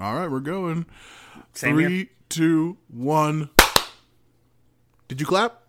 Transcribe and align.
All 0.00 0.14
right, 0.14 0.30
we're 0.30 0.40
going. 0.40 0.86
Same 1.54 1.74
Three, 1.74 1.96
here. 1.96 2.06
two, 2.28 2.76
one. 2.88 3.50
Did 5.08 5.20
you 5.20 5.26
clap? 5.26 5.62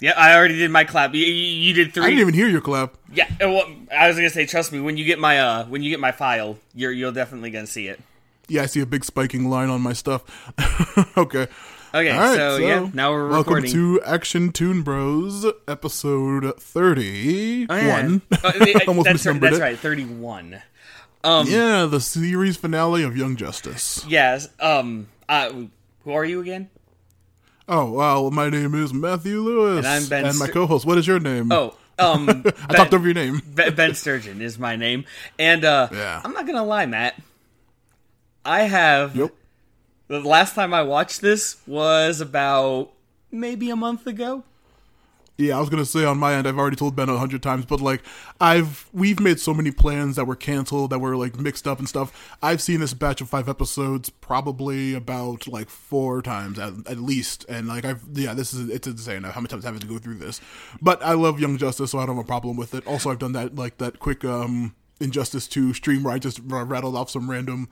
Yeah, 0.00 0.12
I 0.16 0.34
already 0.34 0.56
did 0.56 0.70
my 0.70 0.84
clap. 0.84 1.14
You, 1.14 1.24
you 1.24 1.32
you 1.32 1.74
did 1.74 1.98
I 1.98 2.08
didn't 2.08 2.20
even 2.20 2.34
hear 2.34 2.48
your 2.48 2.60
clap. 2.60 2.96
Yeah, 3.12 3.26
uh, 3.42 3.50
well, 3.50 3.66
I 3.94 4.08
was 4.08 4.16
gonna 4.16 4.30
say, 4.30 4.46
trust 4.46 4.72
me. 4.72 4.80
When 4.80 4.96
you 4.96 5.04
get 5.04 5.18
my 5.18 5.38
uh, 5.40 5.66
when 5.66 5.82
you 5.82 5.90
get 5.90 6.00
my 6.00 6.12
file, 6.12 6.58
you're 6.74 6.92
you're 6.92 7.12
definitely 7.12 7.50
gonna 7.50 7.66
see 7.66 7.88
it. 7.88 8.00
Yeah, 8.48 8.62
I 8.62 8.66
see 8.66 8.80
a 8.80 8.86
big 8.86 9.04
spiking 9.04 9.48
line 9.50 9.68
on 9.68 9.80
my 9.80 9.92
stuff. 9.92 10.24
okay. 11.18 11.46
Okay, 11.94 12.10
right, 12.10 12.36
so, 12.36 12.56
yeah, 12.56 12.90
now 12.92 13.12
we're 13.12 13.28
welcome 13.28 13.54
recording. 13.54 13.72
to 13.72 14.02
Action 14.02 14.50
Tune 14.50 14.82
Bros, 14.82 15.46
episode 15.68 16.60
thirty-one. 16.60 17.66
Oh, 17.70 17.76
yeah. 17.76 18.18
Uh, 18.42 18.80
Almost 18.88 19.06
that's 19.06 19.26
right, 19.26 19.36
misnumbered 19.36 19.40
that's 19.42 19.56
it. 19.58 19.60
right, 19.60 19.78
thirty-one. 19.78 20.60
Um, 21.24 21.46
Yeah, 21.48 21.86
the 21.86 22.00
series 22.00 22.56
finale 22.56 23.02
of 23.02 23.16
Young 23.16 23.34
Justice. 23.36 24.04
Yes. 24.06 24.48
Um. 24.60 25.08
Uh, 25.28 25.50
who 26.04 26.12
are 26.12 26.24
you 26.24 26.40
again? 26.40 26.68
Oh, 27.66 27.90
well, 27.92 28.30
my 28.30 28.50
name 28.50 28.74
is 28.74 28.92
Matthew 28.92 29.40
Lewis. 29.40 29.78
And 29.78 29.86
I'm 29.86 30.06
Ben 30.06 30.26
And 30.26 30.38
my 30.38 30.48
co-host, 30.48 30.84
what 30.84 30.98
is 30.98 31.06
your 31.06 31.18
name? 31.18 31.50
Oh, 31.50 31.74
um, 31.98 32.28
I 32.28 32.32
ben, 32.32 32.52
talked 32.76 32.92
over 32.92 33.06
your 33.06 33.14
name. 33.14 33.40
Ben 33.46 33.74
Ben 33.74 33.94
Sturgeon 33.94 34.42
is 34.42 34.58
my 34.58 34.76
name, 34.76 35.06
and 35.38 35.64
uh, 35.64 35.88
Yeah. 35.90 36.20
I'm 36.22 36.34
not 36.34 36.46
gonna 36.46 36.62
lie, 36.64 36.84
Matt. 36.84 37.18
I 38.44 38.62
have 38.64 39.16
Yep. 39.16 39.32
the 40.08 40.20
last 40.20 40.54
time 40.54 40.74
I 40.74 40.82
watched 40.82 41.22
this 41.22 41.56
was 41.66 42.20
about 42.20 42.90
maybe 43.30 43.70
a 43.70 43.76
month 43.76 44.06
ago. 44.06 44.44
Yeah, 45.36 45.56
I 45.56 45.60
was 45.60 45.68
gonna 45.68 45.84
say 45.84 46.04
on 46.04 46.18
my 46.18 46.34
end, 46.34 46.46
I've 46.46 46.58
already 46.58 46.76
told 46.76 46.94
Ben 46.94 47.08
a 47.08 47.18
hundred 47.18 47.42
times, 47.42 47.64
but 47.64 47.80
like 47.80 48.02
I've 48.40 48.88
we've 48.92 49.18
made 49.18 49.40
so 49.40 49.52
many 49.52 49.72
plans 49.72 50.14
that 50.14 50.26
were 50.26 50.36
canceled, 50.36 50.90
that 50.90 51.00
were 51.00 51.16
like 51.16 51.38
mixed 51.38 51.66
up 51.66 51.80
and 51.80 51.88
stuff. 51.88 52.36
I've 52.40 52.62
seen 52.62 52.78
this 52.78 52.94
batch 52.94 53.20
of 53.20 53.28
five 53.28 53.48
episodes 53.48 54.10
probably 54.10 54.94
about 54.94 55.48
like 55.48 55.70
four 55.70 56.22
times 56.22 56.58
at, 56.60 56.74
at 56.86 56.98
least, 56.98 57.44
and 57.48 57.66
like 57.66 57.84
I've 57.84 58.04
yeah, 58.12 58.32
this 58.32 58.54
is 58.54 58.68
it's 58.68 58.86
insane 58.86 59.24
how 59.24 59.40
many 59.40 59.48
times 59.48 59.64
I 59.64 59.72
have 59.72 59.80
to 59.80 59.86
go 59.86 59.98
through 59.98 60.16
this. 60.16 60.40
But 60.80 61.02
I 61.02 61.14
love 61.14 61.40
Young 61.40 61.58
Justice, 61.58 61.90
so 61.90 61.98
I 61.98 62.06
don't 62.06 62.14
have 62.16 62.24
a 62.24 62.28
problem 62.28 62.56
with 62.56 62.72
it. 62.72 62.86
Also, 62.86 63.10
I've 63.10 63.18
done 63.18 63.32
that 63.32 63.56
like 63.56 63.78
that 63.78 63.98
quick 63.98 64.24
um 64.24 64.76
Injustice 65.00 65.48
2 65.48 65.74
stream 65.74 66.04
where 66.04 66.14
I 66.14 66.20
just 66.20 66.40
r- 66.50 66.64
rattled 66.64 66.94
off 66.94 67.10
some 67.10 67.28
random 67.28 67.68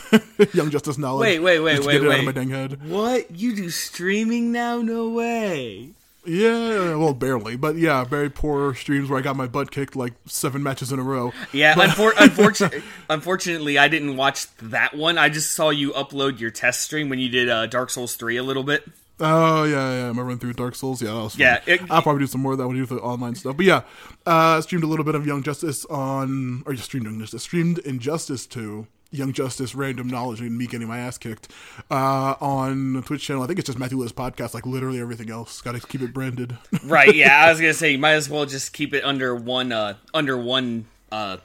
Young 0.52 0.70
Justice 0.70 0.98
knowledge. 0.98 1.20
Wait, 1.20 1.38
wait, 1.38 1.60
wait, 1.60 1.78
wait, 1.78 1.92
get 1.92 2.02
it 2.02 2.06
out 2.06 2.08
wait. 2.08 2.18
of 2.18 2.24
my 2.24 2.32
dang 2.32 2.50
head. 2.50 2.90
What 2.90 3.30
you 3.30 3.54
do 3.54 3.70
streaming 3.70 4.50
now? 4.50 4.82
No 4.82 5.08
way. 5.10 5.92
Yeah, 6.26 6.94
well, 6.96 7.12
barely, 7.14 7.56
but 7.56 7.76
yeah, 7.76 8.04
very 8.04 8.30
poor 8.30 8.74
streams 8.74 9.08
where 9.10 9.18
I 9.18 9.22
got 9.22 9.36
my 9.36 9.46
butt 9.46 9.70
kicked 9.70 9.94
like 9.96 10.14
seven 10.26 10.62
matches 10.62 10.90
in 10.92 10.98
a 10.98 11.02
row. 11.02 11.32
Yeah, 11.52 11.74
unfor- 11.74 12.14
unfortunately, 12.18 12.82
unfortunately, 13.10 13.78
I 13.78 13.88
didn't 13.88 14.16
watch 14.16 14.46
that 14.58 14.94
one. 14.94 15.18
I 15.18 15.28
just 15.28 15.52
saw 15.52 15.70
you 15.70 15.92
upload 15.92 16.40
your 16.40 16.50
test 16.50 16.80
stream 16.82 17.08
when 17.08 17.18
you 17.18 17.28
did 17.28 17.48
uh, 17.48 17.66
Dark 17.66 17.90
Souls 17.90 18.16
three 18.16 18.36
a 18.36 18.42
little 18.42 18.62
bit. 18.64 18.84
Oh 19.20 19.64
yeah, 19.64 20.06
yeah. 20.06 20.12
My 20.12 20.22
run 20.22 20.38
through 20.38 20.54
Dark 20.54 20.74
Souls. 20.74 21.00
Yeah, 21.00 21.12
that 21.12 21.22
was 21.22 21.32
fun. 21.34 21.40
Yeah, 21.42 21.60
it- 21.66 21.80
I'll 21.90 22.02
probably 22.02 22.22
do 22.22 22.26
some 22.26 22.40
more 22.40 22.52
of 22.52 22.58
that 22.58 22.66
when 22.66 22.76
we 22.76 22.82
do 22.84 22.94
the 22.94 23.00
online 23.02 23.34
stuff. 23.34 23.56
But 23.56 23.66
yeah, 23.66 23.82
uh, 24.26 24.60
streamed 24.60 24.82
a 24.84 24.88
little 24.88 25.04
bit 25.04 25.14
of 25.14 25.26
Young 25.26 25.42
Justice 25.42 25.84
on, 25.86 26.62
or 26.66 26.72
just 26.72 26.86
streamed 26.86 27.06
Young 27.06 27.20
Justice, 27.20 27.42
streamed 27.42 27.78
Injustice 27.80 28.46
2 28.46 28.86
Young 29.14 29.32
Justice 29.32 29.74
Random 29.74 30.08
Knowledge 30.08 30.40
and 30.40 30.56
me 30.56 30.66
getting 30.66 30.88
my 30.88 30.98
ass 30.98 31.18
kicked 31.18 31.50
uh, 31.90 32.34
on 32.40 33.02
Twitch 33.06 33.22
channel. 33.22 33.42
I 33.42 33.46
think 33.46 33.58
it's 33.58 33.66
just 33.66 33.78
Matthew 33.78 33.98
Lewis 33.98 34.12
podcast, 34.12 34.54
like 34.54 34.66
literally 34.66 35.00
everything 35.00 35.30
else. 35.30 35.60
Got 35.60 35.80
to 35.80 35.86
keep 35.86 36.02
it 36.02 36.12
branded. 36.12 36.56
Right? 36.84 37.14
Yeah, 37.14 37.44
I 37.46 37.50
was 37.50 37.60
gonna 37.60 37.72
say 37.72 37.92
you 37.92 37.98
might 37.98 38.12
as 38.12 38.28
well 38.28 38.44
just 38.44 38.72
keep 38.72 38.92
it 38.92 39.04
under 39.04 39.34
one 39.34 39.72
uh, 39.72 39.94
under 40.12 40.36
one 40.36 40.86
uh, 41.10 41.38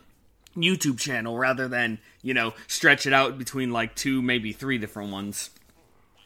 YouTube 0.58 1.00
channel 1.00 1.38
rather 1.38 1.68
than 1.68 2.00
you 2.22 2.34
know 2.34 2.54
stretch 2.68 3.06
it 3.06 3.14
out 3.14 3.38
between 3.38 3.72
like 3.72 3.96
two, 3.96 4.22
maybe 4.22 4.52
three 4.52 4.78
different 4.78 5.12
ones. 5.12 5.50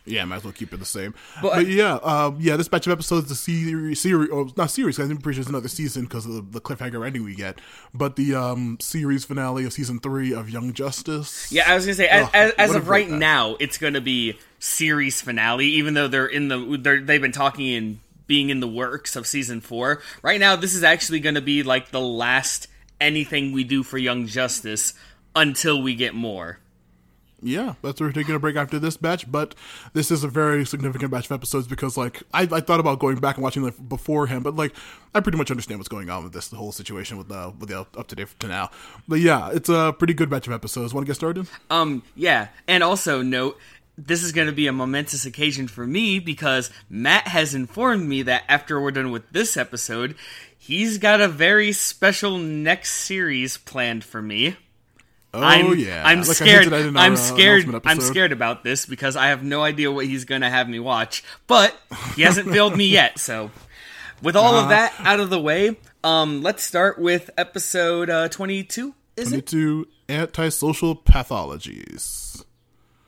Yeah, 0.05 0.25
might 0.25 0.37
as 0.37 0.43
well 0.43 0.51
keep 0.53 0.73
it 0.73 0.77
the 0.77 0.85
same. 0.85 1.13
But- 1.41 1.53
But, 1.55 1.67
yeah, 1.67 1.93
um, 2.03 2.37
yeah, 2.41 2.57
this 2.57 2.67
batch 2.67 2.87
of 2.87 2.91
episodes, 2.91 3.29
the 3.29 3.35
series, 3.35 4.01
series, 4.01 4.29
or 4.31 4.47
not 4.57 4.69
series, 4.69 4.97
'cause 4.97 5.09
I'm 5.09 5.17
pretty 5.17 5.37
sure 5.37 5.41
it's 5.41 5.49
another 5.49 5.69
season 5.69 6.03
because 6.03 6.25
of 6.25 6.33
the, 6.33 6.41
the 6.41 6.61
cliffhanger 6.61 7.05
ending 7.05 7.23
we 7.23 7.35
get. 7.35 7.59
But 7.93 8.17
the 8.17 8.35
um, 8.35 8.77
series 8.81 9.23
finale 9.23 9.63
of 9.65 9.71
season 9.71 9.99
three 9.99 10.33
of 10.33 10.49
Young 10.49 10.73
Justice. 10.73 11.49
Yeah, 11.51 11.71
I 11.71 11.75
was 11.75 11.85
gonna 11.85 11.95
say 11.95 12.07
as, 12.09 12.25
Ugh, 12.25 12.31
as, 12.33 12.51
as 12.57 12.75
of 12.75 12.87
right 12.89 13.09
now, 13.09 13.55
it's 13.61 13.77
gonna 13.77 14.01
be 14.01 14.37
series 14.59 15.21
finale. 15.21 15.67
Even 15.67 15.93
though 15.93 16.07
they're 16.09 16.25
in 16.25 16.47
the 16.49 16.77
they're, 16.81 16.99
they've 17.01 17.21
been 17.21 17.31
talking 17.31 17.67
in 17.67 17.99
being 18.27 18.49
in 18.49 18.59
the 18.59 18.67
works 18.67 19.15
of 19.15 19.25
season 19.27 19.61
four. 19.61 20.01
Right 20.21 20.39
now, 20.39 20.55
this 20.57 20.73
is 20.75 20.83
actually 20.83 21.21
gonna 21.21 21.41
be 21.41 21.63
like 21.63 21.91
the 21.91 22.01
last 22.01 22.67
anything 22.99 23.51
we 23.53 23.63
do 23.63 23.83
for 23.83 23.97
Young 23.97 24.27
Justice 24.27 24.93
until 25.35 25.81
we 25.81 25.95
get 25.95 26.13
more. 26.13 26.59
Yeah, 27.43 27.73
that's 27.81 27.99
why 27.99 28.07
we're 28.07 28.13
taking 28.13 28.35
a 28.35 28.39
break 28.39 28.55
after 28.55 28.79
this 28.79 28.95
batch. 28.95 29.29
But 29.29 29.53
this 29.93 30.11
is 30.11 30.23
a 30.23 30.27
very 30.27 30.65
significant 30.65 31.11
batch 31.11 31.25
of 31.25 31.33
episodes 31.33 31.67
because, 31.67 31.97
like, 31.97 32.23
I, 32.33 32.43
I 32.43 32.61
thought 32.61 32.79
about 32.79 32.99
going 32.99 33.17
back 33.17 33.35
and 33.35 33.43
watching 33.43 33.63
like 33.63 33.89
beforehand, 33.89 34.43
but 34.43 34.55
like, 34.55 34.73
I 35.13 35.19
pretty 35.19 35.37
much 35.37 35.51
understand 35.51 35.79
what's 35.79 35.89
going 35.89 36.09
on 36.09 36.23
with 36.23 36.33
this 36.33 36.47
the 36.47 36.55
whole 36.55 36.71
situation 36.71 37.17
with 37.17 37.27
the 37.27 37.53
with 37.59 37.69
the 37.69 37.79
up 37.79 38.07
to 38.07 38.15
date 38.15 38.29
to 38.39 38.47
now. 38.47 38.71
But 39.07 39.19
yeah, 39.19 39.49
it's 39.51 39.69
a 39.69 39.93
pretty 39.97 40.13
good 40.13 40.29
batch 40.29 40.47
of 40.47 40.53
episodes. 40.53 40.93
Want 40.93 41.05
to 41.05 41.09
get 41.09 41.15
started? 41.15 41.47
Um, 41.69 42.03
yeah, 42.15 42.47
and 42.67 42.81
also 42.81 43.21
note 43.21 43.59
this 43.97 44.23
is 44.23 44.31
going 44.31 44.47
to 44.47 44.53
be 44.53 44.67
a 44.67 44.73
momentous 44.73 45.25
occasion 45.25 45.67
for 45.67 45.85
me 45.85 46.19
because 46.19 46.71
Matt 46.89 47.27
has 47.27 47.53
informed 47.53 48.07
me 48.07 48.23
that 48.23 48.43
after 48.47 48.81
we're 48.81 48.91
done 48.91 49.11
with 49.11 49.29
this 49.31 49.55
episode, 49.55 50.15
he's 50.57 50.97
got 50.97 51.21
a 51.21 51.27
very 51.27 51.71
special 51.71 52.37
next 52.37 52.91
series 52.93 53.57
planned 53.57 54.03
for 54.03 54.21
me. 54.21 54.55
Oh 55.35 55.41
I'm, 55.41 55.77
yeah, 55.79 56.03
I'm 56.05 56.19
Like 56.19 56.27
scared. 56.27 56.67
at 56.71 56.73
I'm 56.95 57.13
uh, 57.13 57.15
scared. 57.15 57.65
I'm 57.85 57.99
scared 57.99 58.31
about 58.31 58.63
this 58.63 58.85
because 58.85 59.15
I 59.15 59.27
have 59.27 59.43
no 59.43 59.63
idea 59.63 59.91
what 59.91 60.05
he's 60.05 60.25
gonna 60.25 60.49
have 60.49 60.69
me 60.69 60.79
watch. 60.79 61.23
But 61.47 61.75
he 62.15 62.21
hasn't 62.21 62.49
failed 62.49 62.77
me 62.77 62.85
yet. 62.85 63.17
So, 63.19 63.49
with 64.21 64.35
all 64.35 64.53
Uh-huh. 64.55 64.63
of 64.63 64.69
that 64.69 64.93
out 64.99 65.19
of 65.19 65.29
the 65.31 65.39
way, 65.39 65.75
um, 66.03 66.43
let's 66.43 66.61
start 66.63 66.99
with 66.99 67.29
episode 67.37 68.09
uh, 68.11 68.29
22. 68.29 68.93
Is 69.15 69.27
it? 69.27 69.47
Twenty-two 69.47 69.87
antisocial 70.09 70.95
pathologies. 70.95 72.43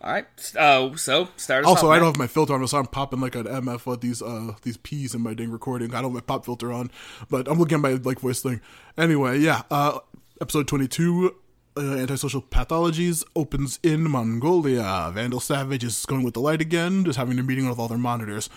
All 0.02 0.12
right. 0.12 0.26
Uh, 0.58 0.96
so 0.96 1.30
start 1.36 1.64
us 1.66 1.70
Also, 1.70 1.88
off, 1.88 1.94
I 1.94 1.98
don't 2.00 2.08
have 2.08 2.18
my 2.18 2.28
filter 2.28 2.54
on, 2.54 2.68
so 2.68 2.78
I'm 2.78 2.86
popping 2.86 3.20
like 3.22 3.36
an 3.36 3.46
MF 3.46 3.86
with 3.88 4.02
these 4.02 4.22
uh 4.22 4.54
these 4.62 4.78
P's 4.78 5.16
in 5.16 5.22
my 5.22 5.34
dang 5.34 5.50
recording. 5.52 5.90
I 5.96 6.02
don't 6.02 6.06
have 6.12 6.14
my 6.14 6.20
pop 6.22 6.46
filter 6.46 6.72
on, 6.72 6.92
but 7.30 7.48
I'm 7.48 7.58
looking 7.58 7.76
at 7.78 7.82
my 7.82 7.94
like 7.94 8.20
voice 8.20 8.42
thing. 8.42 8.62
Anyway, 8.98 9.40
yeah. 9.40 9.64
Uh, 9.72 10.00
episode 10.42 10.68
22, 10.68 11.36
uh, 11.78 11.96
antisocial 11.96 12.42
pathologies 12.42 13.24
opens 13.36 13.80
in 13.84 14.10
Mongolia. 14.10 15.12
Vandal 15.14 15.40
Savage 15.40 15.84
is 15.84 16.06
going 16.06 16.24
with 16.24 16.34
the 16.34 16.40
light 16.42 16.62
again, 16.62 17.06
just 17.06 17.18
having 17.18 17.38
a 17.40 17.44
meeting 17.44 17.68
with 17.68 17.80
all 17.80 17.88
their 17.88 17.98
monitors. 17.98 18.50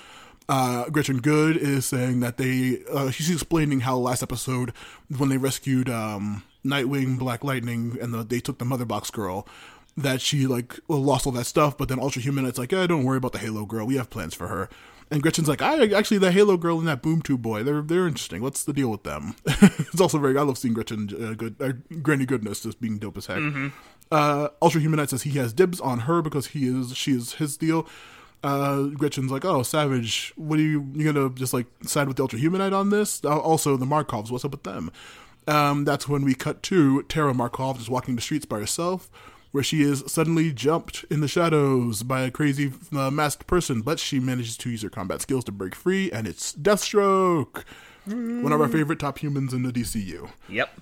Uh, 0.49 0.89
Gretchen 0.89 1.19
Goode 1.19 1.57
is 1.57 1.85
saying 1.85 2.21
that 2.21 2.39
they, 2.39 2.83
uh, 2.91 3.11
she's 3.11 3.31
explaining 3.31 3.81
how 3.81 3.97
last 3.99 4.23
episode, 4.23 4.73
when 5.17 5.29
they 5.29 5.37
rescued 5.37 5.91
um, 5.91 6.43
Nightwing, 6.65 7.19
Black 7.19 7.45
Lightning, 7.45 7.99
and 8.01 8.15
the, 8.15 8.23
they 8.25 8.41
took 8.41 8.59
the 8.59 8.65
Mother 8.65 8.87
Box 8.87 9.11
girl, 9.11 9.47
that 9.97 10.21
she 10.21 10.47
like 10.47 10.79
lost 10.89 11.27
all 11.27 11.33
that 11.33 11.45
stuff, 11.45 11.77
but 11.77 11.89
then 11.89 11.99
Ultra 11.99 12.23
Human, 12.23 12.47
it's 12.47 12.59
like, 12.59 12.73
yeah, 12.73 12.87
don't 12.87 13.05
worry 13.05 13.19
about 13.19 13.33
the 13.33 13.39
Halo 13.39 13.67
girl. 13.67 13.87
We 13.87 13.97
have 13.97 14.09
plans 14.09 14.33
for 14.33 14.49
her. 14.49 14.71
And 15.11 15.23
Gretchen's 15.23 15.49
like, 15.49 15.63
I 15.63 15.87
actually 15.95 16.19
the 16.19 16.33
Halo 16.33 16.57
girl 16.57 16.79
and 16.79 16.87
that 16.87 17.01
Boom 17.01 17.23
Tube 17.23 17.41
boy, 17.41 17.63
they're 17.63 17.81
they're 17.81 18.07
interesting. 18.07 18.43
What's 18.43 18.65
the 18.65 18.73
deal 18.75 18.91
with 18.91 19.05
them? 19.05 19.35
it's 19.47 20.01
also 20.01 20.19
very. 20.19 20.37
I 20.37 20.43
love 20.43 20.59
seeing 20.59 20.75
Gretchen 20.75 21.09
uh, 21.15 21.33
good, 21.35 21.57
uh, 21.61 21.73
Granny 22.03 22.27
Goodness 22.27 22.61
just 22.61 22.81
being 22.81 22.99
dope 22.99 23.17
as 23.17 23.27
heck. 23.27 23.39
Uh, 24.11 24.49
Ultra 24.61 24.81
Humanite 24.81 25.09
says 25.11 25.23
he 25.23 25.39
has 25.39 25.53
dibs 25.53 25.81
on 25.81 26.01
her 26.01 26.21
because 26.21 26.49
he 26.49 26.67
is 26.67 26.97
she 26.97 27.13
is 27.13 27.35
his 27.35 27.57
deal. 27.57 27.87
Uh, 28.43 28.85
Gretchen's 28.85 29.33
like, 29.33 29.45
oh, 29.45 29.63
Savage, 29.63 30.33
what 30.37 30.59
are 30.59 30.63
you 30.63 30.87
you 30.95 31.11
gonna 31.11 31.31
just 31.31 31.53
like 31.53 31.67
side 31.83 32.07
with 32.07 32.19
the 32.19 32.23
Ultra 32.23 32.39
Humanite 32.39 32.73
on 32.73 32.91
this? 32.91 33.25
Uh, 33.25 33.39
also, 33.39 33.77
the 33.77 33.87
Markovs, 33.87 34.31
what's 34.31 34.45
up 34.45 34.53
with 34.53 34.63
them? 34.63 34.91
Um, 35.47 35.85
that's 35.85 36.07
when 36.07 36.25
we 36.25 36.35
cut 36.35 36.63
to 36.65 37.03
Tara 37.05 37.33
Markov 37.33 37.79
just 37.79 37.89
walking 37.89 38.15
the 38.15 38.21
streets 38.23 38.45
by 38.45 38.59
herself, 38.59 39.11
where 39.51 39.65
she 39.65 39.83
is 39.83 40.05
suddenly 40.07 40.53
jumped 40.53 41.05
in 41.11 41.21
the 41.21 41.29
shadows 41.29 42.03
by 42.03 42.23
a 42.23 42.31
crazy 42.31 42.73
uh, 42.95 43.11
masked 43.11 43.47
person, 43.47 43.81
but 43.81 43.99
she 43.99 44.21
manages 44.21 44.57
to 44.59 44.71
use 44.71 44.83
her 44.83 44.91
combat 44.91 45.21
skills 45.23 45.45
to 45.45 45.53
break 45.53 45.75
free, 45.75 46.11
and 46.11 46.27
it's 46.27 46.53
Deathstroke, 46.53 47.65
one 48.07 48.53
of 48.53 48.61
our 48.61 48.69
favorite 48.69 48.99
top 48.99 49.19
humans 49.19 49.53
in 49.53 49.63
the 49.63 49.73
DCU. 49.73 50.31
Yep. 50.49 50.81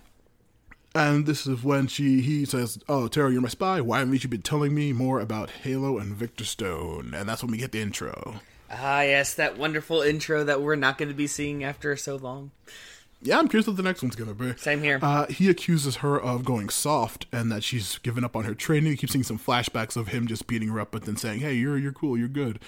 And 0.95 1.27
this 1.27 1.47
is 1.47 1.63
when 1.63 1.89
she 1.89 2.23
he 2.23 2.47
says, 2.47 2.79
"Oh, 2.89 3.07
Tara, 3.07 3.31
you're 3.31 3.43
my 3.43 3.49
spy. 3.49 3.83
Why 3.83 3.99
haven't 3.99 4.25
you 4.25 4.31
been 4.31 4.41
telling 4.41 4.75
me 4.75 4.95
more 4.95 5.21
about 5.21 5.51
Halo 5.51 5.99
and 5.99 6.17
Victor 6.17 6.47
Stone?" 6.47 7.13
And 7.15 7.29
that's 7.29 7.43
when 7.43 7.53
we 7.53 7.59
get 7.59 7.73
the 7.73 7.83
intro. 7.83 8.41
Ah, 8.71 9.03
yes, 9.03 9.35
that 9.35 9.59
wonderful 9.59 10.01
intro 10.01 10.43
that 10.45 10.63
we're 10.63 10.75
not 10.75 10.97
going 10.97 11.11
to 11.11 11.15
be 11.15 11.27
seeing 11.27 11.63
after 11.63 11.95
so 11.97 12.17
long. 12.17 12.51
Yeah, 13.23 13.39
I'm 13.39 13.49
curious 13.49 13.67
what 13.67 13.77
the 13.77 13.83
next 13.83 14.03
one's 14.03 14.15
gonna 14.15 14.35
be. 14.35 14.55
Same 14.57 14.83
here. 14.83 14.99
Uh, 15.03 15.27
he 15.27 15.49
accuses 15.49 15.97
her 15.97 16.21
of 16.21 16.45
going 16.45 16.69
soft 16.69 17.27
and 17.33 17.51
that 17.51 17.65
she's 17.65 17.99
given 17.99 18.25
up 18.25 18.37
on 18.37 18.45
her 18.45 18.55
training. 18.55 18.93
He 18.93 18.97
keeps 18.97 19.13
seeing 19.13 19.25
some 19.25 19.39
flashbacks 19.39 19.97
of 19.97 20.09
him 20.09 20.27
just 20.27 20.47
beating 20.47 20.69
her 20.69 20.79
up, 20.81 20.91
but 20.93 21.05
then 21.05 21.17
saying, 21.17 21.41
"Hey, 21.41 21.55
you're 21.55 21.79
you're 21.79 21.93
cool, 21.93 22.19
you're 22.19 22.29
good." 22.29 22.61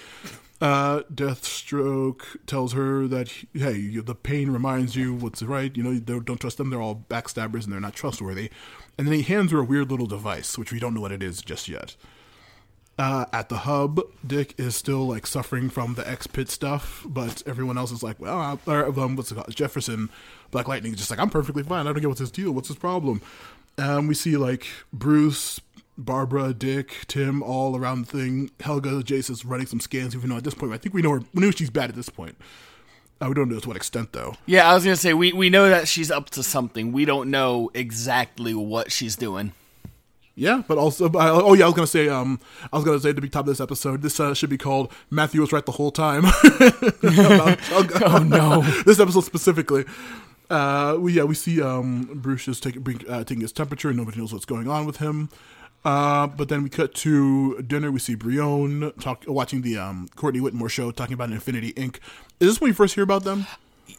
Uh, 0.61 1.03
Deathstroke 1.13 2.45
tells 2.45 2.73
her 2.73 3.07
that 3.07 3.31
hey, 3.53 3.97
the 3.97 4.15
pain 4.15 4.51
reminds 4.51 4.95
you 4.95 5.13
what's 5.13 5.41
right. 5.41 5.75
You 5.77 5.83
know, 5.83 5.99
don't, 5.99 6.25
don't 6.25 6.41
trust 6.41 6.57
them; 6.57 6.69
they're 6.69 6.81
all 6.81 7.05
backstabbers 7.09 7.63
and 7.63 7.71
they're 7.71 7.79
not 7.79 7.95
trustworthy. 7.95 8.49
And 8.97 9.07
then 9.07 9.13
he 9.13 9.21
hands 9.21 9.51
her 9.51 9.59
a 9.59 9.63
weird 9.63 9.89
little 9.91 10.07
device, 10.07 10.57
which 10.57 10.73
we 10.73 10.79
don't 10.79 10.93
know 10.93 11.01
what 11.01 11.13
it 11.13 11.23
is 11.23 11.41
just 11.41 11.69
yet. 11.69 11.95
Uh, 12.99 13.25
at 13.31 13.47
the 13.47 13.59
hub, 13.59 14.01
Dick 14.27 14.53
is 14.57 14.75
still 14.75 15.07
like 15.07 15.25
suffering 15.25 15.69
from 15.69 15.93
the 15.93 16.05
X 16.05 16.27
Pit 16.27 16.49
stuff, 16.49 17.05
but 17.07 17.41
everyone 17.47 17.77
else 17.77 17.93
is 17.93 18.03
like, 18.03 18.19
well, 18.19 18.59
or, 18.67 18.85
um, 18.99 19.15
what's 19.15 19.31
it 19.31 19.35
called? 19.35 19.55
Jefferson, 19.55 20.09
Black 20.51 20.67
Lightning, 20.67 20.91
is 20.91 20.97
just 20.97 21.09
like, 21.09 21.17
I'm 21.17 21.29
perfectly 21.29 21.63
fine. 21.63 21.87
I 21.87 21.93
don't 21.93 22.01
get 22.01 22.09
what's 22.09 22.19
his 22.19 22.29
deal. 22.29 22.51
What's 22.51 22.67
his 22.67 22.75
problem? 22.75 23.21
And 23.77 24.09
we 24.09 24.15
see 24.15 24.35
like 24.35 24.67
Bruce, 24.91 25.61
Barbara, 25.97 26.53
Dick, 26.53 27.05
Tim, 27.07 27.41
all 27.41 27.77
around 27.77 28.05
the 28.05 28.11
thing. 28.11 28.51
Helga, 28.59 29.01
Jace 29.01 29.29
is 29.29 29.45
running 29.45 29.67
some 29.67 29.79
scans, 29.79 30.13
even 30.13 30.29
though 30.29 30.35
at 30.35 30.43
this 30.43 30.53
point, 30.53 30.73
I 30.73 30.77
think 30.77 30.93
we 30.93 31.01
know 31.01 31.11
her, 31.11 31.21
we 31.33 31.41
knew 31.41 31.53
she's 31.53 31.69
bad 31.69 31.89
at 31.89 31.95
this 31.95 32.09
point. 32.09 32.35
Uh, 33.21 33.27
we 33.29 33.33
don't 33.33 33.47
know 33.47 33.59
to 33.59 33.67
what 33.69 33.77
extent, 33.77 34.11
though. 34.11 34.35
Yeah, 34.45 34.69
I 34.69 34.73
was 34.73 34.83
gonna 34.83 34.97
say 34.97 35.13
we 35.13 35.31
we 35.31 35.49
know 35.49 35.69
that 35.69 35.87
she's 35.87 36.11
up 36.11 36.31
to 36.31 36.43
something. 36.43 36.91
We 36.91 37.05
don't 37.05 37.31
know 37.31 37.71
exactly 37.73 38.53
what 38.53 38.91
she's 38.91 39.15
doing. 39.15 39.53
Yeah, 40.39 40.63
but 40.65 40.77
also, 40.77 41.07
uh, 41.07 41.41
oh 41.43 41.53
yeah, 41.53 41.65
I 41.65 41.67
was 41.67 41.75
gonna 41.75 41.85
say, 41.85 42.07
um, 42.07 42.39
I 42.71 42.77
was 42.77 42.85
gonna 42.85 42.99
say 43.01 43.11
to 43.11 43.19
be 43.19 43.27
top 43.27 43.41
of 43.41 43.47
this 43.47 43.59
episode, 43.59 44.01
this 44.01 44.21
uh, 44.21 44.33
should 44.33 44.49
be 44.49 44.57
called 44.57 44.89
Matthew 45.09 45.41
was 45.41 45.51
right 45.51 45.65
the 45.65 45.73
whole 45.73 45.91
time. 45.91 46.23
oh 48.03 48.25
no, 48.25 48.61
this 48.85 49.01
episode 49.01 49.25
specifically. 49.25 49.83
Uh, 50.49 50.95
we 50.97 51.11
yeah 51.13 51.23
we 51.23 51.35
see 51.35 51.61
um 51.61 52.09
Bruce 52.13 52.47
is 52.47 52.61
taking 52.61 52.81
uh, 53.09 53.25
taking 53.25 53.41
his 53.41 53.51
temperature 53.51 53.89
and 53.89 53.97
nobody 53.97 54.17
knows 54.17 54.31
what's 54.31 54.45
going 54.45 54.69
on 54.69 54.85
with 54.85 54.97
him. 54.97 55.29
Uh, 55.83 56.27
but 56.27 56.47
then 56.47 56.63
we 56.63 56.69
cut 56.69 56.93
to 56.93 57.61
dinner. 57.63 57.91
We 57.91 57.99
see 57.99 58.15
Brion 58.15 58.93
talk, 59.01 59.25
watching 59.27 59.61
the 59.61 59.77
um, 59.77 60.07
Courtney 60.15 60.39
Whitmore 60.39 60.69
show, 60.69 60.91
talking 60.91 61.13
about 61.13 61.31
Infinity 61.31 61.73
Inc. 61.73 61.97
Is 62.39 62.47
this 62.47 62.61
when 62.61 62.69
you 62.69 62.73
first 62.73 62.95
hear 62.95 63.03
about 63.03 63.25
them? 63.25 63.45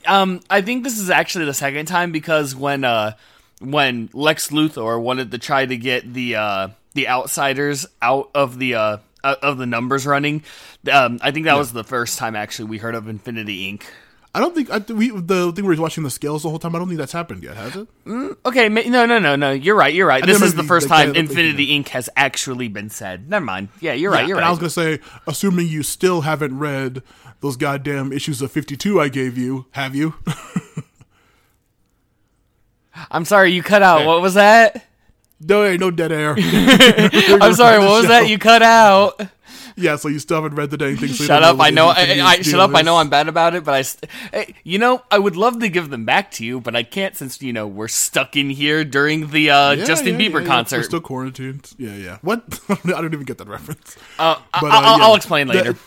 Um, 0.07 0.41
I 0.49 0.63
think 0.63 0.85
this 0.85 0.99
is 0.99 1.11
actually 1.11 1.45
the 1.45 1.55
second 1.55 1.85
time 1.85 2.13
because 2.13 2.55
when 2.55 2.85
uh 2.85 3.13
when 3.61 4.11
Lex 4.13 4.49
Luthor 4.49 5.01
wanted 5.01 5.31
to 5.31 5.39
try 5.39 5.65
to 5.65 5.77
get 5.77 6.13
the 6.13 6.37
uh 6.37 6.69
the 6.95 7.09
outsiders 7.09 7.87
out 8.03 8.31
of 8.35 8.59
the 8.59 8.75
uh 8.75 8.97
of 9.23 9.59
the 9.59 9.67
numbers 9.67 10.07
running, 10.07 10.43
um, 10.91 11.19
I 11.23 11.31
think 11.31 11.45
that 11.45 11.53
yeah. 11.53 11.59
was 11.59 11.73
the 11.73 11.85
first 11.85 12.19
time 12.19 12.35
actually 12.35 12.71
we 12.71 12.79
heard 12.79 12.95
of 12.95 13.09
Infinity 13.09 13.71
Inc. 13.71 13.85
I 14.33 14.39
don't 14.39 14.55
think 14.55 14.71
I, 14.71 14.79
we 14.93 15.11
the 15.11 15.53
thing 15.53 15.65
where 15.65 15.73
he's 15.73 15.81
watching 15.81 16.05
the 16.05 16.11
scales 16.11 16.45
the 16.45 16.51
whole 16.51 16.61
time. 16.61 16.77
I 16.77 16.79
don't 16.79 16.87
think 16.87 16.99
that's 16.99 17.13
happened 17.13 17.43
yet, 17.43 17.57
has 17.57 17.75
it? 17.75 17.89
Mm, 18.07 18.37
okay, 18.47 18.69
no, 18.69 19.05
no, 19.05 19.19
no, 19.19 19.35
no. 19.35 19.51
You're 19.51 19.75
right. 19.75 19.93
You're 19.93 20.07
right. 20.07 20.25
this 20.25 20.41
is 20.41 20.55
the 20.55 20.63
first 20.63 20.89
time 20.89 21.17
Infinity 21.17 21.69
Inc. 21.79 21.89
has 21.89 22.09
actually 22.17 22.69
been 22.69 22.91
said. 22.91 23.29
Never 23.29 23.45
mind. 23.45 23.71
Yeah, 23.81 23.95
you're 23.95 24.13
right. 24.13 24.21
Yeah, 24.21 24.29
you're 24.29 24.37
right. 24.37 24.47
I 24.47 24.51
was 24.51 24.61
gonna 24.61 24.71
say, 24.71 25.01
assuming 25.27 25.67
you 25.67 25.83
still 25.83 26.21
haven't 26.21 26.59
read 26.59 27.03
those 27.41 27.57
goddamn 27.57 28.13
issues 28.13 28.41
of 28.41 28.53
52 28.53 29.01
I 29.01 29.09
gave 29.09 29.37
you, 29.37 29.67
have 29.73 29.97
you? 29.97 30.15
I'm 33.11 33.25
sorry, 33.25 33.53
you 33.53 33.63
cut 33.63 33.83
out. 33.83 34.07
What 34.07 34.23
was 34.23 34.35
that? 34.35 34.87
No, 35.41 35.77
no 35.77 35.91
dead 35.91 36.13
air. 36.13 36.35
I'm 36.39 37.55
sorry. 37.55 37.79
What 37.79 38.03
was 38.03 38.09
that? 38.09 38.29
You 38.29 38.39
cut 38.39 38.63
out. 38.63 39.21
Yeah, 39.77 39.97
so 39.97 40.09
you 40.09 40.19
still 40.19 40.43
haven't 40.43 40.57
read 40.57 40.71
the 40.71 40.77
dang 40.77 40.97
thing. 40.97 41.09
So 41.09 41.25
shut 41.25 41.43
up! 41.43 41.59
I 41.61 41.71
know. 41.71 41.89
I, 41.89 42.21
I 42.23 42.43
shut 42.43 42.61
up! 42.61 42.75
I 42.75 42.83
know 42.83 42.97
I'm 42.97 43.09
bad 43.09 43.29
about 43.29 43.55
it, 43.55 43.65
but 43.65 43.75
I, 43.75 43.83
st- 43.83 44.11
hey, 44.33 44.55
you 44.63 44.79
know, 44.79 45.03
I 45.11 45.19
would 45.19 45.37
love 45.37 45.59
to 45.61 45.69
give 45.69 45.89
them 45.89 46.05
back 46.05 46.31
to 46.33 46.45
you, 46.45 46.61
but 46.61 46.77
I 46.77 46.83
can't 46.83 47.17
since 47.17 47.41
you 47.41 47.53
know 47.53 47.67
we're 47.67 47.89
stuck 47.89 48.37
in 48.37 48.51
here 48.51 48.85
during 48.85 49.29
the 49.29 49.51
uh, 49.51 49.73
yeah, 49.73 49.85
Justin 49.85 50.21
yeah, 50.21 50.29
Bieber 50.29 50.43
yeah, 50.43 50.49
concert. 50.49 50.79
We're 50.79 50.83
still 50.83 51.01
quarantined. 51.01 51.73
Yeah, 51.79 51.95
yeah. 51.95 52.19
What? 52.21 52.61
I 52.69 52.75
don't 52.85 53.15
even 53.15 53.25
get 53.25 53.39
that 53.39 53.49
reference. 53.49 53.97
Uh, 54.19 54.41
but, 54.53 54.65
uh, 54.65 54.69
I'll, 54.71 55.03
I'll 55.03 55.15
explain 55.15 55.49
later. 55.49 55.73
The, 55.73 55.79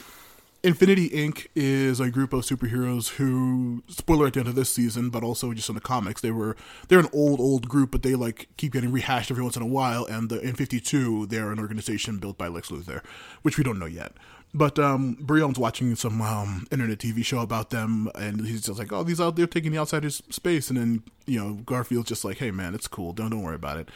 Infinity 0.65 1.09
Inc. 1.09 1.47
is 1.55 1.99
a 1.99 2.09
group 2.09 2.31
of 2.31 2.45
superheroes 2.45 3.15
who, 3.15 3.83
spoiler 3.89 4.27
at 4.27 4.33
the 4.33 4.39
end 4.39 4.47
of 4.47 4.55
this 4.55 4.69
season, 4.69 5.09
but 5.09 5.21
also 5.21 5.51
just 5.51 5.67
in 5.67 5.75
the 5.75 5.81
comics, 5.81 6.21
they 6.21 6.31
were 6.31 6.55
they're 6.87 6.99
an 6.99 7.09
old 7.11 7.41
old 7.41 7.67
group, 7.67 7.91
but 7.91 8.01
they 8.01 8.15
like 8.15 8.47
keep 8.55 8.71
getting 8.71 8.91
rehashed 8.91 9.29
every 9.29 9.43
once 9.43 9.57
in 9.57 9.61
a 9.61 9.67
while. 9.67 10.05
And 10.05 10.29
the, 10.29 10.39
in 10.39 10.55
Fifty 10.55 10.79
Two, 10.79 11.25
they're 11.25 11.51
an 11.51 11.59
organization 11.59 12.17
built 12.17 12.37
by 12.37 12.47
Lex 12.47 12.69
Luthor, 12.69 13.03
which 13.41 13.57
we 13.57 13.63
don't 13.65 13.77
know 13.77 13.85
yet. 13.85 14.13
But 14.53 14.79
um, 14.79 15.17
Brion's 15.19 15.59
watching 15.59 15.95
some 15.95 16.21
um, 16.21 16.65
internet 16.71 16.99
TV 16.99 17.25
show 17.25 17.39
about 17.39 17.71
them, 17.71 18.09
and 18.15 18.47
he's 18.47 18.61
just 18.61 18.79
like, 18.79 18.93
"Oh, 18.93 19.03
these 19.03 19.19
out 19.19 19.35
there 19.35 19.47
taking 19.47 19.73
the 19.73 19.79
outsiders' 19.79 20.23
space," 20.29 20.69
and 20.69 20.79
then 20.79 21.03
you 21.25 21.43
know 21.43 21.55
Garfield's 21.65 22.07
just 22.07 22.23
like, 22.23 22.37
"Hey, 22.37 22.51
man, 22.51 22.73
it's 22.73 22.87
cool. 22.87 23.11
Don't 23.11 23.31
don't 23.31 23.41
worry 23.41 23.55
about 23.55 23.77
it." 23.77 23.89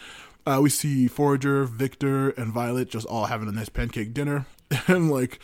Uh, 0.46 0.60
we 0.62 0.70
see 0.70 1.08
Forager, 1.08 1.64
Victor, 1.64 2.32
and 2.32 2.52
Violet 2.52 2.90
just 2.90 3.06
all 3.08 3.28
having 3.28 3.48
a 3.48 3.54
nice 3.54 3.70
pancake 3.70 4.14
dinner, 4.14 4.48
and 4.88 5.10
like 5.10 5.40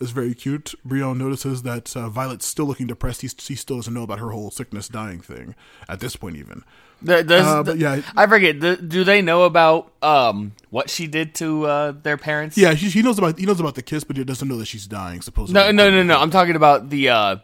is 0.00 0.10
very 0.10 0.34
cute. 0.34 0.74
Brion 0.84 1.18
notices 1.18 1.62
that 1.62 1.96
uh, 1.96 2.08
Violet's 2.08 2.46
still 2.46 2.66
looking 2.66 2.86
depressed. 2.86 3.22
He, 3.22 3.28
he 3.28 3.54
still 3.54 3.76
doesn't 3.76 3.92
know 3.92 4.02
about 4.02 4.18
her 4.18 4.30
whole 4.30 4.50
sickness 4.50 4.88
dying 4.88 5.20
thing 5.20 5.54
at 5.88 6.00
this 6.00 6.16
point, 6.16 6.36
even. 6.36 6.64
Uh, 7.06 7.62
but 7.62 7.78
yeah, 7.78 8.00
I 8.16 8.26
forget. 8.26 8.60
The, 8.60 8.76
do 8.76 9.04
they 9.04 9.20
know 9.20 9.44
about 9.44 9.92
um, 10.02 10.52
what 10.70 10.88
she 10.88 11.06
did 11.06 11.34
to 11.36 11.66
uh, 11.66 11.92
their 11.92 12.16
parents? 12.16 12.56
Yeah, 12.56 12.72
he, 12.72 12.88
he, 12.88 13.02
knows 13.02 13.18
about 13.18 13.38
he 13.38 13.44
knows 13.44 13.60
about 13.60 13.74
the 13.74 13.82
kiss, 13.82 14.02
but 14.02 14.16
he 14.16 14.24
doesn't 14.24 14.48
know 14.48 14.56
that 14.56 14.66
she's 14.66 14.86
dying. 14.86 15.20
Supposedly, 15.20 15.60
no, 15.60 15.70
no, 15.70 15.90
no, 15.90 16.02
no. 16.02 16.18
I'm 16.18 16.30
talking 16.30 16.56
about 16.56 16.88
the 16.88 17.10
uh, 17.10 17.36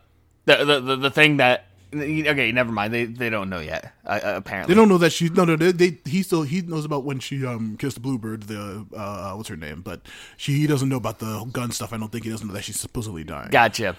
the, 0.47 0.65
the 0.65 0.81
the 0.81 0.97
the 0.97 1.11
thing 1.11 1.37
that 1.37 1.67
Okay, 1.95 2.53
never 2.53 2.73
mind. 2.73 2.95
They 2.95 3.05
they 3.05 3.29
don't 3.29 3.51
know 3.51 3.61
yet. 3.61 3.93
Uh, 4.05 4.21
apparently, 4.25 4.75
they 4.75 4.81
don't 4.81 4.89
know 4.89 4.99
that 4.99 5.11
she. 5.11 5.29
No, 5.29 5.45
no. 5.45 5.57
They, 5.57 5.73
they, 5.73 5.99
he 6.07 6.23
still 6.23 6.43
he 6.43 6.63
knows 6.63 6.85
about 6.85 7.05
when 7.05 7.19
she 7.19 7.45
um 7.45 7.77
kissed 7.77 8.01
Bluebird. 8.01 8.45
The 8.45 8.87
uh 8.97 9.33
what's 9.35 9.49
her 9.49 9.57
name? 9.57 9.83
But 9.83 10.01
she 10.37 10.55
he 10.55 10.67
doesn't 10.67 10.89
know 10.89 10.97
about 10.97 11.19
the 11.19 11.45
gun 11.53 11.71
stuff. 11.71 11.93
I 11.93 11.99
don't 11.99 12.11
think 12.11 12.25
he 12.25 12.31
doesn't 12.31 12.47
know 12.47 12.55
that 12.55 12.65
she's 12.65 12.81
supposedly 12.81 13.25
dying. 13.25 13.51
Gotcha. 13.51 13.97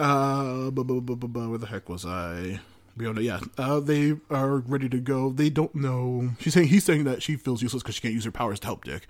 Uh, 0.00 0.70
bu- 0.70 0.82
bu- 0.84 1.00
bu- 1.00 1.48
where 1.50 1.58
the 1.58 1.66
heck 1.66 1.88
was 1.88 2.04
I? 2.04 2.60
Brianna, 2.98 3.22
yeah, 3.22 3.40
uh, 3.56 3.80
they 3.80 4.16
are 4.30 4.56
ready 4.58 4.88
to 4.88 4.98
go. 4.98 5.30
They 5.30 5.48
don't 5.48 5.74
know. 5.74 6.30
She's 6.40 6.52
saying 6.54 6.68
he's 6.68 6.84
saying 6.84 7.04
that 7.04 7.22
she 7.22 7.36
feels 7.36 7.62
useless 7.62 7.82
because 7.82 7.94
she 7.94 8.00
can't 8.02 8.14
use 8.14 8.24
her 8.24 8.30
powers 8.32 8.60
to 8.60 8.66
help 8.66 8.84
Dick. 8.84 9.06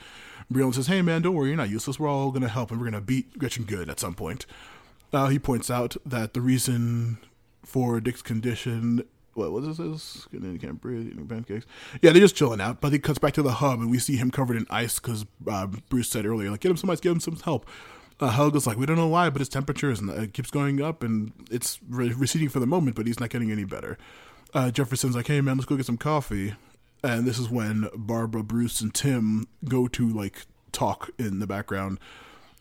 Brion 0.50 0.72
says, 0.72 0.86
"Hey 0.86 1.02
man, 1.02 1.22
don't 1.22 1.34
worry, 1.34 1.48
you're 1.48 1.56
not 1.56 1.70
useless. 1.70 1.98
We're 1.98 2.08
all 2.08 2.30
gonna 2.30 2.48
help, 2.48 2.70
and 2.70 2.78
we're 2.78 2.86
gonna 2.86 3.00
beat 3.00 3.38
Gretchen 3.38 3.64
Goode 3.64 3.88
at 3.88 3.98
some 3.98 4.14
point." 4.14 4.44
Uh, 5.12 5.28
he 5.28 5.38
points 5.38 5.70
out 5.70 5.96
that 6.06 6.34
the 6.34 6.40
reason 6.40 7.19
for 7.64 8.00
Dick's 8.00 8.23
condition. 8.23 9.05
What 9.35 9.53
was 9.53 9.79
this? 9.79 10.29
He 10.31 10.59
can't 10.59 10.81
breathe, 10.81 11.06
eating 11.06 11.26
pancakes. 11.26 11.64
Yeah, 12.03 12.11
they're 12.12 12.20
just 12.20 12.37
chilling 12.37 12.61
out. 12.61 12.81
But 12.81 12.93
he 12.93 12.99
cuts 12.99 13.19
back 13.19 13.32
to 13.35 13.43
the 13.43 13.53
hub, 13.53 13.81
and 13.81 13.91
we 13.91 13.99
see 13.99 14.17
him 14.17 14.31
covered 14.31 14.56
in 14.56 14.67
ice 14.69 14.99
because 14.99 15.25
uh, 15.50 15.69
Bruce 15.88 16.11
said 16.11 16.26
earlier, 16.26 16.50
like, 16.50 16.61
get 16.61 16.70
him 16.70 16.76
some 16.76 16.91
ice, 16.91 17.00
get 17.00 17.12
him 17.12 17.20
some 17.20 17.37
help. 17.37 17.67
Uh, 18.20 18.31
Helga's 18.31 18.67
like, 18.67 18.76
we 18.76 18.85
don't 18.85 18.97
know 18.97 19.09
why, 19.09 19.31
but 19.31 19.41
his 19.41 19.49
temperature 19.49 19.91
is, 19.91 20.03
uh, 20.03 20.26
keeps 20.32 20.50
going 20.50 20.82
up, 20.82 21.03
and 21.03 21.32
it's 21.50 21.81
re- 21.88 22.12
receding 22.12 22.50
for 22.50 22.61
the 22.61 22.67
moment, 22.67 22.94
but 22.94 23.06
he's 23.06 23.19
not 23.19 23.31
getting 23.31 23.50
any 23.50 23.65
better. 23.65 23.97
Uh, 24.55 24.70
Jefferson's 24.70 25.17
like, 25.17 25.29
hey 25.29 25.41
man, 25.41 25.56
let's 25.56 25.67
go 25.67 25.76
get 25.76 25.87
some 25.87 25.97
coffee. 25.97 26.55
And 27.03 27.26
this 27.26 27.38
is 27.38 27.49
when 27.49 27.88
Barbara, 27.97 28.44
Bruce, 28.44 28.81
and 28.81 28.94
Tim 28.94 29.49
go 29.65 29.88
to 29.88 30.08
like 30.08 30.47
talk 30.70 31.11
in 31.19 31.39
the 31.39 31.46
background. 31.46 31.98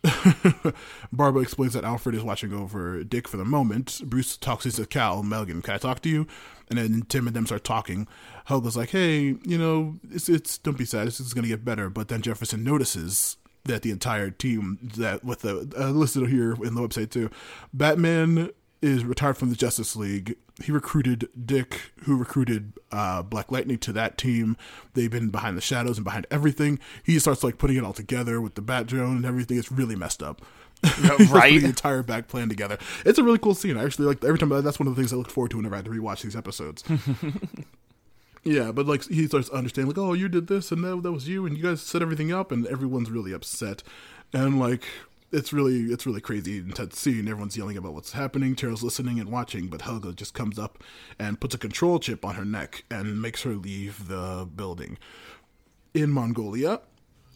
Barbara 1.11 1.41
explains 1.41 1.73
that 1.73 1.83
Alfred 1.83 2.15
is 2.15 2.23
watching 2.23 2.53
over 2.53 3.03
Dick 3.03 3.27
for 3.27 3.37
the 3.37 3.45
moment. 3.45 4.01
Bruce 4.05 4.35
talks 4.37 4.63
to 4.63 4.85
Cal, 4.85 5.23
Melgan, 5.23 5.63
can 5.63 5.75
I 5.75 5.77
talk 5.77 6.01
to 6.01 6.09
you? 6.09 6.27
And 6.69 6.79
then 6.79 7.03
Tim 7.07 7.27
and 7.27 7.35
them 7.35 7.45
start 7.45 7.63
talking. 7.63 8.07
Helga's 8.47 8.77
like, 8.77 8.89
hey, 8.89 9.35
you 9.43 9.57
know, 9.57 9.99
it's, 10.09 10.29
it's 10.29 10.57
don't 10.57 10.77
be 10.77 10.85
sad, 10.85 11.07
this 11.07 11.19
is 11.19 11.33
going 11.33 11.43
to 11.43 11.49
get 11.49 11.65
better. 11.65 11.89
But 11.89 12.07
then 12.07 12.21
Jefferson 12.21 12.63
notices 12.63 13.37
that 13.65 13.83
the 13.83 13.91
entire 13.91 14.31
team 14.31 14.79
that 14.97 15.23
with 15.23 15.41
the 15.41 15.71
uh, 15.77 15.91
listed 15.91 16.27
here 16.29 16.53
in 16.53 16.73
the 16.73 16.81
website 16.81 17.11
too, 17.11 17.29
Batman 17.73 18.49
is 18.81 19.05
retired 19.05 19.37
from 19.37 19.49
the 19.49 19.55
Justice 19.55 19.95
League. 19.95 20.35
He 20.63 20.71
recruited 20.71 21.29
Dick, 21.45 21.91
who 22.03 22.17
recruited 22.17 22.73
uh, 22.91 23.21
Black 23.23 23.51
Lightning 23.51 23.77
to 23.79 23.93
that 23.93 24.17
team. 24.17 24.57
They've 24.93 25.11
been 25.11 25.29
behind 25.29 25.57
the 25.57 25.61
shadows 25.61 25.97
and 25.97 26.03
behind 26.03 26.27
everything. 26.31 26.79
He 27.03 27.19
starts 27.19 27.43
like 27.43 27.57
putting 27.57 27.77
it 27.77 27.83
all 27.83 27.93
together 27.93 28.41
with 28.41 28.55
the 28.55 28.61
Bat 28.61 28.87
Drone 28.87 29.17
and 29.17 29.25
everything. 29.25 29.57
It's 29.57 29.71
really 29.71 29.95
messed 29.95 30.21
up. 30.23 30.41
right, 31.29 31.61
the 31.61 31.65
entire 31.65 32.01
back 32.01 32.27
plan 32.27 32.49
together. 32.49 32.77
It's 33.05 33.19
a 33.19 33.23
really 33.23 33.37
cool 33.37 33.53
scene. 33.53 33.77
I 33.77 33.83
actually 33.83 34.05
like 34.05 34.23
every 34.23 34.39
time. 34.39 34.49
That's 34.49 34.79
one 34.79 34.87
of 34.87 34.95
the 34.95 35.01
things 35.01 35.13
I 35.13 35.15
look 35.15 35.29
forward 35.29 35.51
to 35.51 35.57
whenever 35.57 35.75
I 35.75 35.79
have 35.79 35.85
to 35.85 35.91
rewatch 35.91 36.21
these 36.21 36.35
episodes. 36.35 36.83
yeah, 38.43 38.71
but 38.71 38.87
like 38.87 39.05
he 39.05 39.27
starts 39.27 39.49
understanding, 39.49 39.89
like, 39.89 39.99
oh, 39.99 40.13
you 40.13 40.27
did 40.27 40.47
this, 40.47 40.71
and 40.71 40.83
that, 40.83 41.03
that 41.03 41.11
was 41.11 41.27
you, 41.27 41.45
and 41.45 41.55
you 41.55 41.61
guys 41.61 41.81
set 41.81 42.01
everything 42.01 42.33
up, 42.33 42.51
and 42.51 42.65
everyone's 42.65 43.11
really 43.11 43.31
upset, 43.31 43.83
and 44.33 44.59
like 44.59 44.83
it's 45.31 45.53
really 45.53 45.85
it's 45.85 46.05
really 46.05 46.21
crazy 46.21 46.57
intense 46.57 46.99
scene. 46.99 47.27
Everyone's 47.27 47.57
yelling 47.57 47.77
about 47.77 47.93
what's 47.93 48.11
happening. 48.11 48.55
Teryl's 48.55 48.83
listening 48.83 49.19
and 49.19 49.31
watching, 49.31 49.67
but 49.67 49.81
Helga 49.81 50.13
just 50.13 50.33
comes 50.33 50.59
up 50.59 50.83
and 51.17 51.39
puts 51.39 51.55
a 51.55 51.57
control 51.57 51.99
chip 51.99 52.25
on 52.25 52.35
her 52.35 52.45
neck 52.45 52.83
and 52.91 53.21
makes 53.21 53.43
her 53.43 53.55
leave 53.55 54.07
the 54.07 54.47
building. 54.55 54.97
In 55.93 56.11
Mongolia, 56.11 56.81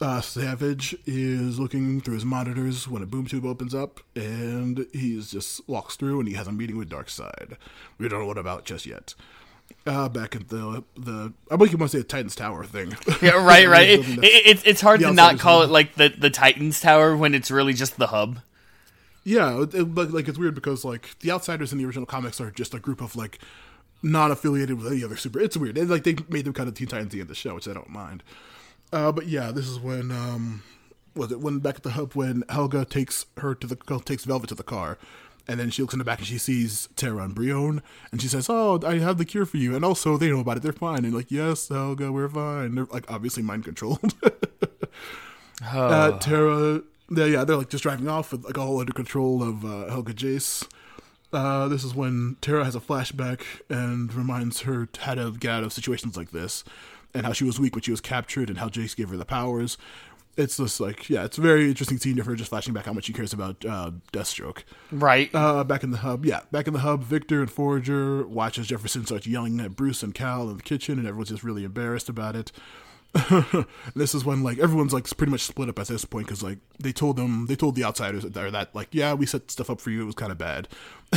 uh, 0.02 0.22
Savage 0.22 0.96
is 1.06 1.60
looking 1.60 2.02
through 2.02 2.16
his 2.16 2.26
monitors 2.26 2.88
when 2.88 3.02
a 3.02 3.06
boom 3.06 3.26
tube 3.26 3.46
opens 3.46 3.74
up, 3.74 4.02
and 4.16 4.86
he 4.94 5.22
just 5.22 5.68
walks 5.68 5.96
through 5.96 6.20
and 6.20 6.28
he 6.28 6.36
has 6.36 6.48
a 6.48 6.52
meeting 6.52 6.78
with 6.78 6.90
Darkseid. 6.90 7.58
We 7.98 8.10
don't 8.10 8.22
know 8.22 8.28
what 8.28 8.38
about 8.38 8.66
just 8.66 8.86
yet. 8.86 9.16
Uh, 9.88 10.10
back 10.10 10.36
at 10.36 10.50
the 10.50 10.84
the 10.98 11.32
I 11.52 11.58
think 11.58 11.72
you 11.72 11.78
want 11.78 11.92
to 11.92 11.98
say 11.98 12.02
the 12.02 12.04
Titans 12.04 12.36
Tower 12.36 12.64
thing. 12.66 12.96
Yeah, 13.22 13.44
right, 13.46 13.68
right. 13.68 13.90
it, 13.90 14.00
it, 14.08 14.24
it's 14.24 14.64
it's 14.66 14.82
hard 14.82 15.00
to 15.02 15.14
not 15.14 15.38
call 15.40 15.62
it 15.62 15.70
like 15.70 15.96
the 15.96 16.10
the 16.10 16.32
Titans 16.32 16.80
Tower 16.80 17.16
when 17.16 17.36
it's 17.36 17.52
really 17.52 17.74
just 17.74 17.98
the 17.98 18.08
hub. 18.08 18.40
Yeah, 19.24 19.66
but 19.66 20.12
like 20.12 20.28
it's 20.28 20.38
weird 20.38 20.56
because 20.56 20.84
like 20.84 21.18
the 21.20 21.32
outsiders 21.32 21.72
in 21.72 21.78
the 21.78 21.86
original 21.86 22.06
comics 22.06 22.42
are 22.42 22.52
just 22.52 22.74
a 22.74 22.80
group 22.80 23.02
of 23.02 23.16
like 23.16 23.40
not 24.02 24.32
affiliated 24.32 24.78
with 24.78 24.92
any 24.92 25.04
other 25.04 25.18
super. 25.18 25.40
It's 25.40 25.58
weird. 25.58 25.78
It's 25.78 25.90
like 25.90 26.04
they 26.04 26.16
made 26.30 26.46
them 26.46 26.54
kind 26.54 26.70
of 26.70 26.76
Teen 26.76 26.88
Titans 26.88 27.14
in 27.14 27.28
the 27.28 27.36
show, 27.36 27.56
which 27.56 27.68
I 27.68 27.74
don't 27.74 27.90
mind. 27.90 28.24
Uh, 28.94 29.12
but 29.12 29.28
yeah, 29.28 29.52
this 29.52 29.68
is 29.68 29.80
when 29.80 30.12
um, 30.12 30.64
was 31.16 31.32
it 31.32 31.40
when 31.40 31.60
back 31.60 31.76
at 31.76 31.84
the 31.84 31.92
hub 31.92 32.14
when 32.14 32.44
Helga 32.50 32.86
takes 32.86 33.26
her 33.38 33.56
to 33.56 33.68
the 33.68 33.76
takes 34.06 34.26
Velvet 34.26 34.50
to 34.50 34.56
the 34.56 34.64
car, 34.64 34.98
and 35.48 35.60
then 35.60 35.70
she 35.70 35.82
looks 35.82 35.94
in 35.94 36.00
the 36.00 36.06
back 36.06 36.20
and 36.20 36.28
she 36.28 36.38
sees 36.38 36.90
Tara 36.96 37.24
and 37.24 37.36
Brion, 37.36 37.82
and 38.12 38.22
she 38.22 38.28
says, 38.28 38.48
"Oh, 38.50 38.80
I 38.86 38.98
have 39.00 39.18
the 39.18 39.26
cure 39.26 39.46
for 39.46 39.58
you." 39.58 39.76
And 39.76 39.86
also, 39.86 40.18
they 40.18 40.30
know 40.30 40.40
about 40.40 40.58
it; 40.58 40.64
they're 40.64 40.74
fine. 40.74 41.06
And 41.06 41.14
like, 41.14 41.32
yes, 41.32 41.68
Helga, 41.70 42.12
we're 42.12 42.30
fine. 42.30 42.76
They're 42.76 42.86
like 42.86 43.10
obviously 43.12 43.44
mind 43.44 43.66
controlled. 43.66 44.14
Oh. 44.24 44.30
uh, 45.88 46.20
Tara, 46.20 46.82
yeah, 47.10 47.26
yeah, 47.26 47.44
they're 47.44 47.58
like 47.58 47.70
just 47.70 47.84
driving 47.84 48.08
off 48.08 48.32
with 48.32 48.44
like 48.46 48.58
all 48.58 48.80
under 48.80 48.94
control 48.94 49.44
of 49.44 49.64
uh, 49.64 49.90
Helga 49.90 50.14
Jace. 50.14 50.68
Uh, 51.32 51.68
this 51.68 51.84
is 51.84 51.94
when 51.94 52.38
Tara 52.42 52.64
has 52.64 52.76
a 52.76 52.80
flashback 52.80 53.42
and 53.70 54.14
reminds 54.14 54.62
her 54.62 54.88
how 55.00 55.16
to 55.16 55.32
get 55.34 55.52
out 55.52 55.64
of 55.64 55.74
situations 55.74 56.16
like 56.16 56.32
this, 56.32 56.64
and 57.14 57.26
how 57.26 57.34
she 57.34 57.44
was 57.44 57.60
weak 57.60 57.76
when 57.76 57.82
she 57.84 57.92
was 57.92 58.02
captured, 58.02 58.50
and 58.50 58.58
how 58.60 58.70
Jace 58.70 58.96
gave 58.96 59.10
her 59.10 59.18
the 59.18 59.26
powers. 59.26 59.78
It's 60.38 60.58
just 60.58 60.82
like, 60.82 61.10
yeah, 61.10 61.24
it's 61.24 61.38
a 61.38 61.42
very 61.42 61.70
interesting 61.70 61.98
scene 61.98 62.20
of 62.20 62.26
her 62.26 62.36
just 62.36 62.50
flashing 62.50 62.74
back 62.74 62.86
how 62.86 62.94
much 62.94 63.06
she 63.06 63.14
cares 63.14 63.32
about 63.32 63.64
uh, 63.66 63.92
Deathstroke. 64.12 64.64
Right. 64.92 65.30
Uh, 65.34 65.64
back 65.64 65.84
in 65.84 65.92
the 65.92 65.98
hub, 65.98 66.26
yeah, 66.26 66.42
back 66.52 66.68
in 66.68 66.74
the 66.74 66.80
hub, 66.80 67.04
Victor 67.04 67.42
and 67.42 67.50
Forager 67.50 68.28
watch 68.28 68.60
as 68.60 68.68
Jefferson 68.68 69.06
starts 69.06 69.28
yelling 69.28 69.60
at 69.62 69.76
Bruce 69.76 70.04
and 70.04 70.14
Cal 70.14 70.50
in 70.50 70.58
the 70.58 70.64
kitchen, 70.64 71.00
and 71.00 71.08
everyone's 71.08 71.30
just 71.30 71.44
really 71.44 71.64
embarrassed 71.64 72.10
about 72.10 72.36
it. 72.36 72.52
this 73.96 74.14
is 74.14 74.26
when 74.26 74.44
like 74.44 74.60
everyone's 74.60 74.92
like 74.92 75.06
pretty 75.16 75.32
much 75.32 75.42
split 75.42 75.70
up 75.70 75.80
at 75.80 75.88
this 75.88 76.04
point 76.04 76.28
because 76.28 76.44
like 76.44 76.58
they 76.80 76.92
told 76.92 77.16
them 77.16 77.46
they 77.46 77.56
told 77.56 77.76
the 77.76 77.84
outsiders 77.84 78.24
that, 78.24 78.36
are 78.36 78.52
that 78.52 78.76
like 78.76 78.90
yeah 78.92 79.14
we 79.14 79.26
set 79.26 79.50
stuff 79.50 79.70
up 79.70 79.80
for 79.80 79.90
you 79.90 80.02
it 80.02 80.06
was 80.06 80.16
kind 80.16 80.34
of 80.34 80.38
bad 80.38 80.68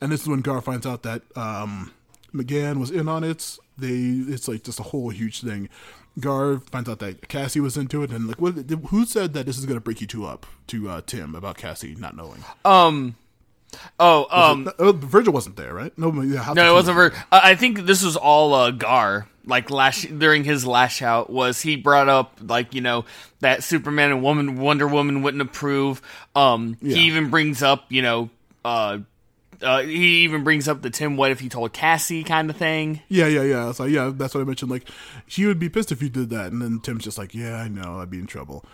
and 0.00 0.10
this 0.10 0.22
is 0.22 0.28
when 0.28 0.40
gar 0.40 0.62
finds 0.62 0.86
out 0.86 1.02
that 1.02 1.20
um 1.36 1.92
mcgann 2.32 2.80
was 2.80 2.90
in 2.90 3.08
on 3.08 3.22
it 3.22 3.58
they 3.76 3.92
it's 4.32 4.48
like 4.48 4.62
just 4.62 4.80
a 4.80 4.84
whole 4.84 5.10
huge 5.10 5.42
thing 5.42 5.68
gar 6.20 6.58
finds 6.70 6.88
out 6.88 6.98
that 6.98 7.28
cassie 7.28 7.60
was 7.60 7.76
into 7.76 8.02
it 8.02 8.10
and 8.10 8.26
like 8.26 8.40
what 8.40 8.54
who 8.88 9.04
said 9.04 9.34
that 9.34 9.46
this 9.46 9.58
is 9.58 9.66
going 9.66 9.76
to 9.76 9.80
break 9.80 10.00
you 10.00 10.06
two 10.06 10.26
up 10.26 10.46
to 10.66 10.88
uh 10.88 11.00
tim 11.06 11.34
about 11.34 11.56
cassie 11.56 11.94
not 11.98 12.16
knowing 12.16 12.42
um 12.64 13.16
oh 14.00 14.26
um 14.30 14.70
uh, 14.78 14.92
virgil 14.92 15.32
wasn't 15.32 15.56
there 15.56 15.74
right 15.74 15.96
no 15.98 16.10
yeah, 16.22 16.52
no 16.54 16.70
it 16.70 16.74
wasn't 16.74 16.94
Vir- 16.94 17.12
i 17.30 17.54
think 17.54 17.80
this 17.80 18.02
was 18.02 18.16
all 18.16 18.54
uh 18.54 18.70
gar 18.70 19.26
like 19.46 19.70
lash 19.70 20.02
during 20.02 20.44
his 20.44 20.66
lash 20.66 21.02
out 21.02 21.30
was 21.30 21.60
he 21.60 21.76
brought 21.76 22.08
up 22.08 22.38
like 22.42 22.74
you 22.74 22.80
know 22.80 23.04
that 23.40 23.62
Superman 23.62 24.10
and 24.10 24.22
Woman 24.22 24.58
Wonder 24.58 24.86
Woman 24.86 25.22
wouldn't 25.22 25.40
approve. 25.40 26.02
Um, 26.34 26.76
yeah. 26.82 26.96
he 26.96 27.02
even 27.02 27.30
brings 27.30 27.62
up 27.62 27.84
you 27.88 28.02
know 28.02 28.30
uh, 28.64 28.98
uh, 29.62 29.80
he 29.80 30.24
even 30.24 30.44
brings 30.44 30.68
up 30.68 30.82
the 30.82 30.90
Tim 30.90 31.16
what 31.16 31.30
if 31.30 31.40
he 31.40 31.48
told 31.48 31.72
Cassie 31.72 32.24
kind 32.24 32.50
of 32.50 32.56
thing. 32.56 33.00
Yeah, 33.08 33.26
yeah, 33.26 33.42
yeah. 33.42 33.72
So 33.72 33.84
yeah, 33.84 34.12
that's 34.14 34.34
what 34.34 34.40
I 34.40 34.44
mentioned. 34.44 34.70
Like 34.70 34.88
she 35.26 35.46
would 35.46 35.58
be 35.58 35.68
pissed 35.68 35.92
if 35.92 36.02
you 36.02 36.08
did 36.08 36.30
that, 36.30 36.52
and 36.52 36.62
then 36.62 36.80
Tim's 36.80 37.04
just 37.04 37.18
like, 37.18 37.34
yeah, 37.34 37.56
I 37.56 37.68
know, 37.68 38.00
I'd 38.00 38.10
be 38.10 38.18
in 38.18 38.26
trouble. 38.26 38.64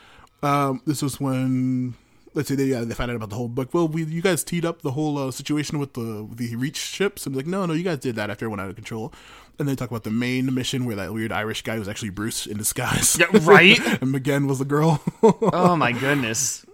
Um, 0.42 0.82
this 0.86 1.02
was 1.02 1.20
when 1.20 1.94
let's 2.34 2.48
say 2.48 2.54
they 2.54 2.64
yeah, 2.64 2.80
they 2.80 2.94
find 2.94 3.10
out 3.10 3.16
about 3.16 3.30
the 3.30 3.36
whole 3.36 3.48
book. 3.48 3.72
Well, 3.72 3.88
we 3.88 4.04
you 4.04 4.22
guys 4.22 4.44
teed 4.44 4.64
up 4.64 4.82
the 4.82 4.92
whole 4.92 5.18
uh, 5.18 5.30
situation 5.30 5.78
with 5.78 5.94
the 5.94 6.28
the 6.32 6.56
reach 6.56 6.76
ships, 6.76 7.26
and 7.26 7.36
like, 7.36 7.46
no, 7.46 7.66
no, 7.66 7.74
you 7.74 7.82
guys 7.82 7.98
did 7.98 8.16
that 8.16 8.30
after 8.30 8.46
it 8.46 8.48
went 8.48 8.60
out 8.60 8.70
of 8.70 8.76
control. 8.76 9.12
And 9.58 9.68
they 9.68 9.76
talk 9.76 9.90
about 9.90 10.02
the 10.04 10.10
main 10.10 10.52
mission 10.54 10.86
where 10.86 10.96
that 10.96 11.12
weird 11.12 11.30
Irish 11.30 11.62
guy 11.62 11.78
was 11.78 11.86
actually 11.86 12.08
Bruce 12.08 12.46
in 12.46 12.56
disguise. 12.56 13.18
Yeah, 13.18 13.26
right. 13.42 13.78
and 14.02 14.12
McGann 14.12 14.48
was 14.48 14.58
the 14.58 14.64
girl. 14.64 15.02
oh 15.22 15.76
my 15.76 15.92
goodness. 15.92 16.64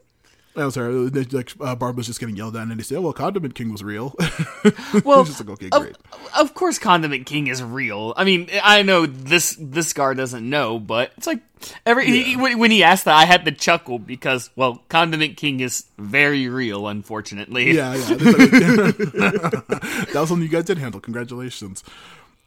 That 0.58 0.64
was 0.64 0.74
sorry, 0.74 0.92
Like 0.92 1.52
uh, 1.60 1.76
Barb 1.76 1.96
was 1.96 2.08
just 2.08 2.18
getting 2.18 2.34
yelled 2.34 2.56
at, 2.56 2.62
and 2.62 2.76
they 2.76 2.82
say, 2.82 2.96
"Oh, 2.96 3.02
well, 3.02 3.12
Condiment 3.12 3.54
King 3.54 3.70
was 3.70 3.84
real." 3.84 4.12
well, 5.04 5.22
just 5.22 5.38
like, 5.38 5.50
okay, 5.50 5.68
great. 5.68 5.96
Of, 6.12 6.30
of, 6.36 6.54
course, 6.54 6.80
Condiment 6.80 7.26
King 7.26 7.46
is 7.46 7.62
real. 7.62 8.12
I 8.16 8.24
mean, 8.24 8.48
I 8.64 8.82
know 8.82 9.06
this 9.06 9.56
this 9.60 9.92
guy 9.92 10.14
doesn't 10.14 10.50
know, 10.50 10.80
but 10.80 11.12
it's 11.16 11.28
like 11.28 11.42
every 11.86 12.08
yeah. 12.08 12.24
he, 12.24 12.56
when 12.56 12.72
he 12.72 12.82
asked 12.82 13.04
that, 13.04 13.14
I 13.14 13.24
had 13.24 13.44
to 13.44 13.52
chuckle 13.52 14.00
because, 14.00 14.50
well, 14.56 14.82
Condiment 14.88 15.36
King 15.36 15.60
is 15.60 15.84
very 15.96 16.48
real. 16.48 16.88
Unfortunately, 16.88 17.70
yeah, 17.70 17.94
yeah. 17.94 18.02
that 18.16 20.10
was 20.12 20.28
something 20.28 20.42
you 20.42 20.48
guys 20.48 20.64
did 20.64 20.78
handle. 20.78 21.00
Congratulations. 21.00 21.84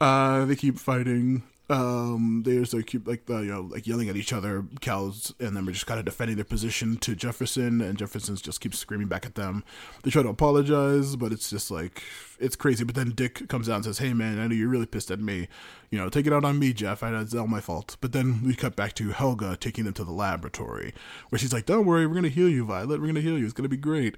Uh, 0.01 0.43
they 0.43 0.57
keep 0.57 0.77
fighting. 0.77 1.43
Um, 1.71 2.43
they 2.45 2.59
like 2.59 2.85
keep 2.85 3.07
like 3.07 3.29
uh, 3.29 3.39
you 3.39 3.51
know 3.51 3.61
like 3.61 3.87
yelling 3.87 4.09
at 4.09 4.17
each 4.17 4.33
other. 4.33 4.65
Cal's 4.81 5.33
and 5.39 5.55
them 5.55 5.69
are 5.69 5.71
just 5.71 5.87
kind 5.87 5.99
of 5.99 6.05
defending 6.05 6.35
their 6.35 6.43
position 6.43 6.97
to 6.97 7.15
Jefferson, 7.15 7.79
and 7.79 7.97
Jefferson's 7.97 8.41
just 8.41 8.59
keeps 8.59 8.77
screaming 8.77 9.07
back 9.07 9.25
at 9.25 9.35
them. 9.35 9.63
They 10.03 10.11
try 10.11 10.21
to 10.21 10.27
apologize, 10.27 11.15
but 11.15 11.31
it's 11.31 11.49
just 11.49 11.71
like 11.71 12.03
it's 12.39 12.57
crazy. 12.57 12.83
But 12.83 12.95
then 12.95 13.11
Dick 13.11 13.47
comes 13.47 13.69
out 13.69 13.75
and 13.75 13.85
says, 13.85 13.99
"Hey 13.99 14.13
man, 14.13 14.37
I 14.37 14.47
know 14.47 14.53
you're 14.53 14.67
really 14.67 14.85
pissed 14.85 15.11
at 15.11 15.21
me. 15.21 15.47
You 15.89 15.97
know, 15.97 16.09
take 16.09 16.27
it 16.27 16.33
out 16.33 16.43
on 16.43 16.59
me, 16.59 16.73
Jeff. 16.73 17.03
I, 17.03 17.17
it's 17.21 17.33
all 17.33 17.47
my 17.47 17.61
fault." 17.61 17.95
But 18.01 18.11
then 18.11 18.43
we 18.43 18.53
cut 18.53 18.75
back 18.75 18.93
to 18.95 19.11
Helga 19.11 19.55
taking 19.55 19.85
them 19.85 19.93
to 19.93 20.03
the 20.03 20.11
laboratory, 20.11 20.93
where 21.29 21.39
she's 21.39 21.53
like, 21.53 21.67
"Don't 21.67 21.85
worry, 21.85 22.05
we're 22.05 22.15
gonna 22.15 22.27
heal 22.27 22.49
you, 22.49 22.65
Violet. 22.65 22.99
We're 22.99 23.07
gonna 23.07 23.21
heal 23.21 23.37
you. 23.37 23.45
It's 23.45 23.53
gonna 23.53 23.69
be 23.69 23.77
great." 23.77 24.17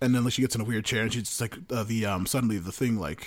And 0.00 0.14
then 0.14 0.24
like 0.24 0.32
she 0.32 0.40
gets 0.40 0.54
in 0.54 0.62
a 0.62 0.64
weird 0.64 0.86
chair, 0.86 1.02
and 1.02 1.12
she's 1.12 1.38
like 1.38 1.58
uh, 1.70 1.84
the 1.84 2.06
um 2.06 2.24
suddenly 2.24 2.56
the 2.56 2.72
thing 2.72 2.98
like 2.98 3.26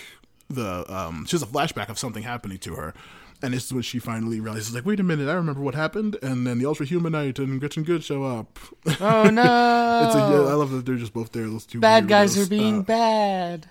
the 0.49 0.91
um 0.91 1.25
she 1.25 1.35
has 1.35 1.43
a 1.43 1.45
flashback 1.45 1.89
of 1.89 1.99
something 1.99 2.23
happening 2.23 2.57
to 2.57 2.73
her 2.73 2.95
and 3.41 3.53
this 3.53 3.65
is 3.65 3.73
when 3.73 3.83
she 3.83 3.99
finally 3.99 4.39
realizes 4.39 4.73
like 4.73 4.85
wait 4.85 4.99
a 4.99 5.03
minute 5.03 5.29
i 5.29 5.33
remember 5.33 5.61
what 5.61 5.75
happened 5.75 6.17
and 6.21 6.45
then 6.45 6.59
the 6.59 6.65
ultra 6.65 6.85
humanite 6.85 7.39
and 7.39 7.59
gretchen 7.59 7.83
goode 7.83 8.03
show 8.03 8.23
up 8.23 8.59
oh 8.99 9.29
no 9.29 10.03
it's 10.05 10.15
a 10.15 10.19
yeah, 10.19 10.51
i 10.51 10.53
love 10.53 10.71
that 10.71 10.85
they're 10.85 10.95
just 10.95 11.13
both 11.13 11.31
there 11.31 11.49
those 11.49 11.65
two 11.65 11.79
bad 11.79 12.07
guys 12.07 12.37
are 12.37 12.47
being 12.47 12.79
uh, 12.79 12.83
bad 12.83 13.67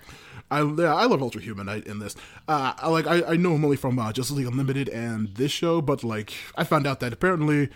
I 0.49 0.61
yeah, 0.61 0.95
I 0.95 1.05
love 1.07 1.21
Ultra 1.21 1.41
Humanite 1.41 1.87
in 1.87 1.99
this. 1.99 2.15
Uh, 2.47 2.73
I 2.77 2.87
like 2.87 3.05
I, 3.05 3.33
I 3.33 3.35
know 3.35 3.55
him 3.55 3.65
only 3.65 3.75
from 3.75 3.99
uh, 3.99 4.13
Justice 4.13 4.37
League 4.37 4.47
Unlimited 4.47 4.87
and 4.87 5.35
this 5.35 5.51
show, 5.51 5.81
but 5.81 6.05
like 6.05 6.33
I 6.55 6.63
found 6.63 6.87
out 6.87 7.01
that 7.01 7.11
apparently 7.11 7.67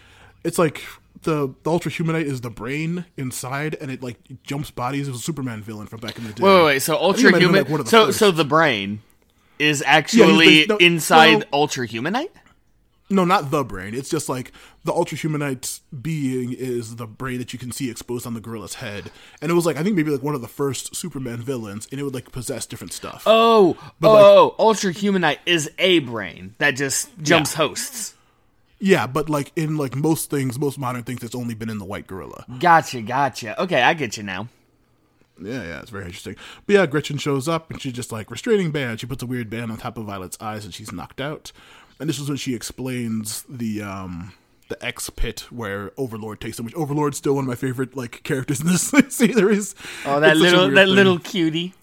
it's 0.45 0.57
like 0.57 0.81
the, 1.23 1.53
the 1.63 1.69
Ultra 1.71 1.91
Humanite 1.91 2.25
is 2.25 2.41
the 2.41 2.49
brain 2.49 3.05
inside, 3.17 3.75
and 3.81 3.91
it 3.91 4.01
like 4.01 4.17
jumps 4.43 4.71
bodies. 4.71 5.07
It 5.07 5.11
was 5.11 5.19
a 5.19 5.23
Superman 5.23 5.61
villain 5.61 5.87
from 5.87 5.99
back 5.99 6.17
in 6.17 6.25
the 6.25 6.33
day. 6.33 6.43
Wait, 6.43 6.55
wait, 6.55 6.65
wait. 6.65 6.79
So 6.81 6.95
Ultra 6.95 7.37
Human. 7.37 7.67
Like, 7.67 7.87
so 7.87 8.07
first. 8.07 8.19
so 8.19 8.31
the 8.31 8.45
brain 8.45 9.01
is 9.61 9.83
actually 9.85 10.61
yeah, 10.61 10.65
no, 10.69 10.77
inside 10.77 11.35
well, 11.35 11.43
Ultra 11.53 11.87
Humanite. 11.87 12.31
No, 13.09 13.25
not 13.25 13.51
the 13.51 13.63
brain. 13.63 13.93
It's 13.93 14.09
just 14.09 14.29
like 14.29 14.53
the 14.85 14.93
Ultra 14.93 15.17
Humanite 15.17 15.81
being 16.01 16.53
is 16.53 16.95
the 16.95 17.05
brain 17.05 17.39
that 17.39 17.51
you 17.51 17.59
can 17.59 17.71
see 17.71 17.89
exposed 17.89 18.25
on 18.25 18.33
the 18.33 18.39
gorilla's 18.39 18.75
head, 18.75 19.11
and 19.41 19.51
it 19.51 19.53
was 19.53 19.65
like 19.65 19.77
I 19.77 19.83
think 19.83 19.95
maybe 19.95 20.11
like 20.11 20.23
one 20.23 20.33
of 20.33 20.41
the 20.41 20.47
first 20.47 20.95
Superman 20.95 21.37
villains, 21.37 21.87
and 21.91 21.99
it 21.99 22.03
would 22.03 22.13
like 22.13 22.31
possess 22.31 22.65
different 22.65 22.93
stuff. 22.93 23.23
Oh, 23.25 23.77
but, 23.99 24.09
oh, 24.09 24.13
like, 24.13 24.23
oh, 24.23 24.55
Ultra 24.57 24.93
Humanite 24.93 25.39
is 25.45 25.69
a 25.77 25.99
brain 25.99 26.55
that 26.57 26.71
just 26.71 27.09
jumps 27.21 27.51
yeah. 27.51 27.57
hosts. 27.57 28.15
Yeah, 28.79 29.05
but 29.05 29.29
like 29.29 29.51
in 29.55 29.77
like 29.77 29.95
most 29.95 30.31
things, 30.31 30.57
most 30.57 30.79
modern 30.79 31.03
things, 31.03 31.21
it's 31.21 31.35
only 31.35 31.53
been 31.53 31.69
in 31.69 31.77
the 31.77 31.85
white 31.85 32.07
gorilla. 32.07 32.45
Gotcha, 32.59 33.01
gotcha. 33.01 33.61
Okay, 33.61 33.81
I 33.81 33.93
get 33.93 34.17
you 34.17 34.23
now. 34.23 34.47
Yeah, 35.45 35.63
yeah, 35.63 35.79
it's 35.79 35.89
very 35.89 36.05
interesting. 36.05 36.35
But 36.65 36.73
yeah, 36.73 36.85
Gretchen 36.85 37.17
shows 37.17 37.47
up 37.47 37.71
and 37.71 37.81
she's 37.81 37.93
just 37.93 38.11
like 38.11 38.29
restraining 38.31 38.71
band. 38.71 38.99
She 38.99 39.05
puts 39.07 39.23
a 39.23 39.25
weird 39.25 39.49
band 39.49 39.71
on 39.71 39.77
top 39.77 39.97
of 39.97 40.05
Violet's 40.05 40.37
eyes 40.39 40.65
and 40.65 40.73
she's 40.73 40.91
knocked 40.91 41.21
out. 41.21 41.51
And 41.99 42.09
this 42.09 42.19
is 42.19 42.27
when 42.27 42.37
she 42.37 42.55
explains 42.55 43.43
the 43.49 43.81
um 43.81 44.33
the 44.69 44.83
X 44.83 45.09
pit 45.09 45.41
where 45.51 45.91
Overlord 45.97 46.39
takes 46.39 46.57
them. 46.57 46.65
Which 46.65 46.75
Overlord's 46.75 47.17
still 47.17 47.35
one 47.35 47.43
of 47.43 47.47
my 47.47 47.55
favorite 47.55 47.95
like 47.95 48.23
characters 48.23 48.61
in 48.61 48.67
this 48.67 48.93
series. 49.09 49.75
Oh, 50.05 50.19
that 50.19 50.37
little 50.37 50.69
that 50.69 50.85
thing. 50.85 50.95
little 50.95 51.19
cutie. 51.19 51.73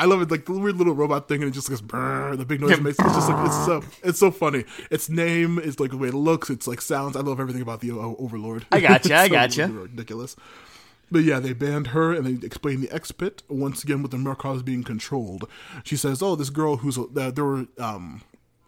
I 0.00 0.04
love 0.04 0.22
it, 0.22 0.30
like 0.30 0.44
the 0.44 0.52
weird 0.52 0.76
little 0.76 0.94
robot 0.94 1.26
thing, 1.26 1.42
and 1.42 1.50
it 1.50 1.54
just 1.54 1.68
goes 1.68 1.82
brrr, 1.82 2.36
the 2.38 2.44
big 2.44 2.60
noise 2.60 2.78
it 2.78 2.82
makes. 2.84 3.00
It's 3.00 3.14
just 3.14 3.28
like 3.28 3.46
it's 3.46 3.64
so 3.66 3.82
it's 4.04 4.18
so 4.20 4.30
funny. 4.30 4.64
Its 4.92 5.08
name 5.08 5.58
is 5.58 5.80
like 5.80 5.90
the 5.90 5.96
way 5.96 6.06
it 6.06 6.14
looks. 6.14 6.50
It's 6.50 6.68
like 6.68 6.80
sounds. 6.80 7.16
I 7.16 7.20
love 7.20 7.40
everything 7.40 7.62
about 7.62 7.80
the 7.80 7.90
uh, 7.90 7.94
Overlord. 7.94 8.64
I 8.70 8.78
gotcha. 8.78 9.16
I 9.16 9.26
gotcha. 9.38 9.66
Ridiculous. 9.66 10.36
But 11.10 11.24
yeah, 11.24 11.40
they 11.40 11.52
banned 11.52 11.88
her 11.88 12.12
and 12.12 12.26
they 12.26 12.46
explain 12.46 12.80
the 12.80 12.90
X 12.90 13.12
pit 13.12 13.42
once 13.48 13.82
again 13.82 14.02
with 14.02 14.10
the 14.10 14.16
Markovs 14.16 14.64
being 14.64 14.82
controlled. 14.82 15.48
She 15.84 15.96
says, 15.96 16.22
"Oh, 16.22 16.36
this 16.36 16.50
girl 16.50 16.78
who's 16.78 16.98
uh, 16.98 17.30
there 17.30 17.44
were 17.44 17.66
um, 17.78 18.22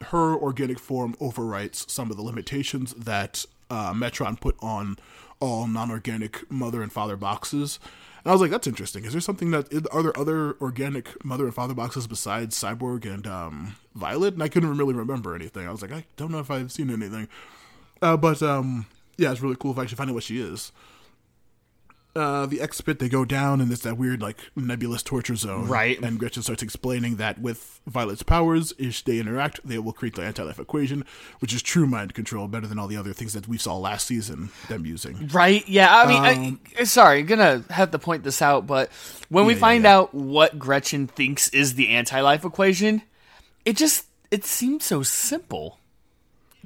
her 0.04 0.34
organic 0.34 0.78
form 0.78 1.14
overwrites 1.20 1.90
some 1.90 2.10
of 2.10 2.16
the 2.16 2.22
limitations 2.22 2.94
that 2.94 3.44
uh, 3.68 3.92
Metron 3.92 4.40
put 4.40 4.56
on 4.60 4.98
all 5.38 5.66
non-organic 5.66 6.50
mother 6.50 6.82
and 6.82 6.92
father 6.92 7.16
boxes." 7.16 7.78
And 8.24 8.30
I 8.30 8.34
was 8.34 8.42
like, 8.42 8.50
that's 8.50 8.66
interesting. 8.66 9.06
Is 9.06 9.12
there 9.12 9.20
something 9.20 9.50
that 9.52 9.72
are 9.92 10.02
there 10.02 10.18
other 10.18 10.54
organic 10.60 11.24
mother 11.24 11.46
and 11.46 11.54
father 11.54 11.72
boxes 11.72 12.06
besides 12.06 12.58
Cyborg 12.58 13.06
and 13.06 13.26
um, 13.26 13.76
Violet? 13.94 14.34
And 14.34 14.42
I 14.42 14.48
couldn't 14.48 14.76
really 14.76 14.92
remember 14.92 15.34
anything. 15.34 15.66
I 15.66 15.70
was 15.70 15.80
like, 15.80 15.92
I 15.92 16.04
don't 16.18 16.30
know 16.30 16.38
if 16.38 16.50
I've 16.50 16.70
seen 16.70 16.90
anything. 16.90 17.28
Uh, 18.02 18.18
but 18.18 18.42
um, 18.42 18.84
yeah, 19.16 19.32
it's 19.32 19.40
really 19.40 19.56
cool 19.56 19.72
if 19.72 19.78
I 19.78 19.82
actually 19.82 19.96
find 19.96 20.10
out 20.10 20.14
what 20.14 20.24
she 20.24 20.38
is 20.38 20.70
uh, 22.16 22.46
the 22.46 22.60
X 22.60 22.80
pit, 22.80 22.98
they 22.98 23.08
go 23.08 23.24
down 23.24 23.60
and 23.60 23.70
it's 23.72 23.82
that 23.82 23.96
weird 23.96 24.20
like 24.20 24.38
nebulous 24.56 25.02
torture 25.02 25.36
zone. 25.36 25.68
Right. 25.68 26.00
And 26.00 26.18
Gretchen 26.18 26.42
starts 26.42 26.62
explaining 26.62 27.16
that 27.16 27.40
with 27.40 27.80
Violet's 27.86 28.22
powers, 28.22 28.72
if 28.78 29.04
they 29.04 29.18
interact, 29.18 29.60
they 29.64 29.78
will 29.78 29.92
create 29.92 30.16
the 30.16 30.22
anti-life 30.22 30.58
equation, 30.58 31.04
which 31.40 31.54
is 31.54 31.62
true 31.62 31.86
mind 31.86 32.14
control, 32.14 32.48
better 32.48 32.66
than 32.66 32.78
all 32.78 32.88
the 32.88 32.96
other 32.96 33.12
things 33.12 33.32
that 33.32 33.46
we 33.46 33.58
saw 33.58 33.76
last 33.76 34.06
season 34.06 34.50
them 34.68 34.84
using. 34.84 35.28
Right. 35.28 35.66
Yeah. 35.68 35.94
I 35.94 36.06
mean, 36.06 36.46
um, 36.46 36.60
I, 36.78 36.84
sorry, 36.84 37.20
I'm 37.20 37.26
gonna 37.26 37.64
have 37.70 37.90
to 37.92 37.98
point 37.98 38.24
this 38.24 38.42
out, 38.42 38.66
but 38.66 38.90
when 39.28 39.44
yeah, 39.44 39.48
we 39.48 39.54
find 39.54 39.84
yeah, 39.84 39.90
yeah. 39.90 39.96
out 39.98 40.14
what 40.14 40.58
Gretchen 40.58 41.06
thinks 41.06 41.48
is 41.48 41.74
the 41.74 41.90
anti-life 41.90 42.44
equation, 42.44 43.02
it 43.64 43.76
just 43.76 44.06
it 44.30 44.44
seems 44.44 44.84
so 44.84 45.02
simple. 45.02 45.78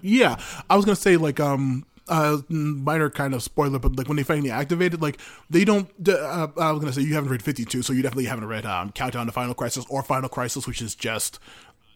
Yeah, 0.01 0.37
I 0.69 0.77
was 0.77 0.85
gonna 0.85 0.97
say 0.97 1.17
like 1.17 1.41
um 1.41 1.87
uh, 2.09 2.39
minor 2.49 3.11
kind 3.11 3.35
of 3.35 3.43
spoiler, 3.43 3.79
but 3.79 3.97
like 3.97 4.09
when 4.09 4.17
they 4.17 4.23
finally 4.23 4.51
activate 4.51 4.95
it, 4.95 5.01
like 5.01 5.19
they 5.49 5.65
don't. 5.65 5.89
Uh, 6.07 6.49
I 6.59 6.71
was 6.71 6.81
gonna 6.81 6.93
say 6.93 7.03
you 7.03 7.15
haven't 7.15 7.31
read 7.31 7.43
fifty 7.43 7.65
two, 7.65 7.83
so 7.83 7.93
you 7.93 8.03
definitely 8.03 8.27
haven't 8.27 8.47
read 8.47 8.67
um, 8.67 8.93
Countdown 8.93 9.27
to 9.27 9.33
Final 9.33 9.55
Crisis 9.55 9.85
or 9.89 10.03
Final 10.03 10.29
Crisis, 10.29 10.67
which 10.67 10.83
is 10.83 10.95
just 10.95 11.39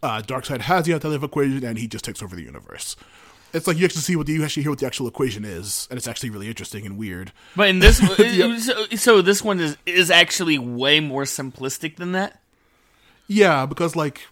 uh, 0.03 0.23
Darkseid 0.23 0.61
has 0.63 0.87
the 0.87 0.93
anti 0.93 1.15
equation 1.15 1.65
and 1.65 1.79
he 1.79 1.87
just 1.87 2.05
takes 2.05 2.23
over 2.23 2.37
the 2.37 2.43
universe. 2.43 2.97
It's 3.53 3.67
like 3.67 3.79
you 3.79 3.87
actually 3.87 4.03
see 4.03 4.15
what 4.15 4.27
the, 4.27 4.35
you 4.35 4.45
actually 4.45 4.63
hear 4.63 4.73
what 4.73 4.79
the 4.79 4.87
actual 4.87 5.09
equation 5.09 5.45
is, 5.45 5.89
and 5.91 5.97
it's 5.97 6.07
actually 6.07 6.31
really 6.31 6.49
interesting 6.49 6.85
and 6.85 6.99
weird. 6.99 7.33
But 7.57 7.69
in 7.71 7.79
this, 7.79 7.97
so, 8.67 8.87
so 8.95 9.23
this 9.23 9.43
one 9.43 9.59
is 9.59 9.77
is 9.87 10.11
actually 10.11 10.59
way 10.59 11.01
more 11.01 11.25
simplistic 11.25 11.97
than 11.97 12.13
that. 12.13 12.41
Yeah, 13.27 13.65
because 13.65 13.97
like 13.97 14.23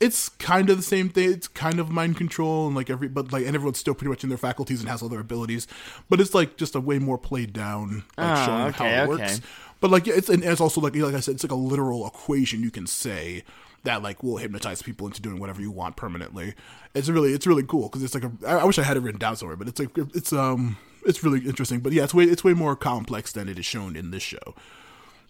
it's 0.00 0.28
kind 0.28 0.70
of 0.70 0.76
the 0.76 0.82
same 0.82 1.08
thing. 1.08 1.32
It's 1.32 1.48
kind 1.48 1.80
of 1.80 1.90
mind 1.90 2.16
control 2.16 2.66
and 2.66 2.76
like 2.76 2.88
every, 2.90 3.08
but 3.08 3.32
like 3.32 3.44
and 3.46 3.54
everyone's 3.54 3.78
still 3.78 3.94
pretty 3.94 4.10
much 4.10 4.22
in 4.22 4.28
their 4.28 4.38
faculties 4.38 4.80
and 4.80 4.88
has 4.88 5.02
all 5.02 5.08
their 5.08 5.20
abilities. 5.20 5.66
But 6.08 6.20
it's 6.20 6.34
like 6.34 6.56
just 6.56 6.74
a 6.74 6.80
way 6.80 6.98
more 6.98 7.18
played 7.18 7.52
down, 7.52 8.04
like 8.16 8.38
Oh, 8.38 8.46
showing 8.46 8.62
okay, 8.66 8.76
how 8.76 8.84
it 8.84 9.08
okay. 9.14 9.22
works. 9.22 9.40
But 9.80 9.90
like 9.90 10.06
it's 10.08 10.28
and 10.28 10.42
it's 10.44 10.60
also 10.60 10.80
like 10.80 10.94
like 10.96 11.14
I 11.14 11.20
said, 11.20 11.34
it's 11.34 11.44
like 11.44 11.52
a 11.52 11.56
literal 11.56 12.06
equation 12.06 12.62
you 12.62 12.70
can 12.70 12.86
say 12.86 13.44
that 13.84 14.02
like 14.02 14.22
will 14.22 14.36
hypnotize 14.38 14.82
people 14.82 15.06
into 15.06 15.22
doing 15.22 15.38
whatever 15.38 15.60
you 15.60 15.70
want 15.70 15.96
permanently. 15.96 16.54
It's 16.94 17.08
really 17.08 17.32
it's 17.32 17.46
really 17.46 17.62
cool 17.62 17.88
because 17.88 18.02
it's 18.02 18.14
like 18.14 18.24
a. 18.24 18.32
I 18.46 18.58
I 18.58 18.64
wish 18.64 18.78
I 18.78 18.82
had 18.82 18.96
it 18.96 19.00
written 19.00 19.20
down 19.20 19.36
somewhere, 19.36 19.56
but 19.56 19.68
it's 19.68 19.78
like 19.80 19.90
it's 20.14 20.32
um 20.32 20.76
it's 21.06 21.22
really 21.22 21.40
interesting. 21.46 21.80
But 21.80 21.92
yeah, 21.92 22.04
it's 22.04 22.14
way 22.14 22.24
it's 22.24 22.42
way 22.44 22.54
more 22.54 22.74
complex 22.76 23.32
than 23.32 23.48
it 23.48 23.58
is 23.58 23.66
shown 23.66 23.96
in 23.96 24.10
this 24.10 24.22
show. 24.22 24.54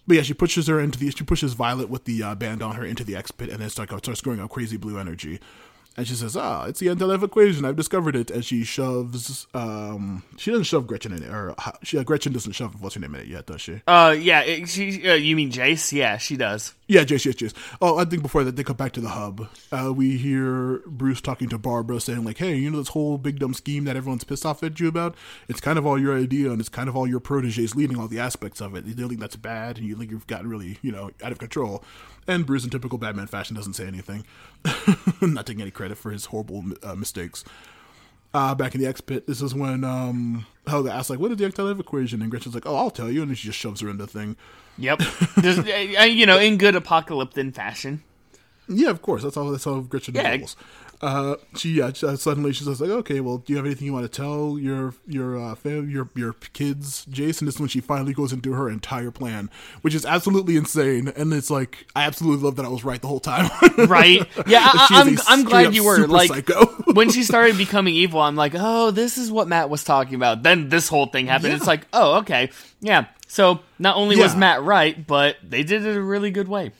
But 0.08 0.16
yeah, 0.16 0.22
she 0.22 0.32
pushes 0.32 0.66
her 0.68 0.80
into 0.80 0.98
the 0.98 1.10
she 1.10 1.22
pushes 1.22 1.52
Violet 1.52 1.90
with 1.90 2.04
the 2.04 2.22
uh, 2.22 2.34
band 2.34 2.62
on 2.62 2.76
her 2.76 2.84
into 2.84 3.04
the 3.04 3.14
X 3.14 3.30
pit, 3.30 3.50
and 3.50 3.60
then 3.60 3.68
starts 3.68 3.92
starts 3.92 4.22
growing 4.22 4.40
a 4.40 4.48
crazy 4.48 4.78
blue 4.78 4.98
energy. 4.98 5.38
And 5.98 6.06
she 6.06 6.14
says, 6.14 6.36
"Ah, 6.36 6.66
it's 6.66 6.78
the 6.78 6.90
anti-life 6.90 7.24
equation. 7.24 7.64
I've 7.64 7.74
discovered 7.74 8.14
it." 8.14 8.30
And 8.30 8.44
she 8.44 8.62
shoves. 8.62 9.48
Um, 9.52 10.22
she 10.36 10.52
doesn't 10.52 10.62
shove 10.62 10.86
Gretchen 10.86 11.12
in 11.12 11.24
it, 11.24 11.28
or 11.28 11.56
uh, 11.58 11.72
she, 11.82 11.98
uh, 11.98 12.04
Gretchen 12.04 12.32
doesn't 12.32 12.52
shove 12.52 12.80
what's 12.80 12.94
her 12.94 13.00
name 13.00 13.16
in 13.16 13.22
it 13.22 13.26
yet, 13.26 13.46
does 13.46 13.60
she? 13.60 13.82
Uh, 13.84 14.14
yeah, 14.16 14.42
it, 14.42 14.68
she. 14.68 15.08
Uh, 15.08 15.14
you 15.14 15.34
mean 15.34 15.50
Jace? 15.50 15.90
Yeah, 15.90 16.16
she 16.16 16.36
does. 16.36 16.72
Yeah, 16.86 17.02
Jace, 17.02 17.24
yes, 17.24 17.34
Jace. 17.34 17.52
Oh, 17.82 17.98
I 17.98 18.04
think 18.04 18.22
before 18.22 18.44
that, 18.44 18.54
they 18.54 18.62
come 18.62 18.76
back 18.76 18.92
to 18.92 19.00
the 19.00 19.08
hub. 19.08 19.48
Uh, 19.72 19.92
we 19.92 20.16
hear 20.16 20.82
Bruce 20.86 21.20
talking 21.20 21.48
to 21.48 21.58
Barbara, 21.58 22.00
saying 22.00 22.22
like, 22.22 22.38
"Hey, 22.38 22.54
you 22.54 22.70
know 22.70 22.78
this 22.78 22.90
whole 22.90 23.18
big 23.18 23.40
dumb 23.40 23.52
scheme 23.52 23.82
that 23.86 23.96
everyone's 23.96 24.22
pissed 24.22 24.46
off 24.46 24.62
at 24.62 24.78
you 24.78 24.86
about? 24.86 25.16
It's 25.48 25.60
kind 25.60 25.80
of 25.80 25.84
all 25.84 26.00
your 26.00 26.16
idea, 26.16 26.52
and 26.52 26.60
it's 26.60 26.68
kind 26.68 26.88
of 26.88 26.96
all 26.96 27.08
your 27.08 27.18
proteges 27.18 27.74
leading 27.74 27.98
all 27.98 28.06
the 28.06 28.20
aspects 28.20 28.60
of 28.60 28.76
it. 28.76 28.84
You 28.86 28.94
think 28.94 29.18
that's 29.18 29.34
bad, 29.34 29.78
and 29.78 29.86
you 29.88 29.96
think 29.96 30.12
you've 30.12 30.28
gotten 30.28 30.48
really, 30.48 30.78
you 30.80 30.92
know, 30.92 31.10
out 31.24 31.32
of 31.32 31.38
control." 31.38 31.82
And 32.28 32.44
Bruce, 32.44 32.62
in 32.62 32.70
typical 32.70 32.98
Batman 32.98 33.26
fashion, 33.26 33.56
doesn't 33.56 33.72
say 33.72 33.86
anything, 33.86 34.24
not 35.22 35.46
taking 35.46 35.62
any 35.62 35.70
credit 35.70 35.96
for 35.96 36.10
his 36.10 36.26
horrible 36.26 36.62
uh, 36.82 36.94
mistakes. 36.94 37.42
Uh, 38.34 38.54
back 38.54 38.74
in 38.74 38.80
the 38.82 38.86
X 38.86 39.00
pit, 39.00 39.26
this 39.26 39.40
is 39.40 39.54
when 39.54 39.82
um, 39.82 40.46
Helga 40.66 40.92
asks 40.92 41.08
like, 41.08 41.18
"What 41.18 41.30
is 41.30 41.38
the 41.38 41.46
anti-life 41.46 41.80
equation?" 41.80 42.20
And 42.20 42.30
Gretchen's 42.30 42.54
like, 42.54 42.66
"Oh, 42.66 42.76
I'll 42.76 42.90
tell 42.90 43.10
you," 43.10 43.22
and 43.22 43.36
she 43.36 43.48
just 43.48 43.58
shoves 43.58 43.80
her 43.80 43.88
into 43.88 44.04
the 44.04 44.12
thing. 44.12 44.36
Yep. 44.76 45.00
You 45.42 46.26
know, 46.26 46.38
in 46.38 46.58
good 46.58 46.76
apocalyptic 46.76 47.54
fashion. 47.54 48.02
Yeah, 48.68 48.90
of 48.90 49.02
course. 49.02 49.22
That's 49.22 49.36
all. 49.36 49.50
that's 49.50 49.64
how 49.64 49.80
Gretchen 49.80 50.14
Yeah. 50.14 50.36
rolls. 50.36 50.56
Uh, 51.00 51.36
she 51.54 51.74
yeah. 51.74 51.92
she- 51.92 52.04
uh, 52.04 52.16
suddenly 52.16 52.52
she 52.52 52.64
says 52.64 52.80
like, 52.80 52.90
okay, 52.90 53.20
well, 53.20 53.38
do 53.38 53.52
you 53.52 53.56
have 53.56 53.64
anything 53.64 53.86
you 53.86 53.92
want 53.92 54.04
to 54.04 54.08
tell 54.08 54.58
your 54.58 54.94
your 55.06 55.38
uh, 55.38 55.54
fam- 55.54 55.88
your 55.88 56.08
your 56.16 56.32
kids, 56.54 57.04
Jason? 57.06 57.46
This 57.46 57.54
is 57.54 57.60
when 57.60 57.68
she 57.68 57.80
finally 57.80 58.12
goes 58.12 58.32
into 58.32 58.52
her 58.52 58.68
entire 58.68 59.12
plan, 59.12 59.48
which 59.82 59.94
is 59.94 60.04
absolutely 60.04 60.56
insane. 60.56 61.06
And 61.16 61.32
it's 61.32 61.50
like 61.52 61.86
I 61.94 62.02
absolutely 62.02 62.44
love 62.44 62.56
that 62.56 62.64
I 62.66 62.68
was 62.68 62.82
right 62.84 63.00
the 63.00 63.06
whole 63.08 63.20
time. 63.20 63.48
Right? 63.88 64.26
Yeah, 64.48 64.68
I, 64.72 65.04
is 65.08 65.24
I'm, 65.28 65.40
I'm 65.40 65.44
glad 65.46 65.72
you 65.72 65.84
were. 65.84 66.04
Like, 66.08 66.32
when 66.94 67.10
she 67.10 67.22
started 67.22 67.56
becoming 67.66 67.94
evil, 67.94 68.20
I'm 68.20 68.34
like, 68.34 68.54
oh, 68.56 68.90
this 68.90 69.18
is 69.18 69.30
what 69.30 69.46
Matt 69.46 69.70
was 69.70 69.84
talking 69.84 70.16
about. 70.16 70.42
Then 70.42 70.68
this 70.68 70.88
whole 70.88 71.06
thing 71.06 71.26
happened. 71.28 71.52
It's 71.54 71.66
like, 71.66 71.86
oh, 71.92 72.16
okay. 72.18 72.50
Yeah. 72.80 73.06
So 73.28 73.60
not 73.78 73.94
only 73.96 74.16
was 74.16 74.34
Matt 74.34 74.62
right, 74.64 75.06
but 75.06 75.36
they 75.44 75.62
did 75.62 75.86
it 75.86 75.96
a 75.96 76.02
really 76.02 76.32
good 76.32 76.48
way. 76.48 76.72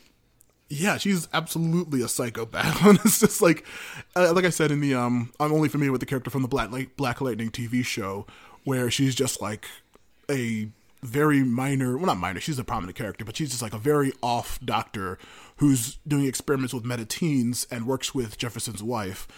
Yeah, 0.70 0.98
she's 0.98 1.28
absolutely 1.32 2.02
a 2.02 2.08
psychopath. 2.08 2.82
And 2.86 2.98
it's 3.04 3.20
just 3.20 3.40
like, 3.40 3.64
uh, 4.14 4.32
like 4.34 4.44
I 4.44 4.50
said 4.50 4.70
in 4.70 4.80
the 4.80 4.94
um, 4.94 5.32
I'm 5.40 5.52
only 5.52 5.68
familiar 5.68 5.92
with 5.92 6.00
the 6.00 6.06
character 6.06 6.30
from 6.30 6.42
the 6.42 6.48
Black 6.48 6.70
Black 6.96 7.20
Lightning 7.20 7.50
TV 7.50 7.84
show, 7.84 8.26
where 8.64 8.90
she's 8.90 9.14
just 9.14 9.40
like 9.40 9.66
a 10.30 10.68
very 11.02 11.42
minor, 11.44 11.96
well, 11.96 12.06
not 12.06 12.18
minor, 12.18 12.40
she's 12.40 12.58
a 12.58 12.64
prominent 12.64 12.96
character, 12.96 13.24
but 13.24 13.36
she's 13.36 13.50
just 13.50 13.62
like 13.62 13.72
a 13.72 13.78
very 13.78 14.12
off 14.22 14.58
doctor 14.64 15.18
who's 15.56 15.98
doing 16.06 16.26
experiments 16.26 16.74
with 16.74 16.84
meta-teens 16.84 17.66
and 17.70 17.86
works 17.86 18.14
with 18.14 18.36
Jefferson's 18.36 18.82
wife. 18.82 19.28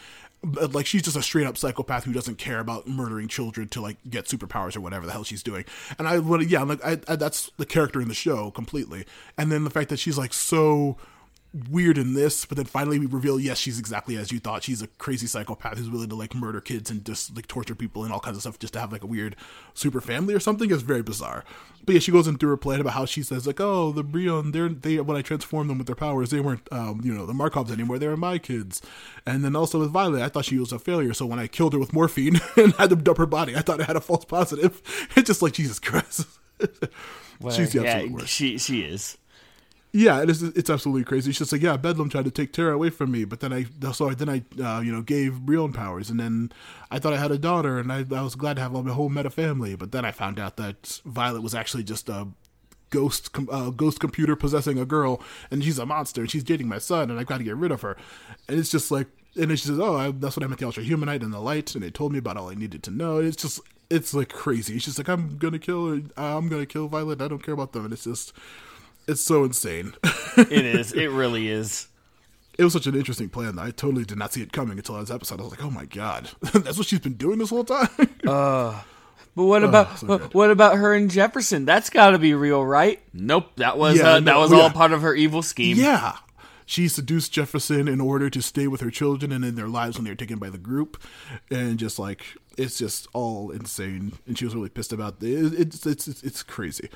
But, 0.43 0.73
like 0.73 0.87
she's 0.87 1.03
just 1.03 1.19
a 1.19 1.23
straight 1.23 1.47
up 1.47 1.59
psychopath 1.59 2.05
who 2.05 2.15
doesn't 2.15 2.39
care 2.39 2.61
about 2.61 2.89
murdering 2.89 3.29
children 3.29 3.69
to 3.69 3.81
like 3.83 3.99
get 4.09 4.25
superpowers 4.25 4.75
or 4.75 4.81
whatever 4.81 5.05
the 5.05 5.13
hell 5.13 5.25
she's 5.25 5.43
doing. 5.43 5.67
And 5.99 6.09
I 6.09 6.19
would 6.19 6.51
yeah, 6.51 6.63
like 6.63 6.83
I, 6.83 6.99
I 7.07 7.17
that's 7.17 7.51
the 7.59 7.67
character 7.67 8.01
in 8.01 8.09
the 8.09 8.15
show 8.15 8.51
completely. 8.51 9.05
And 9.37 9.53
then 9.53 9.65
the 9.65 9.71
fact 9.71 9.91
that 9.91 9.99
she's 9.99 10.17
like 10.17 10.33
so 10.33 10.97
weird 11.53 11.99
in 11.99 12.15
this, 12.15 12.45
but 12.45 12.57
then 12.57 12.67
finally 12.67 12.99
we 12.99 13.07
reveal 13.07 13.41
yes, 13.41 13.59
she's 13.59 13.79
exactly 13.79 14.17
as 14.17 14.31
you 14.31 14.39
thought. 14.39 14.63
She's 14.63 14.83
a 14.83 14.87
crazy 14.87 15.27
psychopath 15.27 15.79
who's 15.79 15.91
willing 15.91 16.09
to 16.11 16.15
like 16.15 16.35
murder 16.35 16.61
kids 16.61 16.91
and 16.91 17.05
just 17.05 17.35
like 17.35 17.49
torture 17.49 17.75
people 17.75 18.05
and 18.05 18.13
all 18.13 18.21
kinds 18.21 18.37
of 18.37 18.43
stuff 18.43 18.59
just 18.59 18.75
to 18.75 18.81
have 18.81 18.93
like 18.93 19.03
a 19.03 19.07
weird 19.07 19.35
super 19.75 20.01
family 20.01 20.35
or 20.35 20.41
something. 20.41 20.71
It's 20.71 20.83
very 20.83 21.03
bizarre. 21.03 21.45
But 21.85 21.95
yeah, 21.95 22.01
she 22.01 22.13
goes 22.13 22.29
into 22.29 22.47
her 22.47 22.57
plan 22.57 22.81
about 22.81 22.93
how 22.93 23.05
she 23.05 23.23
says 23.23 23.47
like, 23.47 23.61
oh, 23.61 23.91
the 23.91 24.05
Brion, 24.05 24.53
they're 24.53 24.69
they 24.69 25.01
when 25.01 25.17
I 25.17 25.23
transformed 25.23 25.71
them 25.71 25.79
with 25.79 25.87
their 25.87 25.97
powers, 25.97 26.31
they 26.31 26.41
weren't 26.41 26.69
um, 26.71 27.01
you 27.03 27.13
know, 27.13 27.27
the 27.27 27.33
Markovs 27.33 27.71
anymore. 27.71 27.99
They 27.99 28.09
were 28.09 28.17
my 28.17 28.39
kids. 28.39 28.81
And 29.27 29.45
then 29.45 29.57
also 29.57 29.81
with 29.81 29.91
Violet, 29.91 30.23
I 30.23 30.29
thought 30.29 30.45
she 30.45 30.59
was 30.59 30.73
a 30.73 30.79
failure. 30.79 31.15
So 31.15 31.27
when 31.27 31.39
I 31.39 31.47
killed 31.47 31.73
her 31.73 31.79
with 31.79 31.93
morphine 31.93 32.41
and 32.57 32.75
had 32.75 32.91
them 32.91 33.03
dump 33.03 33.19
her 33.19 33.27
body, 33.27 33.57
I 33.57 33.61
thought 33.63 33.81
I 33.81 33.85
had 33.85 33.97
a 33.97 34.01
false 34.01 34.25
positive. 34.25 34.83
It's 35.17 35.27
just 35.27 35.43
like 35.43 35.55
Jesus 35.55 35.79
Christ. 35.79 36.27
She's 37.51 37.73
the 37.73 37.83
yeah, 37.83 38.05
worst. 38.07 38.29
she 38.29 38.59
she 38.59 38.83
is. 38.83 39.17
Yeah, 39.93 40.23
it 40.23 40.31
is. 40.31 40.43
It's 40.43 40.71
absolutely 40.71 41.03
crazy. 41.03 41.33
She's 41.33 41.39
just 41.41 41.53
like, 41.53 41.63
yeah, 41.63 41.77
Bedlam 41.77 42.09
tried 42.11 42.25
to 42.25 42.31
take 42.31 42.53
Tara 42.53 42.75
away 42.75 42.91
from 42.91 43.11
me, 43.11 43.25
but 43.25 43.41
then 43.41 43.53
I, 43.53 43.67
so 43.93 44.09
then 44.11 44.29
I, 44.29 44.45
uh, 44.63 44.81
you 44.81 44.93
know, 44.93 45.03
gave 45.03 45.41
Brion 45.41 45.73
powers, 45.73 46.11
and 46.11 46.21
then 46.21 46.53
I 46.93 47.01
thought 47.01 47.13
I 47.13 47.17
had 47.17 47.33
a 47.33 47.39
daughter, 47.39 47.79
and 47.81 47.93
I, 47.93 48.05
I 48.15 48.23
was 48.23 48.37
glad 48.37 48.55
to 48.55 48.63
have 48.63 48.75
a 48.75 48.83
whole 48.95 49.09
meta 49.09 49.31
family, 49.31 49.75
but 49.75 49.91
then 49.91 50.05
I 50.05 50.13
found 50.13 50.39
out 50.39 50.57
that 50.59 51.01
Violet 51.05 51.43
was 51.43 51.57
actually 51.57 51.83
just 51.83 52.09
a 52.09 52.29
ghost, 52.91 53.31
uh, 53.51 53.71
ghost 53.71 53.99
computer 53.99 54.37
possessing 54.37 54.79
a 54.79 54.85
girl, 54.85 55.21
and 55.51 55.65
she's 55.65 55.79
a 55.79 55.87
monster, 55.87 56.21
and 56.21 56.31
she's 56.31 56.45
dating 56.45 56.69
my 56.69 56.79
son, 56.79 57.11
and 57.11 57.19
I've 57.19 57.27
got 57.27 57.39
to 57.39 57.45
get 57.45 57.57
rid 57.57 57.73
of 57.73 57.83
her, 57.83 57.97
and 58.49 58.61
it's 58.61 58.71
just 58.71 58.93
like, 58.93 59.09
and 59.35 59.51
then 59.51 59.57
she 59.57 59.67
says, 59.67 59.81
oh, 59.81 59.97
I, 59.97 60.13
that's 60.13 60.37
what 60.37 60.45
I 60.45 60.47
meant 60.47 60.61
the 60.61 60.67
Ultra 60.67 60.85
Humanite 60.85 61.23
and 61.23 61.33
the 61.33 61.41
light, 61.41 61.75
and 61.75 61.83
they 61.83 61.91
told 61.91 62.13
me 62.13 62.19
about 62.19 62.37
all 62.37 62.51
I 62.51 62.55
needed 62.55 62.85
to 62.85 62.93
know. 62.93 63.19
It's 63.19 63.43
just, 63.43 63.59
it's 63.91 64.15
like 64.15 64.29
crazy. 64.29 64.79
She's 64.79 64.99
like 64.99 65.09
I'm 65.09 65.37
gonna 65.37 65.59
kill. 65.59 66.01
I'm 66.17 66.49
gonna 66.49 66.67
kill 66.67 66.87
Violet. 66.87 67.21
I 67.21 67.27
don't 67.27 67.43
care 67.43 67.55
about 67.55 67.73
them, 67.73 67.87
and 67.87 67.93
it's 67.93 68.05
just. 68.05 68.33
It's 69.11 69.21
so 69.21 69.45
insane. 69.45 69.95
It 70.37 70.65
is. 70.65 70.93
it 70.95 71.11
really 71.11 71.49
is. 71.49 71.89
it 72.57 72.65
was 72.65 72.73
such 72.73 72.87
an 72.87 72.95
interesting 72.95 73.29
plan 73.29 73.57
that 73.57 73.63
I 73.63 73.71
totally 73.73 74.05
did 74.05 74.19
not 74.19 74.33
see 74.33 74.43
it 74.43 74.53
coming 74.53 74.79
until 74.79 74.99
this 75.01 75.11
episode. 75.11 75.41
I 75.41 75.43
was 75.43 75.51
like, 75.51 75.65
oh 75.65 75.71
my 75.71 75.85
god, 75.85 76.31
that's 76.41 76.79
what 76.79 76.87
she's 76.87 77.01
been 77.01 77.15
doing 77.15 77.39
this 77.39 77.51
whole 77.51 77.65
time. 77.65 77.89
But 79.37 79.45
what 79.45 79.63
about 79.63 80.01
so 80.01 80.07
what, 80.09 80.35
what 80.35 80.51
about 80.51 80.77
her 80.77 80.93
and 80.93 81.09
Jefferson? 81.09 81.65
That's 81.65 81.89
got 81.89 82.11
to 82.11 82.19
be 82.19 82.35
real, 82.35 82.67
right? 82.67 83.01
Nope. 83.15 83.53
That 83.57 83.79
was 83.79 83.97
Yeah, 83.97 84.15
uh, 84.15 84.19
no, 84.19 84.25
that 84.25 84.37
was 84.39 84.53
oh, 84.53 84.57
all 84.57 84.63
yeah. 84.63 84.73
part 84.73 84.93
of 84.93 85.03
her 85.03 85.15
evil 85.15 85.41
scheme. 85.41 85.77
yeah. 85.77 86.17
She 86.67 86.89
seduced 86.89 87.33
Jefferson 87.33 87.89
in 87.89 88.01
order 88.01 88.29
to 88.29 88.43
stay 88.43 88.67
with 88.67 88.81
her 88.81 88.91
children 88.91 89.33
and 89.33 89.45
in 89.45 89.55
their 89.55 89.69
lives 89.69 89.97
when 89.97 90.05
they 90.05 90.11
were 90.11 90.17
taken 90.17 90.39
by 90.39 90.51
the 90.51 90.59
group, 90.59 91.01
and 91.51 91.79
just 91.79 91.99
like 91.99 92.25
it's 92.59 92.77
just 92.77 93.07
all 93.13 93.51
insane. 93.51 94.13
And 94.27 94.37
she 94.37 94.45
was 94.45 94.55
really 94.55 94.69
pissed 94.69 94.93
about 94.93 95.23
it. 95.23 95.29
It's 95.29 95.87
it's 95.87 96.07
it's, 96.07 96.23
it's 96.23 96.43
crazy. 96.43 96.91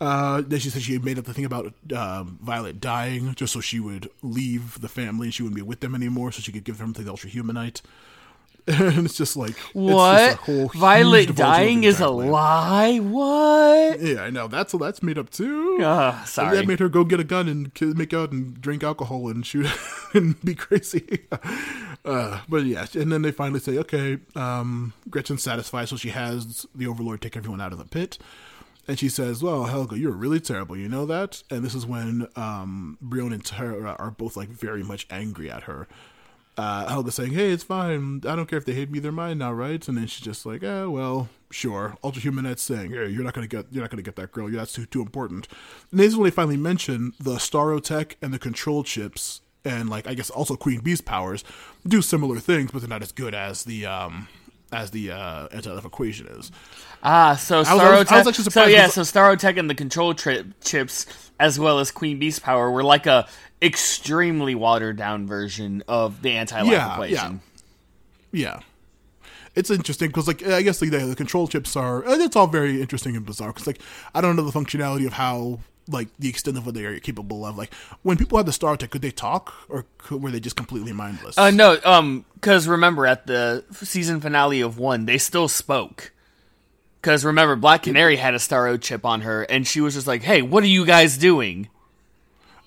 Uh, 0.00 0.42
then 0.46 0.60
she 0.60 0.70
said 0.70 0.82
she 0.82 0.92
had 0.92 1.04
made 1.04 1.18
up 1.18 1.24
the 1.24 1.34
thing 1.34 1.44
about 1.44 1.72
um, 1.96 2.38
Violet 2.40 2.80
dying 2.80 3.34
just 3.34 3.52
so 3.52 3.60
she 3.60 3.80
would 3.80 4.08
leave 4.22 4.80
the 4.80 4.88
family 4.88 5.26
and 5.26 5.34
she 5.34 5.42
wouldn't 5.42 5.56
be 5.56 5.62
with 5.62 5.80
them 5.80 5.94
anymore, 5.94 6.30
so 6.32 6.40
she 6.40 6.52
could 6.52 6.64
give 6.64 6.78
them 6.78 6.92
to 6.94 7.02
the 7.02 7.10
Ultra 7.10 7.30
Humanite. 7.30 7.80
And 8.70 9.06
it's 9.06 9.16
just 9.16 9.34
like 9.34 9.52
it's 9.52 9.62
just 9.62 9.74
a 9.74 9.78
What? 9.80 10.36
whole 10.40 10.68
Violet 10.74 11.34
dying 11.34 11.84
is 11.84 12.02
a 12.02 12.06
plan. 12.08 12.30
lie? 12.30 12.98
What? 12.98 13.98
Yeah, 13.98 14.20
I 14.20 14.28
know. 14.28 14.46
That's 14.46 14.72
that's 14.74 15.02
made 15.02 15.16
up 15.16 15.30
too. 15.30 15.78
Uh, 15.82 16.22
sorry. 16.26 16.54
that 16.58 16.66
made 16.66 16.78
her 16.80 16.90
go 16.90 17.02
get 17.02 17.18
a 17.18 17.24
gun 17.24 17.48
and 17.48 17.96
make 17.96 18.12
out 18.12 18.30
and 18.30 18.60
drink 18.60 18.84
alcohol 18.84 19.28
and 19.30 19.46
shoot 19.46 19.66
and 20.14 20.38
be 20.44 20.54
crazy. 20.54 21.26
Uh, 22.04 22.40
but 22.48 22.64
yeah, 22.64 22.86
and 22.94 23.12
then 23.12 23.20
they 23.22 23.32
finally 23.32 23.60
say, 23.60 23.76
okay, 23.76 24.18
um, 24.34 24.92
Gretchen's 25.10 25.42
satisfied, 25.42 25.88
so 25.88 25.96
she 25.96 26.08
has 26.10 26.64
the 26.74 26.86
Overlord 26.86 27.20
take 27.20 27.36
everyone 27.36 27.60
out 27.60 27.72
of 27.72 27.78
the 27.78 27.84
pit. 27.84 28.16
And 28.88 28.98
she 28.98 29.10
says, 29.10 29.42
well, 29.42 29.64
Helga, 29.64 29.98
you're 29.98 30.10
really 30.12 30.40
terrible, 30.40 30.74
you 30.74 30.88
know 30.88 31.04
that? 31.04 31.42
And 31.50 31.62
this 31.62 31.74
is 31.74 31.84
when 31.84 32.26
um, 32.36 32.96
Brion 33.02 33.34
and 33.34 33.44
Tara 33.44 33.94
are 33.98 34.10
both 34.10 34.34
like 34.34 34.48
very 34.48 34.82
much 34.82 35.06
angry 35.10 35.50
at 35.50 35.64
her. 35.64 35.86
Uh, 36.56 36.88
Helga 36.88 37.12
saying, 37.12 37.32
hey, 37.32 37.52
it's 37.52 37.62
fine. 37.62 38.22
I 38.26 38.34
don't 38.34 38.46
care 38.46 38.58
if 38.58 38.64
they 38.64 38.72
hate 38.72 38.90
me, 38.90 38.98
they're 38.98 39.12
mine 39.12 39.38
now, 39.38 39.52
right? 39.52 39.86
And 39.86 39.96
then 39.96 40.06
she's 40.06 40.24
just 40.24 40.46
like, 40.46 40.62
eh, 40.64 40.84
well, 40.84 41.28
sure. 41.50 41.96
Ultra 42.02 42.22
Humanite's 42.22 42.62
saying, 42.62 42.90
hey, 42.90 43.08
you're 43.08 43.22
not 43.22 43.34
gonna 43.34 43.46
get, 43.46 43.66
you're 43.70 43.82
not 43.82 43.90
gonna 43.90 44.02
get 44.02 44.16
that 44.16 44.32
girl. 44.32 44.48
That's 44.50 44.72
too 44.72 44.86
too 44.86 45.02
important. 45.02 45.46
And 45.90 46.00
this 46.00 46.08
is 46.08 46.16
when 46.16 46.24
they 46.24 46.30
finally 46.30 46.56
mention 46.56 47.12
the 47.20 47.34
Starro-Tech 47.34 48.16
and 48.22 48.32
the 48.32 48.38
control 48.38 48.82
chips, 48.82 49.42
and 49.64 49.90
like 49.90 50.08
I 50.08 50.14
guess 50.14 50.30
also 50.30 50.56
Queen 50.56 50.80
Bee's 50.80 51.00
powers 51.00 51.44
do 51.86 52.00
similar 52.02 52.40
things, 52.40 52.70
but 52.72 52.80
they're 52.80 52.88
not 52.88 53.02
as 53.02 53.12
good 53.12 53.34
as 53.34 53.64
the 53.64 53.86
um 53.86 54.28
as 54.72 54.90
the 54.90 55.10
uh, 55.12 55.48
anti-life 55.52 55.84
equation 55.84 56.26
is. 56.28 56.50
Ah, 57.02 57.36
so 57.36 57.56
I 57.56 57.60
was- 57.60 57.68
I 57.68 57.74
was 57.74 58.06
Starro-Tech. 58.36 58.52
So 58.52 58.64
yeah, 58.66 58.88
so 58.88 59.02
Starro-Tech 59.02 59.56
and 59.56 59.70
the 59.70 59.74
control 59.74 60.14
tri- 60.14 60.44
chips, 60.62 61.06
as 61.40 61.58
well 61.58 61.78
as 61.78 61.90
Queen 61.90 62.18
Beast 62.18 62.42
power, 62.42 62.70
were 62.70 62.82
like 62.84 63.06
a 63.06 63.26
extremely 63.62 64.54
watered 64.54 64.96
down 64.96 65.26
version 65.26 65.82
of 65.88 66.22
the 66.22 66.32
anti-life 66.32 66.70
Yeah, 66.70 66.92
equation. 66.94 67.40
Yeah. 68.32 68.60
It's 69.54 69.70
interesting 69.70 70.08
because, 70.08 70.28
like, 70.28 70.46
I 70.46 70.62
guess 70.62 70.78
the, 70.78 70.88
the 70.88 71.16
control 71.16 71.48
chips 71.48 71.74
are. 71.74 72.04
It's 72.06 72.36
all 72.36 72.46
very 72.46 72.80
interesting 72.80 73.16
and 73.16 73.26
bizarre 73.26 73.48
because, 73.52 73.66
like, 73.66 73.80
I 74.14 74.20
don't 74.20 74.36
know 74.36 74.42
the 74.48 74.56
functionality 74.56 75.06
of 75.06 75.14
how, 75.14 75.58
like, 75.88 76.08
the 76.18 76.28
extent 76.28 76.56
of 76.58 76.66
what 76.66 76.74
they 76.74 76.84
are 76.84 76.98
capable 77.00 77.44
of. 77.44 77.56
Like, 77.56 77.72
when 78.02 78.16
people 78.16 78.38
had 78.38 78.46
the 78.46 78.52
Star 78.52 78.76
Tech, 78.76 78.90
could 78.90 79.02
they 79.02 79.10
talk 79.10 79.54
or 79.68 79.86
could, 79.98 80.22
were 80.22 80.30
they 80.30 80.40
just 80.40 80.56
completely 80.56 80.92
mindless? 80.92 81.36
Uh, 81.38 81.50
no, 81.50 81.78
um, 81.84 82.24
because 82.34 82.68
remember 82.68 83.06
at 83.06 83.26
the 83.26 83.64
season 83.72 84.20
finale 84.20 84.60
of 84.60 84.78
one, 84.78 85.06
they 85.06 85.18
still 85.18 85.48
spoke. 85.48 86.12
Because 87.00 87.24
remember, 87.24 87.54
Black 87.56 87.84
Canary 87.84 88.16
had 88.16 88.34
a 88.34 88.38
Starro 88.38 88.80
chip 88.80 89.04
on 89.04 89.20
her, 89.20 89.42
and 89.44 89.66
she 89.66 89.80
was 89.80 89.94
just 89.94 90.08
like, 90.08 90.22
"Hey, 90.22 90.42
what 90.42 90.64
are 90.64 90.66
you 90.66 90.84
guys 90.84 91.16
doing?" 91.16 91.68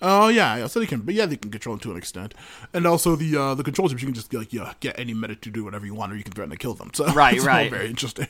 Oh 0.02 0.30
yeah, 0.30 0.56
yeah, 0.56 0.68
so 0.68 0.80
they 0.80 0.86
can, 0.88 1.02
but 1.02 1.14
yeah, 1.14 1.26
they 1.28 1.36
can 1.36 1.52
control 1.52 1.76
them 1.76 1.82
to 1.82 1.92
an 1.92 1.98
extent, 1.98 2.34
and 2.74 2.88
also 2.88 3.16
the 3.16 3.36
uh, 3.38 3.56
the 3.56 3.64
control 3.64 3.88
chips 3.90 4.02
you 4.02 4.08
can 4.08 4.16
just 4.16 4.34
like 4.34 4.52
yeah 4.54 4.74
get 4.80 4.98
any 4.98 5.14
medic 5.14 5.42
to 5.42 5.52
do 5.52 5.64
whatever 5.66 5.86
you 5.86 5.94
want, 5.94 6.12
or 6.12 6.16
you 6.16 6.24
can 6.24 6.32
threaten 6.32 6.50
to 6.50 6.58
kill 6.58 6.74
them. 6.74 6.92
So 6.94 7.06
Right, 7.14 7.36
it's 7.36 7.44
all 7.44 7.50
right. 7.50 7.70
very 7.70 7.88
interesting. 7.88 8.28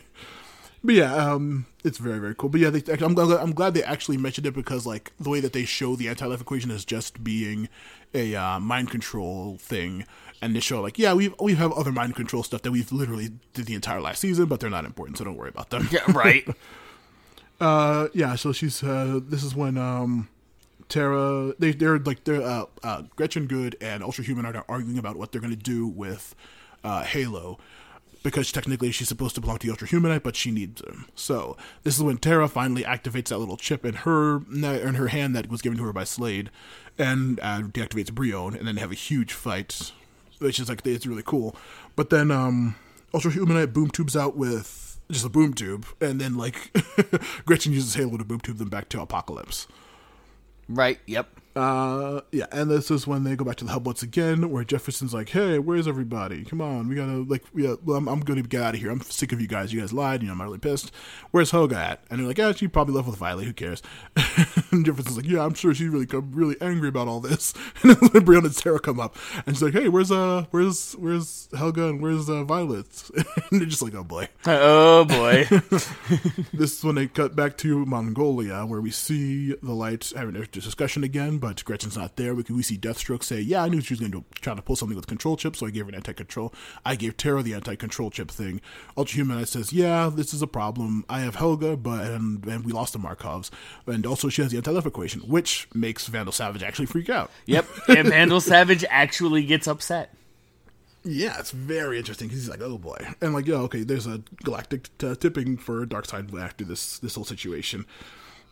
But 0.84 0.96
yeah, 0.96 1.14
um, 1.14 1.68
it's 1.84 1.98
very 1.98 2.20
very 2.20 2.34
cool. 2.36 2.50
But 2.50 2.62
yeah, 2.62 2.70
they, 2.72 2.82
I'm 3.04 3.14
glad, 3.14 3.40
I'm 3.40 3.54
glad 3.54 3.74
they 3.74 3.84
actually 3.84 4.18
mentioned 4.18 4.48
it 4.48 4.54
because 4.54 4.86
like 4.86 5.12
the 5.20 5.30
way 5.30 5.40
that 5.40 5.54
they 5.54 5.66
show 5.66 5.96
the 5.96 6.10
anti 6.10 6.26
life 6.26 6.42
equation 6.42 6.72
as 6.72 6.86
just 6.86 7.24
being 7.24 7.70
a 8.14 8.36
uh, 8.36 8.60
mind 8.60 8.90
control 8.90 9.58
thing, 9.58 10.06
and 10.42 10.56
they 10.56 10.60
show 10.60 10.82
like 10.82 10.98
yeah 10.98 11.14
we 11.14 11.34
we 11.40 11.54
have 11.54 11.72
other 11.74 11.92
mind 11.92 12.16
control 12.16 12.42
stuff 12.42 12.64
that 12.64 12.72
we've 12.72 12.92
literally 12.92 13.30
did 13.54 13.66
the 13.68 13.76
entire 13.76 14.02
last 14.02 14.22
season, 14.22 14.46
but 14.46 14.60
they're 14.60 14.72
not 14.72 14.86
important, 14.86 15.18
so 15.20 15.24
don't 15.24 15.38
worry 15.38 15.50
about 15.50 15.70
them. 15.70 15.88
Yeah, 15.92 16.12
right. 16.12 16.48
Uh, 17.62 18.08
yeah. 18.16 18.34
So 18.34 18.52
she's 18.52 18.82
uh, 18.84 19.20
this 19.24 19.44
is 19.44 19.54
when 19.54 19.78
um, 19.78 20.28
Tara 20.90 21.54
they 21.60 21.72
they're 21.72 22.00
like 22.00 22.24
they're 22.24 22.42
uh, 22.42 22.66
uh, 22.84 23.04
Gretchen 23.16 23.46
Goode 23.46 23.76
and 23.80 24.04
Ultra 24.04 24.24
Human 24.26 24.48
are 24.48 24.66
arguing 24.68 24.98
about 24.98 25.16
what 25.16 25.32
they're 25.32 25.42
gonna 25.42 25.56
do 25.56 25.88
with 25.88 26.34
uh, 26.84 27.04
Halo. 27.04 27.60
Because 28.24 28.52
technically 28.52 28.92
she's 28.92 29.08
supposed 29.08 29.34
to 29.36 29.42
belong 29.42 29.58
to 29.58 29.68
the 29.68 29.72
Ultra 29.72 29.88
Humanite, 29.88 30.22
but 30.22 30.36
she 30.36 30.52
needs 30.52 30.82
him. 30.82 31.06
So 31.16 31.58
this 31.82 31.98
is 31.98 32.04
when 32.04 32.18
Tara 32.18 32.48
finally 32.48 32.84
activates 32.84 33.30
that 33.30 33.40
little 33.40 33.58
chip 33.58 33.84
in 33.84 33.96
her 33.96 34.42
in 34.52 34.94
her 34.96 35.08
hand 35.08 35.36
that 35.36 35.50
was 35.50 35.62
given 35.62 35.78
to 35.80 35.84
her 35.86 35.94
by 35.94 36.04
Slade, 36.04 36.52
and 37.00 37.40
uh, 37.42 37.62
deactivates 37.62 38.14
Brion, 38.14 38.56
and 38.56 38.68
then 38.68 38.76
they 38.76 38.82
have 38.82 38.92
a 38.92 38.96
huge 38.96 39.34
fight, 39.34 39.92
which 40.38 40.60
is 40.60 40.70
like 40.70 40.86
it's 40.86 41.08
really 41.08 41.24
cool. 41.26 41.56
But 41.96 42.12
then 42.12 42.30
um, 42.30 42.76
Ultra 43.14 43.32
Humanite 43.32 43.74
boom 43.74 43.90
tubes 43.90 44.16
out 44.16 44.38
with 44.38 45.00
just 45.10 45.26
a 45.26 45.30
boom 45.30 45.54
tube, 45.56 45.86
and 46.00 46.22
then 46.22 46.38
like 46.38 46.72
Gretchen 47.46 47.74
uses 47.74 47.96
Halo 47.96 48.18
to 48.18 48.24
boom 48.24 48.40
tube 48.40 48.58
them 48.58 48.70
back 48.70 48.88
to 48.90 48.98
Apokolips. 48.98 49.66
right. 50.70 51.00
Yep. 51.08 51.41
Uh, 51.56 52.22
yeah, 52.32 52.46
and 52.52 52.72
this 52.72 52.90
is 52.90 53.06
when 53.06 53.24
they 53.24 53.36
go 53.36 53.44
back 53.44 53.58
to 53.58 53.66
the 53.66 53.72
hub 53.72 53.86
once 53.86 54.02
again, 54.02 54.50
where 54.50 54.64
Jefferson's 54.64 55.14
like, 55.14 55.30
"Hey, 55.30 55.60
where's 55.60 55.88
everybody? 55.88 56.44
Come 56.46 56.62
on, 56.62 56.88
we 56.88 56.96
gotta 56.96 57.24
like, 57.24 57.44
yeah, 57.56 57.76
well, 57.84 57.98
I'm, 57.98 58.08
I'm 58.08 58.22
gonna 58.22 58.42
get 58.42 58.62
out 58.62 58.76
of 58.76 58.80
here. 58.80 58.90
I'm 58.90 59.02
sick 59.02 59.32
of 59.32 59.42
you 59.42 59.48
guys. 59.48 59.74
You 59.74 59.82
guys 59.82 59.92
lied. 59.92 60.22
You 60.22 60.28
know, 60.28 60.34
I'm 60.34 60.42
really 60.42 60.60
pissed. 60.60 60.92
Where's 61.32 61.52
Helga 61.52 61.76
at?" 61.78 62.04
And 62.10 62.20
they're 62.20 62.28
like, 62.28 62.38
"Yeah, 62.38 62.54
she 62.54 62.68
probably 62.68 62.96
left 62.96 63.08
with 63.08 63.18
Violet. 63.18 63.46
Who 63.46 63.54
cares?" 63.54 63.82
and 64.72 64.86
Jefferson's 64.86 65.18
like, 65.18 65.28
"Yeah, 65.28 65.44
I'm 65.46 65.54
sure 65.54 65.74
she's 65.74 65.90
really 65.90 66.06
come, 66.06 66.32
really 66.34 66.56
angry 66.62 66.90
about 66.90 67.08
all 67.08 67.20
this." 67.20 67.54
And 67.84 67.96
then 67.96 67.98
Brianna 68.26 68.46
and 68.46 68.56
Sarah 68.56 68.80
come 68.80 69.00
up, 69.00 69.18
and 69.46 69.56
she's 69.56 69.64
like, 69.64 69.74
"Hey, 69.74 69.90
where's 69.90 70.12
uh, 70.12 70.46
where's 70.52 70.94
where's 70.94 71.50
Helga 71.58 71.90
and 71.90 72.02
where's 72.02 72.30
uh, 72.30 72.44
Violet?" 72.44 73.10
and 73.52 73.60
they're 73.60 73.68
just 73.68 73.82
like, 73.82 73.96
"Oh 73.96 74.04
boy." 74.04 74.30
Oh 74.46 75.06
boy. 75.06 75.48
This 76.54 76.78
is 76.78 76.84
when 76.84 76.96
they 76.96 77.08
cut 77.08 77.36
back 77.36 77.58
to 77.58 77.86
Mongolia, 77.86 78.66
where 78.66 78.82
we 78.82 78.92
see 78.92 79.56
the 79.62 79.74
lights 79.74 80.14
having 80.14 80.36
a 80.36 80.46
discussion 80.46 81.04
again, 81.04 81.38
but 81.42 81.66
Gretchen's 81.66 81.98
not 81.98 82.16
there. 82.16 82.34
We, 82.36 82.44
we 82.50 82.64
see 82.64 82.78
Deathstroke 82.78 83.24
say, 83.24 83.42
Yeah, 83.42 83.64
I 83.64 83.70
knew 83.70 83.82
she 83.82 83.94
was 83.94 84.00
going 84.00 84.12
to 84.14 84.24
try 84.40 84.54
to 84.54 84.62
pull 84.62 84.76
something 84.76 84.96
with 84.96 85.08
control 85.08 85.36
chip, 85.36 85.56
so 85.56 85.66
I 85.66 85.72
gave 85.72 85.84
her 85.86 85.90
an 85.90 85.96
anti 85.96 86.14
control. 86.14 86.54
I 86.86 86.96
gave 86.96 87.18
Terra 87.18 87.42
the 87.42 87.56
anti 87.56 87.76
control 87.76 88.12
chip 88.12 88.32
thing. 88.32 88.62
Ultra 88.96 89.24
Humanite 89.24 89.48
says, 89.48 89.74
Yeah, 89.74 90.10
this 90.14 90.34
is 90.34 90.42
a 90.42 90.48
problem. 90.48 91.04
I 91.10 91.22
have 91.22 91.36
Helga, 91.36 91.76
but 91.76 92.06
and, 92.06 92.46
and 92.46 92.64
we 92.64 92.72
lost 92.72 92.94
the 92.94 93.00
Markovs. 93.00 93.50
And 93.88 94.06
also, 94.06 94.30
she 94.30 94.42
has 94.44 94.52
the 94.52 94.58
anti 94.58 94.72
life 94.72 94.86
equation, 94.86 95.22
which 95.22 95.68
makes 95.74 96.08
Vandal 96.08 96.32
Savage 96.32 96.64
actually 96.64 96.86
freak 96.86 97.10
out. 97.10 97.32
yep. 97.46 97.66
And 97.90 98.08
Vandal 98.08 98.40
Savage 98.42 98.86
actually 98.90 99.44
gets 99.44 99.68
upset. 99.68 100.14
Yeah, 101.04 101.40
it's 101.40 101.50
very 101.50 101.98
interesting 101.98 102.28
because 102.28 102.42
he's 102.44 102.50
like, 102.50 102.62
oh 102.62 102.78
boy, 102.78 102.98
and 103.22 103.34
like, 103.34 103.48
yeah, 103.48 103.56
okay, 103.56 103.82
there's 103.84 104.06
a 104.06 104.22
galactic 104.44 104.96
t- 105.00 105.16
tipping 105.16 105.58
for 105.58 105.84
Darkseid 105.88 106.40
after 106.40 106.64
this 106.64 107.00
this 107.00 107.16
whole 107.16 107.26
situation. 107.26 107.88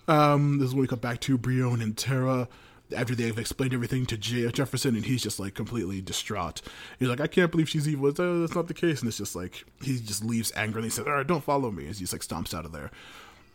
Um, 0.08 0.58
this 0.58 0.69
is 0.69 0.73
when 0.73 0.82
we 0.82 0.88
come 0.88 0.99
back 0.99 1.19
to 1.21 1.38
Brion 1.38 1.82
and 1.82 1.95
Terra 1.95 2.47
after 2.95 3.13
they've 3.15 3.38
explained 3.38 3.73
everything 3.73 4.06
to 4.08 4.17
J- 4.17 4.52
Jefferson, 4.52 4.95
and 4.95 5.06
he's 5.06 5.21
just 5.23 5.39
like 5.39 5.54
completely 5.54 6.02
distraught. 6.02 6.62
He's 6.97 7.08
like, 7.10 7.21
I 7.21 7.28
can't 7.28 7.52
believe 7.52 7.69
she's 7.69 7.88
evil. 7.88 8.10
It's, 8.10 8.19
uh, 8.19 8.39
that's 8.41 8.56
not 8.56 8.67
the 8.67 8.73
case, 8.73 8.99
and 9.02 9.08
it's 9.08 9.17
just 9.17 9.36
like 9.36 9.63
he 9.84 9.99
just 9.99 10.23
leaves 10.23 10.52
angrily. 10.56 10.88
He 10.88 10.91
says, 10.91 11.06
all 11.06 11.13
right, 11.13 11.28
don't 11.28 11.43
follow 11.43 11.71
me, 11.71 11.88
as 11.88 11.99
he 11.99 12.04
just 12.04 12.13
like 12.13 12.21
stomps 12.21 12.54
out 12.58 12.65
of 12.65 12.71
there. 12.71 12.91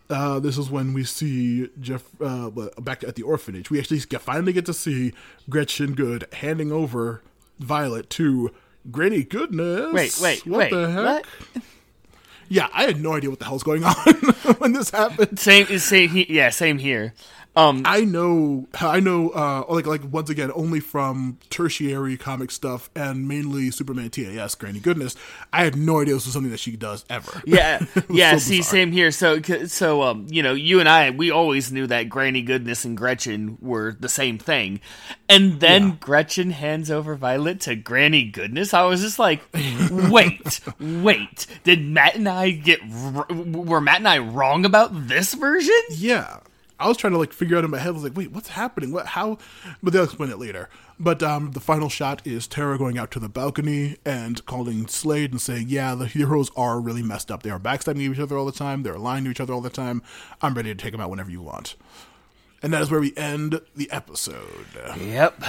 Uh, 0.09 0.39
this 0.39 0.57
is 0.57 0.69
when 0.69 0.93
we 0.93 1.03
see 1.03 1.67
Jeff 1.81 2.03
uh, 2.21 2.49
back 2.79 3.03
at 3.03 3.15
the 3.15 3.23
orphanage. 3.23 3.71
We 3.71 3.79
actually 3.79 3.99
get, 4.01 4.21
finally 4.21 4.53
get 4.53 4.65
to 4.67 4.73
see 4.73 5.13
Gretchen 5.49 5.95
Goode 5.95 6.27
handing 6.33 6.71
over 6.71 7.23
Violet 7.59 8.09
to 8.11 8.51
Granny 8.91 9.23
Goodness. 9.23 9.91
Wait, 9.93 10.19
wait, 10.21 10.45
what 10.45 10.57
wait, 10.59 10.71
the 10.71 10.91
heck? 10.91 11.25
what? 11.25 11.63
Yeah, 12.47 12.67
I 12.73 12.83
had 12.83 13.01
no 13.01 13.13
idea 13.15 13.31
what 13.31 13.39
the 13.39 13.45
hell's 13.45 13.63
going 13.63 13.83
on 13.83 13.95
when 14.59 14.73
this 14.73 14.91
happened. 14.91 15.39
Same. 15.39 15.65
Same. 15.79 16.09
he- 16.09 16.31
Yeah. 16.31 16.49
Same 16.51 16.77
here. 16.77 17.13
Um. 17.55 17.83
I 17.85 18.01
know, 18.01 18.67
I 18.81 18.99
know, 18.99 19.29
uh, 19.29 19.63
like, 19.69 19.85
like 19.85 20.01
once 20.11 20.29
again, 20.29 20.51
only 20.53 20.79
from 20.81 21.37
tertiary 21.49 22.17
comic 22.17 22.51
stuff 22.51 22.89
and 22.95 23.27
mainly 23.27 23.71
Superman 23.71 24.09
TAS. 24.09 24.55
Granny 24.55 24.79
Goodness, 24.79 25.15
I 25.53 25.63
had 25.63 25.75
no 25.77 26.01
idea 26.01 26.13
this 26.15 26.25
was 26.25 26.33
something 26.33 26.51
that 26.51 26.59
she 26.59 26.75
does 26.75 27.05
ever. 27.09 27.31
Yeah, 27.45 27.85
yeah. 28.09 28.33
so 28.33 28.37
see, 28.39 28.57
bizarre. 28.57 28.71
same 28.71 28.91
here. 28.91 29.11
So, 29.11 29.41
so, 29.67 30.01
um, 30.03 30.27
you 30.29 30.43
know, 30.43 30.53
you 30.53 30.79
and 30.81 30.89
I, 30.89 31.11
we 31.11 31.31
always 31.31 31.71
knew 31.71 31.87
that 31.87 32.09
Granny 32.09 32.41
Goodness 32.41 32.83
and 32.85 32.97
Gretchen 32.97 33.57
were 33.61 33.95
the 33.99 34.09
same 34.09 34.37
thing, 34.37 34.81
and 35.29 35.59
then 35.61 35.89
Yeah. 35.89 35.95
Gretchen 36.01 36.49
hands 36.51 36.91
over 36.91 37.15
Violet 37.15 37.61
to 37.61 37.75
Granny 37.75 38.25
Goodness. 38.25 38.73
I 38.73 38.83
was 38.83 39.01
just 39.01 39.17
like, 39.19 39.41
wait, 39.91 40.59
wait. 40.79 41.47
Did 41.63 41.83
Matt 41.85 42.15
and 42.15 42.27
I 42.27 42.51
get 42.51 42.79
r- 43.15 43.27
were 43.31 43.79
Matt 43.81 43.97
and 43.99 44.07
I 44.07 44.17
wrong 44.17 44.65
about 44.65 45.07
this 45.07 45.33
version? 45.33 45.73
Yeah. 45.91 46.39
I 46.79 46.87
was 46.87 46.97
trying 46.97 47.13
to 47.13 47.19
like 47.19 47.33
figure 47.33 47.57
out 47.57 47.63
in 47.63 47.71
my 47.71 47.77
head. 47.77 47.89
I 47.89 47.91
was 47.91 48.03
like, 48.03 48.17
"Wait, 48.17 48.31
what's 48.31 48.49
happening? 48.49 48.91
What? 48.91 49.07
How?" 49.07 49.37
But 49.81 49.93
they'll 49.93 50.03
explain 50.03 50.29
it 50.29 50.39
later. 50.39 50.69
But 50.99 51.23
um, 51.23 51.51
the 51.51 51.59
final 51.59 51.89
shot 51.89 52.21
is 52.25 52.47
Tara 52.47 52.77
going 52.77 52.97
out 52.97 53.11
to 53.11 53.19
the 53.19 53.29
balcony 53.29 53.97
and 54.05 54.45
calling 54.45 54.87
Slade 54.87 55.31
and 55.31 55.41
saying, 55.41 55.67
"Yeah, 55.69 55.95
the 55.95 56.07
heroes 56.07 56.51
are 56.55 56.79
really 56.79 57.03
messed 57.03 57.31
up. 57.31 57.43
They 57.43 57.49
are 57.49 57.59
backstabbing 57.59 57.99
each 58.11 58.19
other 58.19 58.37
all 58.37 58.45
the 58.45 58.51
time. 58.51 58.83
They're 58.83 58.97
lying 58.97 59.23
to 59.25 59.31
each 59.31 59.39
other 59.39 59.53
all 59.53 59.61
the 59.61 59.69
time. 59.69 60.01
I'm 60.41 60.53
ready 60.53 60.73
to 60.73 60.81
take 60.81 60.91
them 60.91 61.01
out 61.01 61.09
whenever 61.09 61.31
you 61.31 61.41
want." 61.41 61.75
And 62.61 62.73
that 62.73 62.81
is 62.81 62.89
where 62.89 62.99
we 62.99 63.13
end 63.15 63.61
the 63.75 63.91
episode. 63.91 64.65
Yep. 64.99 65.43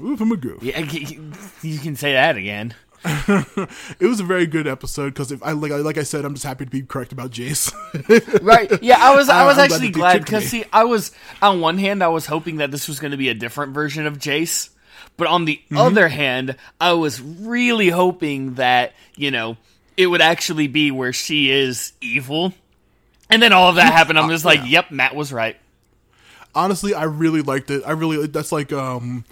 Ooh, 0.00 0.16
from 0.16 0.30
a 0.30 0.36
goof. 0.36 0.62
Yeah, 0.62 0.78
you 1.62 1.78
can 1.78 1.96
say 1.96 2.12
that 2.12 2.36
again. 2.36 2.74
It 4.00 4.06
was 4.06 4.20
a 4.20 4.24
very 4.24 4.46
good 4.46 4.66
episode 4.66 5.10
because 5.14 5.32
if 5.32 5.42
I 5.42 5.52
like, 5.52 5.72
like 5.72 5.98
I 5.98 6.02
said, 6.02 6.24
I'm 6.24 6.34
just 6.34 6.44
happy 6.44 6.64
to 6.64 6.70
be 6.70 6.82
correct 6.82 7.12
about 7.12 7.30
Jace. 7.30 7.72
right 8.42 8.70
yeah 8.82 8.98
i 9.00 9.14
was 9.16 9.28
i 9.28 9.42
I- 9.42 9.46
was 9.46 9.58
I'm 9.58 9.64
actually 9.64 9.90
glad 9.90 10.24
because 10.24 10.44
see 10.48 10.64
i 10.72 10.84
was 10.84 11.10
on 11.42 11.60
one 11.60 11.76
hand 11.78 12.02
i 12.04 12.08
was 12.08 12.26
hoping 12.26 12.56
that 12.56 12.70
this 12.70 12.86
was 12.88 13.00
going 13.00 13.10
to 13.10 13.16
be 13.16 13.28
a 13.28 13.34
different 13.34 13.72
version 13.74 14.06
of 14.06 14.18
jace 14.18 14.70
but 15.16 15.26
on 15.26 15.44
the 15.44 15.56
Mm-hmm. 15.66 15.76
other 15.76 16.08
hand 16.08 16.56
i 16.80 16.92
was 16.92 17.20
really 17.20 17.88
hoping 17.88 18.54
that 18.54 18.92
you 19.16 19.30
know 19.30 19.56
it 19.96 20.06
would 20.06 20.20
actually 20.20 20.68
be 20.68 20.90
where 20.90 21.12
she 21.12 21.50
is 21.50 21.92
evil 22.00 22.54
and 23.28 23.42
then 23.42 23.52
all 23.52 23.68
of 23.70 23.76
that 23.76 23.92
happened 23.92 24.18
i'm 24.18 24.30
just 24.30 24.44
like 24.44 24.60
yeah. 24.60 24.66
yep 24.66 24.90
matt 24.90 25.14
was 25.16 25.32
right 25.32 25.56
honestly, 26.54 26.94
I 26.94 27.04
really 27.04 27.42
liked 27.42 27.70
it. 27.70 27.82
I 27.86 27.92
really 27.92 28.26
that's 28.26 28.50
like 28.52 28.72
um. 28.72 29.24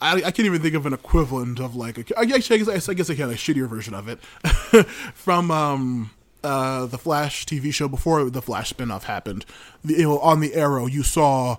I, 0.00 0.16
I 0.16 0.30
can't 0.30 0.40
even 0.40 0.60
think 0.60 0.74
of 0.74 0.86
an 0.86 0.92
equivalent 0.92 1.60
of 1.60 1.74
like 1.74 1.98
a, 1.98 2.18
I 2.18 2.24
guess 2.24 2.50
I 2.50 2.58
guess 2.58 2.88
I 2.88 2.94
guess 2.94 3.10
I 3.10 3.14
can 3.14 3.30
a 3.30 3.34
shittier 3.34 3.68
version 3.68 3.94
of 3.94 4.08
it 4.08 4.20
from 5.14 5.50
um 5.50 6.10
uh 6.44 6.86
the 6.86 6.98
Flash 6.98 7.46
TV 7.46 7.72
show 7.72 7.88
before 7.88 8.28
the 8.30 8.42
Flash 8.42 8.72
spinoff 8.72 9.04
happened. 9.04 9.44
The, 9.84 9.94
you 9.94 10.02
know, 10.02 10.18
on 10.18 10.40
the 10.40 10.54
Arrow, 10.54 10.86
you 10.86 11.02
saw 11.02 11.56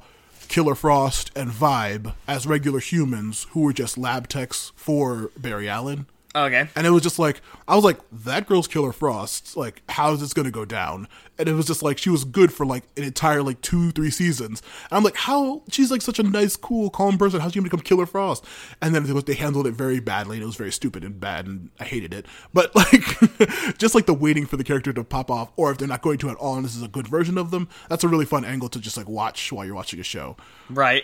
Killer 0.47 0.75
Frost 0.75 1.31
and 1.35 1.51
Vibe 1.51 2.13
as 2.27 2.47
regular 2.47 2.79
humans 2.79 3.47
who 3.51 3.61
were 3.61 3.73
just 3.73 3.97
lab 3.97 4.27
techs 4.27 4.71
for 4.75 5.31
Barry 5.37 5.67
Allen. 5.67 6.05
Okay. 6.35 6.67
And 6.75 6.85
it 6.85 6.91
was 6.91 7.03
just 7.03 7.19
like 7.19 7.41
I 7.67 7.75
was 7.75 7.83
like, 7.83 7.99
that 8.11 8.47
girl's 8.47 8.67
Killer 8.67 8.91
Frost. 8.91 9.57
Like, 9.57 9.81
how 9.89 10.13
is 10.13 10.19
this 10.19 10.33
gonna 10.33 10.51
go 10.51 10.65
down? 10.65 11.07
And 11.39 11.47
it 11.47 11.53
was 11.53 11.67
just 11.67 11.83
like 11.83 11.97
she 11.97 12.09
was 12.09 12.23
good 12.23 12.51
for 12.51 12.65
like 12.65 12.83
an 12.95 13.03
entire 13.03 13.43
like 13.43 13.61
two, 13.61 13.91
three 13.91 14.09
seasons. 14.09 14.61
And 14.89 14.97
I'm 14.97 15.03
like, 15.03 15.15
how 15.15 15.63
she's 15.69 15.91
like 15.91 16.01
such 16.01 16.19
a 16.19 16.23
nice, 16.23 16.55
cool, 16.55 16.89
calm 16.89 17.17
person. 17.17 17.39
How's 17.39 17.53
she 17.53 17.59
gonna 17.59 17.69
become 17.69 17.81
Killer 17.81 18.05
Frost? 18.05 18.45
And 18.81 18.93
then 18.93 19.05
it 19.05 19.13
was, 19.13 19.23
they 19.23 19.35
handled 19.35 19.67
it 19.67 19.73
very 19.73 19.99
badly, 19.99 20.37
and 20.37 20.43
it 20.43 20.47
was 20.47 20.55
very 20.55 20.71
stupid 20.71 21.03
and 21.03 21.19
bad, 21.19 21.47
and 21.47 21.69
I 21.79 21.83
hated 21.85 22.13
it. 22.13 22.25
But 22.53 22.75
like, 22.75 23.77
just 23.77 23.95
like 23.95 24.05
the 24.05 24.13
waiting 24.13 24.45
for 24.45 24.57
the 24.57 24.63
character 24.63 24.93
to 24.93 25.03
pop 25.03 25.29
off, 25.31 25.51
or 25.55 25.71
if 25.71 25.77
they're 25.77 25.87
not 25.87 26.01
going 26.01 26.17
to 26.19 26.29
at 26.29 26.37
all, 26.37 26.55
and 26.55 26.65
this 26.65 26.75
is 26.75 26.83
a 26.83 26.87
good 26.87 27.07
version 27.07 27.37
of 27.37 27.51
them, 27.51 27.67
that's 27.89 28.03
a 28.03 28.07
really 28.07 28.25
fun 28.25 28.45
angle 28.45 28.69
to 28.69 28.79
just 28.79 28.97
like 28.97 29.07
watch 29.07 29.51
while 29.51 29.65
you're 29.65 29.75
watching 29.75 29.99
a 29.99 30.03
show 30.03 30.35
Right. 30.69 31.03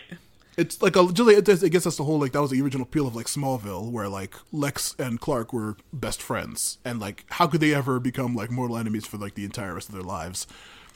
It's 0.57 0.81
like 0.81 0.95
a 0.95 1.05
just 1.11 1.19
like, 1.27 1.37
it, 1.37 1.45
does- 1.45 1.63
I 1.63 1.67
guess 1.69 1.83
that's 1.83 1.97
the 1.97 2.03
whole 2.03 2.19
like 2.19 2.31
that 2.33 2.41
was 2.41 2.51
the 2.51 2.61
original 2.61 2.83
appeal 2.83 3.07
of 3.07 3.15
like 3.15 3.25
Smallville, 3.27 3.91
where 3.91 4.07
like 4.07 4.33
Lex 4.51 4.95
and 4.99 5.19
Clark 5.19 5.53
were 5.53 5.77
best 5.91 6.21
friends, 6.21 6.77
and 6.85 6.99
like 6.99 7.25
how 7.29 7.47
could 7.47 7.61
they 7.61 7.73
ever 7.73 7.99
become 7.99 8.35
like 8.35 8.51
mortal 8.51 8.77
enemies 8.77 9.05
for 9.05 9.17
like 9.17 9.35
the 9.35 9.45
entire 9.45 9.73
rest 9.73 9.89
of 9.89 9.95
their 9.95 10.03
lives? 10.03 10.47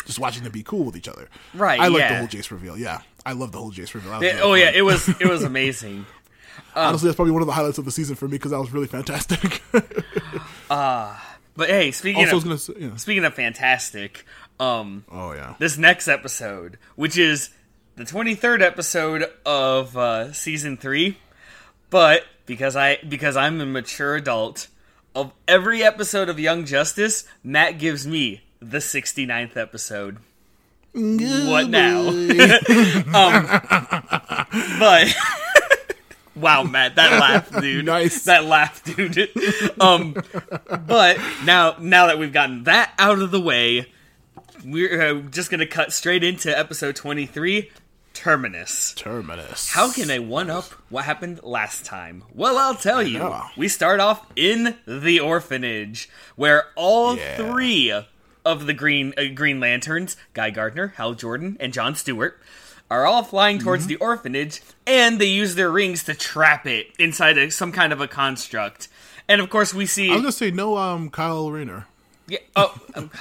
Just 0.06 0.20
watching 0.20 0.44
them 0.44 0.52
be 0.52 0.64
cool 0.64 0.84
with 0.86 0.96
each 0.96 1.08
other. 1.08 1.28
Right, 1.54 1.80
I 1.80 1.88
like 1.88 2.08
the 2.08 2.18
whole 2.18 2.28
Jace 2.28 2.52
reveal. 2.52 2.78
Yeah, 2.78 3.02
I 3.26 3.34
love 3.34 3.52
the 3.52 3.58
whole 3.58 3.72
Jace 3.72 3.94
reveal. 3.94 4.22
It- 4.22 4.40
oh 4.42 4.54
yeah, 4.54 4.72
it 4.74 4.84
was 4.84 5.10
it 5.10 5.28
was 5.28 5.44
amazing. 5.54 6.06
honestly 6.76 7.08
that's 7.08 7.16
probably 7.16 7.32
one 7.32 7.42
of 7.42 7.48
the 7.48 7.54
highlights 7.54 7.78
of 7.80 7.86
the 7.86 7.92
season 7.92 8.16
for 8.16 8.26
me 8.28 8.32
because 8.38 8.52
that 8.52 8.60
was 8.60 8.72
really 8.72 8.88
fantastic. 8.88 9.62
Uh 10.70 11.16
but 11.56 11.70
hey, 11.70 11.92
speaking 11.92 12.24
also, 12.26 12.38
of 12.38 12.44
gonna 12.44 12.58
say, 12.58 12.74
yeah. 12.78 12.96
speaking 12.98 13.26
of 13.26 13.34
fantastic, 13.34 14.26
um, 14.60 15.04
Oh 15.12 15.32
yeah. 15.34 15.56
this 15.58 15.76
next 15.78 16.08
episode, 16.08 16.78
which 16.96 17.18
is 17.18 17.50
the 17.98 18.04
23rd 18.04 18.62
episode 18.62 19.26
of 19.44 19.98
uh, 19.98 20.32
season 20.32 20.78
3, 20.78 21.18
but 21.90 22.26
because 22.46 22.76
I 22.76 22.98
because 22.98 23.36
I'm 23.36 23.60
a 23.60 23.66
mature 23.66 24.16
adult, 24.16 24.68
of 25.16 25.34
every 25.48 25.82
episode 25.82 26.30
of 26.30 26.40
Young 26.40 26.64
Justice, 26.64 27.26
Matt 27.44 27.80
gives 27.80 28.06
me 28.06 28.44
the 28.60 28.78
69th 28.78 29.58
episode. 29.58 30.20
What 30.94 31.70
now? 31.70 32.08
um, 32.08 33.48
but 34.80 35.16
wow, 36.36 36.62
Matt, 36.62 36.96
that 36.98 37.20
laugh, 37.20 37.50
dude. 37.60 37.86
Nice. 37.86 38.26
That 38.26 38.46
laugh, 38.46 38.84
dude. 38.84 39.32
um, 39.82 40.16
but 40.86 41.18
now, 41.46 41.76
now 41.80 42.06
that 42.06 42.20
we've 42.20 42.32
gotten 42.32 42.64
that 42.66 42.94
out 43.00 43.18
of 43.20 43.32
the 43.32 43.42
way, 43.42 43.92
we're 44.64 45.02
uh, 45.02 45.22
just 45.32 45.50
gonna 45.50 45.66
cut 45.66 45.94
straight 45.94 46.24
into 46.24 46.56
episode 46.58 46.96
twenty-three, 46.96 47.72
Terminus. 48.18 48.94
Terminus. 48.96 49.70
How 49.72 49.92
can 49.92 50.10
I 50.10 50.20
one 50.20 50.50
up 50.50 50.66
what 50.90 51.06
happened 51.06 51.40
last 51.44 51.86
time? 51.86 52.24
Well, 52.34 52.58
I'll 52.58 52.76
tell 52.76 53.04
you. 53.04 53.32
We 53.56 53.68
start 53.68 54.00
off 54.00 54.26
in 54.36 54.76
the 54.88 55.20
orphanage, 55.20 56.10
where 56.36 56.66
all 56.76 57.16
Yeah. 57.16 57.38
three 57.38 57.94
of 58.44 58.66
the 58.66 58.74
Green 58.74 59.14
uh, 59.18 59.26
Green 59.36 59.60
Lanterns, 59.60 60.18
Guy 60.34 60.50
Gardner, 60.50 60.94
Hal 60.98 61.14
Jordan, 61.14 61.58
and 61.60 61.72
John 61.74 61.96
Stewart, 61.96 62.40
are 62.90 63.06
all 63.06 63.24
flying 63.24 63.60
towards 63.60 63.84
Mm-hmm. 63.84 63.90
the 63.90 63.96
orphanage, 63.98 64.62
and 64.88 65.20
they 65.20 65.26
use 65.26 65.56
their 65.56 65.70
rings 65.70 66.04
to 66.06 66.14
trap 66.14 66.66
it 66.66 66.88
inside 66.98 67.38
a, 67.38 67.52
some 67.52 67.72
kind 67.72 67.94
of 67.94 68.02
a 68.02 68.08
construct. 68.08 68.88
And 69.30 69.42
of 69.42 69.50
course, 69.50 69.74
we 69.74 69.86
see. 69.86 70.10
I'm 70.10 70.18
gonna 70.18 70.32
say 70.32 70.50
no. 70.52 70.78
Um, 70.78 71.10
Kyle 71.10 71.52
Rayner. 71.52 71.86
Yeah, 72.30 72.40
oh, 72.58 72.76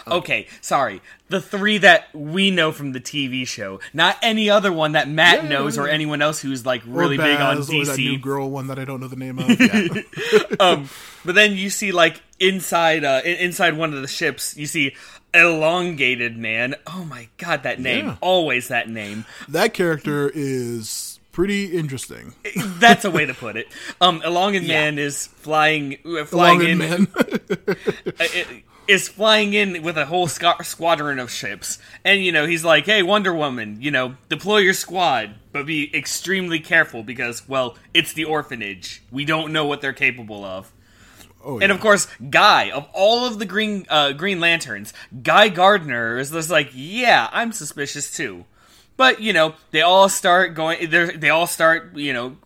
okay. 0.09 0.49
Sorry. 0.61 1.01
The 1.29 1.41
three 1.41 1.79
that 1.79 2.13
we 2.13 2.51
know 2.51 2.73
from 2.73 2.91
the 2.93 3.01
TV 3.01 3.47
show, 3.47 3.79
not 3.95 4.17
any 4.21 4.51
other 4.51 4.73
one 4.73 4.93
that 4.93 5.09
Matt 5.09 5.45
Yeah, 5.45 5.49
knows 5.49 5.79
or 5.79 5.87
yeah. 5.87 5.93
anyone 5.95 6.23
else 6.23 6.41
who's 6.41 6.67
like 6.67 6.85
Or 6.87 6.91
really 6.91 7.17
big 7.17 7.41
on 7.41 7.57
Baz, 7.59 7.71
Or 7.71 7.85
that 7.85 7.99
new 7.99 8.19
DC. 8.19 8.23
girl 8.23 8.51
one 8.51 8.67
that 8.67 8.79
I 8.81 8.85
don't 8.85 9.01
know 9.01 9.07
the 9.09 9.15
name 9.17 9.39
of. 9.39 9.49
Yeah. 9.61 10.57
Um, 10.59 10.89
but 11.25 11.35
then 11.37 11.53
you 11.53 11.71
see 11.71 11.93
like 11.93 12.21
inside, 12.41 13.05
uh, 13.05 13.21
inside 13.25 13.77
one 13.77 13.95
of 13.95 14.03
the 14.03 14.09
ships, 14.09 14.57
you 14.57 14.67
see 14.67 14.95
elongated 15.35 16.37
man. 16.37 16.75
Oh 16.87 17.05
my 17.05 17.29
god, 17.39 17.63
that 17.65 17.79
name! 17.81 18.07
Yeah. 18.07 18.17
Always 18.21 18.69
that 18.69 18.89
name. 18.89 19.25
that 19.49 19.75
character 19.75 20.31
is 20.35 21.21
pretty 21.33 21.67
interesting. 21.77 22.35
That's 22.57 23.05
a 23.05 23.11
way 23.11 23.27
to 23.27 23.35
put 23.35 23.57
it. 23.57 23.69
Um, 24.01 24.23
elongated 24.25 24.69
man 24.77 24.99
is 24.99 25.27
flying, 25.27 25.99
uh, 26.05 26.25
flying 26.25 26.63
in. 26.63 26.79
man. 26.79 27.09
i- 28.21 28.63
is 28.89 29.09
flying 29.09 29.53
in 29.55 29.83
with 29.83 29.97
a 29.99 30.07
whole 30.07 30.27
squa- 30.29 30.65
squadron 30.65 31.19
of 31.19 31.31
ships. 31.31 31.79
And, 32.05 32.25
you 32.25 32.33
know, 32.33 32.47
he's 32.47 32.65
like, 32.65 32.87
hey, 32.87 33.03
Wonder 33.03 33.35
Woman, 33.35 33.79
you 33.81 33.91
know, 33.91 34.17
deploy 34.29 34.59
your 34.59 34.75
squad, 34.75 35.35
but 35.53 35.67
be 35.67 35.95
extremely 35.97 36.61
careful 36.61 37.03
because, 37.03 37.49
well, 37.49 37.77
it's 37.95 38.13
the 38.13 38.25
orphanage. 38.25 39.03
We 39.11 39.25
don't 39.25 39.53
know 39.53 39.67
what 39.67 39.81
they're 39.81 39.93
capable 39.93 40.45
of. 40.45 40.73
oh, 41.45 41.59
And 41.59 41.71
of 41.73 41.81
course, 41.81 42.07
Guy, 42.31 42.71
of 42.71 42.89
all 42.93 43.25
of 43.27 43.39
the 43.39 43.47
Green 43.47 43.87
uh, 43.89 44.13
Green 44.13 44.41
Lanterns, 44.41 44.93
Guy 45.23 45.49
Gardner 45.49 46.19
is 46.19 46.31
just 46.31 46.51
like, 46.51 46.71
yeah, 46.75 47.29
I'm 47.33 47.53
suspicious 47.53 48.11
too. 48.11 48.45
But 48.97 49.21
you 49.21 49.33
know, 49.33 49.55
they 49.73 49.83
all 49.83 50.09
start 50.09 50.55
going. 50.55 50.89
they're- 50.91 51.13
They 51.17 51.29
all 51.31 51.47
start, 51.47 51.97
you 51.97 52.13
know, 52.15 52.37